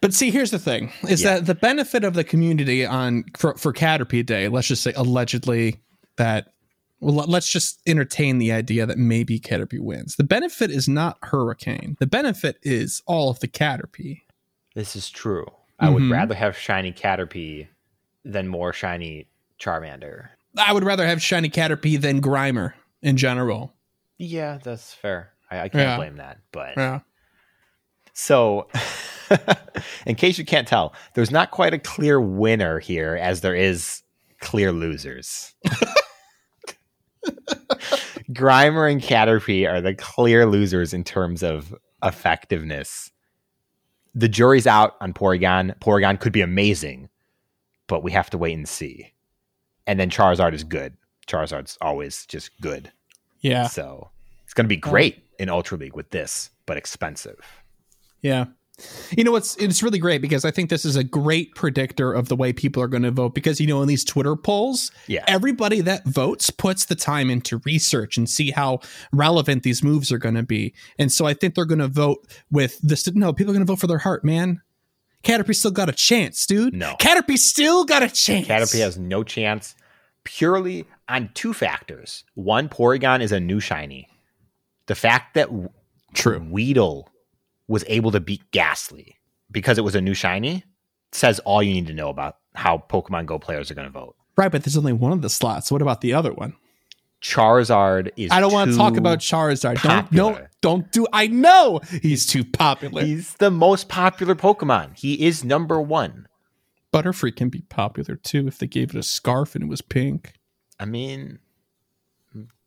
But 0.00 0.12
see, 0.12 0.30
here's 0.32 0.50
the 0.50 0.58
thing: 0.58 0.90
is 1.08 1.22
Yeah. 1.22 1.34
that 1.34 1.46
the 1.46 1.54
benefit 1.54 2.02
of 2.02 2.14
the 2.14 2.24
community 2.24 2.84
on 2.84 3.24
for, 3.36 3.54
for 3.56 3.72
Caterpie 3.72 4.26
Day? 4.26 4.48
Let's 4.48 4.66
just 4.68 4.82
say 4.82 4.92
allegedly 4.96 5.80
that. 6.16 6.52
Well, 7.00 7.14
let- 7.14 7.28
let's 7.28 7.48
just 7.52 7.80
entertain 7.86 8.38
the 8.38 8.50
idea 8.50 8.84
that 8.84 8.98
maybe 8.98 9.38
Caterpie 9.38 9.78
wins. 9.78 10.16
The 10.16 10.24
benefit 10.24 10.72
is 10.72 10.88
not 10.88 11.16
Hurricane. 11.22 11.96
The 12.00 12.08
benefit 12.08 12.58
is 12.64 13.02
all 13.06 13.30
of 13.30 13.38
the 13.38 13.46
Caterpie. 13.46 14.22
This 14.74 14.96
is 14.96 15.08
true. 15.08 15.46
I 15.78 15.90
would 15.90 16.02
Mhm. 16.02 16.10
rather 16.12 16.34
have 16.34 16.58
shiny 16.58 16.90
Caterpie 16.92 17.68
than 18.24 18.48
more 18.48 18.72
shiny 18.72 19.28
Charmander. 19.60 20.30
I 20.56 20.72
would 20.72 20.82
rather 20.82 21.06
have 21.06 21.22
shiny 21.22 21.50
Caterpie 21.50 22.00
than 22.00 22.20
Grimer 22.20 22.72
in 23.00 23.16
general. 23.16 23.74
Yeah, 24.16 24.58
that's 24.60 24.92
fair. 24.92 25.30
I, 25.52 25.58
I 25.60 25.68
can't 25.68 25.74
Yeah. 25.90 25.96
blame 25.98 26.16
that. 26.16 26.38
But 26.50 26.76
Yeah. 26.76 27.00
So, 28.20 28.66
in 30.06 30.16
case 30.16 30.38
you 30.38 30.44
can't 30.44 30.66
tell, 30.66 30.92
there's 31.14 31.30
not 31.30 31.52
quite 31.52 31.72
a 31.72 31.78
clear 31.78 32.20
winner 32.20 32.80
here 32.80 33.14
as 33.14 33.42
there 33.42 33.54
is 33.54 34.02
clear 34.40 34.72
losers. 34.72 35.54
Grimer 38.32 38.90
and 38.90 39.00
Caterpie 39.00 39.70
are 39.70 39.80
the 39.80 39.94
clear 39.94 40.46
losers 40.46 40.92
in 40.92 41.04
terms 41.04 41.44
of 41.44 41.72
effectiveness. 42.02 43.12
The 44.16 44.28
jury's 44.28 44.66
out 44.66 44.96
on 45.00 45.12
Porygon. 45.12 45.78
Porygon 45.78 46.18
could 46.18 46.32
be 46.32 46.40
amazing, 46.40 47.08
but 47.86 48.02
we 48.02 48.10
have 48.10 48.30
to 48.30 48.38
wait 48.38 48.56
and 48.56 48.68
see. 48.68 49.12
And 49.86 50.00
then 50.00 50.10
Charizard 50.10 50.54
is 50.54 50.64
good. 50.64 50.96
Charizard's 51.28 51.78
always 51.80 52.26
just 52.26 52.50
good. 52.60 52.90
Yeah. 53.42 53.68
So 53.68 54.10
it's 54.42 54.54
going 54.54 54.64
to 54.64 54.68
be 54.68 54.76
great 54.76 55.14
um, 55.14 55.22
in 55.38 55.48
Ultra 55.50 55.78
League 55.78 55.94
with 55.94 56.10
this, 56.10 56.50
but 56.66 56.76
expensive. 56.76 57.38
Yeah. 58.22 58.46
You 59.10 59.24
know 59.24 59.32
what's 59.32 59.56
it's 59.56 59.82
really 59.82 59.98
great 59.98 60.22
because 60.22 60.44
I 60.44 60.52
think 60.52 60.70
this 60.70 60.84
is 60.84 60.94
a 60.94 61.02
great 61.02 61.56
predictor 61.56 62.12
of 62.12 62.28
the 62.28 62.36
way 62.36 62.52
people 62.52 62.80
are 62.80 62.86
going 62.86 63.02
to 63.02 63.10
vote 63.10 63.34
because 63.34 63.60
you 63.60 63.66
know 63.66 63.82
in 63.82 63.88
these 63.88 64.04
Twitter 64.04 64.36
polls, 64.36 64.92
Yeah. 65.08 65.24
everybody 65.26 65.80
that 65.80 66.04
votes 66.06 66.50
puts 66.50 66.84
the 66.84 66.94
time 66.94 67.28
into 67.28 67.60
research 67.64 68.16
and 68.16 68.30
see 68.30 68.52
how 68.52 68.78
relevant 69.12 69.64
these 69.64 69.82
moves 69.82 70.12
are 70.12 70.18
going 70.18 70.36
to 70.36 70.44
be. 70.44 70.74
And 70.96 71.10
so 71.10 71.26
I 71.26 71.34
think 71.34 71.56
they're 71.56 71.64
going 71.64 71.80
to 71.80 71.88
vote 71.88 72.24
with 72.52 72.78
this 72.80 73.12
no, 73.14 73.32
people 73.32 73.50
are 73.50 73.56
going 73.56 73.66
to 73.66 73.70
vote 73.72 73.80
for 73.80 73.88
their 73.88 73.98
heart, 73.98 74.24
man. 74.24 74.62
Caterpie 75.24 75.56
still 75.56 75.72
got 75.72 75.88
a 75.88 75.92
chance, 75.92 76.46
dude. 76.46 76.74
No. 76.74 76.94
Caterpie 77.00 77.36
still 77.38 77.84
got 77.84 78.04
a 78.04 78.08
chance. 78.08 78.46
Caterpie 78.46 78.78
has 78.78 78.96
no 78.96 79.24
chance 79.24 79.74
purely 80.22 80.84
on 81.08 81.30
two 81.34 81.52
factors. 81.52 82.22
One, 82.34 82.68
Porygon 82.68 83.22
is 83.22 83.32
a 83.32 83.40
new 83.40 83.58
shiny. 83.58 84.06
The 84.86 84.94
fact 84.94 85.34
that 85.34 85.48
true. 86.14 86.46
Weedle 86.48 87.08
was 87.68 87.84
able 87.86 88.10
to 88.10 88.20
beat 88.20 88.50
Gastly 88.50 89.16
because 89.50 89.78
it 89.78 89.84
was 89.84 89.94
a 89.94 90.00
new 90.00 90.14
shiny 90.14 90.64
says 91.12 91.38
all 91.40 91.62
you 91.62 91.72
need 91.72 91.86
to 91.86 91.94
know 91.94 92.08
about 92.08 92.36
how 92.54 92.84
Pokemon 92.88 93.26
Go 93.26 93.38
players 93.38 93.70
are 93.70 93.74
going 93.74 93.86
to 93.86 93.92
vote. 93.92 94.16
Right, 94.36 94.52
but 94.52 94.62
there's 94.62 94.76
only 94.76 94.92
one 94.92 95.12
of 95.12 95.22
the 95.22 95.30
slots. 95.30 95.72
What 95.72 95.82
about 95.82 96.00
the 96.00 96.14
other 96.14 96.32
one? 96.32 96.54
Charizard 97.20 98.10
is. 98.16 98.30
I 98.30 98.40
don't 98.40 98.52
want 98.52 98.70
to 98.70 98.76
talk 98.76 98.96
about 98.96 99.18
Charizard. 99.18 99.82
Don't 99.82 100.12
no, 100.12 100.46
don't 100.60 100.90
do. 100.92 101.06
I 101.12 101.26
know 101.26 101.80
he's 102.00 102.24
too 102.24 102.44
popular. 102.44 103.04
He's 103.04 103.34
the 103.34 103.50
most 103.50 103.88
popular 103.88 104.36
Pokemon. 104.36 104.96
He 104.96 105.26
is 105.26 105.42
number 105.42 105.80
one. 105.80 106.28
Butterfree 106.92 107.34
can 107.34 107.48
be 107.48 107.62
popular 107.62 108.14
too 108.14 108.46
if 108.46 108.58
they 108.58 108.68
gave 108.68 108.90
it 108.90 108.96
a 108.96 109.02
scarf 109.02 109.56
and 109.56 109.64
it 109.64 109.66
was 109.68 109.82
pink. 109.82 110.34
I 110.78 110.84
mean, 110.84 111.40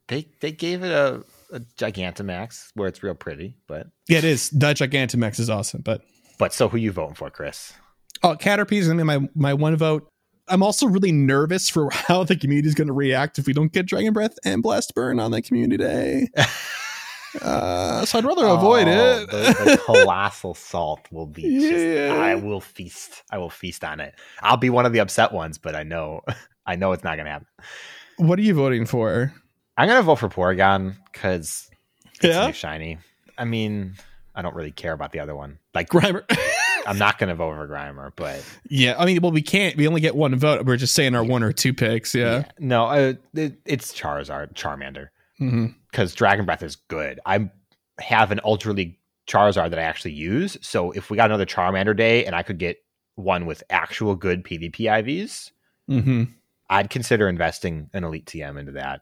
they 0.10 0.28
they 0.42 0.52
gave 0.52 0.84
it 0.84 0.92
a, 0.92 1.24
a 1.52 1.60
Gigantamax 1.78 2.70
where 2.76 2.88
it's 2.88 3.04
real 3.04 3.14
pretty, 3.16 3.56
but 3.68 3.88
Yeah, 4.08 4.20
it 4.20 4.24
is. 4.24 4.50
The 4.52 4.74
Gigantamax 4.74 5.40
is 5.40 5.50
awesome, 5.50 5.82
but 5.82 6.02
but 6.40 6.54
so 6.54 6.68
who 6.70 6.78
you 6.78 6.92
voting 6.92 7.16
for, 7.16 7.30
Chris? 7.30 7.74
oh, 8.24 8.36
Caterpie 8.36 8.78
is 8.78 8.88
gonna 8.88 8.98
be 9.00 9.04
my 9.04 9.28
my 9.36 9.54
one 9.54 9.76
vote. 9.76 10.08
I'm 10.48 10.64
also 10.64 10.88
really 10.88 11.12
nervous 11.12 11.70
for 11.70 11.90
how 11.94 12.24
the 12.24 12.36
community 12.36 12.68
is 12.68 12.76
going 12.76 12.88
to 12.88 12.94
react 12.94 13.40
if 13.40 13.46
we 13.48 13.54
don't 13.54 13.72
get 13.72 13.86
Dragon 13.86 14.12
Breath 14.12 14.34
and 14.44 14.62
Blast 14.62 14.94
Burn 14.96 15.20
on 15.20 15.32
that 15.32 15.44
community 15.44 15.78
day. 15.78 16.28
uh, 17.42 18.06
so 18.06 18.18
I'd 18.18 18.26
rather 18.26 18.46
avoid 18.48 18.88
Oh, 18.88 19.22
it. 19.22 19.30
The, 19.30 19.38
the 19.72 19.78
colossal 19.86 20.54
salt 20.54 21.08
will 21.12 21.28
be 21.28 21.44
just. 21.60 21.86
Yeah. 21.86 22.16
I 22.20 22.36
will 22.36 22.60
feast. 22.60 23.24
I 23.32 23.38
will 23.38 23.50
feast 23.50 23.84
on 23.86 24.00
it. 24.02 24.14
I'll 24.42 24.58
be 24.58 24.70
one 24.70 24.86
of 24.86 24.92
the 24.94 25.00
upset 25.00 25.32
ones, 25.32 25.58
but 25.58 25.76
I 25.76 25.84
know, 25.84 26.22
I 26.66 26.76
know 26.76 26.92
it's 26.92 27.04
not 27.04 27.16
going 27.16 27.26
to 27.26 27.32
happen. 27.32 27.48
what 28.18 28.38
are 28.38 28.42
you 28.44 28.54
voting 28.56 28.86
for? 28.86 29.34
I'm 29.78 29.88
going 29.88 30.00
to 30.00 30.04
vote 30.04 30.16
for 30.18 30.30
Porygon 30.30 30.96
because 31.12 31.70
it's 32.16 32.24
Yeah? 32.24 32.48
new 32.48 32.54
shiny. 32.54 32.98
I 33.38 33.46
mean, 33.46 33.96
I 34.36 34.42
don't 34.42 34.56
really 34.56 34.72
care 34.72 34.94
about 34.94 35.12
the 35.12 35.20
other 35.20 35.36
one. 35.36 35.60
Like, 35.74 35.90
Grimer. 35.90 36.24
I'm 36.88 36.98
not 36.98 37.20
going 37.20 37.30
to 37.30 37.36
vote 37.36 37.56
for 37.56 37.68
Grimer, 37.68 38.12
but 38.16 38.44
yeah, 38.68 38.96
I 38.98 39.06
mean, 39.06 39.22
well, 39.22 39.32
we 39.32 39.44
can't. 39.44 39.76
We 39.78 39.88
only 39.88 40.02
get 40.02 40.16
one 40.16 40.36
vote. 40.36 40.66
We're 40.66 40.78
just 40.78 40.96
saying 40.96 41.14
our 41.16 41.24
one 41.24 41.44
or 41.44 41.52
two 41.54 41.74
picks. 41.76 42.16
Yeah. 42.16 42.46
no, 42.58 42.86
uh, 42.86 43.14
it, 43.36 43.60
it's 43.66 43.94
Charizard, 43.94 44.54
Charmander. 44.56 45.10
because 45.92 46.14
Dragon 46.16 46.46
Breath 46.46 46.64
is 46.64 46.76
good. 46.76 47.20
I 47.26 47.52
have 48.00 48.32
an 48.32 48.40
Ultra 48.44 48.74
League 48.74 48.98
Charizard 49.28 49.70
that 49.70 49.78
I 49.80 49.84
actually 49.84 50.14
use. 50.14 50.58
So 50.62 50.90
if 50.92 51.10
we 51.12 51.18
got 51.18 51.30
another 51.30 51.46
Charmander 51.46 51.96
day 51.96 52.26
and 52.26 52.36
I 52.36 52.42
could 52.42 52.58
get 52.58 52.78
one 53.16 53.46
with 53.46 53.64
actual 53.70 54.16
good 54.16 54.44
PvP 54.44 54.74
IVs, 54.82 55.52
hmm 55.88 56.24
I'd 56.70 56.90
consider 56.90 57.28
investing 57.30 57.90
an 57.94 58.04
Elite 58.06 58.26
TM 58.26 58.58
into 58.60 58.72
that. 58.74 59.02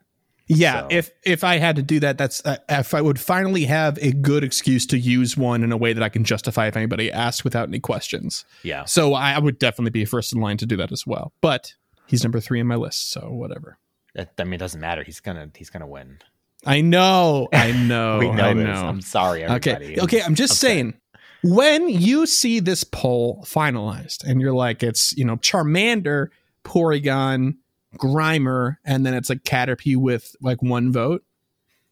Yeah, 0.51 0.81
So- 0.81 0.87
if 0.89 1.11
if 1.23 1.43
I 1.43 1.57
had 1.59 1.75
to 1.75 1.83
do 1.83 1.99
that, 1.99 2.17
that's 2.17 2.43
uh, 2.45 2.57
if 2.67 2.93
I 2.95 3.01
would 3.01 3.19
finally 3.19 3.65
have 3.65 3.97
a 4.01 4.11
good 4.11 4.43
excuse 4.43 4.85
to 4.87 4.97
use 4.97 5.37
one 5.37 5.63
in 5.63 5.71
a 5.71 5.77
way 5.77 5.93
that 5.93 6.01
I 6.01 6.09
can 6.09 6.23
justify 6.23 6.67
if 6.67 6.75
anybody 6.75 7.11
asks 7.11 7.43
without 7.43 7.67
any 7.67 7.79
questions. 7.79 8.45
Yeah. 8.63 8.85
So 8.85 9.13
I, 9.13 9.33
I 9.33 9.39
would 9.39 9.59
definitely 9.59 9.91
be 9.91 10.05
first 10.05 10.33
in 10.33 10.41
line 10.41 10.57
to 10.57 10.65
do 10.65 10.75
that 10.77 10.91
as 10.91 11.05
well. 11.05 11.33
But 11.41 11.73
he's 12.07 12.23
number 12.23 12.39
three 12.39 12.59
in 12.59 12.65
my 12.67 12.75
list, 12.75 13.11
so 13.11 13.29
whatever. 13.31 13.77
That- 14.15 14.33
I 14.39 14.43
mean, 14.43 14.55
it 14.55 14.57
doesn't 14.57 14.81
matter. 14.81 15.03
He's 15.03 15.19
gonna 15.19 15.49
he's 15.55 15.69
gonna 15.69 15.87
win. 15.87 16.17
I 16.65 16.81
know, 16.81 17.47
I 17.53 17.71
know, 17.87 18.17
we 18.17 18.31
know 18.31 18.49
I 18.49 18.53
this. 18.55 18.63
know. 18.65 18.87
I'm 18.87 19.01
sorry, 19.01 19.43
everybody. 19.43 19.93
Okay, 19.93 20.01
okay. 20.01 20.21
I'm 20.23 20.33
just 20.35 20.53
upset. 20.53 20.69
saying. 20.69 20.93
When 21.41 21.87
you 21.87 22.25
see 22.25 22.59
this 22.59 22.83
poll 22.83 23.45
finalized, 23.47 24.25
and 24.25 24.41
you're 24.41 24.51
like, 24.51 24.83
it's 24.83 25.15
you 25.15 25.23
know 25.23 25.37
Charmander, 25.37 26.27
Porygon, 26.65 27.55
Grimer, 27.97 28.77
and 28.85 29.05
then 29.05 29.13
it's 29.13 29.29
like 29.29 29.43
Caterpie 29.43 29.97
with 29.97 30.35
like 30.41 30.61
one 30.61 30.91
vote, 30.91 31.23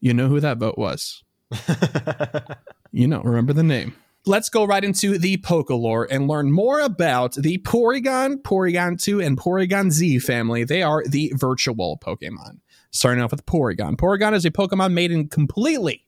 you 0.00 0.14
know 0.14 0.28
who 0.28 0.40
that 0.40 0.58
vote 0.58 0.78
was. 0.78 1.22
You 2.92 3.06
know, 3.06 3.20
remember 3.22 3.52
the 3.52 3.62
name. 3.62 3.94
Let's 4.26 4.48
go 4.48 4.64
right 4.64 4.82
into 4.82 5.18
the 5.18 5.36
Pokelore 5.38 6.06
and 6.10 6.28
learn 6.28 6.52
more 6.52 6.80
about 6.80 7.34
the 7.34 7.58
Porygon, 7.58 8.42
Porygon 8.42 9.00
2, 9.00 9.20
and 9.20 9.38
Porygon 9.38 9.90
Z 9.90 10.18
family. 10.18 10.64
They 10.64 10.82
are 10.82 11.04
the 11.04 11.32
virtual 11.34 11.98
Pokemon. 11.98 12.60
Starting 12.90 13.22
off 13.22 13.30
with 13.30 13.46
Porygon. 13.46 13.96
Porygon 13.96 14.34
is 14.34 14.44
a 14.44 14.50
Pokemon 14.50 14.92
made 14.92 15.12
in 15.12 15.28
completely 15.28 16.06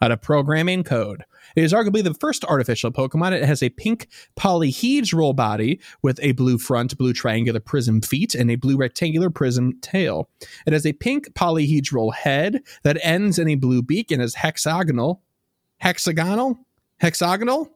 out 0.00 0.10
of 0.10 0.20
programming 0.20 0.82
code. 0.82 1.24
It 1.56 1.64
is 1.64 1.72
arguably 1.72 2.02
the 2.02 2.14
first 2.14 2.44
artificial 2.44 2.90
Pokemon. 2.90 3.32
It 3.32 3.44
has 3.44 3.62
a 3.62 3.70
pink 3.70 4.08
polyhedral 4.36 5.34
body 5.34 5.80
with 6.02 6.18
a 6.22 6.32
blue 6.32 6.58
front, 6.58 6.96
blue 6.98 7.12
triangular 7.12 7.60
prism 7.60 8.00
feet, 8.00 8.34
and 8.34 8.50
a 8.50 8.56
blue 8.56 8.76
rectangular 8.76 9.30
prism 9.30 9.78
tail. 9.80 10.28
It 10.66 10.72
has 10.72 10.86
a 10.86 10.92
pink 10.92 11.32
polyhedral 11.34 12.14
head 12.14 12.62
that 12.82 12.98
ends 13.02 13.38
in 13.38 13.48
a 13.48 13.54
blue 13.56 13.82
beak 13.82 14.10
and 14.10 14.22
is 14.22 14.34
hexagonal. 14.34 15.22
Hexagonal? 15.78 16.58
Hexagonal? 16.98 17.70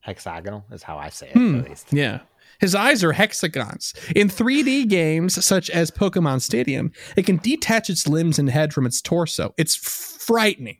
Hexagonal 0.00 0.64
is 0.70 0.82
how 0.82 0.96
I 0.96 1.10
say 1.10 1.28
it. 1.28 1.32
Hmm. 1.32 1.56
At 1.56 1.68
least. 1.68 1.92
Yeah. 1.92 2.20
His 2.58 2.74
eyes 2.74 3.04
are 3.04 3.12
hexagons. 3.12 3.92
In 4.14 4.28
3D 4.28 4.88
games 4.88 5.44
such 5.44 5.68
as 5.68 5.90
Pokemon 5.90 6.40
Stadium, 6.40 6.92
it 7.16 7.26
can 7.26 7.36
detach 7.38 7.90
its 7.90 8.08
limbs 8.08 8.38
and 8.38 8.48
head 8.48 8.72
from 8.72 8.86
its 8.86 9.02
torso. 9.02 9.52
It's 9.58 9.76
frightening. 9.76 10.78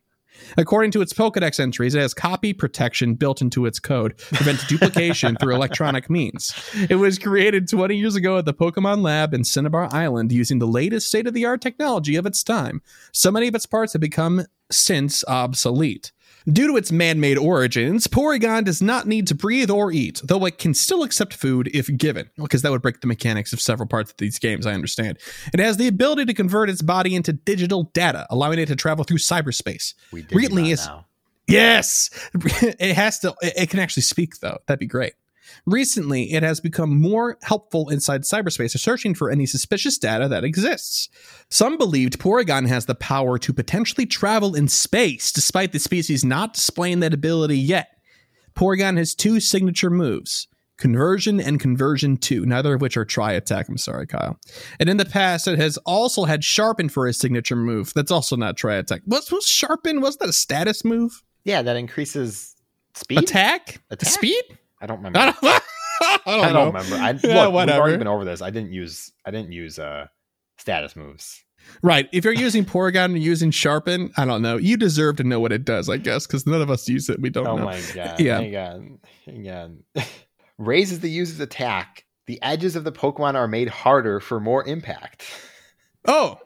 According 0.56 0.90
to 0.92 1.02
its 1.02 1.12
Pokedex 1.12 1.60
entries, 1.60 1.94
it 1.94 2.00
has 2.00 2.14
copy 2.14 2.52
protection 2.52 3.14
built 3.14 3.40
into 3.40 3.66
its 3.66 3.78
code, 3.78 4.18
to 4.18 4.34
prevent 4.34 4.64
duplication 4.68 5.36
through 5.36 5.54
electronic 5.54 6.10
means. 6.10 6.54
It 6.88 6.96
was 6.96 7.18
created 7.18 7.68
20 7.68 7.96
years 7.96 8.16
ago 8.16 8.38
at 8.38 8.44
the 8.44 8.54
Pokemon 8.54 9.02
Lab 9.02 9.34
in 9.34 9.44
Cinnabar 9.44 9.88
Island 9.92 10.32
using 10.32 10.58
the 10.58 10.66
latest 10.66 11.08
state 11.08 11.26
of 11.26 11.34
the 11.34 11.44
art 11.44 11.60
technology 11.60 12.16
of 12.16 12.26
its 12.26 12.42
time. 12.42 12.82
So 13.12 13.30
many 13.30 13.48
of 13.48 13.54
its 13.54 13.66
parts 13.66 13.92
have 13.92 14.00
become 14.00 14.46
since 14.70 15.24
obsolete. 15.28 16.12
Due 16.50 16.68
to 16.68 16.76
its 16.76 16.92
man 16.92 17.18
made 17.18 17.36
origins, 17.36 18.06
Porygon 18.06 18.64
does 18.64 18.80
not 18.80 19.06
need 19.06 19.26
to 19.26 19.34
breathe 19.34 19.68
or 19.70 19.90
eat, 19.90 20.20
though 20.22 20.44
it 20.44 20.58
can 20.58 20.74
still 20.74 21.02
accept 21.02 21.34
food 21.34 21.68
if 21.74 21.88
given, 21.96 22.30
because 22.36 22.62
that 22.62 22.70
would 22.70 22.82
break 22.82 23.00
the 23.00 23.08
mechanics 23.08 23.52
of 23.52 23.60
several 23.60 23.88
parts 23.88 24.12
of 24.12 24.16
these 24.18 24.38
games, 24.38 24.64
I 24.64 24.72
understand. 24.72 25.18
It 25.52 25.58
has 25.58 25.76
the 25.76 25.88
ability 25.88 26.24
to 26.26 26.34
convert 26.34 26.70
its 26.70 26.82
body 26.82 27.16
into 27.16 27.32
digital 27.32 27.90
data, 27.94 28.26
allowing 28.30 28.60
it 28.60 28.66
to 28.66 28.76
travel 28.76 29.04
through 29.04 29.18
cyberspace. 29.18 29.94
We 30.12 30.22
did 30.22 30.36
Really 30.36 30.70
is- 30.70 30.86
now. 30.86 31.06
Yes! 31.48 32.10
It 32.62 32.94
has 32.94 33.18
to, 33.20 33.34
it 33.42 33.52
it 33.56 33.70
can 33.70 33.78
actually 33.80 34.02
speak, 34.04 34.38
though. 34.40 34.58
That'd 34.66 34.80
be 34.80 34.86
great. 34.86 35.14
Recently, 35.66 36.32
it 36.32 36.44
has 36.44 36.60
become 36.60 37.00
more 37.00 37.38
helpful 37.42 37.88
inside 37.88 38.22
cyberspace, 38.22 38.78
searching 38.78 39.14
for 39.14 39.30
any 39.30 39.46
suspicious 39.46 39.98
data 39.98 40.28
that 40.28 40.44
exists. 40.44 41.08
Some 41.50 41.76
believed 41.76 42.20
Porygon 42.20 42.68
has 42.68 42.86
the 42.86 42.94
power 42.94 43.36
to 43.38 43.52
potentially 43.52 44.06
travel 44.06 44.54
in 44.54 44.68
space, 44.68 45.32
despite 45.32 45.72
the 45.72 45.80
species 45.80 46.24
not 46.24 46.54
displaying 46.54 47.00
that 47.00 47.12
ability 47.12 47.58
yet. 47.58 47.88
Porygon 48.54 48.96
has 48.96 49.14
two 49.14 49.40
signature 49.40 49.90
moves 49.90 50.46
Conversion 50.78 51.40
and 51.40 51.58
Conversion 51.58 52.16
2, 52.16 52.44
neither 52.44 52.74
of 52.74 52.80
which 52.80 52.96
are 52.96 53.04
Tri 53.04 53.32
Attack. 53.32 53.68
I'm 53.68 53.78
sorry, 53.78 54.06
Kyle. 54.06 54.38
And 54.78 54.88
in 54.88 54.98
the 54.98 55.04
past, 55.04 55.48
it 55.48 55.58
has 55.58 55.78
also 55.78 56.24
had 56.24 56.44
Sharpen 56.44 56.88
for 56.88 57.06
a 57.06 57.12
signature 57.12 57.56
move. 57.56 57.92
That's 57.94 58.10
also 58.10 58.36
not 58.36 58.56
Tri 58.56 58.74
Attack. 58.76 59.02
What 59.04 59.30
was 59.32 59.46
Sharpen? 59.46 60.00
Wasn't 60.00 60.20
that 60.20 60.28
a 60.28 60.34
status 60.34 60.84
move? 60.84 61.22
Yeah, 61.44 61.62
that 61.62 61.76
increases 61.76 62.54
speed. 62.94 63.18
Attack? 63.18 63.82
Attack? 63.90 64.12
Speed? 64.12 64.58
I 64.80 64.86
don't 64.86 64.98
remember. 64.98 65.18
I 65.20 65.32
don't, 65.32 65.44
I 65.44 66.18
don't, 66.26 66.26
I 66.26 66.52
don't 66.52 66.66
remember. 66.74 66.96
I, 66.96 67.10
Yeah, 67.22 67.46
look, 67.46 67.54
we've 67.66 67.76
already 67.76 67.96
been 67.96 68.06
over 68.06 68.24
this. 68.24 68.42
I 68.42 68.50
didn't 68.50 68.72
use. 68.72 69.12
I 69.24 69.30
didn't 69.30 69.52
use 69.52 69.78
uh, 69.78 70.06
status 70.58 70.96
moves. 70.96 71.42
Right. 71.82 72.08
If 72.12 72.24
you're 72.24 72.34
using 72.34 72.64
Porygon 72.64 73.06
and 73.06 73.22
using 73.22 73.50
Sharpen, 73.50 74.12
I 74.16 74.24
don't 74.24 74.42
know. 74.42 74.56
You 74.56 74.76
deserve 74.76 75.16
to 75.16 75.24
know 75.24 75.40
what 75.40 75.52
it 75.52 75.64
does, 75.64 75.88
I 75.88 75.96
guess, 75.96 76.26
because 76.26 76.46
none 76.46 76.62
of 76.62 76.70
us 76.70 76.88
use 76.88 77.08
it. 77.08 77.20
We 77.20 77.30
don't. 77.30 77.46
Oh 77.46 77.56
know. 77.56 77.64
my 77.64 77.80
god! 77.94 78.20
Yeah. 78.20 78.40
Hang 78.40 78.56
on, 78.56 78.98
hang 79.24 79.48
on. 79.48 79.84
Raises 80.58 81.00
the 81.00 81.10
user's 81.10 81.40
attack. 81.40 82.04
The 82.26 82.42
edges 82.42 82.76
of 82.76 82.84
the 82.84 82.92
Pokemon 82.92 83.34
are 83.34 83.46
made 83.46 83.68
harder 83.68 84.20
for 84.20 84.40
more 84.40 84.66
impact. 84.66 85.24
Oh. 86.06 86.38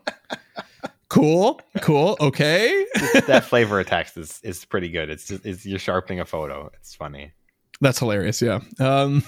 cool. 1.09 1.61
Cool. 1.81 2.17
Okay. 2.21 2.87
that 3.27 3.45
flavor 3.45 3.81
of 3.81 3.87
text 3.87 4.17
is 4.17 4.41
is 4.43 4.65
pretty 4.65 4.89
good. 4.89 5.11
It's 5.11 5.29
just 5.29 5.47
it's, 5.47 5.67
you're 5.67 5.79
sharpening 5.79 6.21
a 6.21 6.25
photo. 6.25 6.71
It's 6.75 6.95
funny. 6.95 7.33
That's 7.81 7.99
hilarious. 7.99 8.43
Yeah. 8.43 8.61
Um, 8.79 9.23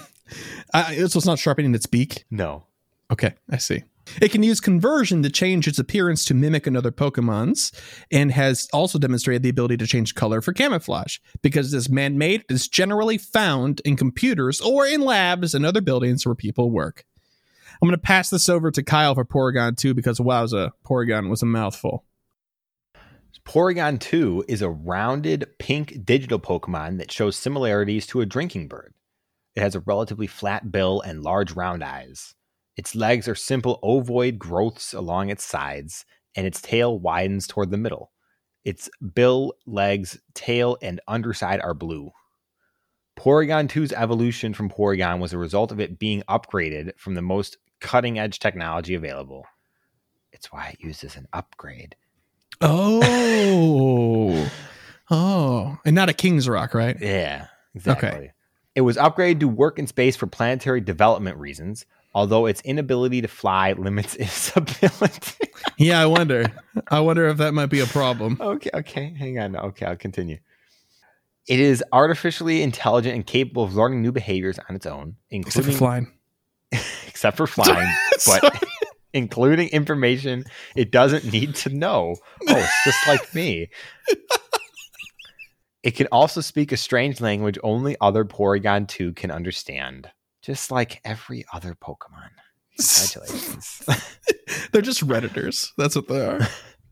I, 0.75 0.97
so 0.97 1.19
it's 1.19 1.27
not 1.27 1.39
sharpening 1.39 1.75
its 1.75 1.87
beak. 1.87 2.25
No, 2.31 2.65
Okay, 3.13 3.35
I 3.51 3.59
see. 3.59 3.85
It 4.23 4.33
can 4.33 4.43
use 4.43 4.59
conversion 4.59 5.23
to 5.23 5.31
change 5.31 5.69
its 5.69 5.79
appearance 5.79 6.25
to 6.25 6.35
mimic 6.35 6.67
another 6.67 6.91
Pokemon's, 6.91 7.71
and 8.11 8.33
has 8.33 8.69
also 8.73 8.99
demonstrated 8.99 9.43
the 9.43 9.51
ability 9.51 9.77
to 9.77 9.87
change 9.87 10.15
color 10.15 10.41
for 10.41 10.55
camouflage. 10.55 11.19
Because 11.43 11.73
it 11.73 11.77
is 11.77 11.91
man 11.91 12.17
made, 12.17 12.41
it 12.49 12.55
is 12.55 12.67
generally 12.67 13.19
found 13.19 13.81
in 13.85 13.97
computers 13.97 14.63
or 14.63 14.87
in 14.87 15.03
labs 15.03 15.55
and 15.55 15.67
other 15.67 15.83
buildings 15.83 16.25
where 16.25 16.35
people 16.35 16.71
work. 16.71 17.05
I'm 17.81 17.89
going 17.89 17.99
to 17.99 18.03
pass 18.03 18.31
this 18.31 18.49
over 18.49 18.71
to 18.71 18.83
Kyle 18.83 19.15
for 19.15 19.25
Porygon 19.25 19.77
2 19.77 19.93
because 19.93 20.19
wowza, 20.19 20.71
Porygon 20.85 21.29
was 21.29 21.43
a 21.43 21.47
mouthful. 21.47 22.05
Porygon 23.45 23.99
2 23.99 24.45
is 24.49 24.63
a 24.63 24.71
rounded 24.71 25.47
pink 25.59 26.05
digital 26.05 26.39
Pokemon 26.39 26.99
that 26.99 27.13
shows 27.13 27.37
similarities 27.37 28.07
to 28.07 28.21
a 28.21 28.27
drinking 28.27 28.69
bird. 28.69 28.95
It 29.55 29.61
has 29.61 29.75
a 29.75 29.81
relatively 29.81 30.27
flat 30.27 30.73
bill 30.73 31.01
and 31.01 31.23
large 31.23 31.53
round 31.53 31.85
eyes. 31.85 32.35
Its 32.77 32.95
legs 32.95 33.29
are 33.29 33.35
simple 33.35 33.79
ovoid 33.83 34.39
growths 34.39 34.95
along 34.95 35.29
its 35.29 35.45
sides, 35.45 36.07
and 36.35 36.47
its 36.47 36.63
tail 36.63 36.99
widens 36.99 37.47
toward 37.47 37.71
the 37.71 37.77
middle. 37.77 38.13
Its 38.65 38.89
bill, 39.15 39.53
legs, 39.67 40.19
tail, 40.35 40.79
and 40.81 41.01
underside 41.07 41.61
are 41.61 41.75
blue. 41.75 42.13
Porygon 43.19 43.69
2's 43.69 43.93
evolution 43.93 44.55
from 44.55 44.71
Porygon 44.71 45.21
was 45.21 45.33
a 45.33 45.39
result 45.39 45.73
of 45.73 45.81
it 45.81 45.99
being 45.99 46.23
upgraded 46.29 46.97
from 46.97 47.15
the 47.15 47.23
most 47.23 47.59
cutting 47.81 48.19
edge 48.19 48.39
technology 48.39 48.95
available. 48.95 49.45
It's 50.33 50.51
why 50.51 50.69
it 50.69 50.81
uses 50.81 51.17
an 51.17 51.27
upgrade. 51.33 51.97
Oh. 52.63 54.51
oh. 55.11 55.79
And 55.85 55.95
not 55.95 56.09
a 56.09 56.13
King's 56.13 56.49
Rock, 56.49 56.75
right? 56.75 56.97
Yeah, 57.01 57.47
exactly. 57.75 58.33
It 58.75 58.81
was 58.83 58.97
upgraded 58.97 59.41
to 59.41 59.49
work 59.49 59.79
in 59.79 59.87
space 59.87 60.17
for 60.17 60.27
planetary 60.27 60.81
development 60.81 61.37
reasons, 61.37 61.85
although 62.15 62.47
its 62.47 62.61
inability 62.63 63.21
to 63.21 63.29
fly 63.29 63.73
limits 63.73 64.15
its 64.21 64.57
ability. 64.57 65.37
Yeah, 65.79 66.01
I 66.01 66.07
wonder. 66.07 66.47
I 66.89 67.01
wonder 67.01 67.29
if 67.29 67.37
that 67.39 67.53
might 67.53 67.67
be 67.67 67.81
a 67.81 67.87
problem. 67.87 68.39
okay, 68.41 68.71
okay, 68.73 69.15
hang 69.19 69.39
on. 69.39 69.57
Okay, 69.57 69.87
I'll 69.87 69.97
continue. 69.97 70.39
It 71.49 71.59
is 71.59 71.83
artificially 71.93 72.63
intelligent 72.63 73.17
and 73.17 73.27
capable 73.27 73.65
of 73.65 73.75
learning 73.75 74.01
new 74.01 74.13
behaviors 74.13 74.59
on 74.69 74.77
its 74.77 74.87
own, 74.87 75.17
Except 75.31 75.53
for 75.53 75.71
including 75.71 75.79
flying. 75.79 76.13
except 77.09 77.37
for 77.37 77.47
flying, 77.47 77.93
but 78.27 78.65
including 79.13 79.69
information 79.69 80.45
it 80.77 80.91
doesn't 80.91 81.33
need 81.33 81.55
to 81.57 81.69
know. 81.71 82.17
Oh, 82.49 82.57
it's 82.57 82.85
just 82.85 83.09
like 83.09 83.35
me. 83.35 83.69
It 85.83 85.97
can 85.97 86.07
also 86.13 86.41
speak 86.41 86.71
a 86.71 86.77
strange 86.77 87.21
language 87.21 87.59
only 87.63 87.97
other 88.01 88.25
Porygon 88.25 88.87
2 88.87 89.15
can 89.15 89.33
understand, 89.33 90.09
just 90.41 90.71
like 90.71 91.01
every 91.05 91.45
other 91.53 91.75
Pokemon. 91.75 92.31
Congratulations. 92.79 93.83
They're 94.73 94.81
just 94.81 95.07
Redditors. 95.07 95.71
That's 95.77 95.97
what 95.97 96.07
they 96.07 96.25
are. 96.25 96.41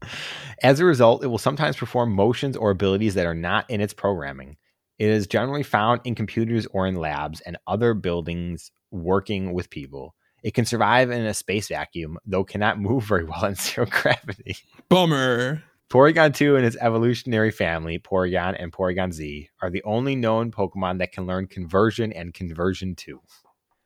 As 0.63 0.81
a 0.81 0.85
result, 0.85 1.23
it 1.23 1.29
will 1.29 1.39
sometimes 1.39 1.77
perform 1.77 2.13
motions 2.13 2.57
or 2.57 2.71
abilities 2.71 3.15
that 3.15 3.27
are 3.27 3.35
not 3.35 3.71
in 3.71 3.81
its 3.81 3.95
programming. 3.95 4.57
It 4.99 5.09
is 5.09 5.27
generally 5.27 5.63
found 5.63 6.01
in 6.05 6.15
computers 6.15 6.67
or 6.73 6.87
in 6.87 6.97
labs 6.97 7.41
and 7.41 7.57
other 7.67 7.95
buildings 7.95 8.73
working 8.91 9.53
with 9.53 9.71
people. 9.71 10.15
It 10.43 10.55
can 10.55 10.65
survive 10.65 11.11
in 11.11 11.25
a 11.27 11.35
space 11.35 11.69
vacuum, 11.69 12.19
though 12.27 12.45
cannot 12.45 12.81
move 12.81 13.05
very 13.05 13.25
well 13.25 13.45
in 13.45 13.55
zero 13.57 13.87
gravity. 13.91 14.57
Bummer. 14.89 15.63
Porygon 15.91 16.33
2 16.33 16.55
and 16.55 16.65
its 16.65 16.77
evolutionary 16.81 17.51
family, 17.51 17.99
Porygon 17.99 18.55
and 18.57 18.73
Porygon 18.73 19.13
Z, 19.13 19.51
are 19.61 19.71
the 19.71 19.83
only 19.83 20.15
known 20.15 20.53
Pokemon 20.53 20.99
that 20.99 21.11
can 21.11 21.27
learn 21.27 21.49
Conversion 21.49 22.13
and 22.13 22.33
Conversion 22.33 22.95
2. 22.95 23.21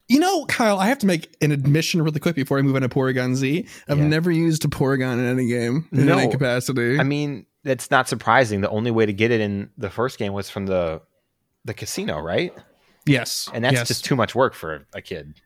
You 0.08 0.20
know, 0.20 0.44
Kyle, 0.44 0.78
I 0.78 0.86
have 0.88 0.98
to 0.98 1.06
make 1.06 1.34
an 1.40 1.50
admission 1.50 2.02
really 2.02 2.20
quick 2.20 2.36
before 2.36 2.58
I 2.58 2.62
move 2.62 2.76
on 2.76 2.82
to 2.82 2.90
Porygon 2.90 3.34
Z. 3.36 3.66
I've 3.88 3.96
Yeah. 3.96 4.06
never 4.06 4.30
used 4.30 4.66
a 4.66 4.68
Porygon 4.68 5.14
in 5.14 5.24
any 5.24 5.46
game 5.48 5.88
in 5.92 6.04
No. 6.04 6.18
any 6.18 6.30
capacity. 6.30 7.00
I 7.00 7.04
mean, 7.04 7.46
that's 7.62 7.90
not 7.90 8.06
surprising. 8.06 8.60
The 8.60 8.68
only 8.68 8.90
way 8.90 9.06
to 9.06 9.14
get 9.14 9.30
it 9.30 9.40
in 9.40 9.70
the 9.78 9.88
first 9.88 10.18
game 10.18 10.34
was 10.34 10.50
from 10.50 10.66
the 10.66 11.00
the 11.64 11.72
casino, 11.72 12.20
right? 12.20 12.52
yes. 13.06 13.48
And 13.54 13.64
that's 13.64 13.74
yes. 13.76 13.88
just 13.88 14.04
too 14.04 14.14
much 14.16 14.34
work 14.34 14.52
for 14.52 14.86
a 14.94 15.00
kid. 15.00 15.40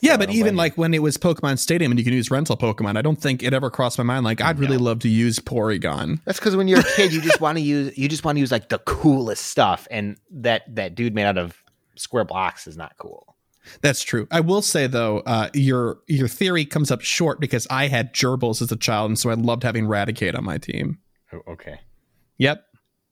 Yeah, 0.00 0.16
but 0.16 0.30
even 0.30 0.54
like 0.56 0.78
when 0.78 0.94
it 0.94 1.02
was 1.02 1.16
Pokemon 1.16 1.58
Stadium 1.58 1.90
and 1.92 1.98
you 1.98 2.04
can 2.04 2.12
use 2.12 2.30
rental 2.30 2.56
Pokemon, 2.56 2.96
I 2.96 3.02
don't 3.02 3.20
think 3.20 3.42
it 3.42 3.52
ever 3.52 3.70
crossed 3.70 3.98
my 3.98 4.04
mind 4.04 4.24
like 4.24 4.40
I'd 4.40 4.58
really 4.58 4.76
No. 4.76 4.82
love 4.84 5.00
to 5.00 5.08
use 5.08 5.38
Porygon. 5.38 6.20
That's 6.24 6.38
because 6.38 6.54
when 6.56 6.68
you're 6.68 6.80
a 6.80 6.84
kid, 6.96 7.12
you 7.12 7.20
just 7.20 7.40
want 7.40 7.58
to 7.58 7.62
use 7.62 7.96
you 7.98 8.08
just 8.08 8.24
want 8.24 8.36
to 8.36 8.40
use 8.40 8.52
like 8.52 8.68
the 8.68 8.78
coolest 8.80 9.46
stuff, 9.46 9.88
and 9.90 10.16
that 10.30 10.62
that 10.74 10.94
dude 10.94 11.14
made 11.14 11.24
out 11.24 11.38
of 11.38 11.62
square 11.96 12.24
blocks 12.24 12.66
is 12.66 12.76
not 12.76 12.92
cool. 12.98 13.34
That's 13.82 14.02
true. 14.02 14.26
I 14.30 14.40
will 14.40 14.62
say 14.62 14.86
though, 14.86 15.18
uh, 15.20 15.50
your 15.52 15.98
your 16.06 16.28
theory 16.28 16.64
comes 16.64 16.90
up 16.90 17.00
short 17.02 17.40
because 17.40 17.66
I 17.68 17.88
had 17.88 18.14
gerbils 18.14 18.62
as 18.62 18.70
a 18.72 18.76
child, 18.76 19.10
and 19.10 19.18
so 19.18 19.30
I 19.30 19.34
loved 19.34 19.62
having 19.62 19.86
Raticate 19.86 20.36
on 20.36 20.44
my 20.44 20.58
team. 20.58 20.98
Oh, 21.32 21.40
Okay. 21.48 21.80
Yep. 22.38 22.64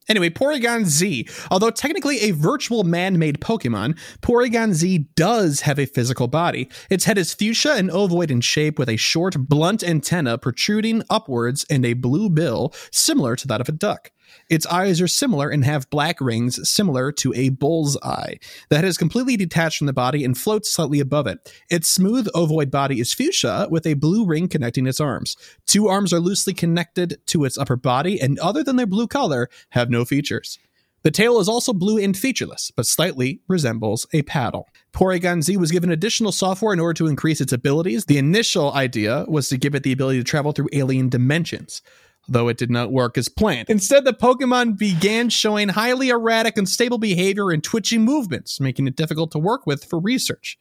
Anyway, 0.09 0.31
Porygon 0.31 0.85
Z. 0.85 1.29
Although 1.51 1.71
technically 1.71 2.21
a 2.21 2.31
virtual 2.31 2.85
man 2.85 3.19
made 3.19 3.41
Pokemon, 3.41 3.99
Porygon 4.21 4.73
Z 4.73 5.09
does 5.17 5.63
have 5.63 5.79
a 5.79 5.87
physical 5.87 6.29
body. 6.29 6.69
Its 6.91 7.05
head 7.05 7.19
is 7.19 7.35
fuchsia 7.35 7.75
and 7.75 7.91
ovoid 7.91 8.31
in 8.31 8.41
shape 8.41 8.79
with 8.79 8.89
a 8.89 8.97
short, 8.97 9.49
blunt 9.49 9.83
antenna 9.83 10.39
protruding 10.39 11.03
upwards 11.11 11.65
and 11.69 11.85
a 11.85 11.95
blue 11.95 12.31
bill 12.31 12.73
similar 12.93 13.37
to 13.37 13.49
that 13.49 13.61
of 13.61 13.69
a 13.69 13.73
duck. 13.73 14.13
Its 14.49 14.67
eyes 14.67 15.01
are 15.01 15.09
similar 15.09 15.49
and 15.49 15.65
have 15.65 15.91
black 15.91 16.21
rings 16.21 16.69
similar 16.69 17.13
to 17.13 17.33
a 17.35 17.51
bull's 17.51 17.97
eye. 18.03 18.39
The 18.69 18.77
head 18.77 18.85
is 18.85 18.99
completely 18.99 19.37
detached 19.37 19.79
from 19.79 19.87
the 19.87 19.93
body 19.93 20.25
and 20.25 20.37
floats 20.37 20.73
slightly 20.73 21.01
above 21.01 21.27
it. 21.27 21.53
Its 21.71 21.89
smooth 21.89 22.29
ovoid 22.35 22.71
body 22.71 23.01
is 23.01 23.13
fuchsia 23.13 23.69
with 23.71 23.87
a 23.87 23.95
blue 23.95 24.27
ring 24.27 24.49
connecting 24.49 24.87
its 24.87 25.01
arms. 25.01 25.37
Two 25.67 25.89
arms 25.89 26.13
are 26.13 26.21
loosely 26.21 26.55
connected 26.55 27.19
to 27.27 27.45
its 27.45 27.59
upper 27.59 27.77
body 27.77 28.21
and, 28.21 28.39
other 28.39 28.63
than 28.63 28.77
their 28.77 28.87
blue 28.87 29.07
color, 29.07 29.49
have 29.71 29.91
no 29.91 30.05
features. 30.05 30.59
The 31.07 31.13
tail 31.13 31.39
is 31.39 31.49
also 31.49 31.73
blue 31.73 31.99
and 31.99 32.17
featureless, 32.17 32.73
but 32.73 32.85
slightly 32.85 33.41
resembles 33.47 34.09
a 34.13 34.23
paddle. 34.23 34.69
Porygon 34.93 35.41
Z 35.41 35.57
was 35.57 35.71
given 35.71 35.93
additional 35.93 36.33
software 36.33 36.73
in 36.73 36.81
order 36.81 36.95
to 36.95 37.07
increase 37.07 37.41
its 37.41 37.53
abilities. 37.53 38.07
The 38.07 38.19
initial 38.19 38.73
idea 38.73 39.25
was 39.29 39.49
to 39.51 39.57
give 39.57 39.77
it 39.77 39.85
the 39.85 39.93
ability 39.93 40.19
to 40.19 40.25
travel 40.25 40.51
through 40.51 40.71
alien 40.73 41.09
dimensions, 41.09 41.81
though 42.29 42.49
it 42.49 42.57
did 42.57 42.71
not 42.71 42.93
work 42.93 43.17
as 43.17 43.29
planned. 43.29 43.69
Instead, 43.69 44.05
the 44.05 44.13
Pokemon 44.13 44.79
began 44.79 45.29
showing 45.29 45.69
highly 45.71 46.09
erratic, 46.09 46.57
and 46.57 46.67
unstable 46.67 46.99
behavior 46.99 47.51
and 47.51 47.63
twitchy 47.63 47.99
movements, 47.99 48.61
making 48.61 48.87
it 48.87 48.97
difficult 48.97 49.31
to 49.33 49.39
work 49.39 49.67
with 49.67 49.85
for 49.85 49.99
research. 49.99 50.59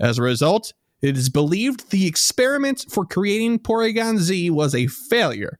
As 0.00 0.18
a 0.18 0.22
result, 0.22 0.72
it 1.00 1.16
is 1.16 1.28
believed 1.28 1.90
the 1.90 2.06
experiment 2.06 2.86
for 2.88 3.04
creating 3.04 3.60
Porygon 3.60 4.18
Z 4.18 4.50
was 4.50 4.74
a 4.74 4.86
failure. 4.86 5.58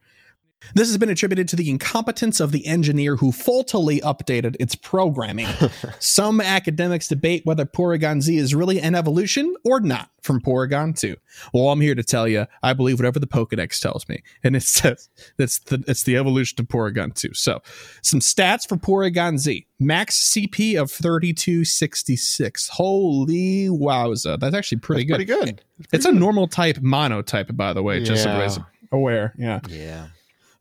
This 0.74 0.88
has 0.88 0.98
been 0.98 1.08
attributed 1.10 1.48
to 1.48 1.56
the 1.56 1.70
incompetence 1.70 2.40
of 2.40 2.52
the 2.52 2.66
engineer 2.66 3.16
who 3.16 3.32
faultily 3.32 4.00
updated 4.00 4.56
its 4.58 4.74
programming. 4.74 5.46
Some 5.98 6.40
academics 6.40 7.08
debate 7.08 7.42
whether 7.44 7.64
Porygon 7.64 8.20
Z 8.22 8.36
is 8.36 8.54
really 8.54 8.80
an 8.80 8.94
evolution 8.94 9.54
or 9.64 9.80
not 9.80 10.10
from 10.22 10.40
Porygon 10.40 10.98
2. 10.98 11.16
Well, 11.52 11.68
I'm 11.68 11.80
here 11.80 11.94
to 11.94 12.02
tell 12.02 12.26
you, 12.26 12.46
I 12.62 12.72
believe 12.72 12.98
whatever 12.98 13.18
the 13.20 13.26
Pokedex 13.26 13.78
tells 13.80 14.08
me, 14.08 14.22
and 14.42 14.56
it 14.56 14.62
says 14.62 15.08
that's 15.36 15.58
the 15.60 15.84
it's 15.86 16.04
the 16.04 16.16
evolution 16.16 16.56
of 16.60 16.66
Porygon 16.68 17.14
2. 17.14 17.34
So, 17.34 17.60
some 18.02 18.20
stats 18.20 18.66
for 18.68 18.76
Porygon 18.76 19.38
Z: 19.38 19.66
max 19.78 20.32
CP 20.32 20.80
of 20.80 20.90
3266. 20.90 22.68
Holy 22.68 23.68
wowza, 23.68 24.38
that's 24.38 24.54
actually 24.54 24.78
pretty 24.78 25.04
good. 25.04 25.16
Pretty 25.16 25.24
good. 25.26 25.62
It's 25.92 26.06
a 26.06 26.12
normal 26.12 26.46
type 26.48 26.78
mono 26.80 27.22
type, 27.22 27.50
by 27.54 27.72
the 27.72 27.82
way, 27.82 28.02
just 28.02 28.22
so 28.22 28.28
Yeah. 28.30 28.34
everybody's 28.36 28.64
aware. 28.92 29.34
Yeah. 29.38 29.60
Yeah. 29.68 30.06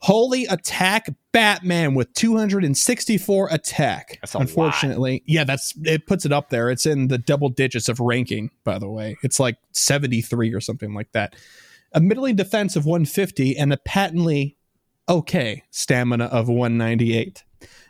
Holy 0.04 0.44
attack 0.48 1.08
Batman 1.32 1.94
with 1.94 2.14
264 2.14 3.48
attack. 3.50 4.20
That's 4.22 4.36
a 4.36 4.40
Unfortunately, 4.40 5.24
yeah, 5.26 5.46
that's 5.46 5.74
it 5.86 6.08
puts 6.08 6.26
it 6.26 6.34
up 6.34 6.50
there. 6.50 6.70
It's 6.70 6.86
in 6.86 7.08
the 7.08 7.18
double 7.18 7.48
digits 7.48 7.88
of 7.88 8.02
ranking, 8.02 8.52
by 8.66 8.80
the 8.80 8.90
way. 8.90 9.16
It's 9.24 9.40
like 9.40 9.56
73 9.72 10.54
or 10.54 10.60
something 10.60 10.94
like 10.94 11.14
that. 11.14 11.38
A 11.94 12.02
middling 12.02 12.36
defense 12.36 12.76
of 12.76 12.86
150 12.86 13.56
and 13.56 13.72
a 13.72 13.78
patently 13.78 14.58
okay 15.08 15.64
stamina 15.72 16.26
of 16.26 16.50
198. 16.50 17.46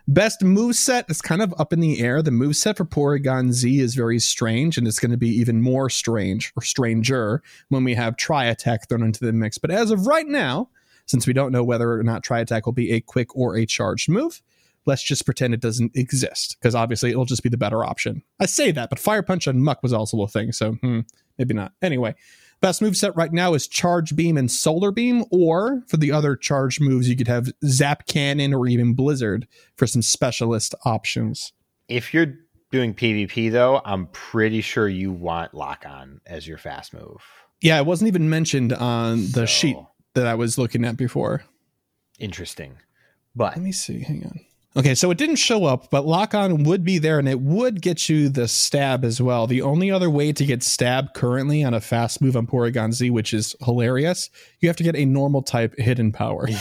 Best 0.06 0.40
move 0.40 0.76
set 0.76 1.10
is 1.10 1.20
kind 1.20 1.42
of 1.42 1.52
up 1.58 1.72
in 1.72 1.80
the 1.80 1.98
air. 1.98 2.22
The 2.22 2.30
move 2.30 2.54
set 2.54 2.76
for 2.76 2.84
Porygon 2.84 3.50
Z 3.50 3.80
is 3.80 3.96
very 3.96 4.20
strange, 4.20 4.78
and 4.78 4.86
it's 4.86 5.00
going 5.00 5.10
to 5.10 5.16
be 5.16 5.30
even 5.30 5.60
more 5.60 5.90
strange 5.90 6.52
or 6.56 6.62
stranger 6.62 7.42
when 7.70 7.82
we 7.82 7.94
have 7.94 8.16
Tri 8.16 8.44
Attack 8.44 8.88
thrown 8.88 9.02
into 9.02 9.24
the 9.24 9.32
mix. 9.32 9.58
But 9.58 9.72
as 9.72 9.90
of 9.90 10.06
right 10.06 10.28
now, 10.28 10.68
since 11.06 11.26
we 11.26 11.32
don't 11.32 11.52
know 11.52 11.64
whether 11.64 11.92
or 11.92 12.02
not 12.02 12.22
Tri 12.22 12.40
Attack 12.40 12.66
will 12.66 12.72
be 12.72 12.92
a 12.92 13.00
quick 13.00 13.34
or 13.36 13.56
a 13.56 13.66
charged 13.66 14.08
move, 14.08 14.42
let's 14.86 15.02
just 15.02 15.24
pretend 15.24 15.54
it 15.54 15.60
doesn't 15.60 15.96
exist 15.96 16.56
because 16.58 16.74
obviously 16.74 17.10
it'll 17.10 17.24
just 17.24 17.42
be 17.42 17.48
the 17.48 17.56
better 17.56 17.84
option. 17.84 18.22
I 18.40 18.46
say 18.46 18.70
that, 18.72 18.90
but 18.90 18.98
Fire 18.98 19.22
Punch 19.22 19.48
on 19.48 19.60
Muk 19.60 19.82
was 19.82 19.92
also 19.92 20.20
a 20.22 20.28
thing, 20.28 20.52
so 20.52 20.72
hmm, 20.72 21.00
maybe 21.38 21.54
not. 21.54 21.72
Anyway, 21.82 22.14
best 22.60 22.82
move 22.82 22.96
set 22.96 23.16
right 23.16 23.32
now 23.32 23.54
is 23.54 23.66
Charge 23.66 24.14
Beam 24.16 24.36
and 24.36 24.50
Solar 24.50 24.90
Beam, 24.90 25.24
or 25.30 25.82
for 25.86 25.96
the 25.96 26.12
other 26.12 26.36
charge 26.36 26.80
moves, 26.80 27.08
you 27.08 27.16
could 27.16 27.28
have 27.28 27.50
Zap 27.66 28.06
Cannon 28.06 28.54
or 28.54 28.66
even 28.66 28.94
Blizzard 28.94 29.46
for 29.76 29.86
some 29.86 30.02
specialist 30.02 30.74
options. 30.84 31.52
If 31.88 32.14
you're 32.14 32.34
doing 32.70 32.94
PvP 32.94 33.52
though, 33.52 33.80
I'm 33.84 34.06
pretty 34.08 34.60
sure 34.60 34.88
you 34.88 35.12
want 35.12 35.54
lock 35.54 35.84
on 35.86 36.20
as 36.26 36.46
your 36.46 36.58
fast 36.58 36.92
move. 36.92 37.22
Yeah, 37.60 37.78
it 37.78 37.86
wasn't 37.86 38.08
even 38.08 38.28
mentioned 38.28 38.72
on 38.72 39.20
the 39.30 39.46
So, 39.46 39.46
sheet 39.46 39.76
that 40.14 40.26
I 40.26 40.34
was 40.34 40.58
looking 40.58 40.84
at 40.84 40.96
before. 40.96 41.44
Interesting. 42.18 42.78
But 43.34 43.56
Let 43.56 43.64
me 43.64 43.72
see. 43.72 44.00
Hang 44.00 44.24
on. 44.24 44.40
Okay, 44.76 44.96
so 44.96 45.08
it 45.12 45.18
didn't 45.18 45.36
show 45.36 45.66
up, 45.66 45.88
but 45.90 46.04
lock 46.04 46.34
on 46.34 46.64
would 46.64 46.84
be 46.84 46.98
there 46.98 47.20
and 47.20 47.28
it 47.28 47.40
would 47.40 47.80
get 47.80 48.08
you 48.08 48.28
the 48.28 48.48
stab 48.48 49.04
as 49.04 49.22
well. 49.22 49.46
The 49.46 49.62
only 49.62 49.88
other 49.88 50.10
way 50.10 50.32
to 50.32 50.44
get 50.44 50.64
stab 50.64 51.14
currently 51.14 51.62
on 51.62 51.74
a 51.74 51.80
fast 51.80 52.20
move 52.20 52.36
on 52.36 52.48
Porygon 52.48 52.92
Z, 52.92 53.08
which 53.10 53.32
is 53.32 53.54
hilarious, 53.62 54.30
you 54.58 54.68
have 54.68 54.74
to 54.76 54.82
get 54.82 54.96
a 54.96 55.04
normal 55.04 55.42
type 55.42 55.76
hidden 55.78 56.10
power. 56.10 56.48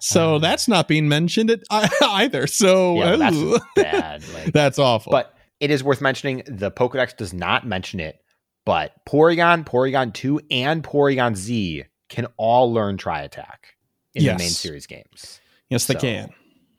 so 0.00 0.36
um, 0.36 0.40
that's 0.40 0.68
not 0.68 0.88
being 0.88 1.06
mentioned 1.06 1.50
it, 1.50 1.62
either. 1.70 2.46
So 2.46 2.94
yeah, 2.94 3.16
that's 3.16 3.36
bad. 3.76 4.24
Like, 4.32 4.44
that's 4.54 4.78
awful. 4.78 5.10
but 5.10 5.34
it 5.60 5.70
is 5.70 5.84
worth 5.84 6.00
mentioning 6.00 6.42
the 6.46 6.70
Pokedex 6.70 7.14
does 7.14 7.34
not 7.34 7.66
mention 7.66 8.00
it, 8.00 8.22
but 8.68 8.92
Porygon, 9.06 9.64
Porygon 9.64 10.12
2, 10.12 10.42
and 10.50 10.84
Porygon 10.84 11.34
Z 11.34 11.84
can 12.10 12.26
all 12.36 12.70
learn 12.70 12.98
Tri 12.98 13.22
Attack 13.22 13.76
in 14.14 14.24
Yes. 14.24 14.34
the 14.34 14.38
main 14.44 14.50
series 14.50 14.86
games. 14.86 15.40
yes, 15.70 15.86
they 15.86 15.94
so- 15.94 16.00
can. 16.00 16.28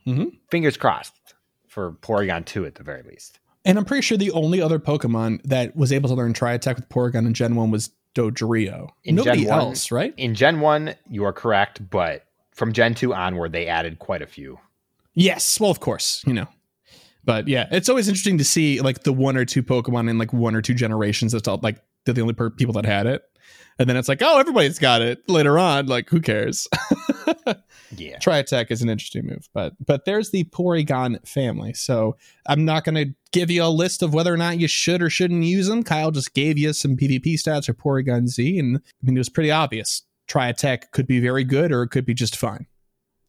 Mm-hmm. 0.05 0.25
Fingers 0.51 0.77
crossed. 0.77 1.13
for 1.67 1.93
Porygon 1.93 2.45
2 2.45 2.65
at 2.67 2.75
the 2.75 2.83
very 2.83 3.01
least. 3.03 3.39
And 3.65 3.77
I'm 3.79 3.85
pretty 3.85 4.01
sure 4.03 4.17
the 4.19 4.31
only 4.31 4.61
other 4.61 4.77
Pokemon 4.79 5.41
that 5.45 5.75
was 5.75 5.91
able 5.91 6.09
to 6.09 6.15
learn 6.15 6.33
Tri 6.33 6.53
Attack 6.53 6.75
with 6.75 6.89
Porygon 6.89 7.25
in 7.25 7.33
Gen 7.33 7.55
1 7.55 7.71
was 7.71 7.89
Dodrio. 8.15 8.89
In 9.03 9.15
Nobody 9.15 9.41
Gen 9.45 9.49
1 9.49 9.59
else, 9.59 9.91
right? 9.91 10.13
In 10.17 10.35
Gen 10.35 10.59
1, 10.61 10.93
you 11.09 11.23
are 11.25 11.33
correct, 11.33 11.87
but 11.89 12.25
from 12.51 12.71
Gen 12.73 12.93
2 12.95 13.13
onward, 13.15 13.51
they 13.51 13.65
added 13.67 13.97
quite 13.99 14.21
a 14.21 14.27
few. 14.27 14.59
Yes. 15.15 15.59
Well, 15.59 15.71
of 15.71 15.79
course, 15.79 16.23
you 16.27 16.33
know. 16.33 16.47
But 17.23 17.47
yeah, 17.47 17.67
it's 17.71 17.89
always 17.89 18.07
interesting 18.07 18.37
to 18.37 18.43
see 18.43 18.81
like 18.81 19.03
the 19.03 19.13
one 19.13 19.37
or 19.37 19.45
two 19.45 19.61
Pokemon 19.63 20.09
in 20.09 20.17
like 20.17 20.33
one 20.33 20.55
or 20.55 20.61
two 20.61 20.73
generations 20.73 21.31
that's 21.31 21.47
all 21.47 21.59
like 21.61 21.81
they're 22.05 22.13
the 22.13 22.21
only 22.21 22.33
per- 22.33 22.49
people 22.49 22.73
that 22.73 22.85
had 22.85 23.05
it. 23.05 23.23
And 23.77 23.89
then 23.89 23.95
it's 23.95 24.09
like, 24.09 24.21
oh, 24.21 24.39
everybody's 24.39 24.79
got 24.79 25.01
it 25.01 25.27
later 25.29 25.57
on. 25.57 25.85
Like, 25.87 26.09
who 26.09 26.19
cares? 26.19 26.67
Yeah. 27.95 28.19
Tri 28.19 28.37
Attack 28.37 28.71
is 28.71 28.81
an 28.81 28.89
interesting 28.89 29.25
move, 29.25 29.49
but 29.53 29.73
but 29.83 30.05
there's 30.05 30.29
the 30.29 30.43
Porygon 30.45 31.27
family. 31.27 31.73
So 31.73 32.17
I'm 32.47 32.65
not 32.65 32.83
going 32.83 32.95
to 32.95 33.15
give 33.31 33.49
you 33.49 33.63
a 33.63 33.69
list 33.69 34.03
of 34.03 34.13
whether 34.13 34.33
or 34.33 34.37
not 34.37 34.59
you 34.59 34.67
should 34.67 35.01
or 35.01 35.09
shouldn't 35.09 35.43
use 35.43 35.67
them. 35.67 35.83
Kyle 35.83 36.11
just 36.11 36.33
gave 36.33 36.57
you 36.57 36.73
some 36.73 36.95
PvP 36.95 37.33
stats 37.33 37.65
for 37.65 37.73
Porygon 37.73 38.27
Z, 38.27 38.59
and 38.59 38.77
I 38.77 38.81
mean 39.01 39.17
it 39.17 39.19
was 39.19 39.29
pretty 39.29 39.51
obvious. 39.51 40.03
Tri 40.27 40.49
Attack 40.49 40.91
could 40.91 41.07
be 41.07 41.19
very 41.19 41.43
good, 41.43 41.71
or 41.71 41.83
it 41.83 41.89
could 41.89 42.05
be 42.05 42.13
just 42.13 42.37
fine. 42.37 42.67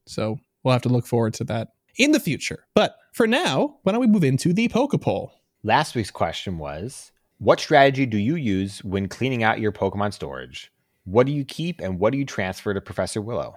So 0.06 0.38
we'll 0.62 0.72
have 0.72 0.82
to 0.82 0.88
look 0.90 1.06
forward 1.06 1.34
to 1.34 1.44
that 1.44 1.68
in 1.96 2.12
the 2.12 2.20
future. 2.20 2.64
But 2.74 2.96
for 3.12 3.26
now, 3.26 3.78
why 3.82 3.92
don't 3.92 4.00
we 4.00 4.06
move 4.06 4.24
into 4.24 4.52
the 4.52 4.68
Poke 4.68 5.00
Poll? 5.00 5.32
Last 5.62 5.94
week's 5.94 6.10
question 6.10 6.58
was 6.58 7.12
What 7.38 7.60
strategy 7.60 8.06
do 8.06 8.18
you 8.18 8.36
use 8.36 8.82
when 8.84 9.08
cleaning 9.08 9.42
out 9.42 9.60
your 9.60 9.72
Pokemon 9.72 10.12
storage? 10.12 10.72
What 11.04 11.26
do 11.26 11.32
you 11.32 11.44
keep 11.44 11.80
and 11.80 11.98
what 11.98 12.12
do 12.12 12.18
you 12.18 12.24
transfer 12.24 12.72
to 12.72 12.80
Professor 12.80 13.20
Willow? 13.20 13.56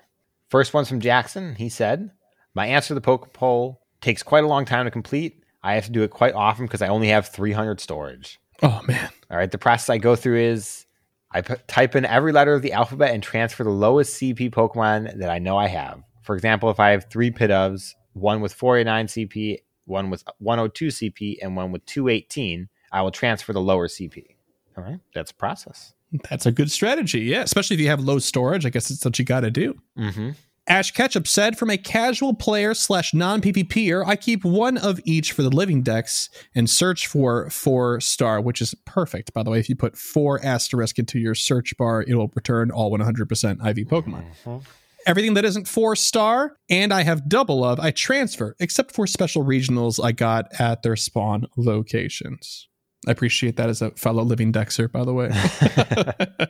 First 0.49 0.73
one's 0.73 0.89
from 0.89 0.99
Jackson. 0.99 1.55
He 1.55 1.69
said, 1.69 2.11
My 2.53 2.67
answer 2.67 2.89
to 2.89 2.93
the 2.95 3.01
Poke 3.01 3.33
Poll 3.33 3.81
takes 4.01 4.23
quite 4.23 4.43
a 4.43 4.47
long 4.47 4.65
time 4.65 4.85
to 4.85 4.91
complete. 4.91 5.43
I 5.63 5.75
have 5.75 5.85
to 5.85 5.91
do 5.91 6.03
it 6.03 6.11
quite 6.11 6.33
often 6.33 6.65
because 6.65 6.81
I 6.81 6.89
only 6.89 7.07
have 7.07 7.29
300 7.29 7.79
storage. 7.79 8.39
Oh 8.61 8.81
man, 8.87 9.09
All 9.31 9.37
right, 9.37 9.51
the 9.51 9.57
process 9.57 9.89
I 9.89 9.97
go 9.97 10.15
through 10.15 10.39
is 10.39 10.85
I 11.31 11.41
put, 11.41 11.67
type 11.67 11.95
in 11.95 12.05
every 12.05 12.31
letter 12.31 12.53
of 12.53 12.61
the 12.61 12.73
alphabet 12.73 13.13
and 13.13 13.23
transfer 13.23 13.63
the 13.63 13.71
lowest 13.71 14.21
CP 14.21 14.51
Pokemon 14.51 15.17
that 15.19 15.29
I 15.29 15.39
know 15.39 15.57
I 15.57 15.67
have. 15.67 16.03
For 16.21 16.35
example, 16.35 16.69
if 16.69 16.79
I 16.79 16.91
have 16.91 17.09
three 17.09 17.31
Pidoves, 17.31 17.95
one 18.13 18.41
with 18.41 18.53
489 18.53 19.07
CP, 19.07 19.57
one 19.85 20.09
with 20.09 20.23
102 20.39 20.87
CP, 20.87 21.37
and 21.41 21.55
one 21.55 21.71
with 21.71 21.85
218, 21.85 22.69
I 22.91 23.01
will 23.01 23.11
transfer 23.11 23.53
the 23.53 23.61
lower 23.61 23.87
CP. 23.87 24.35
All 24.77 24.83
right, 24.83 24.99
that's 25.13 25.31
a 25.31 25.35
process. 25.35 25.93
that's 26.29 26.45
a 26.45 26.51
good 26.51 26.71
strategy. 26.71 27.21
Yeah, 27.21 27.41
especially 27.41 27.75
if 27.75 27.79
you 27.81 27.87
have 27.87 27.99
low 27.99 28.19
storage. 28.19 28.65
I 28.65 28.69
guess 28.69 28.89
it's 28.89 29.03
what 29.03 29.17
you 29.19 29.25
got 29.25 29.41
to 29.41 29.51
do. 29.51 29.79
Mm-hmm. 29.97 30.31
Ash 30.65 30.91
Ketchup 30.91 31.27
said, 31.27 31.57
from 31.57 31.69
a 31.69 31.77
casual 31.77 32.33
player 32.33 32.73
slash 32.73 33.13
non 33.13 33.41
PvPer, 33.41 34.05
I 34.07 34.15
keep 34.15 34.45
one 34.45 34.77
of 34.77 34.99
each 35.03 35.33
for 35.33 35.41
the 35.43 35.49
living 35.49 35.81
dex 35.81 36.29
and 36.55 36.69
search 36.69 37.05
for 37.05 37.49
four 37.49 37.99
star, 37.99 38.39
which 38.39 38.61
is 38.61 38.73
perfect. 38.85 39.33
By 39.33 39.43
the 39.43 39.51
way, 39.51 39.59
if 39.59 39.67
you 39.67 39.75
put 39.75 39.97
four 39.97 40.39
asterisk 40.43 40.97
into 40.99 41.19
your 41.19 41.35
search 41.35 41.75
bar, 41.77 42.01
it 42.07 42.15
will 42.15 42.31
return 42.33 42.71
all 42.71 42.91
100% 42.97 43.01
IV 43.01 43.87
Pokemon. 43.87 44.63
Everything 45.05 45.33
that 45.33 45.45
isn't 45.45 45.67
four 45.67 45.95
star 45.95 46.55
and 46.69 46.93
I 46.93 47.03
have 47.03 47.27
double 47.27 47.63
of, 47.63 47.79
I 47.79 47.91
transfer, 47.91 48.55
except 48.59 48.93
for 48.93 49.05
special 49.05 49.43
regionals 49.43 50.03
I 50.03 50.11
got 50.11 50.47
at 50.59 50.83
their 50.83 50.95
spawn 50.95 51.47
locations. 51.57 52.67
I 53.07 53.11
appreciate 53.11 53.57
that 53.57 53.69
as 53.69 53.81
a 53.81 53.91
fellow 53.91 54.23
living 54.23 54.53
dexer, 54.53 54.89
by 54.91 55.03
the 55.03 55.13
way. 55.13 55.29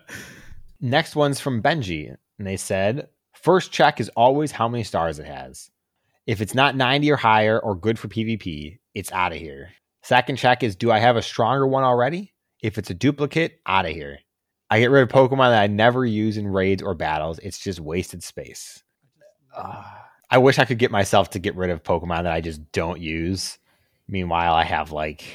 Next 0.81 1.15
one's 1.15 1.39
from 1.39 1.61
Benji, 1.63 2.15
and 2.37 2.47
they 2.47 2.57
said, 2.57 3.07
First 3.33 3.71
check 3.71 3.99
is 3.99 4.09
always 4.09 4.51
how 4.51 4.67
many 4.67 4.83
stars 4.83 5.19
it 5.19 5.25
has. 5.25 5.69
If 6.27 6.39
it's 6.39 6.53
not 6.53 6.75
90 6.75 7.11
or 7.11 7.17
higher 7.17 7.59
or 7.59 7.75
good 7.75 7.99
for 7.99 8.07
PvP, 8.07 8.79
it's 8.93 9.11
out 9.11 9.33
of 9.33 9.39
here. 9.39 9.71
Second 10.03 10.37
check 10.37 10.63
is, 10.63 10.75
do 10.75 10.91
I 10.91 10.99
have 10.99 11.17
a 11.17 11.21
stronger 11.21 11.67
one 11.67 11.83
already? 11.83 12.33
If 12.61 12.77
it's 12.77 12.89
a 12.89 12.93
duplicate, 12.93 13.59
out 13.65 13.85
of 13.85 13.91
here. 13.91 14.19
I 14.73 14.79
get 14.79 14.89
rid 14.89 15.03
of 15.03 15.09
Pokemon 15.09 15.51
that 15.51 15.61
I 15.61 15.67
never 15.67 16.03
use 16.03 16.35
in 16.35 16.47
raids 16.47 16.81
or 16.81 16.95
battles. 16.95 17.37
It's 17.43 17.59
just 17.59 17.79
wasted 17.79 18.23
space. 18.23 18.81
Ah. 19.55 20.07
I 20.31 20.39
wish 20.39 20.57
I 20.57 20.65
could 20.65 20.79
get 20.79 20.89
myself 20.89 21.29
to 21.31 21.39
get 21.39 21.55
rid 21.55 21.69
of 21.69 21.83
Pokemon 21.83 22.23
that 22.23 22.33
I 22.33 22.41
just 22.41 22.71
don't 22.71 22.99
use. 22.99 23.59
Meanwhile, 24.07 24.55
I 24.55 24.63
have 24.63 24.91
like 24.91 25.25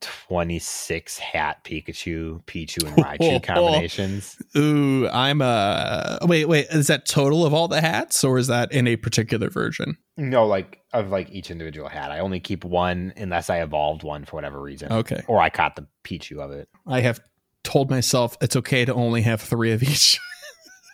26 0.00 1.18
hat 1.18 1.62
Pikachu, 1.62 2.42
Pichu, 2.46 2.86
and 2.86 2.96
Raichu 2.96 3.42
combinations. 3.42 4.40
Ooh, 4.56 5.06
I'm 5.08 5.42
uh 5.42 6.16
wait, 6.22 6.46
wait, 6.46 6.68
is 6.70 6.86
that 6.86 7.04
total 7.04 7.44
of 7.44 7.52
all 7.52 7.68
the 7.68 7.82
hats 7.82 8.24
or 8.24 8.38
is 8.38 8.46
that 8.46 8.72
in 8.72 8.86
a 8.86 8.96
particular 8.96 9.50
version? 9.50 9.98
No, 10.16 10.46
like 10.46 10.80
of 10.94 11.10
like 11.10 11.30
each 11.30 11.50
individual 11.50 11.90
hat. 11.90 12.10
I 12.10 12.20
only 12.20 12.40
keep 12.40 12.64
one 12.64 13.12
unless 13.18 13.50
I 13.50 13.60
evolved 13.60 14.04
one 14.04 14.24
for 14.24 14.36
whatever 14.36 14.58
reason. 14.58 14.90
Okay. 14.90 15.22
Or 15.28 15.38
I 15.38 15.50
caught 15.50 15.76
the 15.76 15.86
Pichu 16.02 16.38
of 16.38 16.50
it. 16.50 16.70
I 16.86 17.00
have 17.00 17.20
told 17.64 17.90
myself 17.90 18.36
it's 18.40 18.56
okay 18.56 18.84
to 18.84 18.94
only 18.94 19.22
have 19.22 19.40
three 19.40 19.72
of 19.72 19.82
each. 19.82 20.18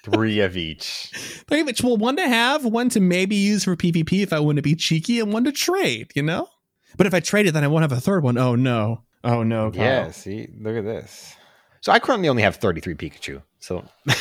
Three 0.05 0.39
of 0.39 0.57
each. 0.57 1.11
Three 1.49 1.61
of 1.63 1.69
each. 1.69 1.83
Well, 1.83 1.97
one 1.97 2.15
to 2.15 2.29
have, 2.29 2.65
one 2.65 2.89
to 2.91 3.01
maybe 3.01 3.35
use 3.35 3.65
for 3.65 3.75
PvP 3.75 4.23
if 4.23 4.33
I 4.33 4.39
want 4.39 4.55
to 4.55 4.63
be 4.63 4.77
cheeky, 4.77 5.19
and 5.19 5.33
one 5.33 5.43
to 5.43 5.51
trade, 5.51 6.13
you 6.15 6.23
know? 6.23 6.47
But 6.97 7.09
if 7.09 7.15
I 7.15 7.19
trade 7.19 7.47
it, 7.47 7.53
then 7.55 7.65
I 7.65 7.67
won't 7.67 7.83
have 7.83 7.91
a 7.91 8.01
third 8.01 8.23
one. 8.23 8.39
Oh 8.39 8.55
no. 8.55 9.03
Oh 9.25 9.43
no. 9.43 9.73
Kyle. 9.73 9.83
Yeah, 9.83 10.11
see, 10.13 10.49
look 10.61 10.77
at 10.77 10.85
this. 10.85 11.35
So 11.81 11.91
I 11.91 11.99
currently 11.99 12.29
only 12.29 12.43
have 12.43 12.55
33 12.55 12.95
Pikachu. 12.95 13.43
So 13.59 13.85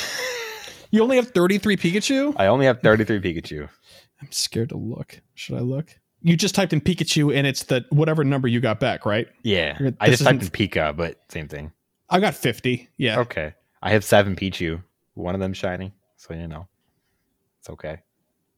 You 0.92 1.04
only 1.04 1.18
have 1.18 1.32
33 1.32 1.78
Pikachu? 1.78 2.34
I 2.38 2.48
only 2.48 2.66
have 2.66 2.82
33 2.82 3.20
Pikachu. 3.20 3.70
I'm 4.22 4.32
scared 4.32 4.70
to 4.70 4.78
look. 4.78 5.22
Should 5.34 5.58
I 5.58 5.60
look? 5.60 5.94
You 6.22 6.38
just 6.38 6.56
typed 6.56 6.74
in 6.74 6.82
Pikachu 6.82 7.36
and 7.36 7.46
it's 7.46 7.64
the 7.64 7.86
whatever 7.90 8.24
number 8.24 8.48
you 8.48 8.60
got 8.60 8.80
back, 8.80 9.06
right? 9.06 9.28
Yeah. 9.44 9.78
This 9.78 9.94
I 10.00 10.10
just 10.10 10.24
typed 10.24 10.42
in 10.42 10.50
Pika, 10.50 10.96
but 10.96 11.20
same 11.30 11.48
thing. 11.48 11.74
I 12.10 12.20
got 12.20 12.36
50. 12.36 12.90
Yeah. 12.98 13.20
Okay. 13.20 13.54
I 13.82 13.92
have 13.92 14.04
seven 14.04 14.36
Pichu. 14.36 14.84
One 15.14 15.36
of 15.36 15.42
them 15.42 15.54
shiny. 15.54 15.94
So 16.18 16.34
you 16.34 16.48
know. 16.48 16.68
It's 17.60 17.70
okay. 17.70 18.02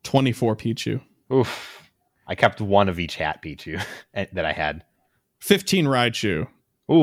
24 0.03 0.55
Pichu. 0.55 1.01
Oof. 1.31 1.83
I 2.27 2.35
kept 2.35 2.59
one 2.61 2.89
of 2.89 2.99
each 2.99 3.15
hat 3.15 3.41
Pichu 3.41 3.83
that 4.13 4.45
I 4.45 4.51
had. 4.51 4.83
15 5.39 5.85
Raichu. 5.85 6.47
Ooh. 6.91 6.95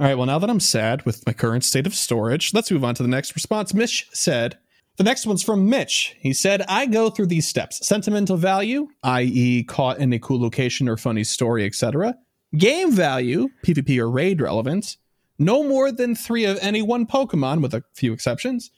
All 0.00 0.08
right, 0.08 0.16
well, 0.16 0.26
now 0.26 0.38
that 0.38 0.50
I'm 0.50 0.60
sad 0.60 1.04
with 1.04 1.24
my 1.26 1.32
current 1.32 1.64
state 1.64 1.86
of 1.86 1.94
storage, 1.94 2.52
let's 2.54 2.70
move 2.70 2.84
on 2.84 2.94
to 2.96 3.02
the 3.02 3.08
next 3.08 3.34
response. 3.34 3.72
Mitch 3.72 4.08
said, 4.12 4.58
the 4.96 5.04
next 5.04 5.26
one's 5.26 5.42
from 5.42 5.68
Mitch. 5.68 6.16
He 6.18 6.32
said, 6.32 6.62
I 6.68 6.86
go 6.86 7.08
through 7.08 7.26
these 7.26 7.48
steps 7.48 7.86
sentimental 7.86 8.36
value, 8.36 8.88
i.e., 9.02 9.64
caught 9.64 9.98
in 9.98 10.12
a 10.12 10.18
cool 10.18 10.40
location 10.40 10.88
or 10.88 10.96
funny 10.96 11.24
story, 11.24 11.64
etc. 11.64 12.14
Game 12.56 12.92
value, 12.92 13.48
PvP 13.64 13.98
or 13.98 14.10
raid 14.10 14.40
relevance, 14.40 14.98
no 15.44 15.62
more 15.62 15.92
than 15.92 16.14
three 16.14 16.44
of 16.44 16.58
any 16.60 16.82
one 16.82 17.06
Pokemon, 17.06 17.62
with 17.62 17.74
a 17.74 17.84
few 17.94 18.12
exceptions. 18.12 18.70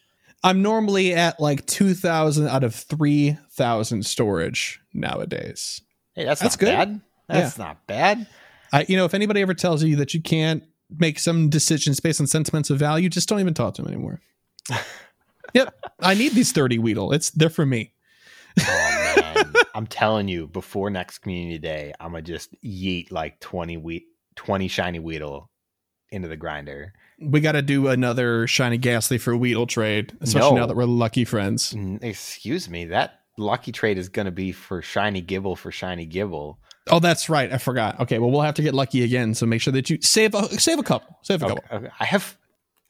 I'm 0.42 0.60
normally 0.60 1.14
at 1.14 1.40
like 1.40 1.64
2,000 1.66 2.48
out 2.48 2.64
of 2.64 2.74
3,000 2.74 4.04
storage 4.04 4.80
nowadays. 4.92 5.80
Hey, 6.14 6.24
that's, 6.24 6.40
That's 6.40 6.54
not 6.56 6.60
good. 6.60 6.76
bad. 6.76 7.00
That's 7.28 7.58
not 7.58 7.86
bad. 7.86 8.26
I, 8.72 8.84
you 8.88 8.96
know, 8.96 9.04
if 9.04 9.14
anybody 9.14 9.40
ever 9.40 9.54
tells 9.54 9.82
you 9.82 9.96
that 9.96 10.12
you 10.12 10.20
can't 10.20 10.64
make 10.90 11.18
some 11.18 11.48
decisions 11.48 12.00
based 12.00 12.20
on 12.20 12.26
sentiments 12.26 12.70
of 12.70 12.78
value, 12.78 13.08
just 13.08 13.28
don't 13.28 13.40
even 13.40 13.54
talk 13.54 13.74
to 13.74 13.82
them 13.82 13.92
anymore. 13.92 14.20
yep, 15.54 15.74
I 16.00 16.14
need 16.14 16.32
these 16.32 16.52
thirty 16.52 16.78
Weedle. 16.78 17.12
It's 17.12 17.30
they're 17.30 17.50
for 17.50 17.64
me. 17.64 17.92
Oh 18.60 19.12
man. 19.16 19.52
I'm 19.74 19.86
telling 19.86 20.28
you, 20.28 20.46
before 20.46 20.90
next 20.90 21.18
community 21.18 21.58
day, 21.58 21.92
I'm 21.98 22.12
gonna 22.12 22.22
just 22.22 22.54
yeet 22.62 23.10
like 23.10 23.40
20 23.40 23.76
wheat 23.78 24.04
20 24.36 24.68
shiny 24.68 24.98
Weedle 24.98 25.50
into 26.14 26.28
the 26.28 26.36
grinder. 26.36 26.92
We 27.20 27.40
got 27.40 27.52
to 27.52 27.62
do 27.62 27.88
another 27.88 28.46
shiny 28.46 28.78
Gastly 28.78 29.18
for 29.18 29.36
Weedle 29.36 29.66
trade, 29.66 30.12
especially 30.20 30.50
No. 30.52 30.56
now 30.56 30.66
that 30.66 30.76
we're 30.76 30.84
lucky 30.84 31.24
friends. 31.24 31.74
Excuse 32.02 32.68
me, 32.68 32.86
that 32.86 33.20
lucky 33.38 33.72
trade 33.72 33.98
is 33.98 34.08
gonna 34.08 34.30
be 34.30 34.52
for 34.52 34.80
shiny 34.82 35.20
Gibble 35.20 35.56
for 35.56 35.70
shiny 35.72 36.06
Gibble. 36.06 36.58
Oh, 36.90 37.00
that's 37.00 37.28
right. 37.28 37.50
I 37.52 37.58
forgot. 37.58 37.98
Okay, 38.00 38.18
well, 38.18 38.30
we'll 38.30 38.42
have 38.42 38.54
to 38.54 38.62
get 38.62 38.74
lucky 38.74 39.02
again. 39.04 39.34
So 39.34 39.46
make 39.46 39.60
sure 39.60 39.72
that 39.72 39.88
you 39.90 39.98
save 40.02 40.34
a 40.34 40.48
save 40.60 40.78
a 40.78 40.82
couple. 40.82 41.18
Save 41.22 41.42
a 41.42 41.46
Okay, 41.46 41.54
couple. 41.54 41.76
okay. 41.78 41.88
I 41.98 42.04
have 42.04 42.36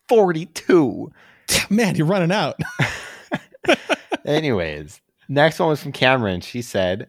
42. 0.08 1.12
Man, 1.70 1.94
you're 1.94 2.06
running 2.06 2.32
out. 2.32 2.58
Anyways, 4.24 5.00
next 5.28 5.58
one 5.58 5.68
was 5.68 5.82
from 5.82 5.92
Cameron. 5.92 6.40
She 6.40 6.62
said, 6.62 7.08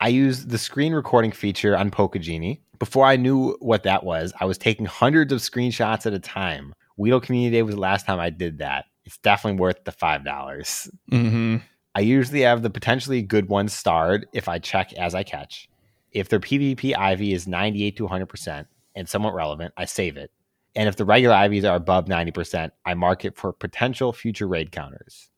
I 0.00 0.08
use 0.08 0.46
the 0.46 0.58
screen 0.58 0.92
recording 0.94 1.32
feature 1.32 1.76
on 1.76 1.90
Pokegenie. 1.90 2.60
Before 2.78 3.04
I 3.04 3.16
knew 3.16 3.56
what 3.60 3.84
that 3.84 4.04
was, 4.04 4.32
I 4.40 4.44
was 4.44 4.58
taking 4.58 4.86
hundreds 4.86 5.32
of 5.32 5.40
screenshots 5.40 6.06
at 6.06 6.12
a 6.12 6.18
time. 6.18 6.74
Weedle 6.96 7.20
Community 7.20 7.56
Day 7.56 7.62
was 7.62 7.74
the 7.74 7.80
last 7.80 8.06
time 8.06 8.18
I 8.18 8.30
did 8.30 8.58
that. 8.58 8.86
It's 9.04 9.18
definitely 9.18 9.60
worth 9.60 9.84
the 9.84 9.92
$5. 9.92 10.90
hmm 11.10 11.56
I 11.94 12.00
usually 12.00 12.42
have 12.42 12.62
the 12.62 12.68
potentially 12.68 13.22
good 13.22 13.48
ones 13.48 13.72
starred 13.72 14.26
if 14.34 14.48
I 14.48 14.58
check 14.58 14.92
as 14.94 15.14
I 15.14 15.22
catch. 15.22 15.66
If 16.12 16.28
their 16.28 16.40
PvP 16.40 16.92
IV 17.12 17.20
is 17.22 17.48
98 17.48 17.96
to 17.96 18.06
100% 18.06 18.66
and 18.94 19.08
somewhat 19.08 19.32
relevant, 19.32 19.72
I 19.78 19.86
save 19.86 20.18
it. 20.18 20.30
And 20.74 20.90
if 20.90 20.96
the 20.96 21.06
regular 21.06 21.34
IVs 21.34 21.68
are 21.68 21.76
above 21.76 22.04
90%, 22.04 22.70
I 22.84 22.92
mark 22.92 23.24
it 23.24 23.38
for 23.38 23.50
potential 23.54 24.12
future 24.12 24.46
raid 24.46 24.72
counters. 24.72 25.30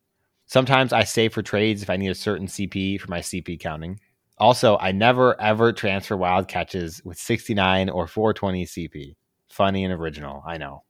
Sometimes 0.46 0.92
I 0.92 1.04
save 1.04 1.32
for 1.32 1.42
trades 1.42 1.82
if 1.82 1.90
I 1.90 1.96
need 1.96 2.10
a 2.10 2.14
certain 2.14 2.48
CP 2.48 3.00
for 3.00 3.08
my 3.08 3.20
CP 3.20 3.60
counting. 3.60 4.00
Also, 4.40 4.76
I 4.78 4.92
never 4.92 5.40
ever 5.40 5.72
transfer 5.72 6.16
wild 6.16 6.48
catches 6.48 7.02
with 7.04 7.18
69 7.18 7.90
or 7.90 8.06
420 8.06 8.64
CP. 8.66 9.16
Funny 9.50 9.84
and 9.84 9.92
original. 9.92 10.42
I 10.46 10.58
know. 10.58 10.84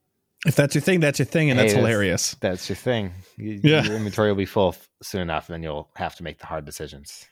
If 0.45 0.55
that's 0.55 0.73
your 0.75 0.81
thing, 0.81 0.99
that's 1.01 1.19
your 1.19 1.25
thing, 1.25 1.49
and 1.49 1.59
Hey, 1.59 1.65
that's 1.67 1.75
hilarious. 1.77 2.35
That's 2.39 2.69
your 2.69 2.75
thing. 2.77 3.11
You- 3.37 3.59
Yeah. 3.63 3.83
Your 3.83 3.95
inventory 3.95 4.29
will 4.29 4.37
be 4.37 4.45
full 4.45 4.75
soon 5.03 5.21
enough, 5.21 5.49
and 5.49 5.55
then 5.55 5.63
you'll 5.63 5.89
have 5.95 6.15
to 6.15 6.23
make 6.23 6.39
the 6.39 6.45
hard 6.45 6.65
decisions. 6.65 7.27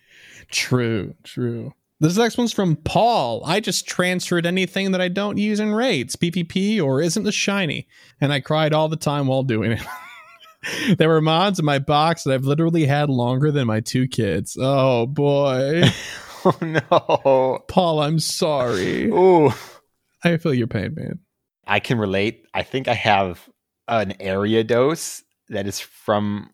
True, 0.51 1.13
true. 1.23 1.73
This 1.99 2.17
next 2.17 2.37
one's 2.37 2.53
from 2.53 2.75
Paul. 2.75 3.43
I 3.45 3.59
just 3.59 3.87
transferred 3.87 4.45
anything 4.45 4.91
that 4.91 5.01
I 5.01 5.07
don't 5.07 5.37
use 5.37 5.59
in 5.59 5.73
raids, 5.73 6.15
PvP, 6.15 6.81
or 6.81 7.01
isn't 7.01 7.25
a 7.27 7.31
shiny, 7.31 7.87
and 8.21 8.31
I 8.33 8.39
cried 8.39 8.73
all 8.73 8.87
the 8.89 8.95
time 8.97 9.27
while 9.27 9.43
doing 9.43 9.71
it. 9.71 9.81
there 10.97 11.09
were 11.09 11.21
mods 11.21 11.59
in 11.59 11.65
my 11.65 11.79
box 11.79 12.23
that 12.23 12.33
I've 12.33 12.45
literally 12.45 12.85
had 12.85 13.09
longer 13.09 13.51
than 13.51 13.67
my 13.67 13.79
two 13.79 14.07
kids. 14.07 14.57
Oh 14.59 15.05
boy, 15.05 15.83
oh 16.45 16.57
no. 16.61 17.59
Paul, 17.67 18.01
I'm 18.01 18.19
sorry. 18.19 19.05
Ooh. 19.05 19.51
I 20.23 20.37
feel 20.37 20.53
your 20.53 20.67
pain, 20.67 20.93
man. 20.95 21.19
I 21.65 21.79
can 21.79 21.97
relate. 21.97 22.45
I 22.53 22.63
think 22.63 22.87
I 22.87 22.93
have 22.93 23.47
an 23.87 24.13
Ariados 24.19 25.21
that 25.49 25.67
is 25.67 25.79
from 25.79 26.49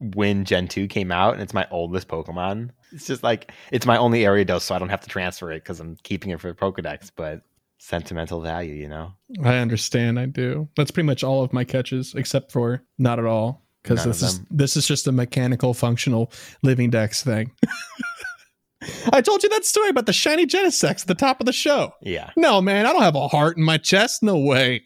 when 0.00 0.44
Gen 0.44 0.68
2 0.68 0.88
came 0.88 1.10
out, 1.10 1.34
and 1.34 1.42
it's 1.42 1.54
my 1.54 1.66
oldest 1.70 2.08
Pokemon. 2.08 2.70
It's 2.92 3.06
just 3.06 3.22
like 3.22 3.52
it's 3.72 3.86
my 3.86 3.96
only 3.96 4.22
Ariados, 4.22 4.62
so 4.62 4.74
I 4.74 4.78
don't 4.78 4.88
have 4.88 5.00
to 5.02 5.08
transfer 5.08 5.50
it 5.52 5.62
because 5.62 5.80
I'm 5.80 5.96
keeping 6.02 6.30
it 6.30 6.40
for 6.40 6.48
the 6.48 6.54
Pokedex, 6.54 7.10
but 7.14 7.42
sentimental 7.78 8.40
value, 8.40 8.74
you 8.74 8.88
know? 8.88 9.12
I 9.44 9.56
understand. 9.58 10.18
I 10.18 10.26
do. 10.26 10.68
That's 10.76 10.90
pretty 10.90 11.06
much 11.06 11.22
all 11.22 11.42
of 11.42 11.52
my 11.52 11.64
catches, 11.64 12.14
except 12.14 12.52
for 12.52 12.82
not 12.98 13.18
at 13.18 13.24
all, 13.24 13.64
because 13.82 14.04
this 14.04 14.22
is 14.22 14.40
this 14.50 14.76
is 14.76 14.86
just 14.86 15.06
a 15.06 15.12
mechanical, 15.12 15.74
functional 15.74 16.32
living 16.62 16.90
dex 16.90 17.22
thing. 17.22 17.52
I 19.12 19.20
told 19.20 19.42
you 19.42 19.48
that 19.48 19.64
story 19.64 19.88
about 19.88 20.06
the 20.06 20.12
shiny 20.12 20.46
Genesect 20.46 21.02
at 21.02 21.06
the 21.06 21.14
top 21.14 21.40
of 21.40 21.46
the 21.46 21.52
show. 21.52 21.92
Yeah. 22.02 22.30
No, 22.36 22.60
man, 22.60 22.86
I 22.86 22.92
don't 22.92 23.02
have 23.02 23.16
a 23.16 23.28
heart 23.28 23.56
in 23.56 23.64
my 23.64 23.78
chest. 23.78 24.22
No 24.22 24.38
way. 24.38 24.84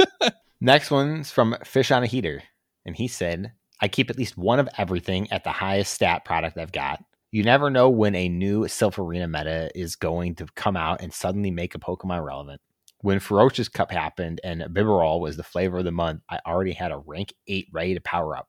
Next 0.60 0.90
one's 0.90 1.30
from 1.30 1.56
Fish 1.64 1.90
on 1.90 2.02
a 2.02 2.06
Heater. 2.06 2.42
And 2.84 2.94
he 2.96 3.08
said, 3.08 3.52
I 3.80 3.88
keep 3.88 4.10
at 4.10 4.18
least 4.18 4.36
one 4.36 4.58
of 4.58 4.68
everything 4.78 5.30
at 5.32 5.44
the 5.44 5.50
highest 5.50 5.92
stat 5.94 6.24
product 6.24 6.58
I've 6.58 6.72
got. 6.72 7.02
You 7.32 7.42
never 7.42 7.70
know 7.70 7.88
when 7.88 8.14
a 8.14 8.28
new 8.28 8.64
Silph 8.64 8.98
Arena 8.98 9.26
meta 9.26 9.70
is 9.74 9.96
going 9.96 10.34
to 10.36 10.46
come 10.54 10.76
out 10.76 11.00
and 11.00 11.12
suddenly 11.12 11.50
make 11.50 11.74
a 11.74 11.78
Pokemon 11.78 12.24
relevant. 12.24 12.60
When 12.98 13.18
Ferocious 13.20 13.68
Cup 13.68 13.90
happened 13.90 14.40
and 14.44 14.60
Bibarel 14.62 15.18
was 15.20 15.36
the 15.36 15.42
flavor 15.42 15.78
of 15.78 15.84
the 15.84 15.90
month, 15.92 16.20
I 16.28 16.38
already 16.46 16.72
had 16.72 16.92
a 16.92 16.98
rank 16.98 17.32
8 17.48 17.68
ready 17.72 17.94
to 17.94 18.00
power 18.00 18.36
up. 18.36 18.48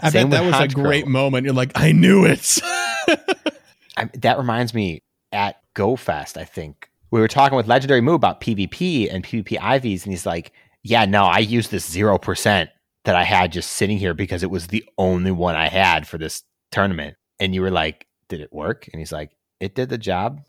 I 0.00 0.10
Same 0.10 0.28
bet 0.30 0.30
that 0.30 0.46
was 0.46 0.54
a 0.54 0.68
Honchkrow. 0.68 0.74
great 0.74 1.06
moment. 1.06 1.44
You're 1.44 1.54
like, 1.54 1.72
I 1.74 1.92
knew 1.92 2.24
it. 2.24 2.58
I, 3.96 4.08
that 4.18 4.38
reminds 4.38 4.74
me 4.74 5.02
at 5.32 5.56
GoFest, 5.74 6.36
I 6.36 6.44
think 6.44 6.90
we 7.10 7.20
were 7.20 7.28
talking 7.28 7.56
with 7.56 7.66
Legendary 7.66 8.00
Moo 8.00 8.14
about 8.14 8.40
PvP 8.40 9.12
and 9.12 9.24
PvP 9.24 9.58
IVs, 9.58 10.04
and 10.04 10.12
he's 10.12 10.26
like, 10.26 10.52
"Yeah, 10.82 11.04
no, 11.04 11.24
I 11.24 11.38
used 11.38 11.70
this 11.70 11.90
zero 11.90 12.18
percent 12.18 12.70
that 13.04 13.16
I 13.16 13.24
had 13.24 13.52
just 13.52 13.72
sitting 13.72 13.98
here 13.98 14.14
because 14.14 14.42
it 14.42 14.50
was 14.50 14.68
the 14.68 14.84
only 14.98 15.30
one 15.30 15.56
I 15.56 15.68
had 15.68 16.06
for 16.06 16.18
this 16.18 16.42
tournament." 16.70 17.16
And 17.38 17.54
you 17.54 17.62
were 17.62 17.70
like, 17.70 18.06
"Did 18.28 18.40
it 18.40 18.52
work?" 18.52 18.88
And 18.92 19.00
he's 19.00 19.12
like, 19.12 19.30
"It 19.60 19.74
did 19.74 19.88
the 19.88 19.98
job." 19.98 20.40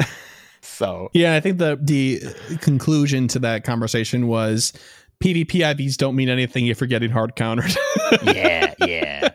so 0.60 1.10
yeah, 1.12 1.34
I 1.34 1.40
think 1.40 1.58
the 1.58 1.78
the 1.80 2.56
conclusion 2.58 3.28
to 3.28 3.38
that 3.40 3.64
conversation 3.64 4.28
was 4.28 4.72
PvP 5.22 5.46
IVs 5.46 5.96
don't 5.96 6.16
mean 6.16 6.28
anything 6.28 6.66
if 6.68 6.80
you're 6.80 6.88
getting 6.88 7.10
hard 7.10 7.36
countered. 7.36 7.74
yeah, 8.22 8.74
yeah. 8.86 9.28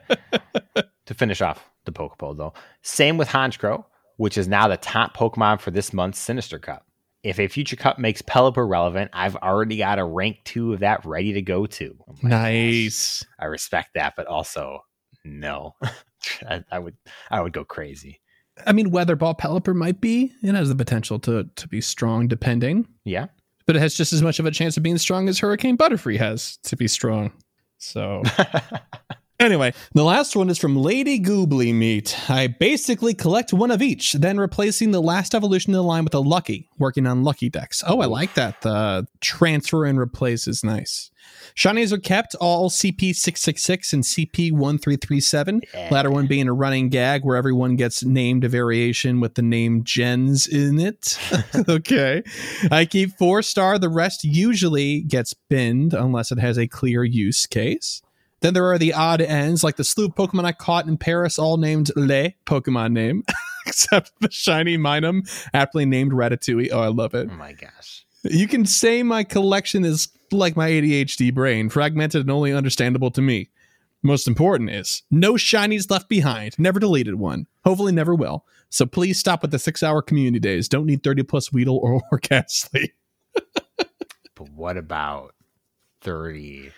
to 1.05 1.13
finish 1.13 1.41
off 1.41 1.69
the 1.85 1.91
Poke 1.91 2.17
Poll, 2.17 2.33
though, 2.35 2.53
same 2.81 3.17
with 3.17 3.27
Honchkrow, 3.27 3.83
which 4.17 4.37
is 4.37 4.47
now 4.47 4.67
the 4.67 4.77
top 4.77 5.15
Pokemon 5.15 5.59
for 5.59 5.71
this 5.71 5.91
month's 5.93 6.19
Sinister 6.19 6.59
Cup. 6.59 6.85
If 7.23 7.39
a 7.39 7.47
future 7.47 7.77
cup 7.77 7.99
makes 7.99 8.21
Pelipper 8.21 8.67
relevant, 8.67 9.09
I've 9.13 9.37
already 9.37 9.77
got 9.77 9.97
a 9.97 10.03
rank 10.03 10.39
two 10.43 10.73
of 10.73 10.81
that 10.81 11.05
ready 11.05 11.31
to 11.33 11.41
go 11.41 11.65
to. 11.65 11.95
Oh 12.01 12.15
my 12.21 12.29
gosh. 12.29 12.41
nice. 12.41 13.25
I 13.39 13.45
respect 13.45 13.91
that, 13.95 14.13
but 14.17 14.27
also 14.27 14.81
no. 15.23 15.75
I, 16.49 16.63
I 16.71 16.80
would 16.80 16.95
I 17.32 17.41
would 17.41 17.53
go 17.53 17.63
crazy. 17.63 18.19
I 18.67 18.71
mean, 18.71 18.91
Weatherball 18.91 19.38
Pelipper 19.39 19.76
might 19.76 19.99
be. 19.99 20.32
It 20.43 20.53
has 20.55 20.69
the 20.69 20.76
potential 20.76 21.19
to 21.19 21.49
to 21.55 21.67
be 21.67 21.82
strong, 21.82 22.28
depending, 22.28 22.88
Yeah. 23.03 23.28
but 23.65 23.76
it 23.76 23.80
has 23.80 23.95
just 23.95 24.13
as 24.13 24.21
much 24.21 24.39
of 24.39 24.45
a 24.45 24.51
chance 24.51 24.78
of 24.78 24.84
being 24.84 24.97
strong 24.99 25.28
as 25.28 25.39
Hurricane 25.39 25.78
Butterfree 25.78 26.17
has 26.17 26.57
to 26.63 26.76
be 26.76 26.88
strong. 26.88 27.32
So, 27.80 28.21
anyway, 29.43 29.73
the 29.93 30.03
last 30.03 30.35
one 30.35 30.49
is 30.49 30.57
from 30.57 30.75
Lady 30.75 31.19
Goobly 31.19 31.73
Meat. 31.73 32.29
I 32.29 32.47
basically 32.47 33.13
collect 33.13 33.53
one 33.53 33.71
of 33.71 33.81
each, 33.81 34.13
then 34.13 34.39
replacing 34.39 34.91
the 34.91 35.01
last 35.01 35.35
evolution 35.35 35.71
in 35.71 35.77
the 35.77 35.83
line 35.83 36.03
with 36.03 36.13
a 36.13 36.19
Lucky, 36.19 36.69
working 36.77 37.05
on 37.05 37.23
Lucky 37.23 37.49
dex. 37.49 37.83
Oh, 37.85 37.99
I 37.99 38.05
like 38.05 38.33
that. 38.35 38.61
The 38.61 39.05
transfer 39.21 39.85
and 39.85 39.99
replace 39.99 40.47
is 40.47 40.63
nice. 40.63 41.11
Shinies 41.55 41.91
are 41.91 41.99
kept 41.99 42.35
all 42.35 42.69
CP666 42.69 43.93
and 43.93 44.03
CP1337. 44.03 45.91
Latter 45.91 46.09
one 46.09 46.27
being 46.27 46.47
a 46.47 46.53
running 46.53 46.89
gag 46.89 47.23
where 47.23 47.37
everyone 47.37 47.75
gets 47.75 48.03
named 48.03 48.43
a 48.43 48.49
variation 48.49 49.19
with 49.19 49.35
the 49.35 49.41
name 49.41 49.83
Gens 49.83 50.47
in 50.47 50.79
it. 50.79 51.17
okay. 51.69 52.23
I 52.71 52.85
keep 52.85 53.17
four 53.17 53.41
star. 53.41 53.77
The 53.77 53.89
rest 53.89 54.23
usually 54.23 55.01
gets 55.01 55.33
binned 55.49 55.93
unless 55.93 56.31
it 56.31 56.39
has 56.39 56.57
a 56.57 56.67
clear 56.67 57.03
use 57.03 57.45
case. 57.45 58.01
Then 58.43 58.53
there 58.53 58.69
are 58.73 58.77
the 58.77 58.93
odd 58.93 59.21
ends, 59.21 59.63
like 59.63 59.77
the 59.77 59.85
slew 59.85 60.07
of 60.07 60.15
Pokemon 60.15 60.43
I 60.43 60.51
caught 60.51 60.85
in 60.85 60.97
Paris, 60.97 61.39
all 61.39 61.55
named 61.55 61.91
Le 61.95 62.31
Pokemon 62.45 62.91
name, 62.91 63.23
except 63.65 64.11
the 64.19 64.29
shiny 64.29 64.77
Minun, 64.77 65.21
aptly 65.53 65.85
named 65.85 66.11
Ratatouille. 66.11 66.67
Oh, 66.73 66.81
I 66.81 66.89
love 66.89 67.13
it. 67.15 67.29
oh 67.31 67.35
my 67.35 67.53
gosh. 67.53 68.05
You 68.23 68.49
can 68.49 68.65
say 68.65 69.01
my 69.01 69.23
collection 69.23 69.85
is 69.85 70.09
like 70.29 70.57
my 70.57 70.69
ADHD 70.69 71.33
brain, 71.33 71.69
fragmented 71.69 72.19
and 72.19 72.31
only 72.31 72.51
understandable 72.51 73.11
to 73.11 73.21
me. 73.21 73.49
Most 74.01 74.27
important 74.27 74.71
is 74.71 75.03
no 75.09 75.35
shinies 75.35 75.89
left 75.89 76.09
behind. 76.09 76.59
Never 76.59 76.81
deleted 76.81 77.15
one. 77.15 77.47
Hopefully, 77.63 77.93
never 77.93 78.13
will. 78.13 78.45
So 78.67 78.85
please 78.85 79.17
stop 79.17 79.41
with 79.41 79.51
the 79.51 79.59
six-hour 79.59 80.01
community 80.01 80.39
days. 80.41 80.67
Don't 80.67 80.85
need 80.85 81.01
thirty 81.01 81.23
plus 81.23 81.53
Weedle 81.53 81.77
or, 81.77 82.01
or 82.11 82.17
Gastly. 82.17 82.91
But 84.35 84.49
what 84.53 84.75
about 84.75 85.33
30 86.01 86.71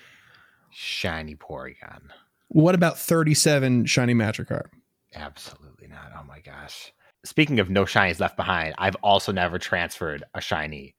shiny 0.75 1.35
Porygon? 1.35 2.01
What 2.49 2.75
about 2.75 2.99
thirty-seven 2.99 3.85
shiny 3.85 4.13
Magikarp? 4.13 4.67
Absolutely 5.15 5.87
not. 5.87 6.11
Oh 6.15 6.23
my 6.27 6.39
gosh. 6.39 6.91
Speaking 7.23 7.59
of 7.59 7.69
no 7.69 7.85
shinies 7.85 8.19
left 8.19 8.37
behind, 8.37 8.75
I've 8.77 8.95
also 8.95 9.31
never 9.31 9.57
transferred 9.57 10.23
a 10.35 10.41
shiny, 10.41 10.95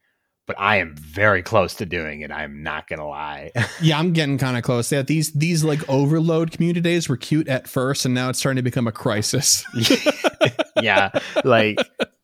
but 0.47 0.57
I 0.59 0.79
am 0.79 0.97
very 0.97 1.43
close 1.43 1.75
to 1.75 1.87
doing 1.87 2.23
it. 2.23 2.33
I'm 2.33 2.63
not 2.63 2.89
gonna 2.89 3.07
lie. 3.07 3.53
Yeah, 3.83 3.99
I'm 3.99 4.15
getting 4.15 4.39
kind 4.39 4.57
of 4.57 4.63
close. 4.63 4.91
Yeah, 4.91 5.03
these 5.03 5.33
these 5.33 5.63
like 5.63 5.87
overload 5.89 6.51
community 6.51 6.81
days 6.81 7.09
were 7.09 7.17
cute 7.19 7.47
at 7.47 7.69
first, 7.69 8.07
and 8.07 8.15
now 8.15 8.31
it's 8.31 8.39
starting 8.39 8.57
to 8.57 8.63
become 8.63 8.87
a 8.87 8.93
crisis. 8.93 9.65
yeah, 10.83 11.11
like 11.45 11.79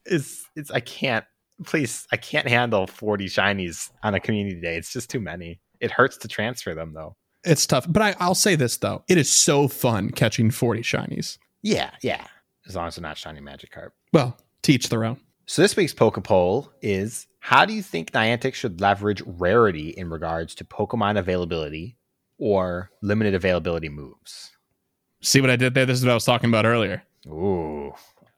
it's 0.06 0.44
it's 0.56 0.70
I 0.70 0.80
can't 0.80 1.26
please 1.64 2.06
I 2.10 2.16
can't 2.16 2.48
handle 2.48 2.86
40 2.86 3.26
shinies 3.26 3.90
on 4.02 4.14
a 4.14 4.20
community 4.20 4.60
day. 4.60 4.76
It's 4.76 4.92
just 4.92 5.10
too 5.10 5.20
many. 5.20 5.60
It 5.80 5.90
hurts 5.90 6.16
to 6.18 6.28
transfer 6.28 6.74
them 6.74 6.94
though. 6.94 7.16
It's 7.44 7.66
tough, 7.66 7.86
but 7.88 8.02
I, 8.02 8.14
I'll 8.20 8.34
say 8.34 8.54
this 8.54 8.76
though: 8.76 9.02
it 9.08 9.18
is 9.18 9.30
so 9.30 9.68
fun 9.68 10.10
catching 10.10 10.50
forty 10.50 10.82
shinies. 10.82 11.38
Yeah, 11.62 11.90
yeah. 12.02 12.26
As 12.66 12.76
long 12.76 12.88
as 12.88 12.96
they're 12.96 13.02
not 13.02 13.18
shiny 13.18 13.40
Magic 13.40 13.72
Magikarp. 13.72 13.90
Well, 14.12 14.36
teach 14.62 14.88
their 14.88 15.04
own. 15.04 15.18
So 15.46 15.62
this 15.62 15.76
week's 15.76 15.92
Poke 15.92 16.22
poll 16.22 16.72
is 16.80 17.26
how 17.40 17.64
do 17.64 17.72
you 17.72 17.82
think 17.82 18.12
Niantic 18.12 18.54
should 18.54 18.80
leverage 18.80 19.22
rarity 19.26 19.88
in 19.88 20.10
regards 20.10 20.54
to 20.56 20.64
Pokemon 20.64 21.18
availability 21.18 21.96
or 22.38 22.90
limited 23.02 23.34
availability 23.34 23.88
moves? 23.88 24.52
See 25.20 25.40
what 25.40 25.50
I 25.50 25.56
did 25.56 25.74
there? 25.74 25.86
This 25.86 25.98
is 25.98 26.04
what 26.04 26.12
I 26.12 26.14
was 26.14 26.24
talking 26.24 26.48
about 26.48 26.66
earlier. 26.66 27.02
Ooh. 27.26 27.92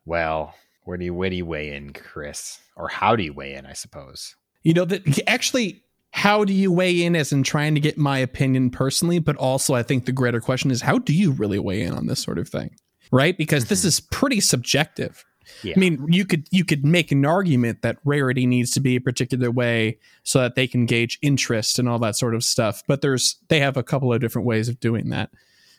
Well, 0.06 0.54
where 0.84 0.96
do 0.96 1.04
you 1.04 1.14
where 1.14 1.30
do 1.30 1.36
you 1.36 1.46
weigh 1.46 1.74
in, 1.74 1.92
Chris? 1.92 2.58
Or 2.76 2.88
how 2.88 3.16
do 3.16 3.22
you 3.22 3.32
weigh 3.32 3.54
in, 3.54 3.66
I 3.66 3.74
suppose? 3.74 4.36
You 4.62 4.74
know 4.74 4.84
that 4.86 5.22
actually. 5.26 5.83
How 6.16 6.44
do 6.44 6.52
you 6.52 6.70
weigh 6.70 7.02
in 7.02 7.16
as 7.16 7.32
in 7.32 7.42
trying 7.42 7.74
to 7.74 7.80
get 7.80 7.98
my 7.98 8.18
opinion 8.18 8.70
personally, 8.70 9.18
but 9.18 9.34
also 9.36 9.74
I 9.74 9.82
think 9.82 10.06
the 10.06 10.12
greater 10.12 10.40
question 10.40 10.70
is 10.70 10.80
how 10.82 10.98
do 10.98 11.12
you 11.12 11.32
really 11.32 11.58
weigh 11.58 11.82
in 11.82 11.92
on 11.92 12.06
this 12.06 12.20
sort 12.22 12.38
of 12.38 12.48
thing? 12.48 12.76
Right? 13.10 13.36
Because 13.36 13.64
this 13.66 13.82
Mhm. 13.82 13.86
is 13.86 14.00
pretty 14.00 14.40
subjective. 14.40 15.24
Yeah. 15.62 15.74
I 15.76 15.80
mean, 15.80 16.06
you 16.08 16.24
could 16.24 16.46
you 16.52 16.64
could 16.64 16.84
make 16.84 17.10
an 17.10 17.24
argument 17.26 17.82
that 17.82 17.98
rarity 18.04 18.46
needs 18.46 18.70
to 18.72 18.80
be 18.80 18.94
a 18.94 19.00
particular 19.00 19.50
way 19.50 19.98
so 20.22 20.38
that 20.40 20.54
they 20.54 20.68
can 20.68 20.86
gauge 20.86 21.18
interest 21.20 21.78
and 21.80 21.88
all 21.88 21.98
that 21.98 22.16
sort 22.16 22.34
of 22.36 22.44
stuff. 22.44 22.82
But 22.86 23.02
there's 23.02 23.36
they 23.48 23.58
have 23.58 23.76
a 23.76 23.82
couple 23.82 24.12
of 24.12 24.20
different 24.20 24.46
ways 24.46 24.68
of 24.68 24.78
doing 24.78 25.08
that. 25.10 25.30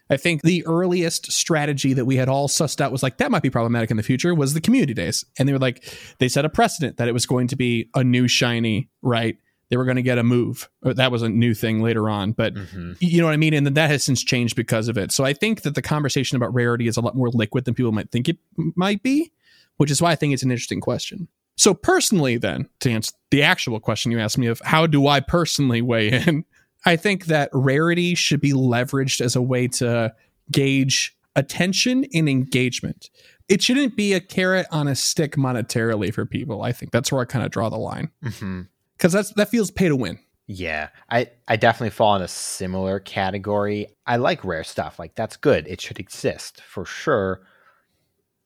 I 0.09 0.17
think 0.17 0.43
the 0.43 0.63
earliest 0.67 1.31
strategy 1.31 1.93
that 1.93 2.05
we 2.05 2.17
had 2.17 2.29
all 2.29 2.47
sussed 2.49 2.79
out 2.81 2.91
was 2.91 3.01
like 3.01 3.17
that 3.17 3.31
might 3.31 3.41
be 3.41 3.49
problematic 3.49 3.89
in 3.89 3.97
the 3.97 4.03
future 4.03 4.36
was 4.36 4.53
the 4.53 4.61
community 4.61 4.93
days, 4.93 5.23
and 5.39 5.47
they 5.47 5.53
were 5.53 5.59
like 5.59 5.83
they 6.19 6.27
set 6.27 6.43
a 6.45 6.49
precedent 6.49 6.97
that 6.97 7.07
it 7.07 7.13
was 7.13 7.25
going 7.25 7.47
to 7.47 7.55
be 7.55 7.89
a 7.95 8.03
new 8.03 8.27
shiny, 8.27 8.89
right? 9.01 9.38
They 9.70 9.78
were 9.78 9.86
going 9.86 9.95
to 9.95 10.03
get 10.03 10.18
a 10.18 10.24
move. 10.24 10.70
That 10.84 11.11
was 11.11 11.22
a 11.24 11.30
new 11.30 11.53
thing 11.53 11.82
later 11.82 12.09
on, 12.09 12.34
but 12.34 12.53
mm-hmm. 12.53 12.93
you 12.99 13.20
know 13.20 13.28
what 13.28 13.34
I 13.34 13.38
mean. 13.38 13.53
And 13.53 13.66
that 13.66 13.89
has 13.89 14.03
since 14.03 14.24
changed 14.24 14.55
because 14.55 14.88
of 14.88 14.97
it. 14.97 15.11
So 15.11 15.24
I 15.24 15.34
think 15.34 15.63
that 15.63 15.76
the 15.76 15.82
conversation 15.82 16.36
about 16.36 16.53
rarity 16.53 16.88
is 16.88 16.97
a 16.97 17.01
lot 17.01 17.16
more 17.16 17.30
liquid 17.30 17.66
than 17.66 17.74
people 17.74 17.91
might 17.91 18.11
think 18.11 18.30
it 18.30 18.38
might 18.76 19.01
be, 19.01 19.32
which 19.78 19.89
is 19.89 20.01
why 20.01 20.11
I 20.11 20.16
think 20.16 20.34
it's 20.34 20.43
an 20.43 20.51
interesting 20.51 20.82
question. 20.82 21.28
So 21.57 21.74
personally, 21.74 22.38
then 22.38 22.70
to 22.82 22.91
answer 22.91 23.13
the 23.32 23.41
actual 23.41 23.80
question 23.80 24.11
you 24.11 24.20
asked 24.20 24.38
me 24.38 24.47
of 24.47 24.61
how 24.66 24.86
do 24.86 25.07
I 25.07 25.20
personally 25.20 25.82
weigh 25.82 26.11
in, 26.11 26.45
I 26.86 26.95
think 26.95 27.26
that 27.26 27.49
rarity 27.51 28.13
should 28.13 28.41
be 28.41 28.51
leveraged 28.51 29.20
as 29.22 29.36
a 29.36 29.41
way 29.41 29.68
to 29.70 30.13
gauge 30.51 31.18
attention 31.36 32.05
and 32.13 32.30
engagement. 32.30 33.09
It 33.47 33.63
shouldn't 33.63 33.95
be 33.95 34.13
a 34.13 34.20
carrot 34.20 34.68
on 34.72 34.88
a 34.88 34.95
stick 34.95 35.36
monetarily 35.36 36.13
for 36.13 36.26
people. 36.26 36.61
I 36.61 36.72
think 36.72 36.91
that's 36.91 37.11
where 37.11 37.22
I 37.22 37.26
kind 37.26 37.43
of 37.43 37.51
draw 37.51 37.70
the 37.70 37.78
line. 37.78 38.11
Mm-hmm 38.24 38.61
because 38.98 39.14
that's 39.14 39.34
that 39.34 39.50
feels 39.50 39.72
pay 39.72 39.88
to 39.88 39.96
win. 39.96 40.20
Yeah, 40.48 40.89
I 41.10 41.32
I 41.48 41.56
definitely 41.56 41.89
fall 41.91 42.16
in 42.16 42.22
a 42.22 42.28
similar 42.28 43.00
category. 43.00 43.88
I 44.06 44.18
like 44.18 44.46
rare 44.46 44.64
stuff. 44.64 45.00
Like 45.00 45.16
that's 45.16 45.38
good. 45.38 45.68
It 45.68 45.82
should 45.82 46.00
exist 46.00 46.62
for 46.62 46.86
sure. 46.86 47.41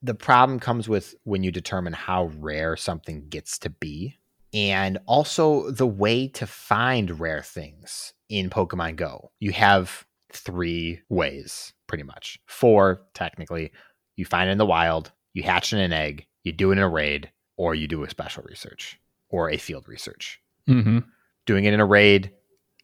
The 0.02 0.14
problem 0.14 0.60
comes 0.60 0.88
with 0.88 1.14
when 1.24 1.44
you 1.44 1.50
determine 1.52 1.92
how 1.92 2.30
rare 2.38 2.74
something 2.76 3.28
gets 3.28 3.58
to 3.58 3.70
be 3.70 4.16
and 4.54 4.98
also 5.06 5.70
the 5.70 5.86
way 5.86 6.26
to 6.26 6.46
find 6.46 7.20
rare 7.20 7.42
things 7.42 8.14
in 8.30 8.48
Pokemon 8.48 8.96
Go. 8.96 9.30
You 9.40 9.52
have 9.52 10.06
three 10.32 11.00
ways 11.10 11.74
pretty 11.86 12.04
much. 12.04 12.38
Four 12.46 13.02
technically. 13.12 13.72
You 14.16 14.24
find 14.24 14.48
it 14.48 14.52
in 14.52 14.58
the 14.58 14.66
wild, 14.66 15.12
you 15.34 15.42
hatch 15.42 15.72
in 15.72 15.78
an 15.78 15.92
egg, 15.92 16.26
you 16.44 16.52
do 16.52 16.70
it 16.70 16.78
in 16.78 16.82
a 16.82 16.88
raid, 16.88 17.30
or 17.56 17.74
you 17.74 17.86
do 17.86 18.02
a 18.02 18.10
special 18.10 18.42
research 18.44 18.98
or 19.30 19.50
a 19.50 19.56
field 19.56 19.88
research. 19.88 20.40
Mm-hmm. 20.68 20.98
Doing 21.46 21.64
it 21.64 21.72
in 21.72 21.80
a 21.80 21.86
raid, 21.86 22.32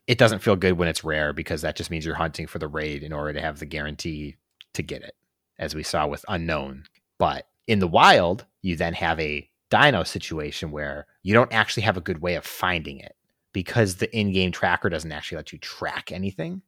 it 0.07 0.19
doesn't 0.19 0.39
feel 0.39 0.57
good 0.57 0.79
when 0.79 0.89
it's 0.89 1.05
rare 1.05 1.33
because 1.33 1.63
that 1.63 1.77
just 1.77 1.91
means 1.91 2.07
you're 2.07 2.15
hunting 2.15 2.47
for 2.47 2.59
the 2.59 2.69
raid 2.69 3.03
in 3.03 3.13
order 3.13 3.33
to 3.33 3.41
have 3.41 3.59
the 3.59 3.67
guarantee 3.67 4.37
to 4.75 4.83
get 4.83 5.03
it, 5.03 5.15
as 5.59 5.75
we 5.75 5.83
saw 5.83 6.07
with 6.07 6.25
Unown. 6.29 6.85
But 7.19 7.47
in 7.67 7.81
the 7.81 7.89
wild, 7.89 8.47
you 8.63 8.77
then 8.77 8.95
have 8.95 9.19
a 9.21 9.49
dino 9.71 10.05
situation 10.05 10.71
where 10.71 11.07
you 11.23 11.35
don't 11.35 11.53
actually 11.53 11.83
have 11.83 11.97
a 11.97 12.01
good 12.01 12.23
way 12.23 12.37
of 12.37 12.47
finding 12.47 13.01
it 13.01 13.17
because 13.53 13.97
the 13.97 14.17
in-game 14.17 14.53
tracker 14.53 14.89
doesn't 14.89 15.13
actually 15.13 15.37
let 15.37 15.53
you 15.53 15.59
track 15.59 16.13
anything. 16.13 16.63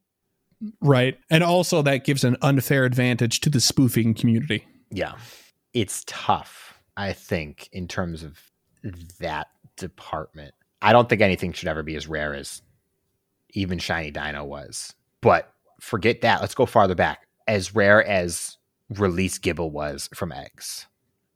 Right. 0.80 1.16
And 1.30 1.44
also 1.44 1.82
that 1.82 2.04
gives 2.04 2.24
an 2.24 2.36
unfair 2.42 2.84
advantage 2.84 3.40
to 3.40 3.50
the 3.50 3.60
spoofing 3.60 4.14
community. 4.14 4.66
Yeah. 4.90 5.12
It's 5.74 6.02
tough, 6.06 6.80
I 6.96 7.12
think, 7.12 7.68
in 7.72 7.86
terms 7.86 8.24
of 8.24 8.40
that 9.20 9.48
department. 9.78 10.54
I 10.82 10.92
don't 10.92 11.08
think 11.08 11.22
anything 11.22 11.52
should 11.52 11.68
ever 11.68 11.82
be 11.82 11.96
as 11.96 12.06
rare 12.06 12.34
as 12.34 12.62
even 13.50 13.78
Shiny 13.78 14.10
Dino 14.10 14.44
was. 14.44 14.94
But 15.20 15.52
forget 15.80 16.20
that. 16.20 16.40
Let's 16.40 16.54
go 16.54 16.66
farther 16.66 16.94
back. 16.94 17.26
As 17.46 17.74
rare 17.74 18.04
as 18.04 18.58
release 18.90 19.38
Gibble 19.38 19.70
was 19.70 20.08
from 20.14 20.32
eggs. 20.32 20.86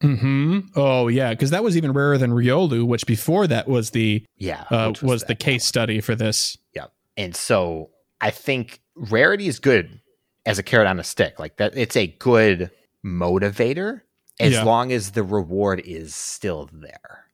Hmm. 0.02 0.60
Oh 0.74 1.06
yeah, 1.06 1.30
because 1.30 1.50
that 1.50 1.62
was 1.62 1.76
even 1.76 1.92
rarer 1.92 2.18
than 2.18 2.32
Riolu, 2.32 2.84
which 2.84 3.06
before 3.06 3.46
that 3.46 3.68
was 3.68 3.90
the 3.90 4.24
yeah 4.36 4.64
uh, 4.68 4.90
was, 4.90 5.02
was 5.02 5.24
the 5.24 5.36
case 5.36 5.64
study 5.64 6.00
for 6.00 6.16
this. 6.16 6.58
Yeah, 6.74 6.86
and 7.16 7.36
so 7.36 7.90
I 8.20 8.30
think 8.30 8.80
rarity 8.96 9.46
is 9.46 9.60
good 9.60 10.00
as 10.44 10.58
a 10.58 10.64
carrot 10.64 10.88
on 10.88 10.98
a 10.98 11.04
stick. 11.04 11.38
Like 11.38 11.56
that, 11.58 11.76
it's 11.76 11.96
a 11.96 12.08
good 12.08 12.72
motivator 13.04 14.00
as 14.40 14.54
yeah. 14.54 14.64
long 14.64 14.90
as 14.90 15.12
the 15.12 15.22
reward 15.22 15.80
is 15.84 16.16
still 16.16 16.68
there. 16.72 17.26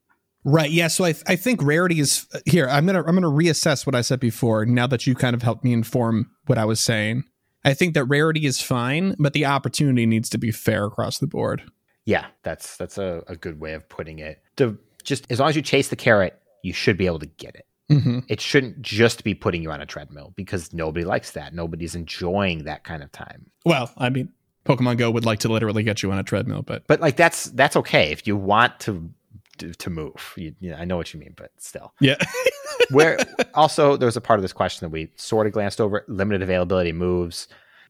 Right. 0.45 0.71
Yeah. 0.71 0.89
So 0.89 1.05
I, 1.05 1.15
I 1.27 1.37
think 1.37 1.63
rarity 1.63 2.01
is 2.01 2.27
here. 2.47 2.69
I'm 2.69 2.87
gonna 2.87 3.01
I'm 3.01 3.15
gonna 3.15 3.27
reassess 3.27 3.85
what 3.87 3.95
I 3.95 4.01
said 4.01 4.21
before. 4.21 4.65
Now 4.65 4.87
that 4.87 5.07
you 5.07 5.15
kind 5.15 5.35
of 5.35 5.43
helped 5.43 5.65
me 5.65 5.73
inform 5.73 6.31
what 6.47 6.59
I 6.59 6.65
was 6.65 6.81
saying, 6.81 7.25
I 7.65 7.75
think 7.75 7.95
that 7.95 8.05
rarity 8.05 8.47
is 8.47 8.63
fine, 8.63 9.15
but 9.19 9.33
the 9.33 9.47
opportunity 9.47 10.07
needs 10.07 10.29
to 10.31 10.39
be 10.39 10.51
fair 10.51 10.85
across 10.85 11.19
the 11.19 11.27
board. 11.27 11.63
Yeah, 12.05 12.27
that's 12.43 12.77
that's 12.77 12.99
a, 12.99 13.23
a 13.27 13.37
good 13.37 13.61
way 13.61 13.75
of 13.75 13.89
putting 13.89 14.21
it. 14.21 14.43
To 14.57 14.79
just 15.05 15.27
as 15.31 15.41
long 15.41 15.51
as 15.51 15.57
you 15.57 15.63
chase 15.63 15.89
the 15.89 15.97
carrot, 15.97 16.41
you 16.63 16.73
should 16.73 16.97
be 16.97 17.07
able 17.07 17.19
to 17.19 17.27
get 17.27 17.55
it. 17.55 17.67
Mm-hmm. 17.91 18.21
It 18.29 18.41
shouldn't 18.41 18.81
just 18.83 19.25
be 19.25 19.35
putting 19.35 19.63
you 19.63 19.71
on 19.71 19.81
a 19.81 19.87
treadmill 19.87 20.33
because 20.37 20.73
nobody 20.73 21.05
likes 21.05 21.33
that. 21.33 21.55
Nobody's 21.55 21.95
enjoying 21.95 22.65
that 22.65 22.85
kind 22.85 23.03
of 23.03 23.11
time. 23.13 23.51
Well, 23.65 23.91
I 23.97 24.11
mean, 24.11 24.31
Pokemon 24.65 24.99
Go 24.99 25.11
would 25.11 25.25
like 25.25 25.39
to 25.41 25.49
literally 25.49 25.83
get 25.83 26.03
you 26.03 26.13
on 26.13 26.19
a 26.19 26.23
treadmill, 26.23 26.63
but 26.63 26.87
but 26.87 27.01
like 27.01 27.17
that's 27.17 27.45
that's 27.47 27.77
okay 27.77 28.13
if 28.13 28.27
you 28.27 28.37
want 28.37 28.79
to 28.81 29.11
to, 29.59 29.73
to 29.75 29.91
move. 29.91 30.35
You, 30.37 30.55
you 30.61 30.71
know, 30.71 30.77
I 30.77 30.85
know 30.85 30.97
what 30.97 31.13
you 31.13 31.21
mean, 31.21 31.35
but 31.37 31.51
still. 31.59 31.93
Yeah. 32.01 32.17
Where 32.91 33.19
also 33.55 33.97
there's 33.97 34.17
a 34.17 34.21
part 34.21 34.39
of 34.39 34.43
this 34.43 34.53
question 34.53 34.87
that 34.87 34.91
we 34.91 35.11
sort 35.17 35.47
of 35.47 35.53
glanced 35.53 35.81
over. 35.81 36.05
Limited 36.09 36.43
availability 36.43 36.93
moves. 36.93 37.49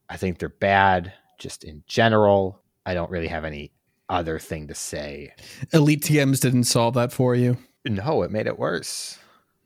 I 0.09 0.17
think 0.17 0.39
they're 0.39 0.49
bad 0.49 1.13
just 1.39 1.65
in 1.65 1.85
general. 1.87 2.63
I 2.87 2.95
don't 2.95 3.11
really 3.11 3.29
have 3.29 3.45
any 3.45 3.73
other 4.09 4.39
thing 4.39 4.69
to 4.69 4.75
say. 4.75 5.35
Elite 5.73 6.03
TMs 6.03 6.41
didn't 6.41 6.65
solve 6.65 6.95
that 6.95 7.13
for 7.13 7.35
you. 7.35 7.59
No, 7.85 8.23
it 8.23 8.31
made 8.31 8.47
it 8.47 8.59
worse. 8.59 9.19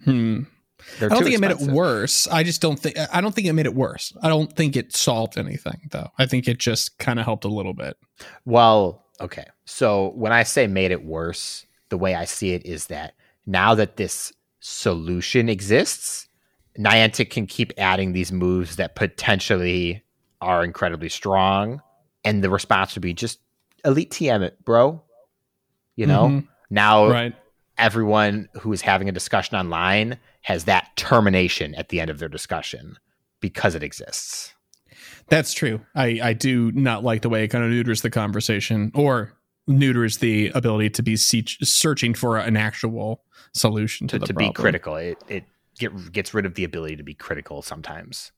Hmm. 0.05 0.43
They're 0.99 1.11
I 1.11 1.15
don't 1.15 1.23
think 1.23 1.35
expensive. 1.35 1.61
it 1.61 1.65
made 1.65 1.71
it 1.71 1.75
worse. 1.75 2.27
I 2.27 2.43
just 2.43 2.61
don't 2.61 2.79
think 2.79 2.97
I 3.13 3.21
don't 3.21 3.35
think 3.35 3.47
it 3.47 3.53
made 3.53 3.67
it 3.67 3.75
worse. 3.75 4.13
I 4.23 4.29
don't 4.29 4.53
think 4.53 4.77
it 4.77 4.95
solved 4.95 5.39
anything 5.39 5.89
though. 5.91 6.11
I 6.19 6.27
think 6.27 6.49
it 6.49 6.59
just 6.59 6.99
kind 6.99 7.19
of 7.19 7.25
helped 7.25 7.45
a 7.45 7.49
little 7.49 7.73
bit. 7.75 7.97
Well, 8.45 9.05
okay. 9.21 9.47
So 9.65 10.13
when 10.17 10.33
I 10.33 10.43
say 10.43 10.67
made 10.67 10.91
it 10.91 11.05
worse, 11.05 11.67
the 11.93 11.99
way 11.99 12.15
I 12.15 12.25
see 12.25 12.55
it 12.55 12.65
is 12.65 12.87
that 12.87 13.13
now 13.45 13.75
that 13.75 13.99
this 13.99 14.33
solution 14.61 15.51
exists, 15.51 16.27
Niantic 16.79 17.29
can 17.29 17.47
keep 17.47 17.71
adding 17.77 18.15
these 18.15 18.33
moves 18.33 18.77
that 18.77 18.95
potentially 18.95 20.03
are 20.41 20.65
incredibly 20.65 21.11
strong. 21.11 21.83
And 22.25 22.43
the 22.43 22.49
response 22.49 22.95
would 22.95 23.03
be 23.03 23.13
just 23.13 23.41
elite 23.85 24.11
TM 24.11 24.41
it, 24.41 24.65
bro. 24.65 25.03
You 25.95 26.07
know? 26.07 26.29
Mm-hmm. 26.29 26.47
Now 26.71 27.09
right. 27.09 27.35
everyone 27.77 28.49
who 28.55 28.73
is 28.73 28.81
having 28.81 29.11
a 29.11 29.13
discussion 29.13 29.59
online 29.59 30.19
has 30.41 30.65
that 30.65 30.97
termination 30.97 31.75
at 31.75 31.91
the 31.91 32.01
end 32.01 32.09
of 32.09 32.21
their 32.21 32.31
discussion 32.31 32.97
because 33.41 33.75
it 33.75 33.83
exists. 33.83 34.55
That's 35.29 35.53
true. 35.53 35.83
I, 35.95 36.21
I 36.23 36.33
do 36.33 36.73
not 36.73 37.05
like 37.05 37.21
the 37.21 37.29
way 37.29 37.45
it 37.45 37.49
kind 37.49 37.65
of 37.65 37.71
neuters 37.71 38.01
the 38.01 38.09
conversation 38.09 38.93
or 38.95 39.35
neuters 39.67 40.19
the 40.19 40.51
ability 40.55 40.91
to 40.91 41.03
be 41.03 41.17
searching 41.17 42.15
for 42.15 42.39
an 42.39 42.57
actual 42.57 43.23
solution 43.55 44.09
to, 44.09 44.19
to, 44.19 44.27
to 44.27 44.35
be 44.35 44.53
critical. 44.53 44.97
It 44.97 45.19
it 45.29 45.45
get, 45.79 46.13
gets 46.13 46.35
rid 46.35 46.47
of 46.47 46.55
the 46.55 46.65
ability 46.65 46.97
to 46.97 47.03
be 47.03 47.15
critical 47.15 47.63
sometimes. 47.63 48.33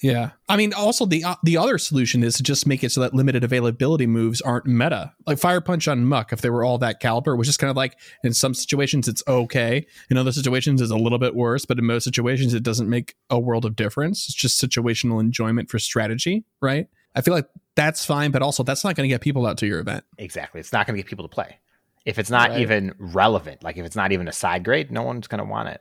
Yeah, 0.00 0.30
I 0.48 0.56
mean, 0.56 0.72
also 0.72 1.06
the 1.06 1.24
uh, 1.24 1.34
the 1.42 1.56
other 1.56 1.76
solution 1.76 2.22
is 2.22 2.36
to 2.36 2.44
just 2.44 2.68
make 2.68 2.84
it 2.84 2.92
so 2.92 3.00
that 3.00 3.14
limited 3.14 3.42
availability 3.42 4.06
moves 4.06 4.40
aren't 4.40 4.66
meta. 4.66 5.12
Like 5.26 5.40
Fire 5.40 5.60
Punch 5.60 5.88
on 5.88 6.04
Muk, 6.04 6.32
if 6.32 6.40
they 6.40 6.50
were 6.50 6.64
all 6.64 6.78
that 6.78 7.00
caliber, 7.00 7.34
was 7.34 7.48
just 7.48 7.58
kind 7.58 7.70
of 7.70 7.76
like 7.76 7.98
in 8.22 8.32
some 8.32 8.54
situations 8.54 9.08
it's 9.08 9.24
okay, 9.26 9.84
in 10.08 10.16
other 10.16 10.30
situations 10.30 10.80
it's 10.80 10.92
a 10.92 10.96
little 10.96 11.18
bit 11.18 11.34
worse, 11.34 11.64
but 11.64 11.80
in 11.80 11.84
most 11.84 12.04
situations 12.04 12.54
it 12.54 12.62
doesn't 12.62 12.88
make 12.88 13.16
a 13.28 13.40
world 13.40 13.64
of 13.64 13.74
difference. 13.74 14.28
It's 14.28 14.34
just 14.34 14.62
situational 14.62 15.18
enjoyment 15.18 15.68
for 15.68 15.80
strategy, 15.80 16.44
right? 16.62 16.86
I 17.16 17.20
feel 17.20 17.34
like 17.34 17.48
that's 17.78 18.04
fine, 18.04 18.32
but 18.32 18.42
also 18.42 18.64
that's 18.64 18.82
not 18.82 18.96
going 18.96 19.08
to 19.08 19.14
get 19.14 19.20
people 19.20 19.46
out 19.46 19.56
to 19.58 19.66
your 19.66 19.78
event. 19.78 20.04
Exactly. 20.18 20.58
It's 20.58 20.72
not 20.72 20.84
going 20.84 20.96
to 20.96 21.02
get 21.02 21.08
people 21.08 21.28
to 21.28 21.32
play. 21.32 21.60
If 22.04 22.18
it's 22.18 22.28
not 22.28 22.50
right. 22.50 22.60
even 22.60 22.92
relevant, 22.98 23.62
like 23.62 23.76
if 23.76 23.86
it's 23.86 23.94
not 23.94 24.10
even 24.10 24.26
a 24.26 24.32
side 24.32 24.64
grade, 24.64 24.90
no 24.90 25.04
one's 25.04 25.28
going 25.28 25.38
to 25.38 25.44
want 25.44 25.68
it. 25.68 25.80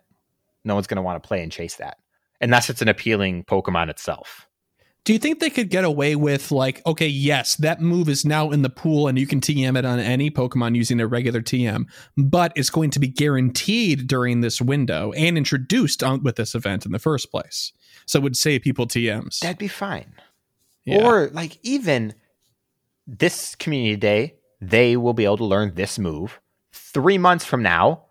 No 0.64 0.76
one's 0.76 0.86
going 0.86 0.98
to 0.98 1.02
want 1.02 1.22
to 1.22 1.28
play 1.28 1.42
and 1.42 1.52
chase 1.52 1.78
that. 1.78 1.98
Unless 2.40 2.70
it's 2.70 2.84
an 2.84 2.88
appealing 2.88 3.46
Pokemon 3.46 3.90
itself. 3.90 4.48
Do 5.06 5.14
you 5.14 5.18
think 5.18 5.40
they 5.40 5.50
could 5.50 5.72
get 5.72 5.86
away 5.86 6.16
with 6.16 6.52
like, 6.52 6.86
okay, 6.86 7.08
yes, 7.08 7.56
that 7.56 7.82
move 7.82 8.10
is 8.10 8.26
now 8.26 8.52
in 8.52 8.62
the 8.62 8.70
pool 8.70 9.08
and 9.08 9.18
you 9.18 9.26
can 9.26 9.42
TM 9.42 9.76
it 9.76 9.86
on 9.86 10.00
any 10.00 10.30
Pokemon 10.30 10.76
using 10.76 11.00
a 11.00 11.08
regular 11.08 11.42
TM, 11.42 11.86
but 12.16 12.52
it's 12.56 12.70
going 12.70 12.92
to 12.92 13.00
be 13.00 13.08
guaranteed 13.08 14.06
during 14.06 14.42
this 14.42 14.62
window 14.62 15.14
and 15.14 15.36
introduced 15.36 16.04
on, 16.04 16.22
with 16.22 16.36
this 16.36 16.54
event 16.54 16.86
in 16.86 16.92
the 16.92 17.00
first 17.00 17.32
place. 17.32 17.72
So 18.06 18.20
it 18.20 18.24
would 18.24 18.38
save 18.38 18.62
people 18.62 18.86
TMs. 18.86 19.40
That'd 19.40 19.58
be 19.58 19.68
fine. 19.68 20.14
Yeah. 20.88 21.06
Or 21.06 21.28
like 21.28 21.60
even 21.64 22.16
this 23.06 23.56
community 23.56 23.98
day, 23.98 24.36
they 24.62 24.98
will 24.98 25.14
be 25.14 25.26
able 25.26 25.38
to 25.38 25.46
learn 25.46 25.76
this 25.76 26.00
move. 26.00 26.40
Three 26.72 27.18
months 27.18 27.46
from 27.46 27.62
now, 27.62 28.06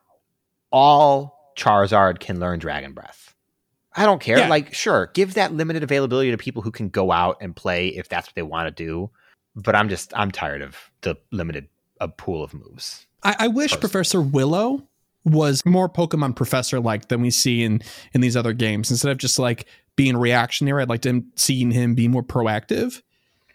all 0.70 1.54
Charizard 1.56 2.20
can 2.20 2.38
learn 2.38 2.58
Dragon 2.58 2.92
Breath. 2.92 3.34
I 3.96 4.04
don't 4.04 4.20
care. 4.20 4.38
Yeah. 4.38 4.48
Like, 4.48 4.74
sure, 4.74 5.10
give 5.14 5.34
that 5.34 5.54
limited 5.54 5.82
availability 5.82 6.30
to 6.30 6.36
people 6.36 6.60
who 6.60 6.70
can 6.70 6.90
go 6.90 7.10
out 7.10 7.38
and 7.40 7.56
play 7.56 7.88
if 7.88 8.10
that's 8.10 8.28
what 8.28 8.34
they 8.34 8.42
want 8.42 8.66
to 8.68 8.84
do. 8.84 9.10
But 9.54 9.74
I'm 9.74 9.88
just 9.88 10.12
I'm 10.14 10.30
tired 10.30 10.60
of 10.60 10.76
the 11.00 11.16
limited 11.32 11.68
a 11.98 12.08
pool 12.08 12.44
of 12.44 12.52
moves. 12.52 13.06
I, 13.22 13.36
I 13.38 13.48
wish 13.48 13.78
Professor 13.80 14.20
Willow 14.20 14.86
was 15.24 15.64
more 15.64 15.88
Pokemon 15.88 16.36
professor 16.36 16.78
like 16.78 17.08
than 17.08 17.22
we 17.22 17.30
see 17.30 17.64
in 17.64 17.80
in 18.12 18.20
these 18.20 18.36
other 18.36 18.52
games. 18.52 18.90
Instead 18.90 19.12
of 19.12 19.18
just 19.18 19.38
like 19.38 19.66
being 19.96 20.16
reactionary, 20.16 20.82
I'd 20.82 20.88
like 20.88 21.02
to 21.02 21.24
seeing 21.36 21.70
him 21.70 21.94
be 21.94 22.06
more 22.08 22.22
proactive. 22.22 23.02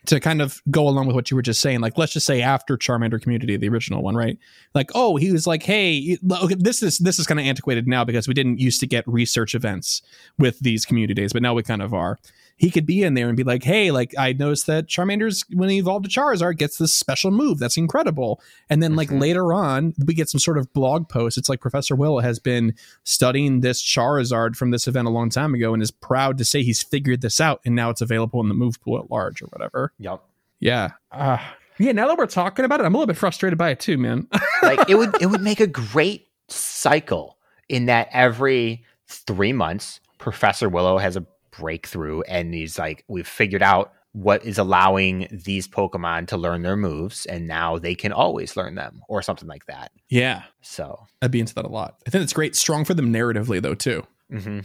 to 0.07 0.19
kind 0.19 0.41
of 0.41 0.61
go 0.71 0.87
along 0.87 1.05
with 1.05 1.15
what 1.15 1.29
you 1.29 1.35
were 1.35 1.43
just 1.43 1.61
saying, 1.61 1.79
like 1.79 1.97
let's 1.97 2.13
just 2.13 2.25
say 2.25 2.41
after 2.41 2.75
Charmander 2.77 3.21
Community, 3.21 3.55
the 3.55 3.69
original 3.69 4.01
one, 4.01 4.15
right? 4.15 4.37
Like, 4.73 4.89
oh, 4.95 5.15
he 5.15 5.31
was 5.31 5.45
like, 5.45 5.61
hey, 5.63 6.17
okay, 6.31 6.55
this 6.57 6.81
is 6.81 6.97
this 6.97 7.19
is 7.19 7.27
kind 7.27 7.39
of 7.39 7.45
antiquated 7.45 7.87
now 7.87 8.03
because 8.03 8.27
we 8.27 8.33
didn't 8.33 8.59
used 8.59 8.79
to 8.79 8.87
get 8.87 9.07
research 9.07 9.53
events 9.53 10.01
with 10.39 10.59
these 10.59 10.85
community 10.85 11.13
days, 11.13 11.33
but 11.33 11.43
now 11.43 11.53
we 11.53 11.61
kind 11.61 11.81
of 11.83 11.93
are 11.93 12.17
he 12.61 12.69
could 12.69 12.85
be 12.85 13.01
in 13.01 13.15
there 13.15 13.27
and 13.27 13.35
be 13.35 13.43
like, 13.43 13.63
hey, 13.63 13.89
like 13.89 14.13
I 14.19 14.33
noticed 14.33 14.67
that 14.67 14.85
Charmander's 14.85 15.43
when 15.51 15.69
he 15.69 15.79
evolved 15.79 16.05
to 16.05 16.11
Charizard 16.11 16.57
gets 16.57 16.77
this 16.77 16.93
special 16.93 17.31
move. 17.31 17.57
That's 17.57 17.75
incredible. 17.75 18.39
And 18.69 18.83
then 18.83 18.95
like 18.95 19.07
mm-hmm. 19.07 19.17
later 19.17 19.51
on, 19.51 19.95
we 20.05 20.13
get 20.13 20.29
some 20.29 20.37
sort 20.37 20.59
of 20.59 20.71
blog 20.71 21.09
post. 21.09 21.39
It's 21.39 21.49
like 21.49 21.59
Professor 21.59 21.95
Will 21.95 22.19
has 22.19 22.37
been 22.37 22.75
studying 23.03 23.61
this 23.61 23.81
Charizard 23.81 24.55
from 24.55 24.69
this 24.69 24.87
event 24.87 25.07
a 25.07 25.11
long 25.11 25.31
time 25.31 25.55
ago 25.55 25.73
and 25.73 25.81
is 25.81 25.89
proud 25.89 26.37
to 26.37 26.45
say 26.45 26.61
he's 26.61 26.83
figured 26.83 27.21
this 27.21 27.41
out 27.41 27.61
and 27.65 27.75
now 27.75 27.89
it's 27.89 28.01
available 28.01 28.39
in 28.41 28.47
the 28.47 28.53
move 28.53 28.79
pool 28.79 28.99
at 28.99 29.09
large 29.09 29.41
or 29.41 29.47
whatever. 29.47 29.91
Yep. 29.97 30.23
Yeah. 30.59 30.91
Uh, 31.11 31.39
yeah, 31.79 31.93
now 31.93 32.07
that 32.09 32.17
we're 32.19 32.27
talking 32.27 32.63
about 32.63 32.79
it, 32.79 32.85
I'm 32.85 32.93
a 32.93 32.97
little 32.97 33.07
bit 33.07 33.17
frustrated 33.17 33.57
by 33.57 33.71
it 33.71 33.79
too, 33.79 33.97
man. 33.97 34.27
like 34.61 34.87
it 34.87 34.99
would 34.99 35.19
it 35.19 35.25
would 35.25 35.41
make 35.41 35.61
a 35.61 35.67
great 35.67 36.27
cycle 36.47 37.39
in 37.69 37.87
that 37.87 38.07
every 38.11 38.85
three 39.07 39.51
months, 39.51 39.99
Professor 40.19 40.69
Willow 40.69 40.99
has 40.99 41.17
a 41.17 41.25
breakthrough 41.51 42.21
and 42.21 42.53
he's 42.53 42.79
like 42.79 43.03
we've 43.07 43.27
figured 43.27 43.63
out 43.63 43.93
what 44.13 44.43
is 44.45 44.57
allowing 44.57 45.27
these 45.31 45.67
pokemon 45.67 46.27
to 46.27 46.37
learn 46.37 46.63
their 46.63 46.75
moves 46.75 47.25
and 47.25 47.47
now 47.47 47.77
they 47.77 47.95
can 47.95 48.11
always 48.11 48.57
learn 48.57 48.75
them 48.75 49.01
or 49.07 49.21
something 49.21 49.47
like 49.47 49.65
that. 49.67 49.91
Yeah. 50.09 50.43
So. 50.61 51.07
I'd 51.21 51.31
be 51.31 51.39
into 51.39 51.55
that 51.55 51.65
a 51.65 51.69
lot. 51.69 51.95
I 52.05 52.09
think 52.09 52.23
it's 52.23 52.33
great. 52.33 52.55
Strong 52.55 52.85
for 52.85 52.93
them 52.93 53.13
narratively 53.13 53.61
though 53.61 53.75
too. 53.75 54.05
Mm-hmm. 54.31 54.59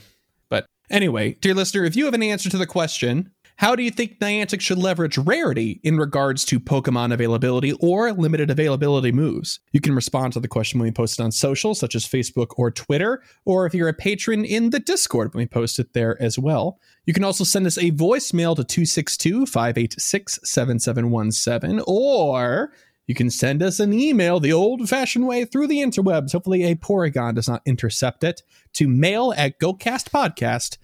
but 0.49 0.64
anyway 0.91 1.32
dear 1.41 1.53
listener 1.53 1.84
if 1.84 1.97
you 1.97 2.05
have 2.05 2.14
an 2.14 2.22
answer 2.22 2.49
to 2.49 2.57
the 2.57 2.66
question 2.68 3.32
how 3.57 3.74
do 3.74 3.82
you 3.82 3.90
think 3.90 4.18
Niantic 4.18 4.61
should 4.61 4.76
leverage 4.76 5.16
rarity 5.16 5.80
in 5.82 5.96
regards 5.96 6.44
to 6.44 6.61
Pokemon 6.61 7.14
availability 7.14 7.72
or 7.80 8.12
limited 8.12 8.50
availability 8.50 9.12
moves? 9.12 9.61
You 9.72 9.80
can 9.80 9.94
respond 9.94 10.34
to 10.34 10.40
the 10.40 10.48
question 10.48 10.78
when 10.78 10.88
we 10.88 10.92
post 10.92 11.18
it 11.18 11.22
on 11.22 11.32
social, 11.32 11.74
such 11.74 11.94
as 11.94 12.04
Facebook 12.04 12.48
or 12.59 12.70
Twitter, 12.70 13.22
or 13.46 13.64
if 13.64 13.72
you're 13.72 13.88
a 13.88 13.94
patron 13.94 14.44
in 14.44 14.70
the 14.70 14.78
Discord 14.78 15.32
when 15.32 15.40
we 15.40 15.46
post 15.46 15.78
it 15.78 15.94
there 15.94 16.20
as 16.20 16.38
well. 16.38 16.78
You 17.07 17.14
can 17.14 17.24
also 17.24 17.44
send 17.44 17.66
us 17.66 17.78
a 17.78 17.92
voicemail 17.92 18.54
to 18.57 18.64
262 18.64 19.46
586 19.46 20.40
7717, 20.44 21.82
or 21.86 22.72
you 23.07 23.14
can 23.14 23.30
send 23.30 23.62
us 23.62 23.80
an 23.80 23.94
email 23.94 24.38
the 24.38 24.52
old 24.52 24.86
fashioned 24.86 25.26
way 25.26 25.46
through 25.46 25.68
the 25.68 25.78
interwebs. 25.78 26.32
Hopefully, 26.32 26.64
a 26.64 26.74
Porygon 26.74 27.34
does 27.34 27.48
not 27.48 27.62
intercept 27.64 28.22
it 28.22 28.42
to 28.74 28.86
mail 28.86 29.32
at 29.34 29.59
gocastpodcast.com 29.59 30.78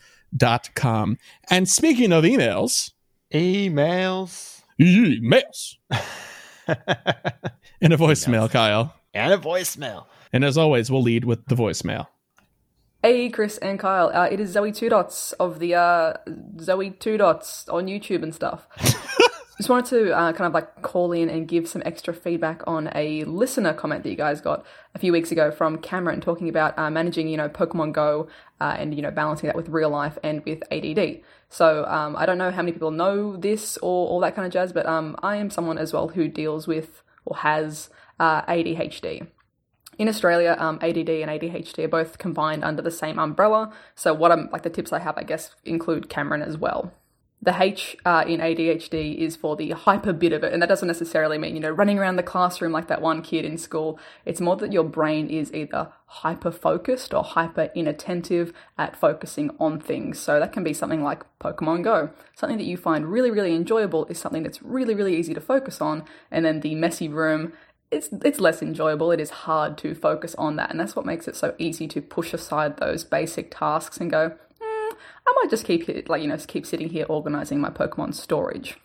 com. 0.75 1.19
And 1.51 1.69
speaking 1.69 2.13
of 2.13 2.25
emails, 2.25 2.93
emails, 3.33 4.63
emails, 4.81 5.77
and 6.69 6.79
a 7.93 7.97
voicemail, 7.97 8.49
emails. 8.49 8.51
Kyle, 8.51 8.95
and 9.15 9.33
a 9.33 9.39
voicemail. 9.39 10.07
And 10.33 10.45
as 10.45 10.57
always, 10.57 10.91
we'll 10.91 11.03
lead 11.03 11.25
with 11.25 11.47
the 11.47 11.55
voicemail. 11.55 12.07
Hey, 13.03 13.31
Chris 13.31 13.59
and 13.59 13.79
Kyle. 13.79 14.11
Uh, 14.15 14.29
it 14.31 14.39
is 14.39 14.53
Zoe 14.53 14.71
Two 14.71 14.89
Dots 14.89 15.33
of 15.33 15.59
the 15.59 15.75
uh, 15.75 16.15
Zoe 16.61 16.91
Two 16.91 17.17
Dots 17.17 17.69
on 17.69 17.87
YouTube 17.87 18.23
and 18.23 18.35
stuff. 18.35 18.69
Just 19.59 19.69
wanted 19.69 19.91
to 19.91 20.17
uh, 20.17 20.33
kind 20.33 20.47
of 20.47 20.55
like 20.55 20.81
call 20.81 21.13
in 21.13 21.29
and 21.29 21.47
give 21.47 21.69
some 21.69 21.83
extra 21.85 22.15
feedback 22.15 22.63
on 22.67 22.91
a 22.95 23.25
listener 23.25 23.75
comment 23.75 24.03
that 24.03 24.09
you 24.09 24.17
guys 24.17 24.41
got 24.41 24.65
a 24.95 24.99
few 24.99 25.13
weeks 25.13 25.31
ago 25.31 25.51
from 25.51 25.77
Cameron 25.79 26.23
talking 26.23 26.49
about 26.49 26.79
uh, 26.79 26.91
managing, 26.91 27.29
you 27.29 27.37
know, 27.37 27.51
Pokemon 27.51 27.93
Go 27.93 28.29
uh, 28.61 28.77
and, 28.79 28.95
you 28.95 29.03
know, 29.03 29.11
balancing 29.11 29.49
that 29.49 29.57
with 29.57 29.69
real 29.69 29.91
life 29.91 30.17
and 30.23 30.43
with 30.47 30.63
ADD. 30.73 31.21
So 31.51 31.85
um, 31.85 32.17
I 32.17 32.25
don't 32.25 32.39
know 32.39 32.51
how 32.51 32.63
many 32.63 32.73
people 32.73 32.91
know 32.91 33.37
this 33.37 33.77
or 33.79 34.09
all 34.09 34.21
that 34.21 34.35
kind 34.35 34.47
of 34.47 34.53
jazz, 34.53 34.73
but 34.73 34.87
um, 34.87 35.17
I 35.23 35.37
am 35.37 35.51
someone 35.51 35.77
as 35.77 35.93
well 35.93 36.09
who 36.09 36.29
deals 36.29 36.67
with 36.67 37.03
or 37.27 37.37
has 37.37 37.91
uh, 38.19 38.43
ADHD. 38.47 39.27
In 39.99 40.09
Australia, 40.09 40.57
um, 40.59 40.79
ADD 40.81 41.11
and 41.11 41.31
ADHD 41.31 41.85
are 41.85 41.89
both 41.89 42.17
combined 42.17 42.65
under 42.65 42.81
the 42.81 42.91
same 42.91 43.19
umbrella. 43.19 43.71
So 43.95 44.15
what 44.15 44.33
I'm 44.33 44.49
like 44.51 44.63
the 44.63 44.71
tips 44.71 44.95
I 44.95 45.01
have, 45.01 45.19
I 45.19 45.25
guess, 45.25 45.55
include 45.65 46.09
Cameron 46.09 46.41
as 46.41 46.57
well 46.57 46.95
the 47.43 47.61
H 47.61 47.97
uh, 48.05 48.25
in 48.27 48.39
ADHD 48.39 49.17
is 49.17 49.35
for 49.35 49.57
the 49.57 49.71
hyper 49.71 50.13
bit 50.13 50.33
of 50.33 50.45
it. 50.45 50.53
And 50.53 50.63
that 50.63 50.69
doesn't 50.69 50.87
necessarily 50.87 51.39
mean, 51.39 51.57
you 51.57 51.61
know, 51.61 51.71
running 51.71 51.99
around 51.99 52.15
the 52.15 52.23
classroom 52.23 52.71
like 52.71 52.87
that 52.87 53.03
one 53.03 53.21
kid 53.21 53.45
in 53.45 53.59
school. 53.59 53.99
It's 54.25 54.41
more 54.41 54.55
that 54.57 54.73
your 54.73 54.85
brain 54.85 55.29
is 55.29 55.53
either 55.53 55.93
hyper 56.07 56.53
focused 56.53 57.13
or 57.13 57.25
hyper 57.25 57.71
inattentive 57.75 58.53
at 58.79 58.95
focusing 58.95 59.51
on 59.59 59.81
things. 59.81 60.21
So 60.21 60.39
that 60.39 60.53
can 60.53 60.63
be 60.63 60.73
something 60.73 61.03
like 61.03 61.25
Pokemon 61.41 61.83
Go. 61.83 62.11
Something 62.37 62.59
that 62.59 62.65
you 62.65 62.77
find 62.77 63.11
really, 63.11 63.33
really 63.33 63.57
enjoyable 63.57 64.07
is 64.07 64.21
something 64.21 64.45
that's 64.45 64.63
really, 64.63 64.95
really 64.95 65.17
easy 65.17 65.35
to 65.35 65.41
focus 65.41 65.81
on. 65.81 66.05
And 66.31 66.45
then 66.45 66.61
the 66.61 66.77
messy 66.77 67.09
room 67.09 67.55
it's 67.93 68.09
it's 68.25 68.41
less 68.41 68.63
enjoyable. 68.63 69.13
It 69.13 69.21
is 69.21 69.29
hard 69.31 69.77
to 69.79 69.95
focus 69.95 70.35
on 70.37 70.57
that, 70.57 70.71
and 70.71 70.81
that's 70.81 70.97
what 70.97 71.05
makes 71.05 71.29
it 71.29 71.37
so 71.37 71.55
easy 71.59 71.87
to 71.89 72.01
push 72.01 72.33
aside 72.33 72.79
those 72.79 73.05
basic 73.05 73.55
tasks 73.55 73.99
and 73.99 74.11
go, 74.11 74.33
I 75.27 75.33
might 75.41 75.51
just 75.51 75.65
keep 75.65 75.89
it, 75.89 76.09
like, 76.09 76.23
you 76.23 76.29
know, 76.29 76.37
keep 76.37 76.67
sitting 76.67 76.89
here 76.89 77.07
organizing 77.09 77.61
my 77.61 77.71
Pokemon 77.71 78.15
storage. 78.15 78.77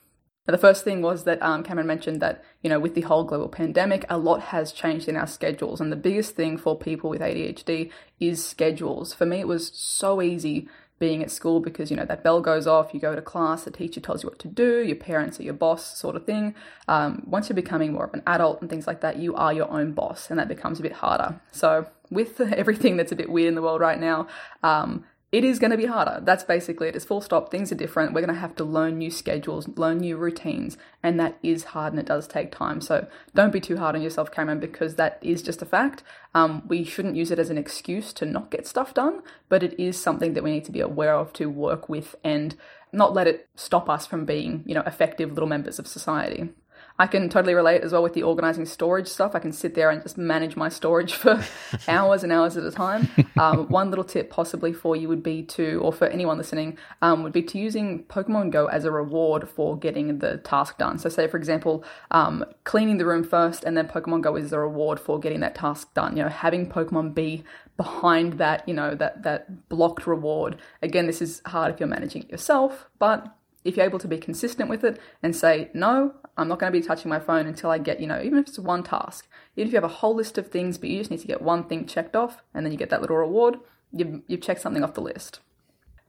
Now, 0.48 0.54
the 0.54 0.58
first 0.58 0.86
thing 0.86 1.02
was 1.02 1.26
that 1.26 1.42
um, 1.42 1.62
Cameron 1.64 1.88
mentioned 1.88 2.22
that, 2.22 2.42
you 2.62 2.70
know, 2.70 2.80
with 2.80 2.96
the 2.96 3.02
whole 3.02 3.26
global 3.26 3.50
pandemic, 3.50 4.06
a 4.10 4.18
lot 4.18 4.42
has 4.44 4.72
changed 4.72 5.10
in 5.10 5.18
our 5.18 5.28
schedules. 5.28 5.82
And 5.82 5.92
the 5.92 5.98
biggest 5.98 6.36
thing 6.36 6.58
for 6.58 6.78
people 6.78 7.10
with 7.10 7.22
ADHD 7.22 7.92
is 8.20 8.46
schedules. 8.46 9.14
For 9.14 9.26
me, 9.26 9.42
it 9.42 9.48
was 9.48 9.72
so 9.76 10.22
easy 10.22 10.70
being 11.00 11.22
at 11.22 11.30
school 11.30 11.60
because, 11.60 11.92
you 11.92 11.98
know, 11.98 12.06
that 12.06 12.24
bell 12.24 12.42
goes 12.42 12.66
off, 12.66 12.94
you 12.94 13.00
go 13.00 13.14
to 13.14 13.22
class, 13.22 13.66
the 13.66 13.72
teacher 13.72 14.00
tells 14.00 14.24
you 14.24 14.30
what 14.30 14.40
to 14.40 14.48
do, 14.48 14.82
your 14.84 14.96
parents 14.96 15.40
are 15.40 15.44
your 15.44 15.54
boss, 15.54 15.98
sort 15.98 16.16
of 16.16 16.26
thing. 16.26 16.56
Um, 16.88 17.24
once 17.28 17.50
you're 17.50 17.56
becoming 17.56 17.94
more 17.94 18.06
of 18.06 18.14
an 18.14 18.24
adult 18.26 18.62
and 18.62 18.70
things 18.70 18.88
like 18.88 19.02
that, 19.02 19.18
you 19.18 19.36
are 19.36 19.54
your 19.54 19.70
own 19.70 19.92
boss, 19.92 20.30
and 20.30 20.40
that 20.40 20.48
becomes 20.48 20.80
a 20.80 20.84
bit 20.84 20.94
harder. 20.94 21.40
So, 21.52 21.88
with 22.10 22.40
everything 22.42 22.98
that's 22.98 23.12
a 23.12 23.16
bit 23.16 23.30
weird 23.30 23.50
in 23.50 23.56
the 23.56 23.62
world 23.62 23.82
right 23.82 24.00
now, 24.00 24.28
um, 24.64 25.04
it 25.38 25.44
is 25.44 25.60
going 25.60 25.70
to 25.70 25.78
be 25.78 25.86
harder. 25.86 26.20
That's 26.24 26.44
basically 26.44 26.88
it. 26.88 26.96
It's 26.96 27.06
full 27.06 27.22
stop. 27.22 27.52
Things 27.52 27.72
are 27.72 27.76
different. 27.76 28.12
We're 28.12 28.22
going 28.22 28.34
to 28.34 28.40
have 28.40 28.56
to 28.56 28.64
learn 28.64 28.98
new 28.98 29.12
schedules, 29.12 29.68
learn 29.78 30.00
new 30.00 30.18
routines, 30.18 30.78
and 31.04 31.20
that 31.20 31.38
is 31.44 31.66
hard 31.66 31.94
and 31.94 32.00
it 32.00 32.08
does 32.08 32.28
take 32.28 32.52
time. 32.52 32.82
So 32.82 33.06
don't 33.36 33.54
be 33.54 33.62
too 33.62 33.78
hard 33.78 33.96
on 33.96 34.02
yourself, 34.02 34.32
Cameron, 34.32 34.60
because 34.60 34.96
that 34.96 35.20
is 35.22 35.44
just 35.44 35.62
a 35.62 35.66
fact. 35.68 36.02
Um, 36.34 36.64
we 36.68 36.84
shouldn't 36.84 37.16
use 37.16 37.30
it 37.30 37.38
as 37.38 37.52
an 37.52 37.58
excuse 37.60 38.14
to 38.14 38.26
not 38.26 38.50
get 38.50 38.66
stuff 38.66 38.96
done, 38.96 39.22
but 39.48 39.62
it 39.62 39.80
is 39.80 40.02
something 40.02 40.34
that 40.34 40.44
we 40.44 40.52
need 40.52 40.66
to 40.66 40.72
be 40.72 40.82
aware 40.82 41.14
of 41.14 41.34
to 41.34 41.52
work 41.52 41.88
with 41.88 42.16
and 42.24 42.56
not 42.92 43.14
let 43.14 43.28
it 43.28 43.48
stop 43.56 43.92
us 43.92 44.08
from 44.08 44.26
being, 44.26 44.64
you 44.66 44.74
know, 44.74 44.84
effective 44.88 45.30
little 45.30 45.48
members 45.48 45.78
of 45.78 45.86
society. 45.86 46.50
I 47.00 47.06
can 47.08 47.30
totally 47.30 47.54
relate 47.54 47.82
as 47.84 47.92
well 47.92 48.02
with 48.02 48.14
the 48.14 48.24
organizing 48.24 48.66
storage 48.66 49.08
stuff. 49.08 49.36
I 49.36 49.40
can 49.40 49.52
sit 49.52 49.76
there 49.76 49.90
and 49.92 50.02
just 50.02 50.18
manage 50.18 50.56
my 50.56 50.68
storage 50.68 51.14
for 51.14 51.44
hours 51.88 52.24
and 52.24 52.32
hours 52.32 52.58
at 52.58 52.64
a 52.64 52.72
time. 52.72 53.10
Um, 53.38 53.68
one 53.68 53.92
little 53.92 54.04
tip 54.04 54.32
possibly 54.32 54.74
for 54.74 54.96
you 54.96 55.08
would 55.08 55.22
be 55.22 55.44
to, 55.44 55.80
or 55.84 55.94
for 55.94 56.08
anyone 56.08 56.38
listening, 56.38 56.78
um, 57.04 57.22
would 57.22 57.34
be 57.34 57.44
to 57.44 57.60
using 57.60 58.04
Pokemon 58.06 58.52
Go 58.52 58.66
as 58.66 58.84
a 58.84 58.92
reward 58.92 59.48
for 59.48 59.78
getting 59.78 60.20
the 60.20 60.38
task 60.38 60.80
done. 60.80 60.98
So, 60.98 61.08
say 61.10 61.28
for 61.28 61.38
example, 61.38 61.84
um, 62.10 62.44
cleaning 62.64 62.98
the 62.98 63.06
room 63.06 63.24
first, 63.24 63.64
and 63.64 63.78
then 63.78 63.88
Pokemon 63.88 64.22
Go 64.22 64.36
is 64.36 64.52
a 64.52 64.60
reward 64.60 65.00
for 65.00 65.20
getting 65.20 65.40
that 65.42 65.54
task 65.54 65.94
done. 65.94 66.18
You 66.18 66.24
know, 66.24 66.30
having 66.30 66.68
Pokemon 66.68 67.14
be 67.14 67.44
behind 67.78 68.40
that, 68.40 68.68
you 68.68 68.74
know, 68.74 68.96
that 68.96 69.22
that 69.22 69.70
blocked 69.70 70.08
reward. 70.08 70.58
Again, 70.82 71.06
this 71.06 71.22
is 71.22 71.44
hard 71.46 71.72
if 71.74 71.80
you're 71.80 71.88
managing 71.88 72.24
it 72.24 72.32
yourself, 72.32 72.88
but 72.98 73.37
if 73.68 73.76
you're 73.76 73.86
able 73.86 74.00
to 74.00 74.08
be 74.08 74.18
consistent 74.18 74.70
with 74.70 74.84
it 74.86 75.00
and 75.22 75.36
say, 75.36 75.70
no, 75.74 76.14
I'm 76.38 76.48
not 76.48 76.60
going 76.60 76.72
to 76.72 76.80
be 76.80 76.86
touching 76.86 77.10
my 77.10 77.20
phone 77.20 77.46
until 77.46 77.70
I 77.70 77.78
get, 77.78 78.00
you 78.00 78.08
know, 78.08 78.22
even 78.22 78.40
if 78.40 78.48
it's 78.48 78.58
one 78.58 78.82
task, 78.82 79.28
even 79.58 79.68
if 79.68 79.74
you 79.74 79.78
have 79.78 79.84
a 79.84 79.96
whole 79.96 80.16
list 80.16 80.38
of 80.38 80.48
things, 80.48 80.78
but 80.78 80.90
you 80.90 81.00
just 81.00 81.12
need 81.12 81.20
to 81.20 81.28
get 81.28 81.42
one 81.42 81.66
thing 81.66 81.86
checked 81.86 82.16
off 82.16 82.42
and 82.54 82.66
then 82.66 82.72
you 82.72 82.78
get 82.78 82.90
that 82.90 83.02
little 83.02 83.18
reward, 83.18 83.58
you've, 83.92 84.22
you've 84.28 84.42
checked 84.42 84.62
something 84.62 84.84
off 84.84 84.94
the 84.94 85.02
list. 85.02 85.42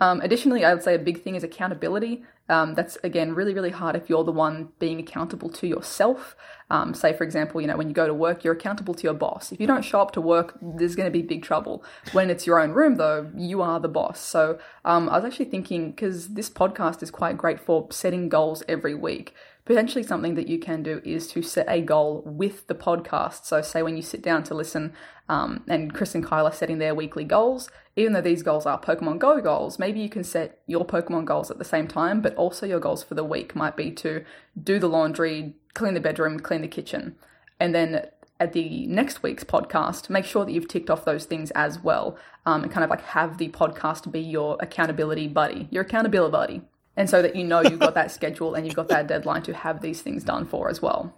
Um, 0.01 0.21
additionally, 0.21 0.65
I 0.65 0.73
would 0.73 0.83
say 0.83 0.95
a 0.95 0.99
big 0.99 1.23
thing 1.23 1.35
is 1.35 1.43
accountability. 1.43 2.23
Um, 2.49 2.75
that's 2.75 2.97
again 3.05 3.35
really, 3.35 3.53
really 3.53 3.71
hard 3.71 3.95
if 3.95 4.09
you're 4.09 4.25
the 4.25 4.33
one 4.33 4.71
being 4.79 5.01
accountable 5.01 5.51
to 5.51 5.67
yourself. 5.67 6.35
Um, 6.71 6.95
say, 6.95 7.13
for 7.13 7.25
example, 7.25 7.61
you 7.61 7.67
know, 7.67 7.77
when 7.77 7.89
you 7.89 7.95
go 7.95 8.07
to 8.07 8.15
work, 8.15 8.45
you're 8.45 8.55
accountable 8.55 8.95
to 8.95 9.03
your 9.03 9.15
boss. 9.15 9.53
If 9.53 9.61
you 9.61 9.67
don't 9.67 9.85
show 9.85 10.01
up 10.01 10.13
to 10.13 10.21
work, 10.21 10.57
there's 10.63 10.95
going 10.95 11.07
to 11.07 11.11
be 11.11 11.23
big 11.23 11.43
trouble. 11.43 11.85
When 12.13 12.31
it's 12.31 12.47
your 12.47 12.61
own 12.61 12.73
room, 12.73 12.97
though, 12.97 13.31
you 13.37 13.61
are 13.61 13.81
the 13.81 13.89
boss. 13.89 14.21
So 14.21 14.59
um, 14.85 15.09
I 15.09 15.17
was 15.17 15.25
actually 15.25 15.47
thinking 15.47 15.91
because 15.91 16.29
this 16.29 16.49
podcast 16.49 17.03
is 17.03 17.11
quite 17.11 17.37
great 17.37 17.61
for 17.61 17.89
setting 17.91 18.29
goals 18.29 18.63
every 18.69 18.95
week 18.95 19.35
potentially 19.69 20.03
something 20.03 20.35
that 20.35 20.49
you 20.49 20.59
can 20.59 20.83
do 20.83 21.03
is 21.05 21.29
to 21.29 21.43
set 21.43 21.67
a 21.69 21.83
goal 21.83 22.23
with 22.25 22.67
the 22.69 22.75
podcast. 22.75 23.45
So, 23.45 23.61
say 23.61 23.83
when 23.83 23.97
you 23.97 24.03
sit 24.03 24.23
down 24.23 24.43
to 24.45 24.55
listen, 24.55 24.95
um, 25.29 25.63
and 25.69 25.93
Chris 25.93 26.15
and 26.15 26.25
Kyle 26.25 26.47
are 26.47 26.53
setting 26.53 26.79
their 26.79 26.95
weekly 26.95 27.23
goals, 27.23 27.71
even 27.95 28.15
though 28.15 28.23
these 28.23 28.43
goals 28.43 28.65
are 28.65 28.81
Pokemon 28.81 29.19
Go 29.19 29.43
goals, 29.43 29.79
maybe 29.79 30.01
you 30.01 30.09
can 30.09 30.25
set 30.25 30.63
your 30.67 30.87
Pokemon 30.87 31.27
goals 31.27 31.51
at 31.51 31.59
the 31.59 31.67
same 31.67 31.87
time, 31.87 32.23
but 32.23 32.35
also 32.37 32.65
your 32.65 32.81
goals 32.81 33.03
for 33.03 33.15
the 33.15 33.23
week 33.23 33.55
might 33.55 33.77
be 33.77 33.91
to 33.91 34.25
do 34.61 34.79
the 34.79 34.89
laundry, 34.89 35.55
clean 35.75 35.93
the 35.93 36.01
bedroom, 36.01 36.41
clean 36.41 36.63
the 36.63 36.69
kitchen. 36.69 37.17
And 37.61 37.75
then 37.75 38.07
at 38.41 38.55
the 38.55 38.87
next 38.87 39.23
week's 39.23 39.45
podcast, 39.45 40.09
make 40.09 40.25
sure 40.25 40.47
that 40.47 40.53
you've 40.53 40.69
ticked 40.69 40.89
off 40.89 41.05
those 41.05 41.27
things 41.27 41.51
as 41.51 41.79
well 41.79 42.17
um, 42.47 42.63
and 42.63 42.73
kind 42.73 42.85
of 42.85 42.89
like 42.91 43.03
have 43.03 43.37
the 43.37 43.51
podcast 43.51 44.11
be 44.11 44.21
your 44.21 44.57
accountability 44.61 45.29
buddy, 45.29 45.69
your 45.71 45.83
accountability 45.83 46.33
buddy. 46.33 46.63
And 46.99 47.09
so 47.09 47.23
that 47.23 47.37
you 47.37 47.45
know 47.45 47.63
you've 47.63 47.79
got 47.79 47.95
that 47.95 48.11
schedule 48.11 48.55
and 48.55 48.67
you've 48.67 48.75
got 48.75 48.89
that 48.89 49.07
deadline 49.07 49.43
to 49.43 49.55
have 49.55 49.81
these 49.81 50.03
things 50.03 50.25
done 50.25 50.45
for 50.45 50.69
as 50.69 50.83
well. 50.83 51.15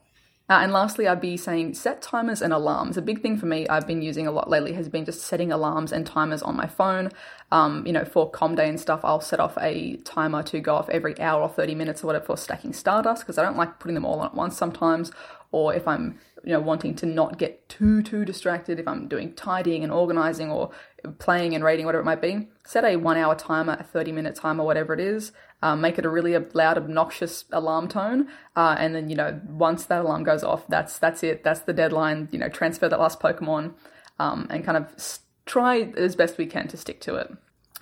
Uh, 0.51 0.59
and 0.63 0.73
lastly, 0.73 1.07
I'd 1.07 1.21
be 1.21 1.37
saying 1.37 1.75
set 1.75 2.03
timers 2.03 2.43
and 2.43 2.53
alarms. 2.53 2.97
A 2.99 3.03
big 3.03 3.23
thing 3.23 3.39
for 3.39 3.47
me 3.47 3.67
I've 3.69 3.87
been 3.87 4.03
using 4.03 4.27
a 4.27 4.33
lot 4.33 4.51
lately 4.51 4.75
has 4.75 4.91
been 4.91 5.07
just 5.07 5.23
setting 5.23 5.51
alarms 5.51 5.91
and 5.91 6.05
timers 6.05 6.43
on 6.43 6.55
my 6.55 6.67
phone. 6.67 7.11
Um, 7.51 7.87
you 7.87 7.95
know, 7.95 8.05
for 8.05 8.29
com 8.29 8.57
day 8.57 8.69
and 8.69 8.79
stuff, 8.79 9.01
I'll 9.05 9.23
set 9.23 9.41
off 9.41 9.57
a 9.59 9.97
timer 9.99 10.43
to 10.43 10.61
go 10.61 10.75
off 10.75 10.91
every 10.91 11.19
hour 11.19 11.41
or 11.41 11.49
30 11.49 11.75
minutes 11.77 12.05
or 12.05 12.09
whatever 12.09 12.27
for 12.27 12.37
stacking 12.37 12.75
Stardust 12.75 13.23
because 13.23 13.39
I 13.39 13.43
don't 13.43 13.57
like 13.57 13.79
putting 13.79 13.95
them 13.95 14.05
all 14.05 14.21
on 14.21 14.27
at 14.27 14.35
once 14.35 14.59
sometimes. 14.59 15.13
Or 15.53 15.75
if 15.75 15.89
I'm, 15.89 16.19
you 16.45 16.53
know, 16.53 16.61
wanting 16.61 16.95
to 16.97 17.07
not 17.07 17.39
get 17.39 17.69
too, 17.69 18.03
too 18.03 18.25
distracted, 18.25 18.79
if 18.79 18.87
I'm 18.87 19.09
doing 19.09 19.35
tidying 19.35 19.83
and 19.83 19.93
organizing 19.93 20.51
or 20.51 20.71
playing 21.19 21.55
and 21.55 21.65
raiding, 21.65 21.87
whatever 21.87 22.03
it 22.03 22.05
might 22.05 22.23
be, 22.23 22.49
set 22.65 22.85
a 22.85 22.97
one 22.97 23.17
hour 23.17 23.35
timer, 23.35 23.77
a 23.79 23.83
30 23.83 24.13
minute 24.13 24.37
timer, 24.37 24.65
whatever 24.65 24.95
it 24.95 25.01
is. 25.01 25.33
Um, 25.63 25.83
make 25.83 25.99
it 25.99 26.07
a 26.07 26.09
really 26.09 26.39
loud, 26.55 26.79
obnoxious 26.79 27.45
alarm 27.53 27.89
tone, 27.89 28.29
uh, 28.57 28.77
and 28.79 28.95
then 28.95 29.11
you 29.11 29.17
know 29.17 29.43
once 29.47 29.85
that 29.85 30.01
alarm 30.01 30.25
goes 30.25 30.43
off, 30.43 30.67
that's 30.69 30.99
that's 30.99 31.23
it. 31.23 31.45
That's 31.45 31.61
the 31.61 31.75
deadline. 31.75 32.31
You 32.33 32.39
know, 32.39 32.49
transfer 32.49 32.89
that 32.89 32.99
last 32.99 33.21
Pokemon, 33.21 33.75
um, 34.19 34.47
and 34.49 34.65
kind 34.65 34.79
of 34.79 35.19
try 35.45 35.93
as 35.99 36.17
best 36.17 36.39
we 36.39 36.47
can 36.47 36.67
to 36.69 36.79
stick 36.79 37.03
to 37.03 37.17
it. 37.17 37.31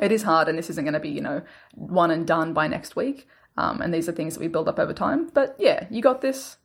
It 0.01 0.11
is 0.11 0.25
hard, 0.25 0.49
and 0.49 0.59
this 0.59 0.71
isn't 0.71 0.85
going 0.85 0.95
to 0.95 1.01
be 1.01 1.11
you 1.11 1.21
know 1.21 1.43
one 1.73 2.11
and 2.11 2.27
done 2.27 2.53
by 2.53 2.66
next 2.66 2.97
week. 2.97 3.29
Um, 3.57 3.81
and 3.81 3.95
these 3.95 4.09
are 4.09 4.12
things 4.12 4.35
that 4.35 4.41
we 4.41 4.49
build 4.49 4.69
up 4.69 4.81
over 4.81 4.93
time. 4.93 5.31
But 5.33 5.55
yeah, 5.59 5.87
you 5.89 6.03
got 6.03 6.21
this. 6.21 6.57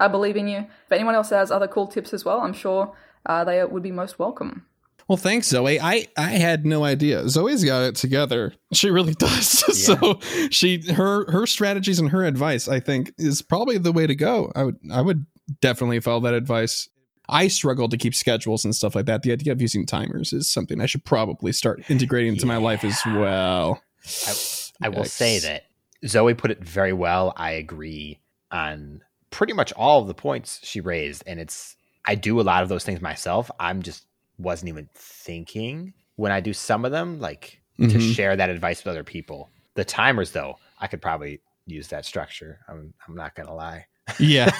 I 0.00 0.08
believe 0.08 0.36
in 0.36 0.48
you. 0.48 0.58
If 0.58 0.92
anyone 0.92 1.14
else 1.14 1.30
has 1.30 1.50
other 1.50 1.68
cool 1.68 1.86
tips 1.86 2.12
as 2.12 2.24
well, 2.24 2.40
I'm 2.40 2.52
sure 2.52 2.94
uh, 3.26 3.44
they 3.44 3.64
would 3.64 3.82
be 3.82 3.92
most 3.92 4.18
welcome. 4.18 4.66
Well, 5.08 5.16
thanks, 5.16 5.48
Zoe. 5.48 5.80
I 5.80 6.06
I 6.18 6.30
had 6.32 6.66
no 6.66 6.84
idea. 6.84 7.28
Zoe's 7.30 7.64
got 7.64 7.82
it 7.82 7.96
together. 7.96 8.52
She 8.74 8.90
really 8.90 9.14
does. 9.18 9.64
Yeah. 9.68 9.96
so 9.96 10.20
she 10.50 10.82
her 10.92 11.30
her 11.30 11.46
strategies 11.46 11.98
and 11.98 12.10
her 12.10 12.24
advice, 12.24 12.68
I 12.68 12.80
think, 12.80 13.12
is 13.16 13.40
probably 13.40 13.78
the 13.78 13.92
way 13.92 14.06
to 14.06 14.14
go. 14.14 14.52
I 14.54 14.64
would 14.64 14.76
I 14.92 15.00
would 15.00 15.24
definitely 15.60 16.00
follow 16.00 16.20
that 16.20 16.34
advice. 16.34 16.88
I 17.30 17.48
struggle 17.48 17.88
to 17.88 17.96
keep 17.96 18.14
schedules 18.14 18.64
and 18.64 18.74
stuff 18.74 18.94
like 18.94 19.06
that. 19.06 19.22
The 19.22 19.32
idea 19.32 19.52
of 19.52 19.60
using 19.60 19.86
timers 19.86 20.32
is 20.32 20.48
something 20.50 20.80
I 20.80 20.86
should 20.86 21.04
probably 21.04 21.52
start 21.52 21.90
integrating 21.90 22.32
into 22.34 22.46
yeah. 22.46 22.54
my 22.54 22.56
life 22.56 22.84
as 22.84 23.00
well. 23.04 23.82
I, 24.26 24.86
I 24.86 24.88
will 24.90 25.04
say 25.04 25.38
that 25.40 25.64
Zoe 26.06 26.34
put 26.34 26.50
it 26.50 26.64
very 26.64 26.92
well. 26.92 27.34
I 27.36 27.52
agree 27.52 28.20
on 28.50 29.02
pretty 29.30 29.52
much 29.52 29.72
all 29.72 30.00
of 30.00 30.06
the 30.08 30.14
points 30.14 30.60
she 30.62 30.80
raised, 30.80 31.22
and 31.26 31.40
it's 31.40 31.76
I 32.04 32.14
do 32.14 32.40
a 32.40 32.42
lot 32.42 32.62
of 32.62 32.68
those 32.68 32.84
things 32.84 33.00
myself. 33.00 33.50
I'm 33.60 33.82
just 33.82 34.04
wasn't 34.38 34.68
even 34.68 34.88
thinking 34.94 35.92
when 36.16 36.32
I 36.32 36.40
do 36.40 36.52
some 36.52 36.84
of 36.84 36.92
them, 36.92 37.20
like 37.20 37.60
mm-hmm. 37.78 37.90
to 37.90 38.00
share 38.00 38.36
that 38.36 38.50
advice 38.50 38.84
with 38.84 38.90
other 38.90 39.04
people. 39.04 39.50
The 39.74 39.84
timers, 39.84 40.32
though, 40.32 40.58
I 40.80 40.86
could 40.86 41.02
probably 41.02 41.40
use 41.66 41.88
that 41.88 42.04
structure. 42.04 42.60
I'm, 42.68 42.92
I'm 43.06 43.14
not 43.14 43.34
gonna 43.34 43.54
lie. 43.54 43.86
yeah, 44.18 44.50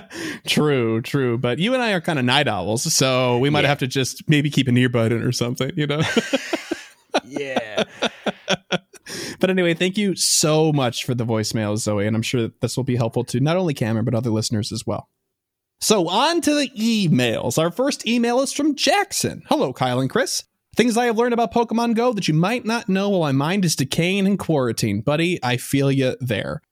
true, 0.46 1.00
true. 1.02 1.38
But 1.38 1.58
you 1.58 1.74
and 1.74 1.82
I 1.82 1.92
are 1.92 2.00
kind 2.00 2.18
of 2.18 2.24
night 2.24 2.48
owls, 2.48 2.92
so 2.92 3.38
we 3.38 3.50
might 3.50 3.62
yeah. 3.62 3.68
have 3.68 3.78
to 3.78 3.86
just 3.86 4.28
maybe 4.28 4.50
keep 4.50 4.68
an 4.68 4.74
earbud 4.74 5.12
in 5.12 5.22
or 5.22 5.32
something, 5.32 5.70
you 5.76 5.86
know? 5.86 6.02
yeah. 7.24 7.84
But 9.38 9.50
anyway, 9.50 9.74
thank 9.74 9.96
you 9.96 10.14
so 10.16 10.72
much 10.72 11.04
for 11.04 11.14
the 11.14 11.26
voicemail, 11.26 11.76
Zoe, 11.76 12.06
and 12.06 12.16
I'm 12.16 12.22
sure 12.22 12.48
this 12.60 12.76
will 12.76 12.84
be 12.84 12.96
helpful 12.96 13.24
to 13.24 13.40
not 13.40 13.56
only 13.56 13.74
Cameron 13.74 14.04
but 14.04 14.14
other 14.14 14.30
listeners 14.30 14.72
as 14.72 14.86
well. 14.86 15.08
So, 15.80 16.08
on 16.08 16.40
to 16.40 16.54
the 16.54 16.70
emails. 16.76 17.56
Our 17.56 17.70
first 17.70 18.06
email 18.06 18.40
is 18.40 18.52
from 18.52 18.74
Jackson. 18.74 19.42
Hello, 19.48 19.72
Kyle 19.72 20.00
and 20.00 20.10
Chris. 20.10 20.42
Things 20.76 20.96
I 20.96 21.06
have 21.06 21.18
learned 21.18 21.34
about 21.34 21.52
Pokemon 21.52 21.94
Go 21.94 22.12
that 22.12 22.26
you 22.26 22.34
might 22.34 22.64
not 22.64 22.88
know 22.88 23.10
while 23.10 23.20
my 23.20 23.32
mind 23.32 23.64
is 23.64 23.76
decaying 23.76 24.26
in 24.26 24.38
quarantine. 24.38 25.00
Buddy, 25.00 25.38
I 25.42 25.56
feel 25.56 25.90
you 25.92 26.16
there. 26.20 26.62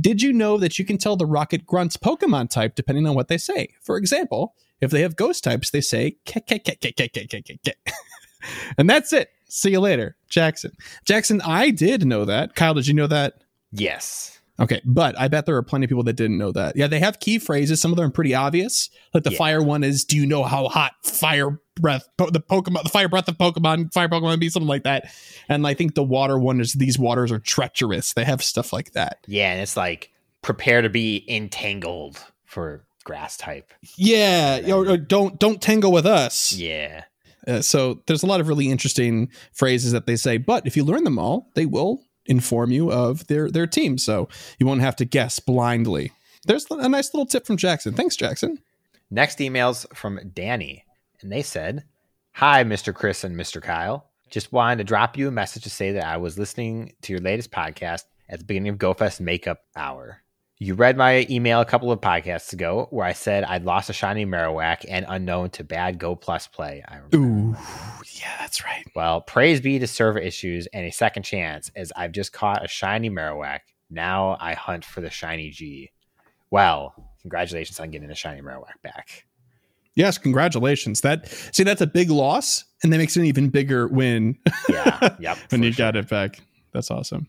Did 0.00 0.22
you 0.22 0.32
know 0.32 0.56
that 0.58 0.78
you 0.78 0.84
can 0.84 0.98
tell 0.98 1.16
the 1.16 1.26
Rocket 1.26 1.66
Grunt's 1.66 1.96
Pokemon 1.96 2.50
type 2.50 2.74
depending 2.74 3.06
on 3.06 3.14
what 3.14 3.28
they 3.28 3.38
say? 3.38 3.68
For 3.82 3.96
example, 3.96 4.54
if 4.80 4.90
they 4.90 5.02
have 5.02 5.16
ghost 5.16 5.44
types, 5.44 5.70
they 5.70 5.80
say 5.80 6.16
ke 6.26 6.40
ke 6.46 6.58
ke 6.64 6.78
ke 6.80 6.94
ke 6.96 7.08
ke 7.12 7.28
ke 7.28 7.58
ke. 7.64 7.74
And 8.78 8.88
that's 8.88 9.12
it. 9.12 9.30
See 9.54 9.70
you 9.70 9.78
later, 9.78 10.16
Jackson. 10.28 10.72
Jackson, 11.04 11.40
I 11.42 11.70
did 11.70 12.04
know 12.04 12.24
that. 12.24 12.56
Kyle, 12.56 12.74
did 12.74 12.88
you 12.88 12.94
know 12.94 13.06
that? 13.06 13.44
Yes. 13.70 14.40
Okay, 14.58 14.80
but 14.84 15.16
I 15.16 15.28
bet 15.28 15.46
there 15.46 15.54
are 15.54 15.62
plenty 15.62 15.84
of 15.84 15.90
people 15.90 16.02
that 16.02 16.14
didn't 16.14 16.38
know 16.38 16.50
that. 16.50 16.76
Yeah, 16.76 16.88
they 16.88 16.98
have 16.98 17.20
key 17.20 17.38
phrases. 17.38 17.80
Some 17.80 17.92
of 17.92 17.96
them 17.96 18.06
are 18.06 18.10
pretty 18.10 18.34
obvious. 18.34 18.90
Like 19.12 19.22
the 19.22 19.30
yeah. 19.30 19.38
fire 19.38 19.62
one 19.62 19.84
is, 19.84 20.04
"Do 20.04 20.16
you 20.16 20.26
know 20.26 20.42
how 20.42 20.66
hot 20.66 20.94
fire 21.04 21.60
breath 21.76 22.08
po- 22.16 22.30
the 22.30 22.40
Pokemon, 22.40 22.82
the 22.82 22.88
fire 22.88 23.08
breath 23.08 23.28
of 23.28 23.38
Pokemon, 23.38 23.92
fire 23.92 24.08
Pokemon 24.08 24.40
be 24.40 24.48
something 24.48 24.68
like 24.68 24.82
that." 24.82 25.12
And 25.48 25.64
I 25.64 25.74
think 25.74 25.94
the 25.94 26.02
water 26.02 26.36
one 26.36 26.60
is, 26.60 26.72
"These 26.72 26.98
waters 26.98 27.30
are 27.30 27.38
treacherous." 27.38 28.12
They 28.12 28.24
have 28.24 28.42
stuff 28.42 28.72
like 28.72 28.92
that. 28.92 29.18
Yeah, 29.28 29.52
and 29.52 29.60
it's 29.60 29.76
like 29.76 30.10
prepare 30.42 30.82
to 30.82 30.88
be 30.88 31.24
entangled 31.28 32.24
for 32.44 32.84
grass 33.04 33.36
type. 33.36 33.72
Yeah, 33.96 34.62
or, 34.72 34.88
or 34.88 34.96
don't 34.96 35.38
don't 35.38 35.62
tangle 35.62 35.92
with 35.92 36.06
us. 36.06 36.52
Yeah. 36.52 37.04
Uh, 37.46 37.60
so 37.60 38.02
there's 38.06 38.22
a 38.22 38.26
lot 38.26 38.40
of 38.40 38.48
really 38.48 38.70
interesting 38.70 39.28
phrases 39.52 39.92
that 39.92 40.06
they 40.06 40.16
say, 40.16 40.36
but 40.36 40.66
if 40.66 40.76
you 40.76 40.84
learn 40.84 41.04
them 41.04 41.18
all, 41.18 41.50
they 41.54 41.66
will 41.66 42.02
inform 42.26 42.70
you 42.70 42.90
of 42.90 43.26
their 43.26 43.50
their 43.50 43.66
team, 43.66 43.98
so 43.98 44.28
you 44.58 44.66
won't 44.66 44.80
have 44.80 44.96
to 44.96 45.04
guess 45.04 45.38
blindly. 45.38 46.12
There's 46.46 46.66
a 46.70 46.88
nice 46.88 47.12
little 47.12 47.26
tip 47.26 47.46
from 47.46 47.56
Jackson. 47.56 47.94
Thanks, 47.94 48.16
Jackson. 48.16 48.58
Next 49.10 49.38
emails 49.38 49.86
from 49.94 50.20
Danny, 50.34 50.84
and 51.20 51.30
they 51.30 51.42
said, 51.42 51.84
"Hi, 52.32 52.64
Mr. 52.64 52.94
Chris 52.94 53.24
and 53.24 53.36
Mr. 53.36 53.62
Kyle. 53.62 54.10
Just 54.30 54.52
wanted 54.52 54.78
to 54.78 54.84
drop 54.84 55.16
you 55.16 55.28
a 55.28 55.30
message 55.30 55.62
to 55.64 55.70
say 55.70 55.92
that 55.92 56.06
I 56.06 56.16
was 56.16 56.38
listening 56.38 56.94
to 57.02 57.12
your 57.12 57.20
latest 57.20 57.50
podcast 57.50 58.04
at 58.28 58.38
the 58.38 58.44
beginning 58.44 58.72
of 58.72 58.78
GoFest 58.78 59.20
Makeup 59.20 59.60
Hour. 59.76 60.23
You 60.64 60.72
read 60.72 60.96
my 60.96 61.26
email 61.28 61.60
a 61.60 61.66
couple 61.66 61.92
of 61.92 62.00
podcasts 62.00 62.54
ago 62.54 62.86
where 62.88 63.04
I 63.04 63.12
said 63.12 63.44
I'd 63.44 63.66
lost 63.66 63.90
a 63.90 63.92
shiny 63.92 64.24
Marowak 64.24 64.86
and 64.88 65.04
Unown 65.04 65.52
to 65.52 65.62
bad 65.62 65.98
Go 65.98 66.16
Plus 66.16 66.46
play. 66.46 66.82
I 66.88 66.96
remember. 66.96 67.18
Ooh, 67.18 67.56
yeah, 68.14 68.34
that's 68.40 68.64
right. 68.64 68.86
Well, 68.96 69.20
praise 69.20 69.60
be 69.60 69.78
to 69.78 69.86
server 69.86 70.18
issues 70.18 70.66
and 70.68 70.86
a 70.86 70.90
second 70.90 71.24
chance 71.24 71.70
as 71.76 71.92
I've 71.94 72.12
just 72.12 72.32
caught 72.32 72.64
a 72.64 72.68
shiny 72.68 73.10
Marowak. 73.10 73.58
Now 73.90 74.38
I 74.40 74.54
hunt 74.54 74.86
for 74.86 75.02
the 75.02 75.10
shiny 75.10 75.50
G. 75.50 75.90
Well, 76.50 76.94
congratulations 77.20 77.78
on 77.78 77.90
getting 77.90 78.10
a 78.10 78.14
shiny 78.14 78.40
Marowak 78.40 78.80
back. 78.82 79.26
Yes, 79.96 80.16
congratulations. 80.16 81.02
That 81.02 81.28
see, 81.52 81.64
that's 81.64 81.82
a 81.82 81.86
big 81.86 82.08
loss, 82.08 82.64
and 82.82 82.90
that 82.90 82.96
makes 82.96 83.18
it 83.18 83.20
an 83.20 83.26
even 83.26 83.50
bigger 83.50 83.86
win. 83.86 84.38
Yeah, 84.70 85.14
yep. 85.20 85.36
when 85.50 85.62
you 85.62 85.72
sure. 85.72 85.84
got 85.84 85.96
it 85.96 86.08
back, 86.08 86.40
that's 86.72 86.90
awesome. 86.90 87.28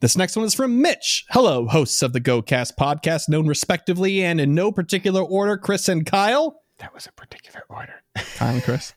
This 0.00 0.16
next 0.16 0.36
one 0.36 0.44
is 0.44 0.54
from 0.54 0.82
Mitch. 0.82 1.24
Hello, 1.30 1.66
hosts 1.66 2.02
of 2.02 2.12
the 2.12 2.20
GoCast 2.20 2.72
podcast, 2.78 3.30
known 3.30 3.46
respectively 3.46 4.22
and 4.22 4.38
in 4.38 4.54
no 4.54 4.70
particular 4.70 5.22
order, 5.22 5.56
Chris 5.56 5.88
and 5.88 6.04
Kyle. 6.04 6.60
That 6.78 6.92
was 6.92 7.06
a 7.06 7.12
particular 7.12 7.62
order. 7.70 8.02
Kyle 8.36 8.54
and 8.54 8.62
Chris. 8.62 8.92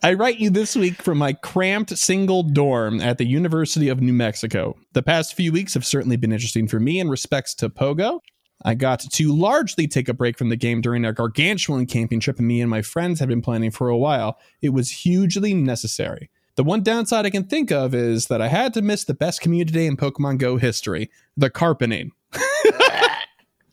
I 0.00 0.12
write 0.12 0.38
you 0.38 0.50
this 0.50 0.76
week 0.76 1.02
from 1.02 1.18
my 1.18 1.32
cramped 1.32 1.98
single 1.98 2.44
dorm 2.44 3.00
at 3.00 3.18
the 3.18 3.26
University 3.26 3.88
of 3.88 4.00
New 4.00 4.12
Mexico. 4.12 4.76
The 4.92 5.02
past 5.02 5.34
few 5.34 5.50
weeks 5.50 5.74
have 5.74 5.84
certainly 5.84 6.16
been 6.16 6.32
interesting 6.32 6.68
for 6.68 6.78
me 6.78 7.00
in 7.00 7.08
respects 7.08 7.52
to 7.56 7.68
Pogo. 7.68 8.20
I 8.64 8.74
got 8.74 9.00
to 9.00 9.34
largely 9.34 9.88
take 9.88 10.08
a 10.08 10.14
break 10.14 10.38
from 10.38 10.48
the 10.48 10.56
game 10.56 10.80
during 10.80 11.04
a 11.04 11.12
gargantuan 11.12 11.86
camping 11.86 12.20
trip 12.20 12.38
and 12.38 12.46
me 12.46 12.60
and 12.60 12.70
my 12.70 12.82
friends 12.82 13.18
had 13.18 13.28
been 13.28 13.42
planning 13.42 13.72
for 13.72 13.88
a 13.88 13.98
while. 13.98 14.38
It 14.60 14.68
was 14.68 14.90
hugely 14.90 15.54
necessary. 15.54 16.30
The 16.56 16.64
one 16.64 16.82
downside 16.82 17.24
I 17.24 17.30
can 17.30 17.44
think 17.44 17.70
of 17.70 17.94
is 17.94 18.26
that 18.26 18.42
I 18.42 18.48
had 18.48 18.74
to 18.74 18.82
miss 18.82 19.04
the 19.04 19.14
best 19.14 19.40
community 19.40 19.72
day 19.72 19.86
in 19.86 19.96
Pokemon 19.96 20.38
Go 20.38 20.58
history, 20.58 21.10
the 21.36 21.48
Carpening. 21.50 22.10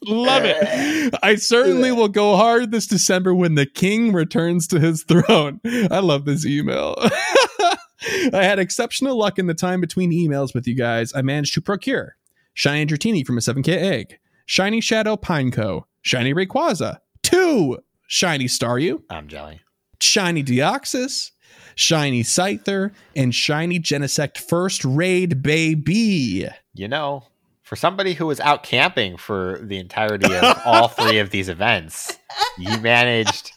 Love 0.05 0.43
it. 0.45 1.13
I 1.23 1.35
certainly 1.35 1.91
will 1.91 2.07
go 2.07 2.37
hard 2.37 2.71
this 2.71 2.87
December 2.87 3.33
when 3.33 3.55
the 3.55 3.65
king 3.65 4.13
returns 4.13 4.65
to 4.67 4.79
his 4.79 5.03
throne. 5.07 5.59
I 5.65 5.99
love 5.99 6.23
this 6.23 6.45
email. 6.45 6.95
I 6.99 8.43
had 8.43 8.59
exceptional 8.59 9.17
luck 9.17 9.37
in 9.37 9.47
the 9.47 9.53
time 9.53 9.81
between 9.81 10.11
emails 10.11 10.53
with 10.53 10.67
you 10.67 10.75
guys. 10.75 11.13
I 11.13 11.21
managed 11.21 11.53
to 11.55 11.61
procure 11.61 12.15
Shiny 12.53 12.85
Dratini 12.85 13.25
from 13.25 13.37
a 13.37 13.41
7K 13.41 13.67
egg, 13.67 14.19
Shiny 14.45 14.79
Shadow 14.79 15.17
Pineco, 15.17 15.83
Shiny 16.01 16.33
Rayquaza, 16.33 16.99
two 17.21 17.79
Shiny 18.07 18.45
Staryu. 18.45 19.03
I'm 19.09 19.27
jelly. 19.27 19.61
Shiny 19.99 20.43
Deoxys, 20.43 21.31
Shiny 21.75 22.23
Scyther, 22.23 22.91
and 23.15 23.33
Shiny 23.33 23.79
Genesect 23.79 24.37
First 24.37 24.83
Raid 24.83 25.41
Baby. 25.41 26.47
You 26.73 26.87
know, 26.87 27.23
for 27.63 27.75
somebody 27.75 28.13
who 28.13 28.25
was 28.25 28.39
out 28.39 28.63
camping 28.63 29.17
for 29.17 29.59
the 29.61 29.77
entirety 29.77 30.33
of 30.35 30.59
all 30.65 30.87
three 30.87 31.19
of 31.19 31.29
these 31.29 31.49
events, 31.49 32.17
you 32.57 32.77
managed 32.79 33.51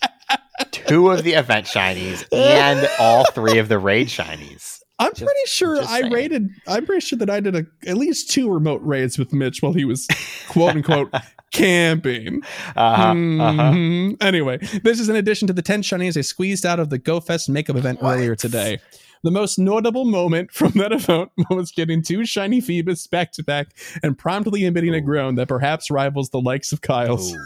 two 0.70 1.10
of 1.10 1.24
the 1.24 1.32
event 1.32 1.66
shinies 1.66 2.24
and 2.32 2.88
all 2.98 3.24
three 3.32 3.58
of 3.58 3.68
the 3.68 3.78
raid 3.78 4.08
shinies. 4.08 4.71
I'm 5.02 5.14
just, 5.14 5.24
pretty 5.24 5.46
sure 5.46 5.82
I 5.82 6.08
rated. 6.10 6.48
I'm 6.66 6.86
pretty 6.86 7.00
sure 7.00 7.18
that 7.18 7.30
I 7.30 7.40
did 7.40 7.56
a, 7.56 7.66
at 7.86 7.96
least 7.96 8.30
two 8.30 8.52
remote 8.52 8.82
raids 8.82 9.18
with 9.18 9.32
Mitch 9.32 9.62
while 9.62 9.72
he 9.72 9.84
was 9.84 10.06
quote 10.48 10.76
unquote 10.76 11.12
camping. 11.52 12.42
Uh-huh, 12.76 13.12
mm-hmm. 13.12 13.40
uh-huh. 13.40 14.16
Anyway, 14.26 14.58
this 14.82 14.98
is 14.98 15.08
in 15.08 15.16
addition 15.16 15.46
to 15.48 15.52
the 15.52 15.62
10 15.62 15.82
shinies 15.82 16.16
I 16.16 16.22
squeezed 16.22 16.66
out 16.66 16.80
of 16.80 16.90
the 16.90 16.98
GoFest 16.98 17.48
makeup 17.48 17.76
event 17.76 18.00
earlier 18.02 18.34
today. 18.34 18.80
The 19.22 19.30
most 19.30 19.56
notable 19.56 20.04
moment 20.04 20.50
from 20.50 20.72
that 20.72 20.92
event 20.92 21.30
was 21.50 21.70
getting 21.70 22.02
two 22.02 22.26
shiny 22.26 22.60
Feebas 22.60 23.08
back 23.08 23.32
to 23.32 23.44
back 23.44 23.68
and 24.02 24.18
promptly 24.18 24.64
emitting 24.64 24.94
a 24.94 25.00
groan 25.00 25.36
that 25.36 25.46
perhaps 25.46 25.90
rivals 25.90 26.30
the 26.30 26.40
likes 26.40 26.72
of 26.72 26.80
Kyle's. 26.80 27.32
Ooh, 27.32 27.38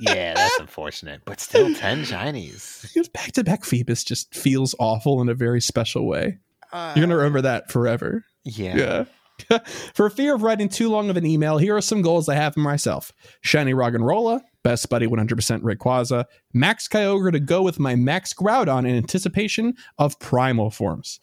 yeah, 0.00 0.32
that's 0.34 0.58
unfortunate, 0.58 1.22
but 1.26 1.40
still 1.40 1.74
ten 1.74 2.02
shinies. 2.02 2.86
Because 2.94 3.08
back 3.08 3.32
to 3.32 3.44
back 3.44 3.62
Feebas 3.64 4.06
just 4.06 4.34
feels 4.34 4.74
awful 4.78 5.20
in 5.20 5.28
a 5.28 5.34
very 5.34 5.60
special 5.60 6.06
way. 6.06 6.38
Uh, 6.72 6.92
You're 6.96 7.06
gonna 7.06 7.16
remember 7.16 7.42
that 7.42 7.70
forever. 7.70 8.24
yeah. 8.44 8.76
Yeah. 8.76 9.58
for 9.94 10.10
fear 10.10 10.34
of 10.34 10.42
writing 10.42 10.68
too 10.68 10.88
long 10.88 11.10
of 11.10 11.16
an 11.16 11.24
email, 11.24 11.58
here 11.58 11.76
are 11.76 11.80
some 11.80 12.02
goals 12.02 12.28
I 12.28 12.34
have 12.34 12.54
for 12.54 12.60
myself. 12.60 13.12
Shiny 13.40 13.72
Roggenrola, 13.72 14.40
Best 14.64 14.88
Buddy 14.90 15.06
100% 15.06 15.60
Rayquaza, 15.62 16.24
Max 16.52 16.88
Kyogre 16.88 17.30
to 17.30 17.38
go 17.38 17.62
with 17.62 17.78
my 17.78 17.94
Max 17.94 18.34
Groudon 18.34 18.80
in 18.80 18.96
anticipation 18.96 19.74
of 19.96 20.18
primal 20.18 20.70
forms. 20.70 21.20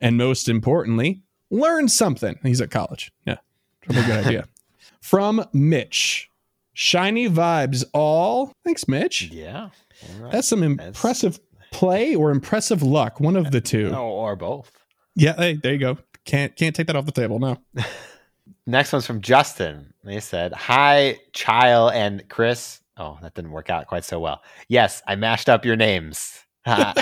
And 0.00 0.16
most 0.16 0.48
importantly, 0.48 1.22
learn 1.50 1.88
something. 1.88 2.38
He's 2.42 2.62
at 2.62 2.70
college. 2.70 3.12
Yeah. 3.26 3.36
Probably 3.82 4.02
a 4.02 4.06
good 4.06 4.26
idea. 4.26 4.48
From 5.02 5.44
Mitch. 5.52 6.30
Shiny 6.72 7.28
vibes 7.28 7.84
all. 7.92 8.52
Thanks, 8.64 8.88
Mitch. 8.88 9.30
Yeah. 9.30 9.70
Right. 10.18 10.32
That's 10.32 10.48
some 10.48 10.62
impressive 10.62 11.38
play 11.70 12.14
or 12.14 12.30
impressive 12.30 12.82
luck. 12.82 13.20
One 13.20 13.36
of 13.36 13.50
the 13.50 13.60
two. 13.60 13.92
Oh, 13.94 14.06
or 14.08 14.36
both. 14.36 14.70
Yeah, 15.18 15.34
hey, 15.36 15.54
there 15.54 15.72
you 15.72 15.78
go. 15.78 15.98
Can't 16.24 16.54
can't 16.54 16.74
take 16.76 16.86
that 16.86 16.94
off 16.96 17.06
the 17.06 17.12
table. 17.12 17.38
No. 17.40 17.58
Next 18.66 18.92
one's 18.92 19.06
from 19.06 19.20
Justin. 19.20 19.92
They 20.04 20.20
said, 20.20 20.52
Hi, 20.52 21.18
Chile 21.32 21.90
and 21.92 22.28
Chris. 22.28 22.80
Oh, 22.96 23.18
that 23.22 23.34
didn't 23.34 23.50
work 23.50 23.68
out 23.68 23.86
quite 23.88 24.04
so 24.04 24.20
well. 24.20 24.42
Yes, 24.68 25.02
I 25.08 25.16
mashed 25.16 25.48
up 25.48 25.64
your 25.64 25.76
names. 25.76 26.38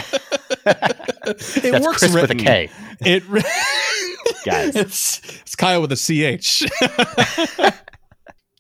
It 0.69 1.73
That's 1.73 1.85
works 1.85 1.99
Chris 1.99 2.15
with 2.15 2.31
a. 2.31 2.35
K. 2.35 2.71
It 3.01 3.29
re- 3.29 3.43
Guys. 4.45 4.75
It's 4.77 5.21
it's 5.43 5.55
Kyle 5.57 5.81
with 5.83 5.93
a 5.93 5.97
CH. 5.97 6.63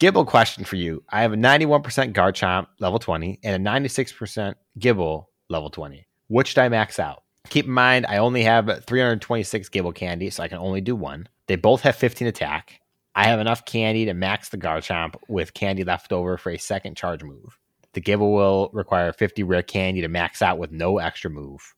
Gible 0.00 0.26
question 0.26 0.64
for 0.64 0.76
you. 0.76 1.02
I 1.08 1.22
have 1.22 1.32
a 1.32 1.36
91% 1.36 1.82
Garchomp 2.12 2.66
level 2.80 2.98
20 2.98 3.40
and 3.44 3.66
a 3.66 3.70
96% 3.70 4.54
Gible 4.78 5.26
level 5.48 5.70
20. 5.70 6.06
Which 6.28 6.54
did 6.54 6.60
I 6.62 6.68
max 6.68 6.98
out? 6.98 7.22
Keep 7.48 7.66
in 7.66 7.72
mind, 7.72 8.06
I 8.06 8.18
only 8.18 8.42
have 8.42 8.84
326 8.84 9.68
Gible 9.68 9.94
candy, 9.94 10.30
so 10.30 10.42
I 10.42 10.48
can 10.48 10.58
only 10.58 10.80
do 10.80 10.96
one. 10.96 11.28
They 11.46 11.56
both 11.56 11.82
have 11.82 11.96
15 11.96 12.28
attack. 12.28 12.80
I 13.14 13.28
have 13.28 13.40
enough 13.40 13.64
candy 13.64 14.04
to 14.06 14.14
max 14.14 14.50
the 14.50 14.58
Garchomp 14.58 15.14
with 15.28 15.54
candy 15.54 15.84
left 15.84 16.12
over 16.12 16.36
for 16.36 16.50
a 16.50 16.58
second 16.58 16.96
charge 16.96 17.22
move. 17.22 17.58
The 17.94 18.00
Gible 18.02 18.34
will 18.34 18.68
require 18.74 19.12
50 19.12 19.42
rare 19.42 19.62
candy 19.62 20.02
to 20.02 20.08
max 20.08 20.42
out 20.42 20.58
with 20.58 20.70
no 20.70 20.98
extra 20.98 21.30
move. 21.30 21.74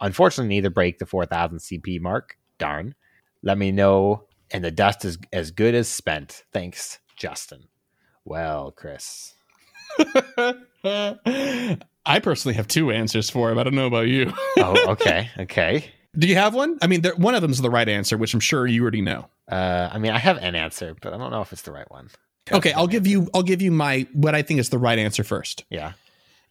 Unfortunately, 0.00 0.48
neither 0.48 0.70
break 0.70 0.98
the 0.98 1.04
4000 1.06 1.58
CP 1.58 2.00
mark. 2.00 2.38
Darn. 2.58 2.94
Let 3.42 3.58
me 3.58 3.70
know. 3.70 4.24
And 4.50 4.64
the 4.64 4.70
dust 4.70 5.04
is 5.04 5.18
as 5.30 5.50
good 5.50 5.74
as 5.74 5.88
spent. 5.88 6.44
Thanks, 6.52 7.00
Justin. 7.16 7.64
Well, 8.24 8.70
Chris. 8.70 9.34
I 12.06 12.20
personally 12.20 12.54
have 12.54 12.68
two 12.68 12.90
answers 12.90 13.28
for 13.30 13.50
him. 13.50 13.58
I 13.58 13.64
don't 13.64 13.74
know 13.74 13.86
about 13.86 14.08
you. 14.08 14.32
Oh, 14.60 14.92
okay. 14.92 15.30
Okay. 15.38 15.84
Do 16.18 16.26
you 16.26 16.34
have 16.34 16.52
one? 16.54 16.78
I 16.82 16.88
mean, 16.88 17.02
there, 17.02 17.14
one 17.14 17.34
of 17.34 17.42
them's 17.42 17.60
the 17.60 17.70
right 17.70 17.88
answer, 17.88 18.16
which 18.16 18.34
I'm 18.34 18.40
sure 18.40 18.66
you 18.66 18.82
already 18.82 19.02
know. 19.02 19.28
Uh, 19.50 19.88
I 19.92 19.98
mean, 19.98 20.10
I 20.10 20.18
have 20.18 20.36
an 20.38 20.56
answer, 20.56 20.96
but 21.00 21.12
I 21.12 21.18
don't 21.18 21.30
know 21.30 21.42
if 21.42 21.52
it's 21.52 21.62
the 21.62 21.70
right 21.70 21.88
one. 21.90 22.10
Okay, 22.50 22.72
I'll 22.72 22.86
give 22.86 23.06
you 23.06 23.28
I'll 23.34 23.42
give 23.42 23.62
you 23.62 23.70
my 23.70 24.06
what 24.14 24.34
I 24.34 24.42
think 24.42 24.58
is 24.58 24.70
the 24.70 24.78
right 24.78 24.98
answer 24.98 25.22
first. 25.22 25.64
Yeah. 25.70 25.92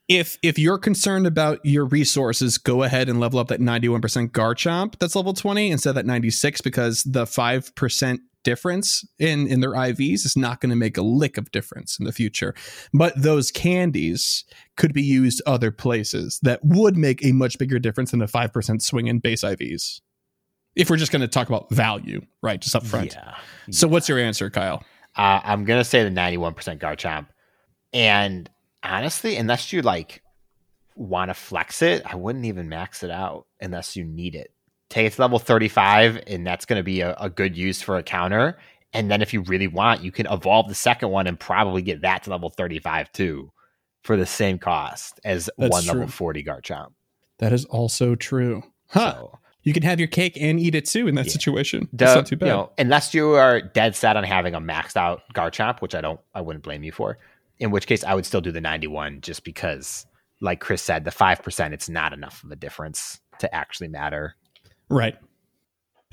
If 0.08 0.38
if 0.41 0.58
you're 0.58 0.78
concerned 0.78 1.28
about 1.28 1.60
your 1.66 1.86
resources, 1.86 2.58
go 2.58 2.84
ahead 2.84 3.10
and 3.10 3.20
level 3.20 3.40
up 3.40 3.49
that 3.49 3.60
91% 3.60 4.30
Garchomp 4.32 4.98
that's 4.99 5.16
level 5.16 5.34
20 5.34 5.72
instead 5.72 5.90
of 5.90 5.95
that 5.95 6.06
96 6.06 6.62
because 6.62 7.04
the 7.04 7.26
5% 7.26 8.20
difference 8.48 9.06
in 9.19 9.45
in 9.45 9.60
their 9.60 9.74
IVs 9.74 10.26
is 10.26 10.38
not 10.38 10.61
going 10.61 10.69
to 10.69 10.76
make 10.78 10.95
a 10.95 11.02
lick 11.02 11.38
of 11.38 11.52
difference 11.52 11.99
in 11.99 12.06
the 12.06 12.14
future. 12.14 12.56
But 12.94 13.11
those 13.22 13.52
candies 13.52 14.45
could 14.78 14.94
be 14.94 15.03
used 15.03 15.41
other 15.45 15.69
places 15.69 16.40
that 16.44 16.61
would 16.64 16.95
make 16.95 17.26
a 17.26 17.34
much 17.34 17.60
bigger 17.60 17.78
difference 17.78 18.11
than 18.11 18.22
a 18.22 18.28
5% 18.28 18.82
swing 18.82 19.07
in 19.07 19.19
base 19.19 19.44
IVs. 19.44 19.99
If 20.78 20.90
we're 20.90 20.95
just 20.95 21.11
going 21.11 21.24
to 21.24 21.28
talk 21.28 21.49
about 21.49 21.69
value, 21.72 22.22
right, 22.41 22.61
just 22.61 22.74
up 22.74 22.86
front. 22.86 23.15
Yeah. 23.15 23.36
So 23.69 23.86
what's 23.86 24.07
your 24.07 24.18
answer, 24.18 24.49
Kyle? 24.49 24.82
Uh, 25.18 25.41
I'm 25.44 25.65
gonna 25.65 25.84
say 25.84 26.03
the 26.03 26.10
91% 26.10 26.80
Garchomp, 26.80 27.28
and 27.91 28.49
honestly, 28.82 29.36
unless 29.36 29.74
you 29.74 29.82
like 29.82 30.22
want 30.95 31.32
to 31.32 31.34
flex 31.34 31.82
it, 31.82 32.03
I 32.06 32.15
wouldn't 32.15 32.45
even 32.45 32.69
max 32.69 33.03
it 33.03 33.11
out 33.11 33.48
unless 33.60 33.98
you 33.98 34.06
need 34.06 34.36
it. 34.36 34.52
Take 34.90 35.08
it 35.08 35.14
to 35.14 35.22
level 35.22 35.40
35, 35.40 36.24
and 36.28 36.46
that's 36.48 36.66
gonna 36.66 36.84
be 36.84 37.02
a, 37.02 37.14
a 37.20 37.30
good 37.30 37.58
use 37.58 37.82
for 37.82 37.98
a 37.98 38.04
counter. 38.04 38.58
And 38.94 39.12
then 39.12 39.22
if 39.22 39.34
you 39.34 39.42
really 39.42 39.68
want, 39.68 40.02
you 40.02 40.12
can 40.12 40.28
evolve 40.28 40.70
the 40.70 40.76
second 40.76 41.10
one 41.10 41.28
and 41.28 41.40
probably 41.40 41.82
get 41.82 42.02
that 42.02 42.24
to 42.24 42.30
level 42.30 42.50
35 42.50 43.12
too, 43.12 43.52
for 44.04 44.16
the 44.16 44.26
same 44.26 44.58
cost 44.58 45.20
as 45.26 45.50
That's 45.58 45.72
one 45.72 45.84
true. 45.84 45.94
level 45.94 46.08
40 46.08 46.44
Garchomp. 46.44 46.94
That 47.40 47.52
is 47.54 47.66
also 47.66 48.16
true. 48.16 48.64
Huh. 48.90 49.14
So, 49.14 49.40
You 49.64 49.74
can 49.74 49.84
have 49.84 50.00
your 50.00 50.08
cake 50.08 50.38
and 50.40 50.58
eat 50.62 50.74
it 50.76 50.86
too 50.86 51.10
in 51.10 51.16
that 51.16 51.26
Yeah. 51.26 51.34
situation. 51.34 51.90
That's 51.92 52.16
not 52.16 52.26
too 52.26 52.38
bad. 52.38 52.46
You 52.46 52.52
know, 52.54 52.72
unless 52.78 53.14
you 53.14 53.32
are 53.32 53.60
dead 53.62 53.98
set 53.98 54.16
on 54.16 54.24
having 54.24 54.56
a 54.56 54.62
maxed 54.62 54.96
out 54.96 55.22
Garchomp, 55.36 55.82
which 55.82 55.94
I 55.94 56.00
don't, 56.00 56.22
I 56.34 56.40
wouldn't 56.40 56.64
blame 56.64 56.84
you 56.84 56.94
for. 56.94 57.18
In 57.60 57.70
which 57.72 57.86
case, 57.88 58.06
I 58.06 58.16
would 58.16 58.26
still 58.26 58.40
do 58.40 58.52
the 58.54 58.62
91 58.62 59.20
just 59.20 59.44
because, 59.44 60.06
like 60.40 60.62
Chris 60.62 60.82
said, 60.82 61.04
the 61.04 61.12
5%, 61.12 61.74
it's 61.74 61.90
not 61.90 62.14
enough 62.14 62.42
of 62.46 62.52
a 62.52 62.56
difference 62.56 63.20
to 63.40 63.54
actually 63.54 63.90
matter. 63.90 64.36
Right. 64.90 65.18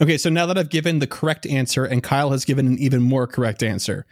Okay, 0.03 0.19
so 0.19 0.29
now 0.29 0.47
that 0.47 0.59
I've 0.59 0.71
given 0.71 0.99
the 0.99 1.07
correct 1.07 1.47
answer 1.47 1.85
and 1.85 2.03
Kyle 2.03 2.31
has 2.31 2.45
given 2.45 2.67
an 2.67 2.79
even 2.79 3.01
more 3.01 3.29
correct 3.29 3.63
answer, 3.63 4.07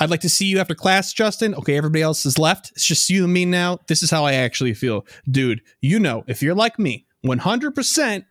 I'd 0.00 0.10
like 0.10 0.20
to 0.22 0.28
see 0.28 0.46
you 0.46 0.58
after 0.58 0.74
class, 0.74 1.12
Justin. 1.12 1.54
Okay, 1.54 1.76
everybody 1.76 2.02
else 2.02 2.26
is 2.26 2.38
left. 2.38 2.72
It's 2.72 2.84
just 2.84 3.08
you 3.08 3.24
and 3.24 3.32
me 3.32 3.44
now. 3.44 3.78
This 3.86 4.02
is 4.02 4.10
how 4.10 4.24
I 4.24 4.34
actually 4.34 4.74
feel. 4.74 5.06
Dude, 5.30 5.60
you 5.80 6.00
know, 6.00 6.24
if 6.26 6.42
you're 6.42 6.56
like 6.56 6.78
me, 6.78 7.06
100%, 7.24 8.24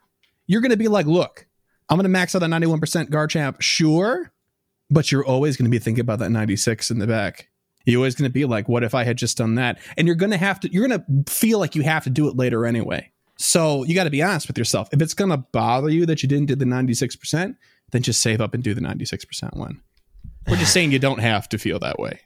you're 0.48 0.62
going 0.62 0.72
to 0.72 0.78
be 0.78 0.90
like, 0.90 1.06
look, 1.06 1.48
I'm 1.90 1.98
going 1.98 2.04
to 2.04 2.10
max 2.10 2.36
out 2.36 2.40
that 2.40 2.50
91% 2.50 3.10
Garchomp, 3.10 3.62
sure, 3.62 4.34
but 4.90 5.12
you're 5.12 5.26
always 5.26 5.56
going 5.56 5.66
to 5.66 5.72
be 5.72 5.80
thinking 5.80 6.02
about 6.02 6.20
that 6.20 6.30
96 6.30 6.92
in 6.92 7.00
the 7.00 7.08
back. 7.08 7.50
You're 7.86 8.00
always 8.00 8.16
going 8.16 8.30
to 8.30 8.34
be 8.34 8.44
like, 8.44 8.68
what 8.68 8.84
if 8.84 8.94
I 8.94 9.06
had 9.06 9.18
just 9.18 9.38
done 9.38 9.56
that? 9.56 9.80
And 9.96 10.08
you're 10.08 10.16
going 10.18 10.32
to 10.32 10.38
have 10.38 10.60
to, 10.62 10.72
you're 10.72 10.86
going 10.86 11.00
to 11.00 11.32
feel 11.32 11.60
like 11.60 11.74
you 11.74 11.84
have 11.84 12.04
to 12.04 12.10
do 12.10 12.28
it 12.28 12.36
later 12.36 12.66
anyway. 12.66 13.12
So 13.38 13.84
you 13.84 13.96
got 13.96 14.06
to 14.06 14.10
be 14.10 14.24
honest 14.24 14.48
with 14.48 14.58
yourself. 14.58 14.90
If 14.92 15.02
it's 15.02 15.14
going 15.14 15.32
to 15.32 15.38
bother 15.38 15.90
you 15.90 16.06
that 16.06 16.24
you 16.24 16.30
didn't 16.30 16.48
do 16.48 16.56
the 16.56 16.66
96%, 16.66 17.56
then 17.92 18.02
just 18.02 18.22
save 18.22 18.42
up 18.42 18.54
and 18.54 18.64
do 18.64 18.74
the 18.74 18.82
96% 18.82 19.56
one. 19.56 19.82
We're 20.48 20.58
just 20.58 20.74
saying 20.74 20.92
you 20.92 21.00
don't 21.00 21.20
have 21.20 21.50
to 21.50 21.58
feel 21.58 21.80
that 21.80 22.00
way. 22.00 22.22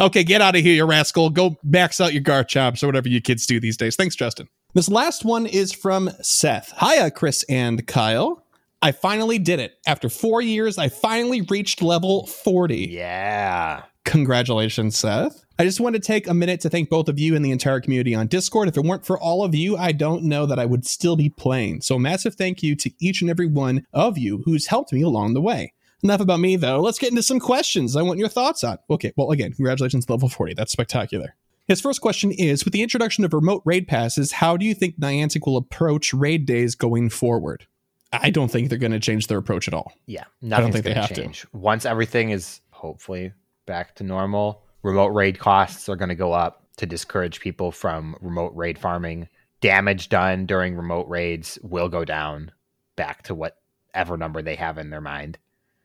okay, 0.00 0.24
get 0.24 0.42
out 0.42 0.54
of 0.54 0.62
here, 0.62 0.74
you 0.74 0.84
rascal. 0.84 1.30
Go 1.30 1.56
max 1.64 2.00
out 2.00 2.12
your 2.12 2.22
Garchomps 2.22 2.82
or 2.82 2.86
whatever 2.86 3.08
you 3.08 3.20
kids 3.20 3.46
do 3.46 3.58
these 3.60 3.76
days. 3.76 3.96
Thanks, 3.96 4.14
Justin. 4.14 4.48
This 4.74 4.90
last 4.90 5.24
one 5.24 5.46
is 5.46 5.72
from 5.72 6.10
Seth. 6.20 6.74
Hiya, 6.78 7.12
Chris 7.12 7.44
and 7.48 7.86
Kyle. 7.86 8.44
I 8.82 8.92
finally 8.92 9.38
did 9.38 9.58
it. 9.58 9.78
After 9.86 10.10
four 10.10 10.42
years, 10.42 10.76
I 10.76 10.90
finally 10.90 11.40
reached 11.40 11.80
level 11.80 12.26
40. 12.26 12.88
Yeah. 12.90 13.84
Congratulations, 14.06 14.96
Seth. 14.96 15.44
I 15.58 15.64
just 15.64 15.80
want 15.80 15.94
to 15.94 16.00
take 16.00 16.28
a 16.28 16.34
minute 16.34 16.60
to 16.60 16.70
thank 16.70 16.88
both 16.88 17.08
of 17.08 17.18
you 17.18 17.34
and 17.34 17.44
the 17.44 17.50
entire 17.50 17.80
community 17.80 18.14
on 18.14 18.28
Discord. 18.28 18.68
If 18.68 18.76
it 18.76 18.84
weren't 18.84 19.04
for 19.04 19.18
all 19.18 19.42
of 19.42 19.54
you, 19.54 19.76
I 19.76 19.90
don't 19.90 20.22
know 20.22 20.46
that 20.46 20.60
I 20.60 20.64
would 20.64 20.86
still 20.86 21.16
be 21.16 21.28
playing. 21.28 21.80
So, 21.80 21.96
a 21.96 21.98
massive 21.98 22.36
thank 22.36 22.62
you 22.62 22.76
to 22.76 22.90
each 23.00 23.20
and 23.20 23.28
every 23.28 23.46
one 23.46 23.84
of 23.92 24.16
you 24.16 24.42
who's 24.44 24.68
helped 24.68 24.92
me 24.92 25.02
along 25.02 25.34
the 25.34 25.40
way. 25.40 25.72
Enough 26.04 26.20
about 26.20 26.40
me, 26.40 26.54
though. 26.54 26.80
Let's 26.80 27.00
get 27.00 27.10
into 27.10 27.22
some 27.22 27.40
questions 27.40 27.96
I 27.96 28.02
want 28.02 28.20
your 28.20 28.28
thoughts 28.28 28.62
on. 28.62 28.78
Okay, 28.88 29.12
well, 29.16 29.32
again, 29.32 29.52
congratulations, 29.52 30.08
level 30.08 30.28
40. 30.28 30.54
That's 30.54 30.72
spectacular. 30.72 31.34
His 31.66 31.80
first 31.80 32.00
question 32.00 32.30
is 32.30 32.64
With 32.64 32.72
the 32.72 32.82
introduction 32.82 33.24
of 33.24 33.34
remote 33.34 33.62
raid 33.64 33.88
passes, 33.88 34.32
how 34.32 34.56
do 34.56 34.64
you 34.64 34.74
think 34.74 35.00
Niantic 35.00 35.46
will 35.46 35.56
approach 35.56 36.14
raid 36.14 36.46
days 36.46 36.76
going 36.76 37.10
forward? 37.10 37.66
I 38.12 38.30
don't 38.30 38.52
think 38.52 38.68
they're 38.68 38.78
going 38.78 38.92
to 38.92 39.00
change 39.00 39.26
their 39.26 39.38
approach 39.38 39.66
at 39.66 39.74
all. 39.74 39.92
Yeah. 40.06 40.24
I 40.44 40.60
don't 40.60 40.70
think 40.70 40.84
they 40.84 40.94
have 40.94 41.08
to. 41.08 41.14
change. 41.14 41.44
Once 41.52 41.84
everything 41.84 42.30
is 42.30 42.60
hopefully 42.70 43.32
back 43.66 43.94
to 43.96 44.04
normal, 44.04 44.62
remote 44.82 45.08
raid 45.08 45.38
costs 45.38 45.88
are 45.88 45.96
going 45.96 46.08
to 46.08 46.14
go 46.14 46.32
up 46.32 46.66
to 46.76 46.86
discourage 46.86 47.40
people 47.40 47.72
from 47.72 48.16
remote 48.20 48.52
raid 48.54 48.78
farming. 48.78 49.28
Damage 49.60 50.08
done 50.08 50.46
during 50.46 50.76
remote 50.76 51.08
raids 51.08 51.58
will 51.62 51.88
go 51.88 52.04
down 52.04 52.50
back 52.94 53.22
to 53.24 53.34
whatever 53.34 54.16
number 54.16 54.42
they 54.42 54.54
have 54.54 54.78
in 54.78 54.90
their 54.90 55.00
mind. 55.00 55.38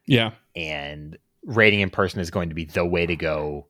Yeah. 0.06 0.32
And 0.56 1.18
raiding 1.46 1.80
in 1.80 1.90
person 1.90 2.20
is 2.20 2.32
going 2.32 2.50
to 2.50 2.56
be 2.56 2.66
the 2.66 2.86
way 2.86 3.06
to 3.06 3.16
go 3.16 3.68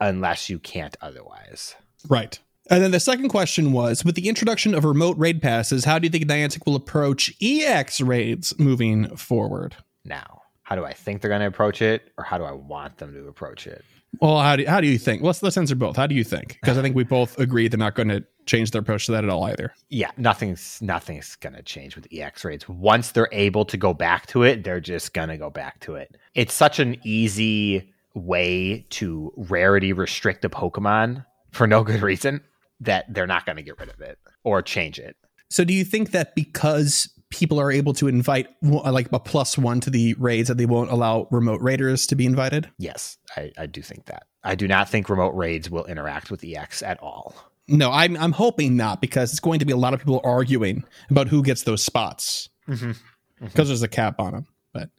unless 0.00 0.48
you 0.48 0.58
can't 0.58 0.96
otherwise. 1.00 1.74
Right. 2.08 2.38
And 2.68 2.82
then 2.82 2.92
the 2.92 3.00
second 3.00 3.30
question 3.30 3.72
was 3.72 4.04
with 4.04 4.14
the 4.14 4.28
introduction 4.28 4.74
of 4.74 4.84
remote 4.84 5.18
raid 5.18 5.42
passes, 5.42 5.84
how 5.84 5.98
do 5.98 6.06
you 6.06 6.10
think 6.10 6.26
Niantic 6.26 6.66
will 6.66 6.76
approach 6.76 7.34
EX 7.42 8.00
raids 8.00 8.56
moving 8.58 9.16
forward? 9.16 9.76
Now, 10.04 10.39
how 10.70 10.76
do 10.76 10.84
I 10.84 10.92
think 10.92 11.20
they're 11.20 11.28
going 11.28 11.40
to 11.40 11.48
approach 11.48 11.82
it 11.82 12.12
or 12.16 12.22
how 12.22 12.38
do 12.38 12.44
I 12.44 12.52
want 12.52 12.98
them 12.98 13.12
to 13.12 13.26
approach 13.26 13.66
it? 13.66 13.84
Well, 14.20 14.40
how 14.40 14.54
do, 14.54 14.64
how 14.66 14.80
do 14.80 14.86
you 14.86 14.98
think? 14.98 15.22
Let's 15.22 15.42
let's 15.42 15.56
answer 15.56 15.74
both. 15.74 15.96
How 15.96 16.06
do 16.06 16.14
you 16.14 16.24
think? 16.24 16.58
Because 16.60 16.78
I 16.78 16.82
think 16.82 16.96
we 16.96 17.04
both 17.04 17.38
agree 17.38 17.68
they're 17.68 17.78
not 17.78 17.94
going 17.94 18.08
to 18.08 18.24
change 18.46 18.70
their 18.70 18.80
approach 18.80 19.06
to 19.06 19.12
that 19.12 19.24
at 19.24 19.30
all 19.30 19.44
either. 19.44 19.72
Yeah, 19.88 20.10
nothing's 20.16 20.80
nothing's 20.82 21.36
gonna 21.36 21.62
change 21.62 21.94
with 21.94 22.08
EX 22.12 22.44
rates. 22.44 22.68
Once 22.68 23.12
they're 23.12 23.28
able 23.30 23.64
to 23.66 23.76
go 23.76 23.94
back 23.94 24.26
to 24.28 24.42
it, 24.42 24.64
they're 24.64 24.80
just 24.80 25.14
gonna 25.14 25.38
go 25.38 25.50
back 25.50 25.78
to 25.80 25.94
it. 25.94 26.16
It's 26.34 26.52
such 26.52 26.80
an 26.80 26.96
easy 27.04 27.92
way 28.14 28.84
to 28.90 29.32
rarity 29.36 29.92
restrict 29.92 30.44
a 30.44 30.50
Pokemon 30.50 31.24
for 31.52 31.68
no 31.68 31.84
good 31.84 32.02
reason 32.02 32.40
that 32.80 33.04
they're 33.14 33.28
not 33.28 33.46
gonna 33.46 33.62
get 33.62 33.78
rid 33.78 33.90
of 33.90 34.00
it 34.00 34.18
or 34.42 34.60
change 34.62 34.98
it. 34.98 35.16
So, 35.48 35.62
do 35.62 35.72
you 35.72 35.84
think 35.84 36.10
that 36.10 36.34
because 36.34 37.08
people 37.30 37.60
are 37.60 37.70
able 37.72 37.92
to 37.94 38.08
invite 38.08 38.48
like 38.62 39.10
a 39.12 39.18
plus 39.20 39.56
one 39.56 39.80
to 39.80 39.90
the 39.90 40.14
raids, 40.14 40.48
that 40.48 40.58
they 40.58 40.66
won't 40.66 40.90
allow 40.90 41.28
remote 41.30 41.60
raiders 41.62 42.06
to 42.08 42.14
be 42.16 42.26
invited? 42.26 42.68
Yes, 42.78 43.18
I, 43.36 43.52
I 43.56 43.66
do 43.66 43.82
think 43.82 44.06
that. 44.06 44.24
I 44.42 44.54
do 44.54 44.66
not 44.66 44.88
think 44.88 45.08
remote 45.08 45.34
raids 45.34 45.70
will 45.70 45.84
interact 45.86 46.30
with 46.30 46.42
EX 46.44 46.82
at 46.82 46.98
all. 47.00 47.34
No, 47.68 47.90
I'm 47.92 48.16
I'm 48.16 48.32
hoping 48.32 48.76
not 48.76 49.00
because 49.00 49.30
it's 49.30 49.40
going 49.40 49.60
to 49.60 49.64
be 49.64 49.72
a 49.72 49.76
lot 49.76 49.94
of 49.94 50.00
people 50.00 50.20
arguing 50.24 50.82
about 51.10 51.28
who 51.28 51.42
gets 51.42 51.62
those 51.62 51.82
spots 51.82 52.48
because 52.66 52.96
Mm-hmm. 53.40 53.46
there's 53.54 53.82
a 53.82 53.88
cap 53.88 54.18
on 54.18 54.32
them. 54.32 54.46
But 54.72 54.90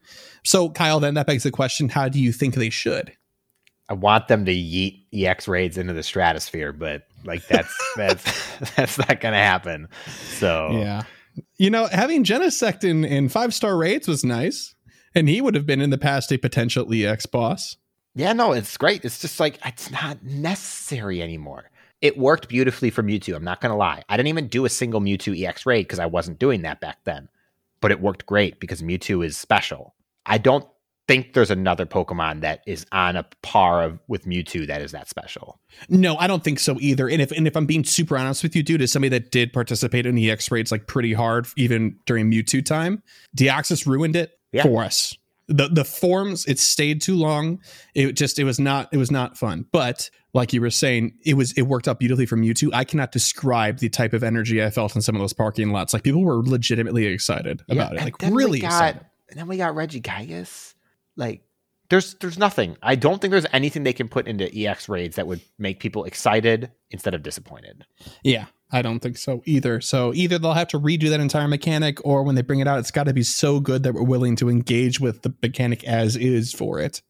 so, 0.43 0.69
Kyle, 0.69 0.99
then 0.99 1.13
that 1.15 1.27
begs 1.27 1.43
the 1.43 1.51
question: 1.51 1.89
How 1.89 2.07
do 2.09 2.19
you 2.21 2.31
think 2.31 2.55
they 2.55 2.69
should? 2.69 3.11
I 3.89 3.93
want 3.93 4.29
them 4.29 4.45
to 4.45 4.53
yeet 4.53 5.03
EX 5.13 5.49
raids 5.49 5.77
into 5.77 5.91
the 5.91 6.03
stratosphere, 6.03 6.71
but 6.71 7.03
like 7.25 7.45
that's 7.47 7.75
that's 7.97 8.23
that's 8.75 8.97
not 8.97 9.19
gonna 9.19 9.35
happen. 9.37 9.89
So 10.37 10.69
Yeah, 10.71 11.01
you 11.57 11.69
know, 11.69 11.87
having 11.87 12.23
Genesect 12.23 12.83
in 12.83 13.03
in 13.03 13.29
five 13.29 13.53
star 13.53 13.77
raids 13.77 14.07
was 14.07 14.23
nice, 14.23 14.75
and 15.15 15.29
he 15.29 15.41
would 15.41 15.55
have 15.55 15.65
been 15.65 15.81
in 15.81 15.89
the 15.89 15.97
past 15.97 16.31
a 16.31 16.37
potential 16.37 16.91
EX 16.91 17.25
boss. 17.25 17.77
Yeah, 18.15 18.33
no, 18.33 18.51
it's 18.51 18.75
great. 18.77 19.05
It's 19.05 19.19
just 19.19 19.39
like 19.39 19.59
it's 19.65 19.89
not 19.91 20.23
necessary 20.23 21.21
anymore. 21.21 21.69
It 22.01 22.17
worked 22.17 22.49
beautifully 22.49 22.89
for 22.89 23.03
Mewtwo. 23.03 23.35
I'm 23.35 23.43
not 23.43 23.61
gonna 23.61 23.77
lie. 23.77 24.03
I 24.09 24.17
didn't 24.17 24.29
even 24.29 24.47
do 24.47 24.65
a 24.65 24.69
single 24.69 25.01
Mewtwo 25.01 25.39
EX 25.39 25.65
raid 25.65 25.83
because 25.83 25.99
I 25.99 26.07
wasn't 26.07 26.39
doing 26.39 26.63
that 26.63 26.81
back 26.81 26.99
then. 27.03 27.29
But 27.79 27.91
it 27.91 28.01
worked 28.01 28.25
great 28.25 28.59
because 28.59 28.81
Mewtwo 28.81 29.25
is 29.25 29.37
special. 29.37 29.95
I 30.25 30.37
don't 30.37 30.67
think 31.07 31.33
there's 31.33 31.51
another 31.51 31.85
Pokemon 31.85 32.41
that 32.41 32.61
is 32.65 32.85
on 32.91 33.15
a 33.15 33.25
par 33.41 33.83
of 33.83 33.99
with 34.07 34.25
Mewtwo 34.25 34.67
that 34.67 34.81
is 34.81 34.91
that 34.91 35.09
special. 35.09 35.59
No, 35.89 36.15
I 36.17 36.27
don't 36.27 36.43
think 36.43 36.59
so 36.59 36.77
either. 36.79 37.09
And 37.09 37.21
if 37.21 37.31
and 37.31 37.47
if 37.47 37.55
I'm 37.55 37.65
being 37.65 37.83
super 37.83 38.17
honest 38.17 38.43
with 38.43 38.55
you, 38.55 38.63
dude, 38.63 38.81
as 38.81 38.91
somebody 38.91 39.09
that 39.09 39.31
did 39.31 39.51
participate 39.53 40.05
in 40.05 40.17
EX 40.17 40.49
raids 40.51 40.71
like 40.71 40.87
pretty 40.87 41.13
hard, 41.13 41.47
even 41.57 41.97
during 42.05 42.29
Mewtwo 42.31 42.65
time, 42.65 43.03
Deoxys 43.35 43.85
ruined 43.85 44.15
it 44.15 44.37
Yeah. 44.51 44.63
for 44.63 44.83
us. 44.83 45.17
The 45.47 45.67
the 45.67 45.83
forms 45.83 46.45
it 46.45 46.59
stayed 46.59 47.01
too 47.01 47.15
long. 47.15 47.59
It 47.93 48.13
just 48.13 48.39
it 48.39 48.45
was 48.45 48.59
not 48.59 48.87
it 48.93 48.97
was 48.97 49.11
not 49.11 49.37
fun. 49.37 49.65
But 49.71 50.09
like 50.33 50.53
you 50.53 50.61
were 50.61 50.69
saying, 50.69 51.13
it 51.25 51.33
was 51.33 51.51
it 51.53 51.63
worked 51.63 51.89
out 51.89 51.99
beautifully 51.99 52.25
for 52.25 52.37
Mewtwo. 52.37 52.69
I 52.73 52.85
cannot 52.85 53.11
describe 53.11 53.79
the 53.79 53.89
type 53.89 54.13
of 54.13 54.23
energy 54.23 54.63
I 54.63 54.69
felt 54.69 54.95
in 54.95 55.01
some 55.01 55.15
of 55.15 55.19
those 55.19 55.33
parking 55.33 55.71
lots. 55.71 55.93
Like 55.93 56.03
people 56.03 56.23
were 56.23 56.41
legitimately 56.41 57.05
excited 57.07 57.63
about 57.69 57.95
it. 57.95 58.01
Like 58.01 58.15
really 58.21 58.59
got, 58.61 58.67
excited. 58.67 59.05
And 59.29 59.39
then 59.39 59.47
we 59.47 59.57
got 59.57 59.75
Regigigas. 59.75 60.70
Like 61.21 61.43
there's 61.91 62.15
there's 62.15 62.39
nothing. 62.39 62.77
I 62.81 62.95
don't 62.95 63.21
think 63.21 63.31
there's 63.31 63.45
anything 63.53 63.83
they 63.83 63.93
can 63.93 64.09
put 64.09 64.27
into 64.27 64.53
EX 64.53 64.89
raids 64.89 65.17
that 65.17 65.27
would 65.27 65.41
make 65.59 65.79
people 65.79 66.03
excited 66.05 66.71
instead 66.89 67.13
of 67.13 67.21
disappointed. 67.21 67.85
Yeah, 68.23 68.45
I 68.71 68.81
don't 68.81 68.99
think 68.99 69.17
so 69.17 69.43
either. 69.45 69.81
So 69.81 70.13
either 70.15 70.39
they'll 70.39 70.53
have 70.53 70.69
to 70.69 70.79
redo 70.79 71.09
that 71.09 71.19
entire 71.19 71.47
mechanic, 71.47 72.03
or 72.05 72.23
when 72.23 72.35
they 72.35 72.41
bring 72.41 72.59
it 72.59 72.67
out, 72.67 72.79
it's 72.79 72.91
got 72.91 73.03
to 73.03 73.13
be 73.13 73.23
so 73.23 73.59
good 73.59 73.83
that 73.83 73.93
we're 73.93 74.03
willing 74.03 74.35
to 74.37 74.49
engage 74.49 74.99
with 74.99 75.21
the 75.21 75.33
mechanic 75.43 75.83
as 75.83 76.15
is 76.15 76.53
for 76.53 76.79
it. 76.79 77.01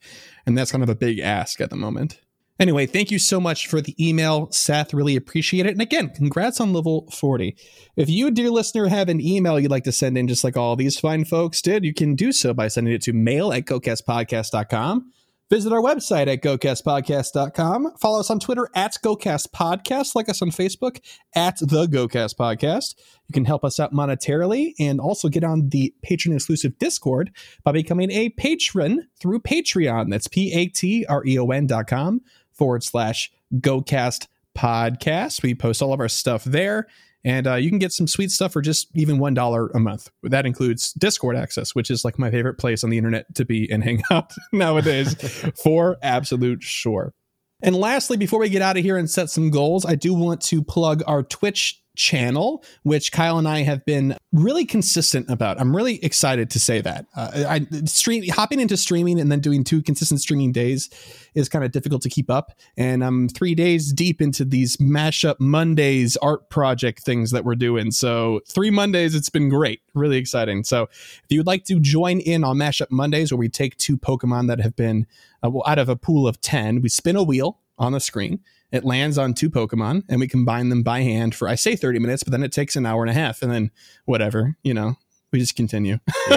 And 0.46 0.58
that's 0.58 0.72
kind 0.72 0.84
of 0.84 0.90
a 0.90 0.96
big 0.96 1.20
ask 1.20 1.62
at 1.62 1.70
the 1.70 1.76
moment. 1.76 2.20
Anyway, 2.62 2.86
thank 2.86 3.10
you 3.10 3.18
so 3.18 3.40
much 3.40 3.66
for 3.66 3.82
the 3.82 3.96
email, 4.00 4.48
Seth. 4.52 4.94
Really 4.94 5.16
appreciate 5.16 5.66
it. 5.66 5.72
And 5.72 5.82
again, 5.82 6.10
congrats 6.10 6.62
on 6.62 6.74
level 6.74 7.10
40. 7.10 7.58
If 7.96 8.08
you, 8.08 8.30
dear 8.30 8.52
listener, 8.52 8.88
have 8.88 9.10
an 9.10 9.20
email 9.20 9.60
you'd 9.60 9.72
like 9.72 9.84
to 9.86 9.92
send 9.92 10.16
in, 10.16 10.28
just 10.28 10.44
like 10.44 10.56
all 10.56 10.76
these 10.76 11.00
fine 11.00 11.26
folks 11.26 11.60
did, 11.60 11.84
you 11.84 11.92
can 11.92 12.14
do 12.14 12.32
so 12.32 12.54
by 12.54 12.68
sending 12.68 12.94
it 12.94 13.02
to 13.02 13.14
mail 13.14 13.52
at 13.52 13.66
gocastpodcast.com. 13.66 15.12
Visit 15.50 15.74
our 15.74 15.82
website 15.82 16.32
at 16.32 16.42
gocastpodcast.com. 16.44 17.98
Follow 17.98 18.20
us 18.20 18.30
on 18.30 18.40
Twitter 18.40 18.70
at 18.76 18.94
gocastpodcast. 19.04 20.14
Like 20.14 20.30
us 20.30 20.44
on 20.44 20.52
Facebook 20.52 21.02
at 21.36 21.58
the 21.60 21.88
GoCast 21.88 22.36
Podcast. 22.36 22.96
You 23.28 23.34
can 23.34 23.44
help 23.44 23.66
us 23.66 23.78
out 23.78 23.92
monetarily 23.92 24.74
and 24.80 25.02
also 25.02 25.28
get 25.28 25.44
on 25.44 25.68
the 25.68 25.94
patron 26.04 26.36
exclusive 26.36 26.78
Discord 26.78 27.32
by 27.64 27.74
becoming 27.74 28.12
a 28.12 28.30
patron 28.30 29.08
through 29.20 29.40
Patreon. 29.40 30.10
That's 30.12 30.28
P 30.28 30.54
A 30.54 30.68
T 30.68 31.06
R 31.10 31.26
E 31.26 31.38
O 31.38 31.48
N 31.48 31.68
dot 31.68 31.88
com 31.88 32.22
forward 32.62 32.84
slash 32.84 33.32
GoCast 33.56 34.28
Podcast. 34.56 35.42
We 35.42 35.56
post 35.56 35.82
all 35.82 35.94
of 35.94 36.00
our 36.00 36.08
stuff 36.08 36.44
there. 36.44 36.86
And 37.24 37.48
uh, 37.48 37.56
you 37.56 37.70
can 37.70 37.80
get 37.80 37.92
some 37.92 38.06
sweet 38.06 38.30
stuff 38.30 38.54
for 38.54 38.62
just 38.62 38.96
even 38.96 39.18
one 39.18 39.34
dollar 39.34 39.70
a 39.70 39.80
month. 39.80 40.12
That 40.22 40.46
includes 40.46 40.94
Discord 40.94 41.36
access, 41.36 41.74
which 41.74 41.90
is 41.90 42.06
like 42.06 42.20
my 42.20 42.30
favorite 42.30 42.60
place 42.60 42.84
on 42.84 42.92
the 42.92 43.00
internet 43.00 43.34
to 43.34 43.46
be 43.46 43.68
and 43.72 43.84
hang 43.84 44.04
out 44.12 44.32
nowadays, 44.54 45.16
for 45.64 45.98
absolute 46.04 46.62
sure. 46.62 47.16
And 47.64 47.76
lastly, 47.76 48.16
before 48.16 48.40
we 48.40 48.50
get 48.50 48.62
out 48.62 48.78
of 48.78 48.84
here 48.84 48.98
and 48.98 49.10
set 49.10 49.32
some 49.32 49.50
goals, 49.50 49.84
I 49.84 49.96
do 49.96 50.14
want 50.14 50.42
to 50.42 50.64
plug 50.64 51.02
our 51.08 51.24
Twitch 51.24 51.81
channel, 51.96 52.64
which 52.84 53.12
Kyle 53.12 53.38
and 53.38 53.48
I 53.48 53.64
have 53.64 53.86
been 53.86 54.16
really 54.32 54.66
consistent 54.66 55.30
about. 55.30 55.60
I'm 55.60 55.76
really 55.76 56.04
excited 56.04 56.50
to 56.52 56.60
say 56.60 56.82
that. 56.82 57.06
Uh, 57.16 57.44
I 57.48 57.86
stream 57.86 58.24
hopping 58.30 58.60
into 58.60 58.78
streaming 58.78 59.20
and 59.20 59.32
then 59.32 59.40
doing 59.40 59.64
two 59.64 59.82
consistent 59.82 60.22
streaming 60.22 60.52
days 60.52 60.90
is 61.34 61.50
kind 61.50 61.66
of 61.66 61.72
difficult 61.72 62.02
to 62.04 62.10
keep 62.10 62.30
up. 62.30 62.54
And 62.78 63.04
I'm 63.04 63.28
three 63.28 63.56
days 63.56 63.92
deep 63.92 64.22
into 64.22 64.46
these 64.46 64.78
mashup 64.78 65.40
Mondays 65.40 66.18
art 66.18 66.50
project 66.50 67.04
things 67.04 67.32
that 67.32 67.44
we're 67.44 67.56
doing. 67.56 67.92
So 67.92 68.42
three 68.48 68.72
Mondays, 68.72 69.16
it's 69.16 69.30
been 69.30 69.50
great, 69.50 69.82
really 69.94 70.18
exciting. 70.18 70.64
So 70.64 70.84
if 70.84 71.26
you 71.30 71.40
would 71.40 71.48
like 71.48 71.66
to 71.66 71.80
join 71.80 72.20
in 72.20 72.44
on 72.44 72.58
mashup 72.58 72.90
Mondays, 72.90 73.32
where 73.32 73.40
we 73.40 73.50
take 73.50 73.78
two 73.78 73.98
Pokemon 73.98 74.48
that 74.48 74.60
have 74.62 74.76
been 74.76 75.08
uh, 75.44 75.50
well, 75.50 75.64
out 75.68 75.80
of 75.80 75.90
a 75.90 75.96
pool 75.96 76.28
of 76.28 76.40
ten, 76.42 76.82
we 76.82 76.90
spin 76.90 77.16
a 77.16 77.24
wheel 77.24 77.60
on 77.78 77.92
the 77.92 78.00
screen. 78.00 78.40
It 78.72 78.86
lands 78.86 79.18
on 79.18 79.34
two 79.34 79.50
Pokemon, 79.50 80.04
and 80.10 80.20
we 80.20 80.28
combine 80.28 80.70
them 80.70 80.84
by 80.84 81.02
hand 81.02 81.36
for 81.36 81.48
I 81.48 81.56
say 81.56 81.76
30 81.76 82.00
minutes, 82.00 82.24
but 82.24 82.32
then 82.32 82.44
it 82.44 82.52
takes 82.52 82.76
an 82.76 82.86
hour 82.86 83.04
and 83.04 83.10
a 83.10 83.14
half, 83.14 83.42
and 83.42 83.52
then 83.52 83.72
whatever, 84.06 84.56
you 84.64 84.74
know, 84.74 84.96
we 85.32 85.40
just 85.40 85.56
continue. 85.56 85.98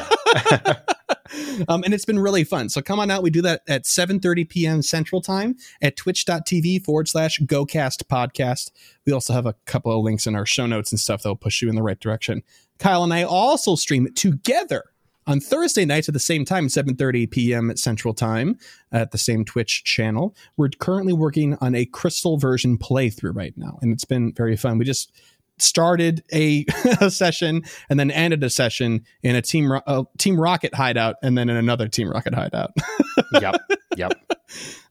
um, 1.69 1.83
and 1.85 1.95
it's 1.95 2.05
been 2.05 2.19
really 2.19 2.45
fun. 2.45 2.69
So 2.69 2.83
come 2.83 3.01
on 3.01 3.11
out. 3.11 3.23
We 3.23 3.31
do 3.31 3.43
that 3.43 3.63
at 3.69 3.85
7:30 3.85 4.49
p.m. 4.49 4.83
Central 4.83 5.21
Time 5.21 5.57
at 5.83 5.97
twitch.tv 5.97 6.85
forward 6.85 7.09
slash 7.09 7.41
GoCast 7.41 8.05
podcast. 8.05 8.71
We 9.07 9.13
also 9.13 9.33
have 9.33 9.47
a 9.47 9.55
couple 9.65 9.97
of 9.97 10.05
links 10.05 10.27
in 10.27 10.35
our 10.35 10.47
show 10.47 10.67
notes 10.67 10.93
and 10.93 11.01
stuff 11.01 11.23
that'll 11.23 11.37
push 11.37 11.63
you 11.63 11.69
in 11.69 11.75
the 11.75 11.83
right 11.83 11.99
direction. 11.99 12.43
Kyle 12.79 13.05
and 13.05 13.15
I 13.15 13.23
also 13.23 13.77
stream 13.77 14.07
it 14.07 14.17
together 14.17 14.85
on 15.27 15.41
Thursday 15.41 15.85
nights 15.85 16.09
at 16.09 16.15
the 16.15 16.21
same 16.21 16.45
time, 16.45 16.69
7:30 16.69 17.31
p.m. 17.31 17.77
Central 17.77 18.15
Time 18.15 18.59
at 18.93 19.11
the 19.11 19.19
same 19.19 19.45
Twitch 19.45 19.85
channel. 19.85 20.35
We're 20.57 20.69
currently 20.69 21.13
working 21.13 21.57
on 21.61 21.75
a 21.75 21.87
crystal 21.87 22.37
version 22.37 22.79
playthrough 22.79 23.35
right 23.35 23.57
now, 23.57 23.79
and 23.83 23.93
it's 23.93 24.05
been 24.05 24.33
very 24.33 24.57
fun. 24.57 24.79
We 24.79 24.85
just 24.85 25.13
started 25.59 26.23
a, 26.33 26.65
a 27.01 27.11
session 27.11 27.63
and 27.89 27.99
then 27.99 28.11
ended 28.11 28.43
a 28.43 28.51
session 28.51 29.05
in 29.23 29.37
a 29.37 29.43
team 29.43 29.71
uh, 29.87 30.05
team 30.19 30.41
rocket 30.41 30.75
hideout 30.75 31.17
and 31.23 31.39
then 31.39 31.49
in 31.49 31.57
another 31.57 31.89
team 31.89 32.11
rocket 32.11 32.35
hideout 32.35 32.73
yep. 33.41 33.61
Yep. 33.97 34.13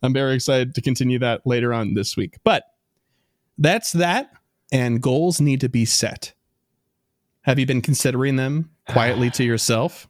i'm 0.01 0.13
very 0.13 0.35
excited 0.35 0.73
to 0.75 0.81
continue 0.81 1.19
that 1.19 1.45
later 1.45 1.73
on 1.73 1.95
this 1.95 2.15
week 2.15 2.37
but 2.43 2.63
that's 3.57 3.91
that 3.91 4.31
and 4.71 5.01
goals 5.01 5.41
need 5.41 5.59
to 5.61 5.69
be 5.69 5.85
set 5.85 6.33
have 7.41 7.59
you 7.59 7.65
been 7.65 7.81
considering 7.81 8.37
them 8.37 8.69
quietly 8.87 9.29
to 9.31 9.43
yourself 9.43 10.07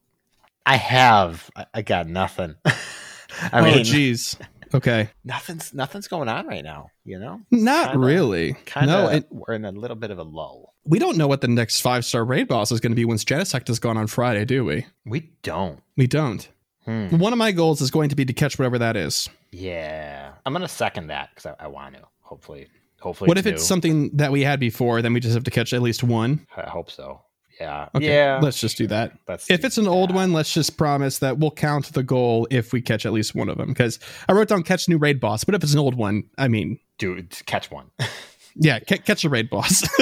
I 0.65 0.77
have. 0.77 1.49
I, 1.56 1.65
I 1.73 1.81
got 1.81 2.07
nothing. 2.07 2.56
I 2.65 3.60
oh 3.60 3.64
mean, 3.64 3.84
geez 3.84 4.35
okay 4.76 5.10
nothing's 5.23 5.72
nothing's 5.73 6.07
going 6.07 6.27
on 6.30 6.48
right 6.48 6.64
now. 6.64 6.88
You 7.06 7.19
know, 7.19 7.41
not 7.52 7.91
Kinda- 7.91 8.06
really 8.07 8.53
kind 8.65 8.90
of. 8.90 9.03
no 9.11 9.18
it, 9.18 9.27
we're 9.31 9.53
in 9.56 9.65
a 9.65 9.72
little 9.72 9.95
bit 9.95 10.10
of 10.11 10.18
a 10.19 10.23
lull. 10.23 10.73
we 10.85 10.98
don't 10.99 11.18
know 11.18 11.27
what 11.27 11.41
the 11.41 11.48
next 11.48 11.81
five 11.81 12.06
star 12.06 12.23
raid 12.26 12.48
boss 12.48 12.72
is 12.72 12.80
going 12.80 12.91
to 12.91 12.95
be 12.95 13.06
once 13.06 13.23
genesect 13.23 13.69
is 13.69 13.80
gone 13.80 13.98
on 13.98 14.07
friday 14.07 14.45
do 14.45 14.64
we 14.65 14.85
We 15.06 15.31
don't. 15.44 15.80
we 15.98 16.07
don't 16.07 16.48
Hmm. 16.85 17.18
one 17.18 17.31
of 17.34 17.40
my 17.40 17.52
goals 17.53 17.80
is 17.81 17.91
going 17.91 18.10
to 18.10 18.15
be 18.15 18.26
to 18.26 18.34
catch 18.34 18.60
whatever 18.60 18.77
that 18.80 18.98
is 18.98 19.30
Yeah, 19.52 20.34
I'm 20.45 20.53
gonna 20.53 20.68
second 20.68 21.07
that 21.07 21.30
because 21.34 21.45
I, 21.60 21.65
I 21.65 21.68
want 21.68 21.95
to. 21.95 22.02
Hopefully, 22.22 22.68
hopefully. 22.99 23.27
what 23.30 23.38
if 23.38 23.45
it's 23.45 23.65
something 23.65 24.10
that 24.18 24.31
we 24.31 24.41
had 24.41 24.60
before 24.60 25.02
then 25.02 25.14
we 25.14 25.19
just 25.19 25.34
have 25.34 25.44
to 25.45 25.52
catch 25.52 25.72
at 25.73 25.81
least 25.81 26.03
one 26.03 26.45
I 26.57 26.69
hope 26.69 26.90
so. 26.91 27.22
Yeah. 27.59 27.89
okay 27.95 28.07
Yeah. 28.07 28.39
let's 28.41 28.59
just 28.59 28.77
do 28.77 28.88
that 28.88 29.13
let's 29.27 29.49
if 29.49 29.63
it's 29.63 29.77
an 29.77 29.88
old 29.88 30.13
one 30.13 30.34
let's 30.34 30.53
just 30.53 30.77
promise 30.77 31.19
that 31.19 31.38
we'll 31.38 31.51
count 31.51 31.93
the 31.93 32.03
goal 32.03 32.47
if 32.51 32.73
we 32.73 32.81
catch 32.81 33.05
at 33.05 33.13
least 33.13 33.35
one 33.35 33.49
of 33.49 33.57
them 33.57 33.67
because 33.69 33.99
i 34.27 34.34
wrote 34.34 34.47
down 34.47 34.63
catch 34.63 34.89
new 34.89 34.97
raid 34.97 35.19
boss 35.19 35.43
but 35.43 35.53
if 35.55 35.63
it's 35.63 35.73
an 35.73 35.80
old 35.80 35.95
one 35.95 36.23
i 36.38 36.47
mean 36.47 36.80
dude, 36.97 37.30
catch 37.45 37.69
one. 37.71 37.89
yeah 38.55 38.80
ca- 38.80 38.97
catch 38.97 39.23
a 39.23 39.30
raid 39.30 39.49
boss 39.49 39.84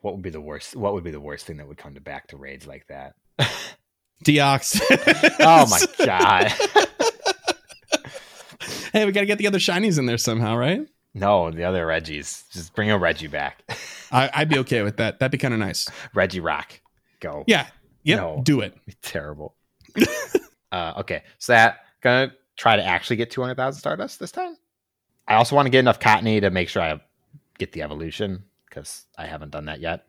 what 0.00 0.14
would 0.14 0.22
be 0.22 0.30
the 0.30 0.40
worst? 0.40 0.76
What 0.76 0.92
would 0.94 1.02
be 1.02 1.10
the 1.10 1.18
worst 1.20 1.46
thing 1.46 1.56
that 1.56 1.66
would 1.66 1.78
come 1.78 1.94
to 1.94 2.00
back 2.00 2.28
to 2.28 2.36
raids 2.36 2.64
like 2.64 2.86
that? 2.86 3.14
deox 4.24 4.80
Oh 5.40 5.66
my 5.66 6.06
god. 6.06 6.52
hey, 8.92 9.04
we 9.04 9.10
got 9.12 9.20
to 9.20 9.26
get 9.26 9.38
the 9.38 9.46
other 9.48 9.58
shinies 9.58 9.98
in 9.98 10.06
there 10.06 10.16
somehow, 10.18 10.56
right? 10.56 10.80
No, 11.16 11.50
the 11.50 11.64
other 11.64 11.86
Regis. 11.86 12.44
Just 12.52 12.74
bring 12.74 12.90
a 12.90 12.98
Regi 12.98 13.26
back. 13.26 13.62
I, 14.12 14.30
I'd 14.34 14.50
be 14.50 14.58
okay 14.58 14.82
with 14.82 14.98
that. 14.98 15.18
That'd 15.18 15.32
be 15.32 15.38
kind 15.38 15.54
of 15.54 15.60
nice. 15.60 15.88
Regirock. 16.14 16.78
Go. 17.20 17.42
Yeah. 17.46 17.68
Yep. 18.02 18.18
No. 18.18 18.40
Do 18.44 18.60
it. 18.60 18.76
Terrible. 19.00 19.54
uh, 20.72 20.92
okay. 20.98 21.22
So 21.38 21.54
that 21.54 21.78
gonna 22.02 22.34
try 22.56 22.76
to 22.76 22.84
actually 22.84 23.16
get 23.16 23.30
200,000 23.30 23.78
Stardust 23.78 24.20
this 24.20 24.30
time. 24.30 24.58
I 25.26 25.36
also 25.36 25.56
want 25.56 25.64
to 25.64 25.70
get 25.70 25.80
enough 25.80 25.98
Cottonee 25.98 26.42
to 26.42 26.50
make 26.50 26.68
sure 26.68 26.82
I 26.82 27.00
get 27.58 27.72
the 27.72 27.80
evolution 27.80 28.44
because 28.68 29.06
I 29.16 29.24
haven't 29.24 29.52
done 29.52 29.64
that 29.64 29.80
yet. 29.80 30.04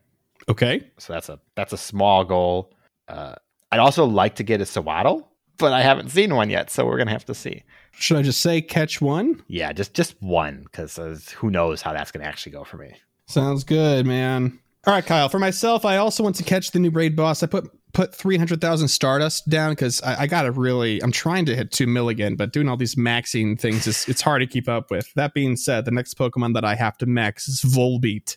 Okay. 0.46 0.90
So 0.98 1.14
that's 1.14 1.30
a 1.30 1.40
that's 1.54 1.72
a 1.72 1.78
small 1.78 2.22
goal. 2.22 2.74
Uh, 3.08 3.34
I'd 3.72 3.80
also 3.80 4.04
like 4.04 4.36
to 4.36 4.42
get 4.42 4.60
a 4.60 4.66
Sewaddle, 4.66 5.26
but 5.56 5.72
I 5.72 5.80
haven't 5.80 6.10
seen 6.10 6.34
one 6.34 6.50
yet, 6.50 6.70
so 6.70 6.84
we're 6.84 6.98
gonna 6.98 7.12
have 7.12 7.24
to 7.24 7.34
see. 7.34 7.64
Should 7.98 8.16
I 8.16 8.22
just 8.22 8.40
say 8.40 8.60
catch 8.60 9.00
one? 9.00 9.42
Yeah, 9.48 9.72
just 9.72 9.92
just 9.92 10.20
one 10.22 10.62
because 10.64 10.98
uh, 10.98 11.18
who 11.36 11.50
knows 11.50 11.82
how 11.82 11.92
that's 11.92 12.12
gonna 12.12 12.26
actually 12.26 12.52
go 12.52 12.64
for 12.64 12.76
me. 12.76 12.94
Sounds 13.26 13.64
good, 13.64 14.06
man. 14.06 14.58
All 14.86 14.94
right, 14.94 15.04
Kyle. 15.04 15.28
For 15.28 15.40
myself, 15.40 15.84
I 15.84 15.96
also 15.96 16.22
want 16.22 16.36
to 16.36 16.44
catch 16.44 16.70
the 16.70 16.78
new 16.78 16.90
raid 16.90 17.16
boss. 17.16 17.42
I 17.42 17.46
put 17.46 17.68
put 17.92 18.14
three 18.14 18.38
hundred 18.38 18.60
thousand 18.60 18.88
Stardust 18.88 19.48
down 19.48 19.72
because 19.72 20.00
I, 20.02 20.22
I 20.22 20.26
gotta 20.28 20.52
really. 20.52 21.02
I'm 21.02 21.10
trying 21.10 21.44
to 21.46 21.56
hit 21.56 21.72
two 21.72 21.88
mil 21.88 22.08
again, 22.08 22.36
but 22.36 22.52
doing 22.52 22.68
all 22.68 22.76
these 22.76 22.94
maxing 22.94 23.58
things 23.58 23.86
is 23.88 24.08
it's 24.08 24.22
hard 24.22 24.40
to 24.40 24.46
keep 24.46 24.68
up 24.68 24.90
with. 24.90 25.12
That 25.14 25.34
being 25.34 25.56
said, 25.56 25.84
the 25.84 25.90
next 25.90 26.16
Pokemon 26.16 26.54
that 26.54 26.64
I 26.64 26.76
have 26.76 26.96
to 26.98 27.06
max 27.06 27.48
is 27.48 27.62
Volbeat. 27.62 28.36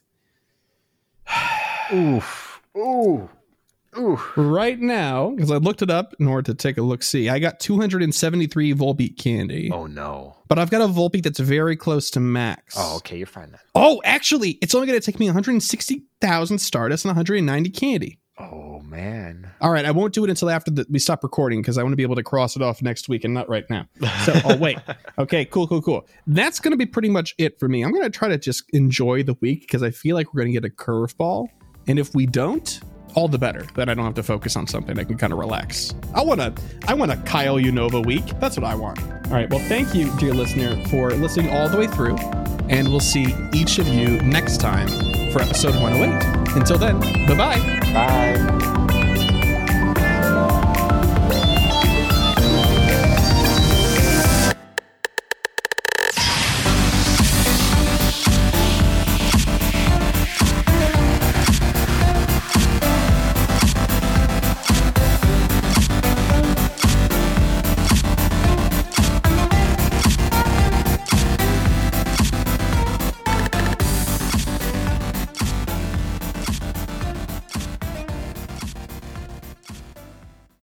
Oof. 1.93 2.61
Ooh. 2.75 3.29
Ooh. 3.97 4.19
Right 4.37 4.79
now, 4.79 5.31
because 5.31 5.51
I 5.51 5.57
looked 5.57 5.81
it 5.81 5.89
up 5.89 6.15
in 6.19 6.27
order 6.27 6.43
to 6.51 6.53
take 6.55 6.77
a 6.77 6.81
look, 6.81 7.03
see, 7.03 7.27
I 7.29 7.39
got 7.39 7.59
273 7.59 8.73
Volbeat 8.73 9.17
candy, 9.17 9.69
Oh 9.71 9.85
no. 9.85 10.37
but 10.47 10.57
I've 10.57 10.69
got 10.69 10.81
a 10.81 10.87
Volbeat 10.87 11.23
that's 11.23 11.39
very 11.39 11.75
close 11.75 12.09
to 12.11 12.19
max. 12.21 12.75
Oh, 12.77 12.95
okay, 12.97 13.17
you're 13.17 13.27
fine 13.27 13.51
then. 13.51 13.59
Oh, 13.75 14.01
actually, 14.05 14.51
it's 14.61 14.73
only 14.73 14.87
going 14.87 14.99
to 14.99 15.05
take 15.05 15.19
me 15.19 15.25
160,000 15.27 16.57
Stardust 16.59 17.05
and 17.05 17.09
190 17.09 17.69
candy. 17.71 18.17
Oh 18.39 18.79
man. 18.79 19.51
All 19.61 19.69
right, 19.71 19.85
I 19.85 19.91
won't 19.91 20.13
do 20.13 20.23
it 20.23 20.29
until 20.29 20.49
after 20.49 20.71
the, 20.71 20.85
we 20.89 20.97
stop 20.97 21.21
recording 21.23 21.61
because 21.61 21.77
I 21.77 21.83
want 21.83 21.91
to 21.93 21.97
be 21.97 22.01
able 22.03 22.15
to 22.15 22.23
cross 22.23 22.55
it 22.55 22.61
off 22.63 22.81
next 22.81 23.07
week 23.09 23.23
and 23.23 23.33
not 23.33 23.47
right 23.49 23.69
now. 23.69 23.85
So 24.25 24.33
I'll 24.45 24.57
wait. 24.57 24.79
Okay, 25.19 25.45
cool, 25.45 25.67
cool, 25.67 25.81
cool. 25.83 26.07
That's 26.25 26.59
going 26.59 26.71
to 26.71 26.77
be 26.77 26.85
pretty 26.87 27.09
much 27.09 27.35
it 27.37 27.59
for 27.59 27.67
me. 27.67 27.83
I'm 27.83 27.91
going 27.91 28.03
to 28.03 28.09
try 28.09 28.29
to 28.29 28.37
just 28.39 28.63
enjoy 28.73 29.21
the 29.21 29.35
week 29.41 29.61
because 29.61 29.83
I 29.83 29.91
feel 29.91 30.15
like 30.15 30.33
we're 30.33 30.41
going 30.41 30.53
to 30.53 30.59
get 30.59 30.65
a 30.65 30.73
curveball, 30.73 31.49
and 31.87 31.99
if 31.99 32.15
we 32.15 32.25
don't, 32.25 32.79
all 33.15 33.27
the 33.27 33.37
better. 33.37 33.65
that 33.75 33.89
I 33.89 33.93
don't 33.93 34.05
have 34.05 34.15
to 34.15 34.23
focus 34.23 34.55
on 34.55 34.67
something. 34.67 34.97
I 34.99 35.03
can 35.03 35.17
kind 35.17 35.33
of 35.33 35.39
relax. 35.39 35.93
I 36.13 36.21
want 36.21 36.39
to. 36.41 36.53
I 36.87 36.93
want 36.93 37.11
a 37.11 37.17
Kyle 37.17 37.55
Unova 37.57 38.05
week. 38.05 38.25
That's 38.39 38.57
what 38.57 38.65
I 38.65 38.75
want. 38.75 39.01
All 39.27 39.33
right. 39.33 39.49
Well, 39.49 39.59
thank 39.67 39.93
you, 39.93 40.15
dear 40.17 40.33
listener, 40.33 40.83
for 40.87 41.11
listening 41.11 41.49
all 41.49 41.69
the 41.69 41.77
way 41.77 41.87
through, 41.87 42.17
and 42.69 42.87
we'll 42.89 42.99
see 42.99 43.35
each 43.53 43.79
of 43.79 43.87
you 43.87 44.19
next 44.21 44.57
time 44.59 44.87
for 45.31 45.41
episode 45.41 45.75
108. 45.81 46.55
Until 46.55 46.77
then, 46.77 46.99
bye 47.27 47.35
bye. 47.35 47.79
Bye. 47.93 48.80